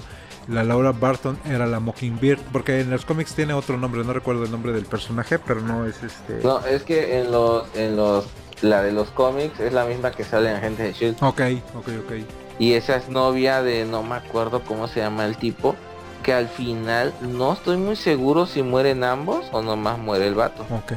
la 0.48 0.64
Laura 0.64 0.92
Barton 0.92 1.38
era 1.46 1.66
la 1.66 1.80
Mockingbird, 1.80 2.40
porque 2.52 2.80
en 2.80 2.90
los 2.90 3.04
cómics 3.04 3.34
tiene 3.34 3.54
otro 3.54 3.76
nombre, 3.76 4.04
no 4.04 4.12
recuerdo 4.12 4.44
el 4.44 4.50
nombre 4.50 4.72
del 4.72 4.84
personaje, 4.84 5.38
pero 5.38 5.60
no 5.60 5.86
es 5.86 6.02
este. 6.02 6.40
No, 6.42 6.64
es 6.66 6.82
que 6.82 7.18
en 7.20 7.32
los, 7.32 7.64
en 7.74 7.96
los, 7.96 8.26
la 8.62 8.82
de 8.82 8.92
los 8.92 9.10
cómics 9.10 9.58
es 9.60 9.72
la 9.72 9.84
misma 9.84 10.10
que 10.10 10.24
sale 10.24 10.50
en 10.50 10.56
Agentes 10.56 10.86
de 10.86 10.92
Shield. 10.92 11.16
Ok, 11.22 11.40
ok, 11.76 11.88
ok. 12.04 12.12
Y 12.58 12.74
esa 12.74 12.96
es 12.96 13.08
novia 13.08 13.62
de 13.62 13.84
no 13.84 14.02
me 14.02 14.16
acuerdo 14.16 14.62
cómo 14.64 14.86
se 14.86 15.00
llama 15.00 15.24
el 15.24 15.36
tipo, 15.36 15.74
que 16.24 16.32
al 16.32 16.48
final 16.48 17.14
no 17.20 17.52
estoy 17.52 17.76
muy 17.76 17.94
seguro 17.94 18.46
si 18.46 18.64
mueren 18.64 19.04
ambos 19.04 19.46
o 19.52 19.62
nomás 19.62 19.98
muere 19.98 20.26
el 20.26 20.34
vato. 20.34 20.66
Ok. 20.70 20.92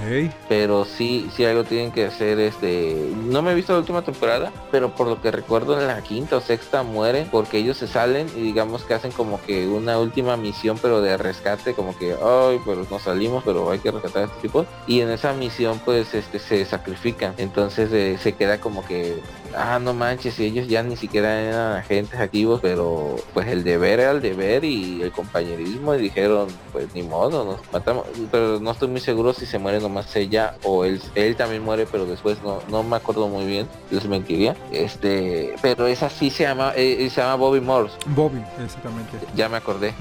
Pero 0.50 0.86
sí, 0.86 1.30
sí 1.36 1.46
algo 1.46 1.66
tienen 1.66 1.92
que 1.92 2.06
hacer 2.06 2.40
este. 2.40 3.12
No 3.26 3.44
me 3.44 3.52
he 3.52 3.56
visto 3.56 3.74
la 3.74 3.80
última 3.80 4.02
temporada, 4.02 4.52
pero 4.72 4.96
por 4.96 5.08
lo 5.08 5.22
que 5.22 5.30
recuerdo 5.30 5.80
en 5.80 5.86
la 5.86 6.02
quinta 6.02 6.38
o 6.38 6.42
sexta 6.42 6.82
mueren 6.82 7.28
porque 7.30 7.60
ellos 7.60 7.78
se 7.78 7.88
salen 7.88 8.28
y 8.36 8.42
digamos 8.42 8.84
que 8.84 8.94
hacen 8.96 9.12
como 9.12 9.40
que 9.42 9.68
una 9.68 10.00
última 10.00 10.38
misión 10.38 10.80
pero 10.82 11.02
de 11.02 11.18
rescate, 11.18 11.74
como 11.74 11.96
que 11.98 12.14
ay 12.14 12.60
pues 12.64 12.90
nos 12.90 13.02
salimos 13.04 13.44
pero 13.44 13.70
hay 13.70 13.80
que 13.80 13.92
rescatar 13.92 14.24
a 14.24 14.26
este 14.26 14.42
tipo. 14.42 14.66
Y 14.88 15.02
en 15.02 15.12
esa 15.12 15.34
misión 15.34 15.80
pues 15.84 16.14
este 16.14 16.40
se 16.40 16.66
sacrifican. 16.66 17.34
Entonces 17.38 17.92
eh, 17.92 18.18
se 18.18 18.34
queda 18.34 18.60
como 18.60 18.86
que 18.86 19.22
ah, 19.56 19.80
no 19.80 19.94
manches, 19.94 20.40
ellos 20.40 20.68
ya 20.68 20.84
ni 20.84 20.96
siquiera 20.96 21.42
eran 21.42 21.78
agentes 21.78 22.20
activos, 22.20 22.60
pero 22.62 23.16
pues 23.34 23.48
el 23.48 23.64
deber 23.64 24.00
era 24.00 24.12
el 24.12 24.22
deber 24.22 24.64
y 24.64 25.02
el 25.02 25.12
compañerismo 25.12 25.96
y 25.96 26.00
dijeron, 26.00 26.48
pues 26.72 26.94
ni 26.94 27.04
modo, 27.04 27.46
nos 27.46 27.60
matamos, 27.72 28.06
pero 28.32 28.60
no 28.60 28.72
estoy 28.72 28.88
muy 28.88 29.00
seguro 29.00 29.34
si 29.34 29.46
se 29.46 29.60
muere 29.60 29.80
nomás 29.80 30.16
ella 30.16 30.56
o 30.64 30.86
él, 30.86 31.02
él 31.16 31.36
también 31.36 31.64
muere, 31.64 31.88
pero 31.92 32.06
después 32.06 32.42
no, 32.44 32.60
no 32.70 32.84
me 32.84 32.96
acuerdo 32.96 33.28
muy 33.28 33.46
bien, 33.46 33.68
les 33.92 34.06
mentiría, 34.06 34.56
este, 34.72 35.56
pero 35.62 35.88
esa 35.88 36.10
sí 36.10 36.30
se 36.30 36.44
llama, 36.44 36.74
eh, 36.76 37.06
eh, 37.06 37.10
se 37.10 37.22
llama 37.22 37.36
Bobby 37.36 37.62
Morse. 37.62 37.96
Bobby, 38.08 38.42
exactamente. 38.64 39.18
Ya 39.36 39.50
me 39.50 39.58
acordé. 39.58 39.94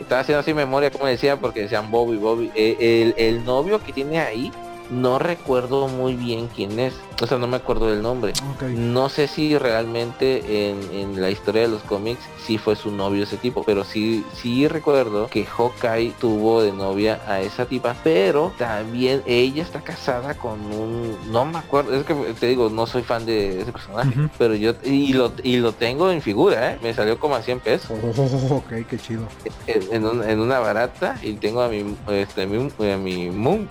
Estaba 0.00 0.20
haciendo 0.20 0.40
así 0.40 0.54
memoria, 0.54 0.90
como 0.90 1.06
decía, 1.06 1.36
porque 1.38 1.62
decían 1.62 1.90
Bobby, 1.90 2.16
Bobby. 2.16 2.50
Eh, 2.54 2.76
el, 2.78 3.14
el 3.16 3.44
novio 3.44 3.82
que 3.82 3.92
tiene 3.92 4.20
ahí, 4.20 4.52
no 4.90 5.18
recuerdo 5.18 5.88
muy 5.88 6.14
bien 6.14 6.48
quién 6.54 6.78
es. 6.78 6.94
O 7.22 7.26
sea, 7.26 7.38
no 7.38 7.46
me 7.46 7.56
acuerdo 7.56 7.86
del 7.90 8.02
nombre. 8.02 8.32
No 8.74 9.08
sé 9.08 9.28
si 9.28 9.56
realmente 9.56 10.70
en, 10.70 11.20
la 11.20 11.30
historia 11.30 11.62
de 11.62 11.68
los 11.68 11.82
cómics 11.82 12.20
sí 12.44 12.58
fue 12.58 12.76
su 12.76 12.90
novio 12.90 13.22
ese 13.22 13.36
tipo, 13.36 13.62
pero 13.62 13.84
sí, 13.84 14.24
sí 14.34 14.66
recuerdo 14.66 15.28
que 15.28 15.44
Hawkeye 15.44 16.12
tuvo 16.20 16.62
de 16.62 16.72
novia 16.72 17.20
a 17.26 17.40
esa 17.40 17.66
tipa, 17.66 17.94
pero 18.02 18.52
también 18.58 19.22
ella 19.26 19.62
está 19.62 19.80
casada 19.80 20.34
con 20.34 20.60
un, 20.60 21.16
no 21.30 21.44
me 21.44 21.58
acuerdo, 21.58 21.94
es 21.94 22.04
que 22.04 22.14
te 22.14 22.48
digo, 22.48 22.68
no 22.68 22.86
soy 22.86 23.02
fan 23.02 23.24
de 23.24 23.62
ese 23.62 23.72
personaje, 23.72 24.28
pero 24.38 24.54
yo, 24.54 24.74
y 24.84 25.12
lo, 25.12 25.32
y 25.42 25.58
lo 25.58 25.72
tengo 25.72 26.10
en 26.10 26.20
figura, 26.20 26.72
¿eh? 26.72 26.78
me 26.82 26.92
salió 26.92 27.18
como 27.18 27.36
a 27.36 27.42
100 27.42 27.60
pesos. 27.60 27.98
Oh, 28.02 28.56
ok, 28.56 28.86
qué 28.88 28.98
chido. 28.98 29.22
En, 29.66 30.04
una 30.40 30.58
barata 30.58 31.16
y 31.22 31.34
tengo 31.34 31.62
a 31.62 31.68
mi, 31.68 31.96
este, 32.08 32.42
a 32.42 32.96
mi, 32.96 33.30
Moon, 33.30 33.68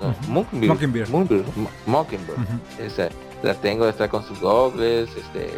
Mockingbird. 1.09 1.45
Mockingbird. 1.85 2.37
Esa 2.79 3.09
la 3.43 3.53
tengo, 3.53 3.87
está 3.87 4.07
con 4.07 4.25
sus 4.25 4.39
dobles, 4.39 5.09
este, 5.17 5.49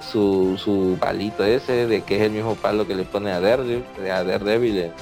su, 0.00 0.56
su 0.56 0.96
palito 0.98 1.44
ese, 1.44 1.86
de 1.86 2.02
que 2.02 2.16
es 2.16 2.22
el 2.22 2.30
mismo 2.30 2.54
palo 2.54 2.86
que 2.86 2.94
le 2.94 3.04
pone 3.04 3.30
a 3.30 3.38
Daredevil, 3.38 3.84
a 4.10 4.24
Daredevil 4.24 4.78
en, 4.78 4.92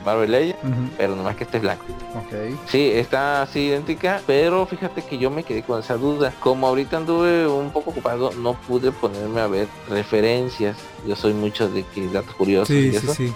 Marvel 0.04 0.32
Legends, 0.32 0.56
pero 0.96 1.14
nomás 1.14 1.36
que 1.36 1.44
este 1.44 1.58
es 1.58 1.62
blanco. 1.62 1.84
Okay. 2.26 2.58
Sí, 2.66 2.90
está 2.94 3.42
así 3.42 3.66
idéntica, 3.66 4.22
pero 4.26 4.64
fíjate 4.64 5.02
que 5.02 5.18
yo 5.18 5.30
me 5.30 5.42
quedé 5.42 5.62
con 5.62 5.78
esa 5.80 5.98
duda. 5.98 6.32
Como 6.40 6.66
ahorita 6.66 6.96
anduve 6.96 7.46
un 7.46 7.70
poco 7.70 7.90
ocupado, 7.90 8.32
no 8.32 8.54
pude 8.54 8.90
ponerme 8.90 9.42
a 9.42 9.46
ver 9.46 9.68
referencias. 9.90 10.78
Yo 11.06 11.16
soy 11.16 11.34
mucho 11.34 11.68
de 11.68 11.84
que 11.84 12.08
datos 12.08 12.34
curiosos 12.34 12.74
y 12.74 12.96
eso. 12.96 13.12
Sí, 13.12 13.28
sí. 13.28 13.34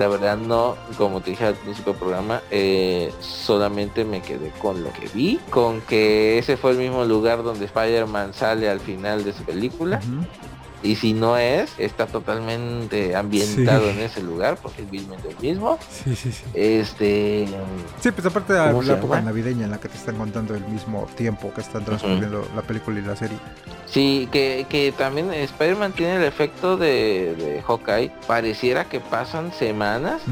La 0.00 0.08
verdad 0.08 0.38
no, 0.38 0.76
como 0.96 1.20
te 1.20 1.32
dije 1.32 1.44
al 1.44 1.56
principio 1.56 1.92
del 1.92 2.00
programa, 2.00 2.40
eh, 2.50 3.12
solamente 3.20 4.02
me 4.06 4.22
quedé 4.22 4.48
con 4.52 4.82
lo 4.82 4.90
que 4.94 5.08
vi, 5.08 5.38
con 5.50 5.82
que 5.82 6.38
ese 6.38 6.56
fue 6.56 6.70
el 6.70 6.78
mismo 6.78 7.04
lugar 7.04 7.42
donde 7.42 7.66
Spider-Man 7.66 8.32
sale 8.32 8.70
al 8.70 8.80
final 8.80 9.24
de 9.24 9.34
su 9.34 9.42
película. 9.42 10.00
Y 10.82 10.96
si 10.96 11.12
no 11.12 11.36
es, 11.36 11.72
está 11.78 12.06
totalmente 12.06 13.14
ambientado 13.14 13.90
en 13.90 14.00
ese 14.00 14.22
lugar, 14.22 14.58
porque 14.62 14.82
es 14.82 14.90
vilmente 14.90 15.28
el 15.28 15.38
mismo. 15.38 15.78
Sí, 15.90 16.16
sí, 16.16 16.32
sí. 16.32 16.44
Este. 16.54 17.48
Sí, 18.00 18.10
pues 18.12 18.26
aparte 18.26 18.54
de 18.54 18.58
la 18.58 18.94
época 18.94 19.20
navideña 19.20 19.64
en 19.64 19.72
la 19.72 19.78
que 19.78 19.88
te 19.88 19.96
están 19.96 20.16
contando 20.16 20.54
el 20.54 20.64
mismo 20.66 21.06
tiempo 21.16 21.52
que 21.54 21.60
están 21.60 21.84
transcurriendo 21.84 22.46
la 22.56 22.62
película 22.62 22.98
y 22.98 23.02
la 23.02 23.16
serie. 23.16 23.36
Sí, 23.86 24.28
que, 24.30 24.66
que 24.68 24.92
también 24.92 25.32
Spider-Man 25.32 25.92
tiene 25.92 26.16
el 26.16 26.22
efecto 26.22 26.76
de, 26.76 27.34
de 27.34 27.62
Hawkeye. 27.62 28.12
Pareciera 28.26 28.84
que 28.84 29.00
pasan 29.00 29.52
semanas 29.52 30.22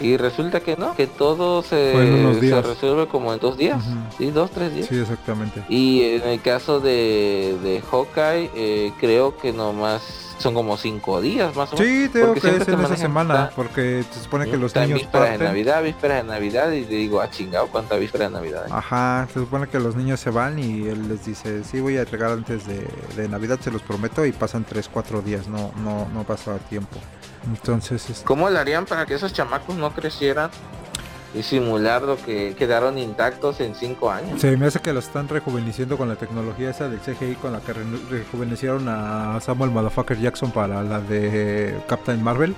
y 0.00 0.16
resulta 0.16 0.60
que 0.60 0.76
no, 0.76 0.94
que 0.94 1.06
todo 1.06 1.62
se, 1.62 1.92
se 2.40 2.62
resuelve 2.62 3.08
como 3.08 3.32
en 3.34 3.40
dos 3.40 3.58
días. 3.58 3.84
Ujú. 3.84 3.96
Sí, 4.16 4.30
dos, 4.30 4.50
tres 4.52 4.74
días. 4.74 4.86
Sí, 4.86 4.98
exactamente. 4.98 5.64
Y 5.68 6.02
en 6.02 6.28
el 6.28 6.40
caso 6.40 6.80
de, 6.80 7.56
de 7.62 7.82
Hawkeye, 7.90 8.50
eh, 8.54 8.92
creo 9.00 9.36
que 9.36 9.52
nomás 9.52 9.97
son 10.38 10.54
como 10.54 10.76
cinco 10.76 11.20
días 11.20 11.54
más 11.56 11.72
o 11.72 11.76
menos. 11.76 11.88
Sí, 11.88 12.08
te 12.08 12.18
digo 12.18 12.28
Porque 12.34 12.50
que 12.50 12.56
es 12.56 12.68
en 12.68 12.80
esa 12.80 12.96
semana, 12.96 13.50
porque 13.54 14.04
se 14.10 14.20
supone 14.20 14.48
que 14.50 14.56
los 14.56 14.74
niños 14.74 15.00
vísperas 15.00 15.24
de 15.24 15.30
parten. 15.30 15.46
Navidad, 15.48 15.82
vísperas 15.82 16.22
de 16.22 16.28
Navidad, 16.28 16.70
y 16.70 16.84
le 16.84 16.96
digo, 16.96 17.20
ah, 17.20 17.30
chingado, 17.30 17.66
¿cuánta 17.68 17.96
víspera 17.96 18.26
de 18.26 18.30
Navidad? 18.30 18.64
hay?". 18.66 18.72
Ajá, 18.72 19.26
se 19.32 19.40
supone 19.40 19.66
que 19.68 19.78
los 19.80 19.96
niños 19.96 20.20
se 20.20 20.30
van 20.30 20.58
y 20.58 20.86
él 20.86 21.08
les 21.08 21.24
dice, 21.24 21.64
sí, 21.64 21.80
voy 21.80 21.96
a 21.96 22.00
entregar 22.00 22.30
antes 22.30 22.66
de, 22.66 22.86
de 23.16 23.28
Navidad, 23.28 23.58
se 23.60 23.70
los 23.70 23.82
prometo, 23.82 24.24
y 24.24 24.32
pasan 24.32 24.64
3, 24.64 24.88
4 24.92 25.22
días, 25.22 25.48
no, 25.48 25.72
no, 25.82 26.08
no 26.14 26.24
pasa 26.24 26.58
tiempo. 26.58 26.98
Entonces, 27.46 28.08
este, 28.10 28.24
¿Cómo 28.24 28.48
le 28.50 28.58
harían 28.58 28.84
para 28.84 29.06
que 29.06 29.14
esos 29.14 29.32
chamacos 29.32 29.76
no 29.76 29.92
crecieran 29.92 30.50
y 31.34 31.42
simular 31.42 32.02
lo 32.02 32.16
que 32.16 32.54
quedaron 32.56 32.96
intactos 32.98 33.60
en 33.60 33.74
cinco 33.74 34.10
años? 34.10 34.40
se 34.40 34.56
me 34.56 34.66
hace 34.66 34.80
que 34.80 34.92
lo 34.92 34.98
están 35.00 35.28
rejuveneciendo 35.28 35.96
con 35.98 36.08
la 36.08 36.16
tecnología 36.16 36.70
esa 36.70 36.88
del 36.88 37.00
CGI 37.00 37.34
con 37.34 37.52
la 37.52 37.60
que 37.60 37.72
re- 37.74 37.84
rejuvenecieron 38.10 38.86
a 38.88 39.38
Samuel 39.40 39.70
Motherfucker 39.70 40.18
Jackson 40.18 40.50
para 40.50 40.82
la 40.82 41.00
de 41.00 41.76
Captain 41.86 42.22
Marvel. 42.22 42.54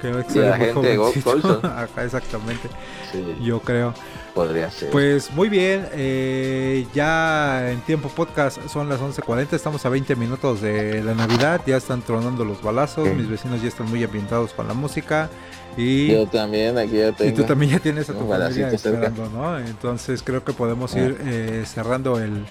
Que 0.00 0.10
Y 0.10 0.32
ser 0.32 0.44
la 0.50 0.56
gente 0.56 0.80
de. 0.88 0.96
Ajá, 1.64 2.04
exactamente, 2.04 2.68
Sí, 3.10 3.36
yo 3.42 3.60
creo. 3.60 3.92
podría 4.34 4.70
ser. 4.70 4.90
Pues 4.90 5.32
muy 5.32 5.48
bien, 5.48 5.86
eh, 5.92 6.86
ya 6.94 7.70
en 7.70 7.80
tiempo 7.80 8.08
podcast 8.08 8.58
son 8.68 8.88
las 8.88 9.00
11.40, 9.00 9.54
estamos 9.54 9.84
a 9.84 9.88
20 9.88 10.14
minutos 10.14 10.60
de 10.60 11.02
la 11.02 11.14
Navidad, 11.14 11.60
ya 11.66 11.76
están 11.76 12.02
tronando 12.02 12.44
los 12.44 12.62
balazos, 12.62 13.08
Sí. 13.08 13.14
mis 13.14 13.28
vecinos 13.28 13.60
ya 13.60 13.68
están 13.68 13.88
muy 13.90 14.04
ambientados 14.04 14.52
con 14.52 14.68
la 14.68 14.74
música 14.74 15.28
y, 15.76 16.12
Yo 16.12 16.26
también, 16.26 16.78
aquí 16.78 16.96
ya 16.98 17.08
y 17.08 17.12
tengo. 17.12 17.36
tú 17.36 17.44
también 17.44 17.72
ya 17.72 17.78
tienes 17.80 18.08
a 18.08 18.12
tu 18.12 18.18
familia 18.20 18.38
balacito 18.38 18.78
cerca. 18.78 19.06
esperando, 19.08 19.28
¿no? 19.30 19.58
Entonces 19.58 20.22
creo 20.22 20.44
que 20.44 20.52
podemos 20.52 20.94
Ah. 20.94 20.98
ir 21.00 21.18
eh, 21.24 21.64
cerrando 21.66 22.18
el, 22.20 22.44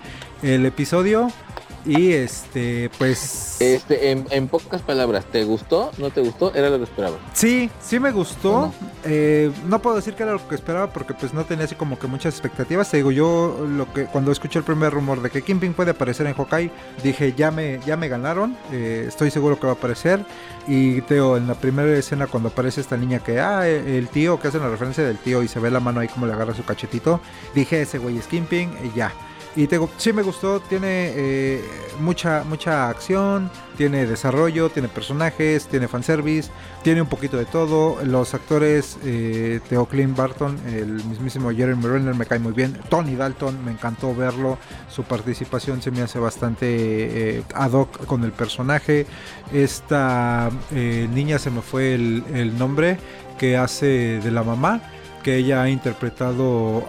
el 0.43 0.65
episodio 0.65 1.31
y 1.87 2.11
este, 2.11 2.91
pues... 2.97 3.57
Este, 3.59 4.11
en, 4.11 4.27
en 4.29 4.47
pocas 4.47 4.81
palabras, 4.81 5.25
¿te 5.25 5.43
gustó? 5.45 5.91
¿No 5.97 6.11
te 6.11 6.21
gustó? 6.21 6.53
Era 6.53 6.69
lo 6.69 6.77
que 6.77 6.83
esperaba. 6.83 7.17
Sí, 7.33 7.69
sí 7.81 7.99
me 7.99 8.11
gustó. 8.11 8.53
¿O 8.53 8.61
no? 8.67 8.73
Eh, 9.05 9.51
no 9.67 9.81
puedo 9.81 9.95
decir 9.95 10.13
que 10.13 10.23
era 10.23 10.33
lo 10.33 10.47
que 10.47 10.55
esperaba 10.55 10.91
porque 10.91 11.13
pues 11.13 11.33
no 11.33 11.45
tenía 11.45 11.65
así 11.65 11.75
como 11.75 11.97
que 11.97 12.07
muchas 12.07 12.33
expectativas. 12.33 12.91
Te 12.91 12.97
digo, 12.97 13.11
yo 13.11 13.65
lo 13.67 13.91
que 13.93 14.05
cuando 14.05 14.31
escuché 14.31 14.59
el 14.59 14.65
primer 14.65 14.93
rumor 14.93 15.21
de 15.21 15.29
que 15.29 15.41
Kingpin 15.41 15.73
puede 15.73 15.91
aparecer 15.91 16.27
en 16.27 16.33
Hawkeye, 16.33 16.71
dije 17.03 17.33
ya 17.35 17.49
me, 17.51 17.79
ya 17.85 17.95
me 17.97 18.07
ganaron. 18.09 18.57
eh, 18.71 19.05
estoy 19.07 19.31
seguro 19.31 19.59
que 19.59 19.65
va 19.67 19.73
a 19.73 19.75
aparecer. 19.75 20.25
Y 20.67 21.01
Teo, 21.01 21.37
en 21.37 21.47
la 21.47 21.55
primera 21.55 21.97
escena 21.97 22.27
cuando 22.27 22.49
aparece 22.49 22.81
esta 22.81 22.97
niña 22.97 23.19
que, 23.19 23.39
ah, 23.39 23.67
el 23.67 24.09
tío, 24.09 24.39
que 24.39 24.49
hace 24.49 24.59
la 24.59 24.69
referencia 24.69 25.03
del 25.03 25.17
tío 25.17 25.41
y 25.41 25.47
se 25.47 25.59
ve 25.59 25.71
la 25.71 25.79
mano 25.79 26.01
ahí 26.01 26.09
como 26.09 26.25
le 26.25 26.33
agarra 26.33 26.53
su 26.53 26.65
cachetito, 26.65 27.21
dije 27.55 27.81
ese 27.81 27.97
güey 27.97 28.17
es 28.17 28.27
Kingpin 28.27 28.71
y 28.83 28.95
ya. 28.97 29.13
Y 29.57 29.65
te 29.65 29.79
sí 29.97 30.13
me 30.13 30.21
gustó, 30.21 30.59
tiene 30.59 31.13
eh, 31.15 31.65
mucha, 31.99 32.43
mucha 32.43 32.89
acción, 32.89 33.49
tiene 33.75 34.05
desarrollo, 34.05 34.69
tiene 34.69 34.87
personajes, 34.87 35.65
tiene 35.65 35.87
fanservice, 35.87 36.51
tiene 36.83 37.01
un 37.01 37.09
poquito 37.09 37.37
de 37.37 37.45
todo. 37.45 37.97
Los 38.03 38.35
actores, 38.35 38.99
eh, 39.03 39.59
Theo 39.67 39.87
Clint 39.87 40.15
Barton, 40.15 40.59
el 40.67 41.03
mismísimo 41.05 41.49
Jeremy 41.51 41.87
Renner 41.87 42.13
me 42.13 42.27
cae 42.27 42.37
muy 42.37 42.53
bien. 42.53 42.77
Tony 42.87 43.15
Dalton, 43.15 43.65
me 43.65 43.71
encantó 43.71 44.13
verlo. 44.13 44.59
Su 44.91 45.05
participación 45.05 45.81
se 45.81 45.89
me 45.89 46.03
hace 46.03 46.19
bastante 46.19 46.67
eh, 46.69 47.43
ad 47.55 47.71
hoc 47.71 48.05
con 48.05 48.23
el 48.23 48.33
personaje. 48.33 49.07
Esta 49.51 50.51
eh, 50.71 51.09
niña 51.11 51.39
se 51.39 51.49
me 51.49 51.63
fue 51.63 51.95
el, 51.95 52.23
el 52.31 52.59
nombre 52.59 52.99
que 53.39 53.57
hace 53.57 54.19
de 54.19 54.29
la 54.29 54.43
mamá 54.43 54.81
que 55.27 55.35
ella 55.35 55.61
ha 55.61 55.69
interpretado 55.69 56.85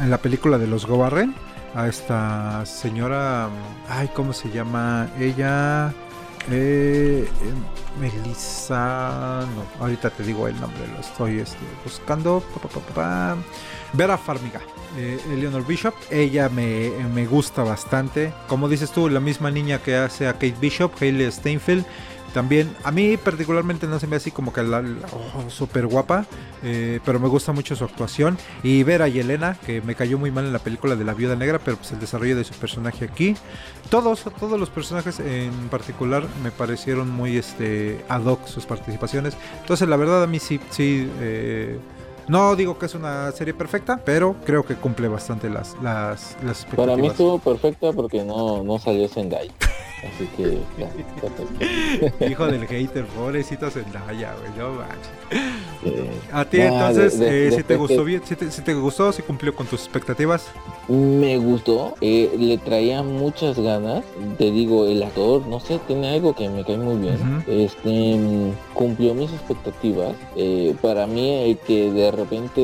en 0.00 0.10
la 0.10 0.18
película 0.18 0.58
de 0.58 0.68
los 0.68 0.86
Gobarren 0.86 1.34
a 1.74 1.88
esta 1.88 2.64
señora 2.64 3.48
ay 3.88 4.08
cómo 4.14 4.32
se 4.32 4.48
llama 4.48 5.08
ella 5.18 5.92
eh, 6.52 7.28
Melissa 8.00 9.44
no 9.56 9.82
ahorita 9.82 10.10
te 10.10 10.22
digo 10.22 10.46
el 10.46 10.54
nombre 10.60 10.86
lo 10.86 11.00
estoy 11.00 11.40
este, 11.40 11.58
buscando 11.82 12.44
pa, 12.54 12.68
pa, 12.68 12.80
pa. 12.94 13.36
Vera 13.92 14.16
Farmiga 14.16 14.60
eh, 14.96 15.18
Eleanor 15.32 15.66
Bishop 15.66 15.94
ella 16.12 16.48
me, 16.48 16.92
me 17.12 17.26
gusta 17.26 17.64
bastante 17.64 18.32
como 18.46 18.68
dices 18.68 18.92
tú 18.92 19.08
la 19.08 19.18
misma 19.18 19.50
niña 19.50 19.80
que 19.80 19.96
hace 19.96 20.28
a 20.28 20.34
Kate 20.34 20.54
Bishop 20.60 20.92
Hailey 21.00 21.32
Steinfeld 21.32 21.84
también, 22.36 22.76
a 22.84 22.92
mí 22.92 23.16
particularmente 23.16 23.86
no 23.86 23.98
se 23.98 24.06
me 24.06 24.16
hace 24.16 24.24
así 24.24 24.30
como 24.30 24.52
que 24.52 24.62
la, 24.62 24.82
la- 24.82 25.06
oh, 25.10 25.48
súper 25.48 25.86
guapa, 25.86 26.26
eh, 26.62 27.00
pero 27.02 27.18
me 27.18 27.28
gusta 27.28 27.52
mucho 27.52 27.74
su 27.74 27.84
actuación. 27.84 28.36
Y 28.62 28.82
ver 28.82 29.00
a 29.00 29.08
Yelena, 29.08 29.56
que 29.64 29.80
me 29.80 29.94
cayó 29.94 30.18
muy 30.18 30.30
mal 30.30 30.44
en 30.44 30.52
la 30.52 30.58
película 30.58 30.96
de 30.96 31.04
la 31.04 31.14
Viuda 31.14 31.34
Negra, 31.34 31.58
pero 31.64 31.78
pues 31.78 31.92
el 31.92 31.98
desarrollo 31.98 32.36
de 32.36 32.44
su 32.44 32.52
personaje 32.52 33.06
aquí. 33.06 33.36
Todos, 33.88 34.24
todos 34.38 34.60
los 34.60 34.68
personajes 34.68 35.18
en 35.18 35.70
particular 35.70 36.26
me 36.42 36.50
parecieron 36.50 37.08
muy 37.08 37.38
este, 37.38 38.04
ad 38.10 38.26
hoc 38.26 38.46
sus 38.46 38.66
participaciones. 38.66 39.34
Entonces, 39.62 39.88
la 39.88 39.96
verdad, 39.96 40.22
a 40.22 40.26
mí 40.26 40.38
sí, 40.38 40.60
sí. 40.68 41.10
eh, 41.20 41.78
no 42.28 42.54
digo 42.54 42.76
que 42.78 42.84
es 42.84 42.94
una 42.94 43.32
serie 43.32 43.54
perfecta, 43.54 43.98
pero 44.04 44.36
creo 44.44 44.62
que 44.66 44.74
cumple 44.74 45.08
bastante 45.08 45.48
las, 45.48 45.74
las, 45.82 46.36
las 46.44 46.64
expectativas. 46.64 46.86
Para 46.86 46.96
mí 46.96 47.06
estuvo 47.06 47.38
perfecta 47.38 47.92
porque 47.94 48.24
no, 48.24 48.62
no 48.62 48.78
salió 48.78 49.08
Zendaya. 49.08 49.52
Así 49.98 50.28
que, 50.36 50.58
ya. 52.20 52.26
Hijo 52.28 52.46
del 52.46 52.66
hater, 52.66 53.04
pobrecito 53.06 53.70
Zendaya, 53.70 54.34
güey, 54.34 54.50
no 54.58 54.74
manches. 54.74 55.10
Eh, 55.84 56.10
A 56.32 56.44
ti, 56.44 56.58
No, 56.58 56.64
entonces, 56.64 57.18
de- 57.18 57.30
de- 57.30 57.48
eh, 57.48 57.52
si 57.52 57.62
te 57.62 57.76
gustó 57.76 58.04
bien, 58.04 58.22
si 58.24 58.36
te, 58.36 58.50
si 58.50 58.62
te 58.62 58.74
gustó, 58.74 59.12
si 59.12 59.22
cumplió 59.22 59.54
con 59.54 59.66
tus 59.66 59.80
expectativas. 59.80 60.48
Me 60.88 61.36
gustó, 61.38 61.94
eh, 62.00 62.30
le 62.38 62.58
traía 62.58 63.02
muchas 63.02 63.58
ganas. 63.58 64.04
Te 64.38 64.50
digo, 64.50 64.86
el 64.86 65.02
actor, 65.02 65.46
no 65.46 65.60
sé, 65.60 65.78
tiene 65.86 66.10
algo 66.10 66.34
que 66.34 66.48
me 66.48 66.64
cae 66.64 66.76
muy 66.78 66.96
bien. 66.98 67.14
Ujú. 67.40 67.50
Este 67.50 68.16
mm, 68.16 68.52
cumplió 68.74 69.14
mis 69.14 69.32
expectativas. 69.32 70.14
Eh, 70.36 70.74
para 70.80 71.06
mí, 71.06 71.30
el 71.50 71.58
que 71.58 71.90
de 71.90 72.10
repente 72.10 72.62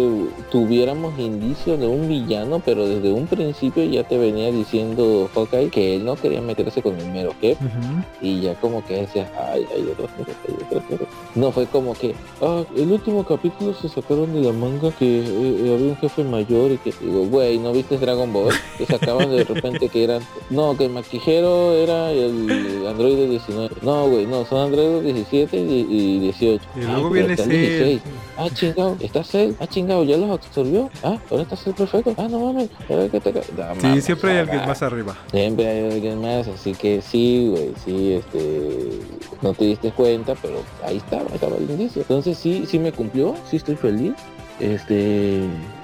tuviéramos 0.51 1.19
indicios 1.19 1.79
de 1.81 1.87
un 1.87 2.09
villano, 2.09 2.61
pero 2.65 2.87
desde 2.87 3.13
un 3.13 3.27
principio 3.27 3.85
ya 3.85 4.05
te 4.05 4.19
venía 4.19 4.51
diciendo 4.51 5.29
Hawkeye 5.35 5.71
que 5.71 5.97
él 5.97 6.05
no 6.05 6.17
quería 6.17 6.41
meterse 6.41 6.83
con 6.83 6.99
el 6.99 7.09
mero 7.23 7.35
jefe. 7.41 7.65
Ujú. 7.65 8.03
Y 8.21 8.41
ya 8.41 8.55
como 8.57 8.85
que 8.85 9.03
decía, 9.03 9.31
ay, 9.53 9.67
hay 9.75 9.83
hay 9.83 9.89
otros 9.91 10.11
jefes". 10.17 11.09
No 11.35 11.51
fue 11.51 11.67
como 11.67 11.95
que, 11.95 12.15
ah, 12.43 12.63
el 12.77 12.93
último 12.93 13.25
capítulo 13.25 13.73
se 13.75 13.89
sacaron 13.89 14.33
de 14.35 14.41
la 14.43 14.53
manga 14.53 14.91
que 14.93 15.21
eh, 15.21 15.75
había 15.75 15.89
un 15.89 15.97
jefe 15.97 16.23
mayor 16.25 16.73
y 16.73 16.79
que 16.79 16.93
digo, 17.01 17.25
güey, 17.27 17.59
¿no 17.59 17.73
viste 17.73 17.97
Dragon 17.99 18.33
Ball? 18.33 18.53
Que 18.77 18.87
sacaban 18.87 19.31
de 19.31 19.45
repente 19.45 19.89
que 19.89 20.05
eran, 20.05 20.23
no, 20.51 20.77
que 20.77 20.85
el 20.87 20.91
maquijero 20.93 21.73
era 21.73 22.11
el 22.11 22.87
androide 22.87 23.29
19. 23.29 23.77
No, 23.83 24.09
güey, 24.09 24.27
no, 24.27 24.45
son 24.45 24.59
androides 24.67 25.05
17 25.05 25.57
y, 25.59 25.87
y 25.89 26.19
18. 26.21 26.65
Y 26.77 26.81
"Ay, 26.81 26.85
luego 26.87 27.01
pero 27.03 27.11
viene 27.11 27.33
está 27.35 27.45
el 27.45 27.51
Cell. 27.51 27.79
16". 27.79 28.01
Ah, 28.43 28.49
chingado, 28.53 28.97
está 29.01 29.23
Cell. 29.23 29.53
Ah, 29.61 29.67
chingado, 29.67 30.05
ya 30.05 30.17
los 30.17 30.31
absorbió. 30.31 30.91
Ah, 31.03 31.19
ahora 31.31 31.43
está 31.45 31.57
Cell 31.57 31.75
perfecto. 31.75 32.15
Ah, 32.19 32.27
no 32.29 32.41
mames. 32.41 32.71
A 32.89 32.95
ver 32.95 33.11
qué 33.11 33.21
te 33.21 33.33
Da, 33.33 33.43
Sí, 33.75 33.87
mames, 33.87 34.05
siempre 34.05 34.33
hay 34.33 34.39
alguien 34.39 34.67
más 34.67 34.83
arriba. 34.83 35.17
Siempre 35.31 35.67
hay 35.69 35.93
alguien 35.93 36.21
más, 36.21 36.49
así 36.49 36.73
que 36.73 37.01
sí, 37.01 37.49
güey, 37.51 37.73
sí, 37.85 38.13
este, 38.15 38.99
no 39.43 39.53
te 39.55 39.65
diste 39.67 39.91
cuenta, 39.93 40.35
pero 40.41 40.63
ahí 40.85 40.97
estaba, 40.97 41.25
estaba 41.35 41.57
el 41.57 41.71
indicio. 41.71 42.03
Entonces 42.03 42.37
sí, 42.39 42.65
sí 42.67 42.79
me 42.79 42.93
cumplió, 42.93 43.35
sí 43.49 43.57
estoy 43.57 43.77
feliz. 43.77 44.15
Este, 44.61 45.41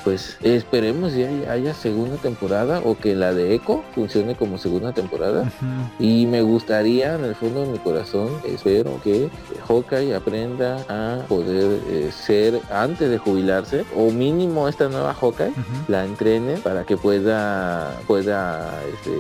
pues 0.09 0.39
esperemos 0.41 1.13
si 1.13 1.23
haya, 1.23 1.53
haya 1.53 1.75
segunda 1.75 2.17
temporada 2.17 2.81
o 2.83 2.97
que 2.97 3.15
la 3.15 3.35
de 3.35 3.55
Echo 3.55 3.85
funcione 3.95 4.37
como 4.37 4.57
segunda 4.57 4.95
temporada. 4.95 5.53
Y 5.99 6.25
me 6.25 6.41
gustaría, 6.41 7.17
en 7.17 7.27
el 7.27 7.35
fondo 7.35 7.67
de 7.67 7.73
mi 7.73 7.79
corazón, 7.79 8.31
espero 8.47 8.99
que 9.05 9.29
Hawkeye 9.69 10.15
aprenda 10.15 10.79
a 10.89 11.27
poder 11.27 11.79
eh, 11.91 12.11
ser 12.11 12.59
antes 12.73 13.11
de 13.11 13.19
jubilarse, 13.19 13.85
o 13.95 14.11
mínimo 14.11 14.67
esta 14.67 14.89
nueva 14.89 15.13
Hawkeye 15.13 15.53
la 15.89 16.07
entrene 16.07 16.57
para 16.57 16.85
que 16.85 16.97
pueda 16.97 17.95
pueda 18.07 18.81
este, 18.91 19.13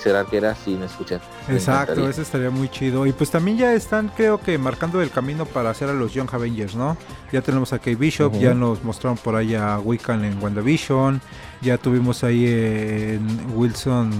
ser 0.00 0.14
arquera 0.14 0.54
sin 0.54 0.84
escuchar. 0.84 1.20
Exacto, 1.48 2.08
eso 2.08 2.22
estaría 2.22 2.50
muy 2.50 2.68
chido. 2.68 3.04
Y 3.04 3.12
pues 3.12 3.32
también 3.32 3.58
ya 3.58 3.74
están, 3.74 4.12
creo 4.16 4.38
que, 4.38 4.58
marcando 4.58 5.02
el 5.02 5.10
camino 5.10 5.44
para 5.44 5.70
hacer 5.70 5.88
a 5.88 5.92
los 5.92 6.14
Young 6.14 6.28
Avengers, 6.32 6.76
¿no? 6.76 6.96
Ya 7.32 7.42
tenemos 7.42 7.72
a 7.72 7.78
Kate 7.78 7.96
Bishop, 7.96 8.32
ya 8.34 8.54
nos 8.54 8.84
mostraron 8.84 9.18
por 9.18 9.34
ahí 9.34 9.56
a 9.56 9.80
Wiccan 9.80 10.19
en 10.24 10.42
WandaVision, 10.42 11.20
ya 11.62 11.76
tuvimos 11.78 12.24
ahí 12.24 12.46
en 12.46 13.20
Wilson, 13.54 14.10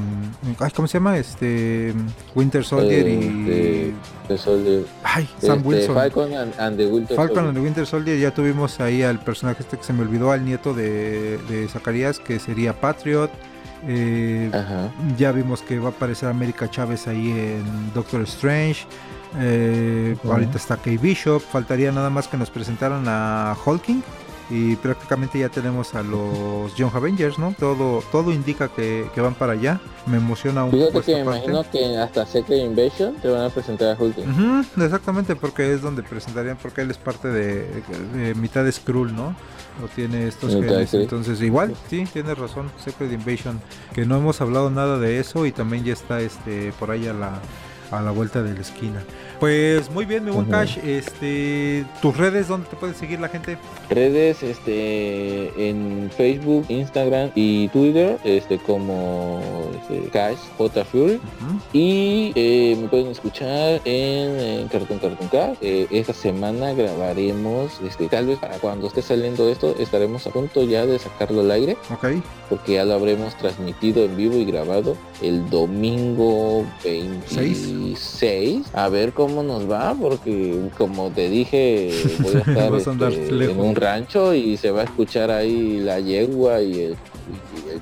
ay, 0.59 0.71
¿cómo 0.75 0.87
se 0.89 0.99
llama? 0.99 1.17
Este, 1.19 1.95
Winter 2.35 2.65
Soldier 2.65 3.09
y... 3.09 3.95
Este, 4.29 4.39
Soldier- 4.39 4.85
Ay, 5.03 5.29
Sam 5.41 5.59
este, 5.59 5.69
Wilson. 5.69 5.95
Falcon 5.95 6.35
and, 6.35 6.55
and 6.61 6.77
the 6.77 6.87
Winter 6.87 7.17
Falcon 7.17 7.35
Soldier. 7.37 7.49
and 7.49 7.57
the 7.57 7.61
Winter 7.63 7.87
Soldier 7.87 8.19
ya 8.19 8.33
tuvimos 8.33 8.79
ahí 8.81 9.03
al 9.03 9.19
personaje 9.23 9.63
este 9.63 9.77
que 9.79 9.85
se 9.85 9.93
me 9.93 10.03
olvidó, 10.03 10.31
al 10.33 10.45
nieto 10.45 10.75
de, 10.75 11.39
de 11.49 11.67
Zacarías, 11.69 12.19
que 12.19 12.39
sería 12.39 12.79
Patriot. 12.81 13.31
Eh, 13.89 14.51
ya 15.17 15.33
vimos 15.33 15.63
que 15.63 15.79
va 15.79 15.89
a 15.89 15.93
aparecer 15.93 16.29
América 16.29 16.71
Chávez 16.71 17.09
ahí 17.09 17.31
en 17.31 17.93
Doctor 17.95 18.21
Strange. 18.23 18.85
Eh, 19.39 20.17
ahorita 20.25 20.59
está 20.59 20.77
Kay 20.77 20.99
Bishop. 20.99 21.41
Faltaría 21.41 21.91
nada 21.91 22.11
más 22.11 22.29
que 22.29 22.37
nos 22.37 22.51
presentaran 22.51 23.05
a 23.07 23.57
Hulking 23.65 24.03
y 24.51 24.75
prácticamente 24.77 25.39
ya 25.39 25.49
tenemos 25.49 25.95
a 25.95 26.03
los 26.03 26.75
Young 26.75 26.95
Avengers, 26.95 27.39
¿no? 27.39 27.55
Todo 27.59 28.03
todo 28.11 28.33
indica 28.33 28.69
que, 28.69 29.09
van 29.17 29.35
para 29.35 29.53
allá. 29.53 29.81
Me 30.07 30.17
emociona 30.17 30.65
un 30.65 30.73
Fíjate 30.73 31.01
que 31.03 31.15
me 31.15 31.21
imagino 31.21 31.65
que 31.71 31.97
hasta 31.97 32.27
Secret 32.27 32.65
Invasion 32.65 33.15
te 33.23 33.29
van 33.29 33.45
a 33.45 33.51
presentar 33.51 33.97
a 33.97 34.03
Hulk. 34.03 34.17
exactamente, 34.77 35.37
porque 35.37 35.73
es 35.73 35.83
donde 35.83 36.03
presentarían, 36.03 36.57
porque 36.61 36.81
él 36.81 36.91
es 36.91 36.99
parte 36.99 37.29
de, 37.29 38.35
mitad 38.35 38.65
de 38.65 38.73
Skrull, 38.73 39.15
¿no? 39.15 39.37
O 39.85 39.89
tiene 39.95 40.27
estos 40.27 40.53
genes, 40.53 40.93
entonces 40.95 41.41
igual, 41.41 41.75
sí, 41.89 42.05
tienes 42.13 42.37
razón, 42.37 42.71
Secret 42.85 43.13
Invasion, 43.13 43.61
que 43.95 44.05
no 44.05 44.17
hemos 44.17 44.41
hablado 44.41 44.69
nada 44.69 44.99
de 44.99 45.21
eso 45.21 45.47
y 45.47 45.53
también 45.53 45.85
ya 45.85 45.93
está 45.93 46.21
este 46.21 46.73
por 46.79 46.91
ahí 46.91 47.07
a 47.07 47.13
la 47.13 47.41
a 47.91 48.01
la 48.01 48.11
vuelta 48.11 48.43
de 48.43 48.55
la 48.55 48.61
esquina. 48.61 49.03
Pues 49.39 49.91
muy 49.91 50.05
bien, 50.05 50.25
mi 50.25 50.31
buen 50.31 50.47
Cash. 50.47 50.79
Este, 50.85 51.85
tus 52.03 52.17
redes, 52.17 52.49
¿dónde 52.49 52.69
te 52.69 52.77
puede 52.77 52.95
seguir 52.95 53.21
la 53.21 53.29
gente? 53.29 53.59
Redes, 53.89 54.43
este, 54.43 55.69
en 55.69 56.11
Facebook, 56.17 56.67
Instagram 56.69 57.31
y 57.35 57.69
Twitter, 57.69 58.19
este, 58.25 58.59
como 58.59 59.41
este, 59.81 60.09
Cash 60.11 60.39
J 60.59 60.85
Fury. 60.85 61.21
Y 61.73 62.33
eh, 62.35 62.77
me 62.81 62.89
pueden 62.89 63.09
escuchar 63.09 63.81
en, 63.85 64.69
Cartoon 64.69 64.99
Cartoon 64.99 65.29
Cash. 65.29 65.57
Eh, 65.61 65.87
esta 65.91 66.13
semana 66.13 66.73
grabaremos, 66.73 67.81
este, 67.83 68.09
tal 68.09 68.27
vez 68.27 68.39
para 68.39 68.59
cuando 68.59 68.89
esté 68.89 69.03
saliendo 69.03 69.49
esto, 69.49 69.75
estaremos 69.79 70.27
a 70.27 70.31
punto 70.31 70.63
ya 70.65 70.87
de 70.87 70.99
sacarlo 70.99 71.41
al 71.41 71.51
aire. 71.51 71.77
Ok. 71.93 72.09
Porque 72.49 72.75
ya 72.75 72.85
lo 72.85 72.95
habremos 72.95 73.37
transmitido 73.37 74.05
en 74.05 74.17
vivo 74.17 74.37
y 74.37 74.45
grabado 74.45 74.97
el 75.23 75.49
domingo 75.51 76.67
26 76.85 77.80
a 78.75 78.89
ver 78.89 79.13
cómo 79.13 79.43
nos 79.43 79.71
va, 79.71 79.95
porque 79.95 80.69
como 80.77 81.11
te 81.11 81.29
dije, 81.29 81.91
voy 82.21 82.35
a 82.35 82.39
estar 82.79 83.13
este, 83.13 83.45
en 83.51 83.61
un 83.61 83.75
rancho 83.75 84.35
y 84.35 84.57
se 84.57 84.71
va 84.71 84.83
a 84.83 84.85
escuchar 84.85 85.31
ahí 85.31 85.81
la 85.81 86.01
yegua 86.01 86.61
y 86.63 86.81
el, 86.83 86.97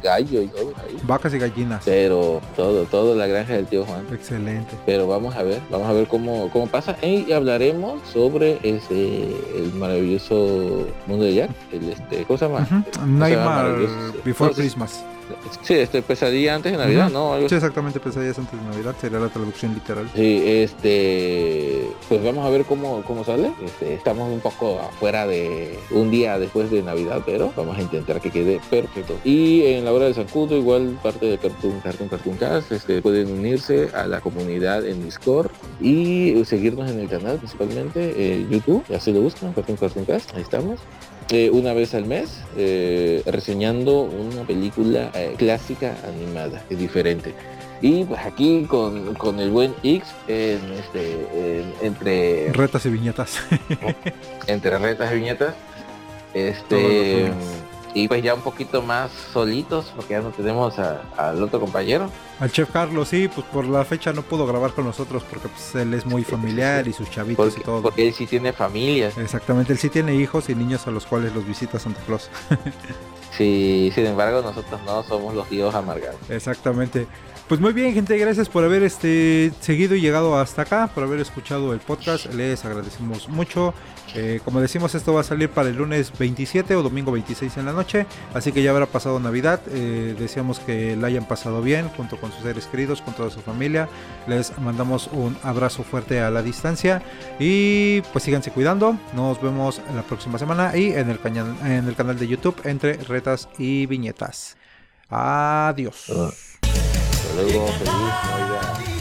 gallo 0.02 0.42
y 0.42 0.48
todo 0.48 0.72
ahí. 0.76 0.96
Vacas 1.04 1.34
y 1.34 1.38
gallinas. 1.38 1.82
Pero 1.84 2.40
todo, 2.54 2.84
todo 2.84 3.14
la 3.14 3.26
granja 3.26 3.54
del 3.54 3.66
tío 3.66 3.84
Juan. 3.84 4.04
Excelente. 4.12 4.76
Pero 4.84 5.08
vamos 5.08 5.34
a 5.34 5.42
ver, 5.42 5.60
vamos 5.70 5.88
a 5.88 5.92
ver 5.92 6.06
cómo, 6.06 6.50
cómo 6.52 6.66
pasa. 6.66 6.96
Y 7.02 7.32
hablaremos 7.32 8.00
sobre 8.12 8.58
este 8.62 9.22
el 9.56 9.72
maravilloso 9.74 10.86
mundo 11.06 11.24
de 11.24 11.34
Jack. 11.34 11.50
El 11.72 11.88
este, 11.88 12.24
¿cómo 12.24 12.38
se 12.38 12.46
llama? 12.46 12.84
Nightmare 13.06 13.88
Before 14.24 14.52
Christmas. 14.54 15.02
Sí, 15.62 15.74
este, 15.74 16.02
pesadilla 16.02 16.54
antes 16.54 16.72
de 16.72 16.78
Navidad, 16.78 17.10
¿no? 17.10 17.36
Sí, 17.48 17.54
exactamente, 17.54 18.00
pesadillas 18.00 18.38
antes 18.38 18.58
de 18.58 18.66
Navidad, 18.66 18.94
sería 19.00 19.18
la 19.18 19.28
traducción 19.28 19.74
literal. 19.74 20.08
Sí, 20.14 20.42
este, 20.44 21.88
pues 22.08 22.22
vamos 22.22 22.46
a 22.46 22.50
ver 22.50 22.64
cómo, 22.64 23.02
cómo 23.02 23.24
sale. 23.24 23.52
Este, 23.64 23.94
estamos 23.94 24.32
un 24.32 24.40
poco 24.40 24.80
afuera 24.80 25.26
de 25.26 25.78
un 25.90 26.10
día 26.10 26.38
después 26.38 26.70
de 26.70 26.82
Navidad, 26.82 27.22
pero 27.24 27.52
vamos 27.56 27.76
a 27.78 27.82
intentar 27.82 28.20
que 28.20 28.30
quede 28.30 28.60
perfecto. 28.70 29.14
Y 29.24 29.64
en 29.66 29.84
la 29.84 29.92
hora 29.92 30.06
de 30.06 30.14
Zancudo, 30.14 30.56
igual 30.56 30.98
parte 31.02 31.26
de 31.26 31.38
Cartoon, 31.38 31.80
Cartoon, 31.80 32.08
Cartoon 32.08 32.36
Cast, 32.36 32.72
este, 32.72 33.02
pueden 33.02 33.30
unirse 33.30 33.90
a 33.94 34.06
la 34.06 34.20
comunidad 34.20 34.86
en 34.86 35.04
Discord 35.04 35.50
y 35.80 36.42
seguirnos 36.44 36.90
en 36.90 37.00
el 37.00 37.08
canal, 37.08 37.38
principalmente 37.38 38.14
eh, 38.16 38.46
YouTube, 38.50 38.84
ya 38.88 39.00
se 39.00 39.12
lo 39.12 39.20
buscan, 39.20 39.52
Cartoon, 39.52 39.76
Cartoon 39.76 40.04
Cast, 40.04 40.34
ahí 40.34 40.42
estamos. 40.42 40.78
Eh, 41.30 41.50
una 41.50 41.74
vez 41.74 41.94
al 41.94 42.06
mes 42.06 42.42
eh, 42.56 43.22
reseñando 43.26 44.00
una 44.00 44.44
película 44.44 45.10
eh, 45.14 45.34
clásica 45.36 45.94
animada, 46.06 46.64
es 46.70 46.78
diferente. 46.78 47.34
Y 47.82 48.04
pues 48.04 48.20
aquí 48.24 48.64
con, 48.64 49.14
con 49.14 49.38
el 49.38 49.50
buen 49.50 49.74
X 49.82 50.04
en 50.26 50.58
este 50.72 51.64
entre 51.82 52.52
retas 52.52 52.86
y 52.86 52.88
viñetas. 52.88 53.40
entre 54.46 54.78
retas 54.78 55.12
y 55.12 55.16
viñetas. 55.16 55.54
Este 56.32 57.30
y 57.94 58.08
pues 58.08 58.22
ya 58.22 58.34
un 58.34 58.42
poquito 58.42 58.82
más 58.82 59.10
solitos 59.32 59.92
porque 59.96 60.14
ya 60.14 60.20
no 60.20 60.30
tenemos 60.30 60.78
al 60.78 61.42
otro 61.42 61.60
compañero. 61.60 62.10
Al 62.40 62.52
chef 62.52 62.70
Carlos, 62.70 63.08
sí, 63.08 63.28
pues 63.28 63.46
por 63.48 63.66
la 63.66 63.84
fecha 63.84 64.12
no 64.12 64.22
pudo 64.22 64.46
grabar 64.46 64.72
con 64.72 64.84
nosotros 64.84 65.24
porque 65.28 65.48
pues, 65.48 65.74
él 65.74 65.92
es 65.94 66.06
muy 66.06 66.22
familiar 66.22 66.86
y 66.86 66.92
sus 66.92 67.10
chavitos 67.10 67.56
y 67.58 67.60
todo. 67.62 67.82
Porque 67.82 68.06
él 68.06 68.14
sí 68.14 68.26
tiene 68.26 68.52
familia. 68.52 69.10
Exactamente, 69.16 69.72
él 69.72 69.78
sí 69.78 69.88
tiene 69.88 70.14
hijos 70.14 70.48
y 70.48 70.54
niños 70.54 70.86
a 70.86 70.90
los 70.90 71.06
cuales 71.06 71.34
los 71.34 71.46
visita 71.46 71.78
Santa 71.78 72.00
Claus. 72.06 72.30
sí, 73.36 73.90
sin 73.94 74.06
embargo 74.06 74.42
nosotros 74.42 74.80
no 74.86 75.02
somos 75.02 75.34
los 75.34 75.48
tíos 75.48 75.74
amargados. 75.74 76.18
Exactamente. 76.28 77.06
Pues 77.48 77.60
muy 77.60 77.72
bien, 77.72 77.94
gente, 77.94 78.18
gracias 78.18 78.50
por 78.50 78.62
haber 78.62 78.82
este 78.82 79.50
seguido 79.60 79.94
y 79.94 80.02
llegado 80.02 80.38
hasta 80.38 80.62
acá, 80.62 80.90
por 80.94 81.02
haber 81.02 81.18
escuchado 81.20 81.72
el 81.72 81.80
podcast. 81.80 82.26
Les 82.34 82.62
agradecemos 82.66 83.26
mucho. 83.30 83.72
Eh, 84.14 84.40
como 84.44 84.60
decimos, 84.60 84.94
esto 84.94 85.12
va 85.12 85.20
a 85.20 85.24
salir 85.24 85.50
para 85.50 85.68
el 85.68 85.76
lunes 85.76 86.12
27 86.18 86.74
o 86.76 86.82
domingo 86.82 87.12
26 87.12 87.56
en 87.58 87.66
la 87.66 87.72
noche, 87.72 88.06
así 88.34 88.52
que 88.52 88.62
ya 88.62 88.70
habrá 88.70 88.86
pasado 88.86 89.20
Navidad. 89.20 89.60
Eh, 89.70 90.14
deseamos 90.18 90.60
que 90.60 90.96
la 90.96 91.08
hayan 91.08 91.26
pasado 91.26 91.62
bien 91.62 91.88
junto 91.90 92.18
con 92.18 92.32
sus 92.32 92.42
seres 92.42 92.66
queridos, 92.66 93.02
con 93.02 93.14
toda 93.14 93.30
su 93.30 93.40
familia. 93.40 93.88
Les 94.26 94.56
mandamos 94.58 95.08
un 95.12 95.36
abrazo 95.42 95.82
fuerte 95.82 96.20
a 96.20 96.30
la 96.30 96.42
distancia 96.42 97.02
y 97.38 98.00
pues 98.12 98.24
síganse 98.24 98.50
cuidando. 98.50 98.98
Nos 99.14 99.40
vemos 99.42 99.80
la 99.94 100.02
próxima 100.02 100.38
semana 100.38 100.76
y 100.76 100.92
en 100.92 101.10
el, 101.10 101.20
en 101.64 101.88
el 101.88 101.94
canal 101.94 102.18
de 102.18 102.28
YouTube 102.28 102.56
entre 102.64 102.94
retas 102.94 103.48
y 103.58 103.86
viñetas. 103.86 104.56
Adiós. 105.10 106.10
Hasta 106.10 107.42
luego, 107.42 107.66
feliz 107.68 107.92
Navidad. 107.92 108.97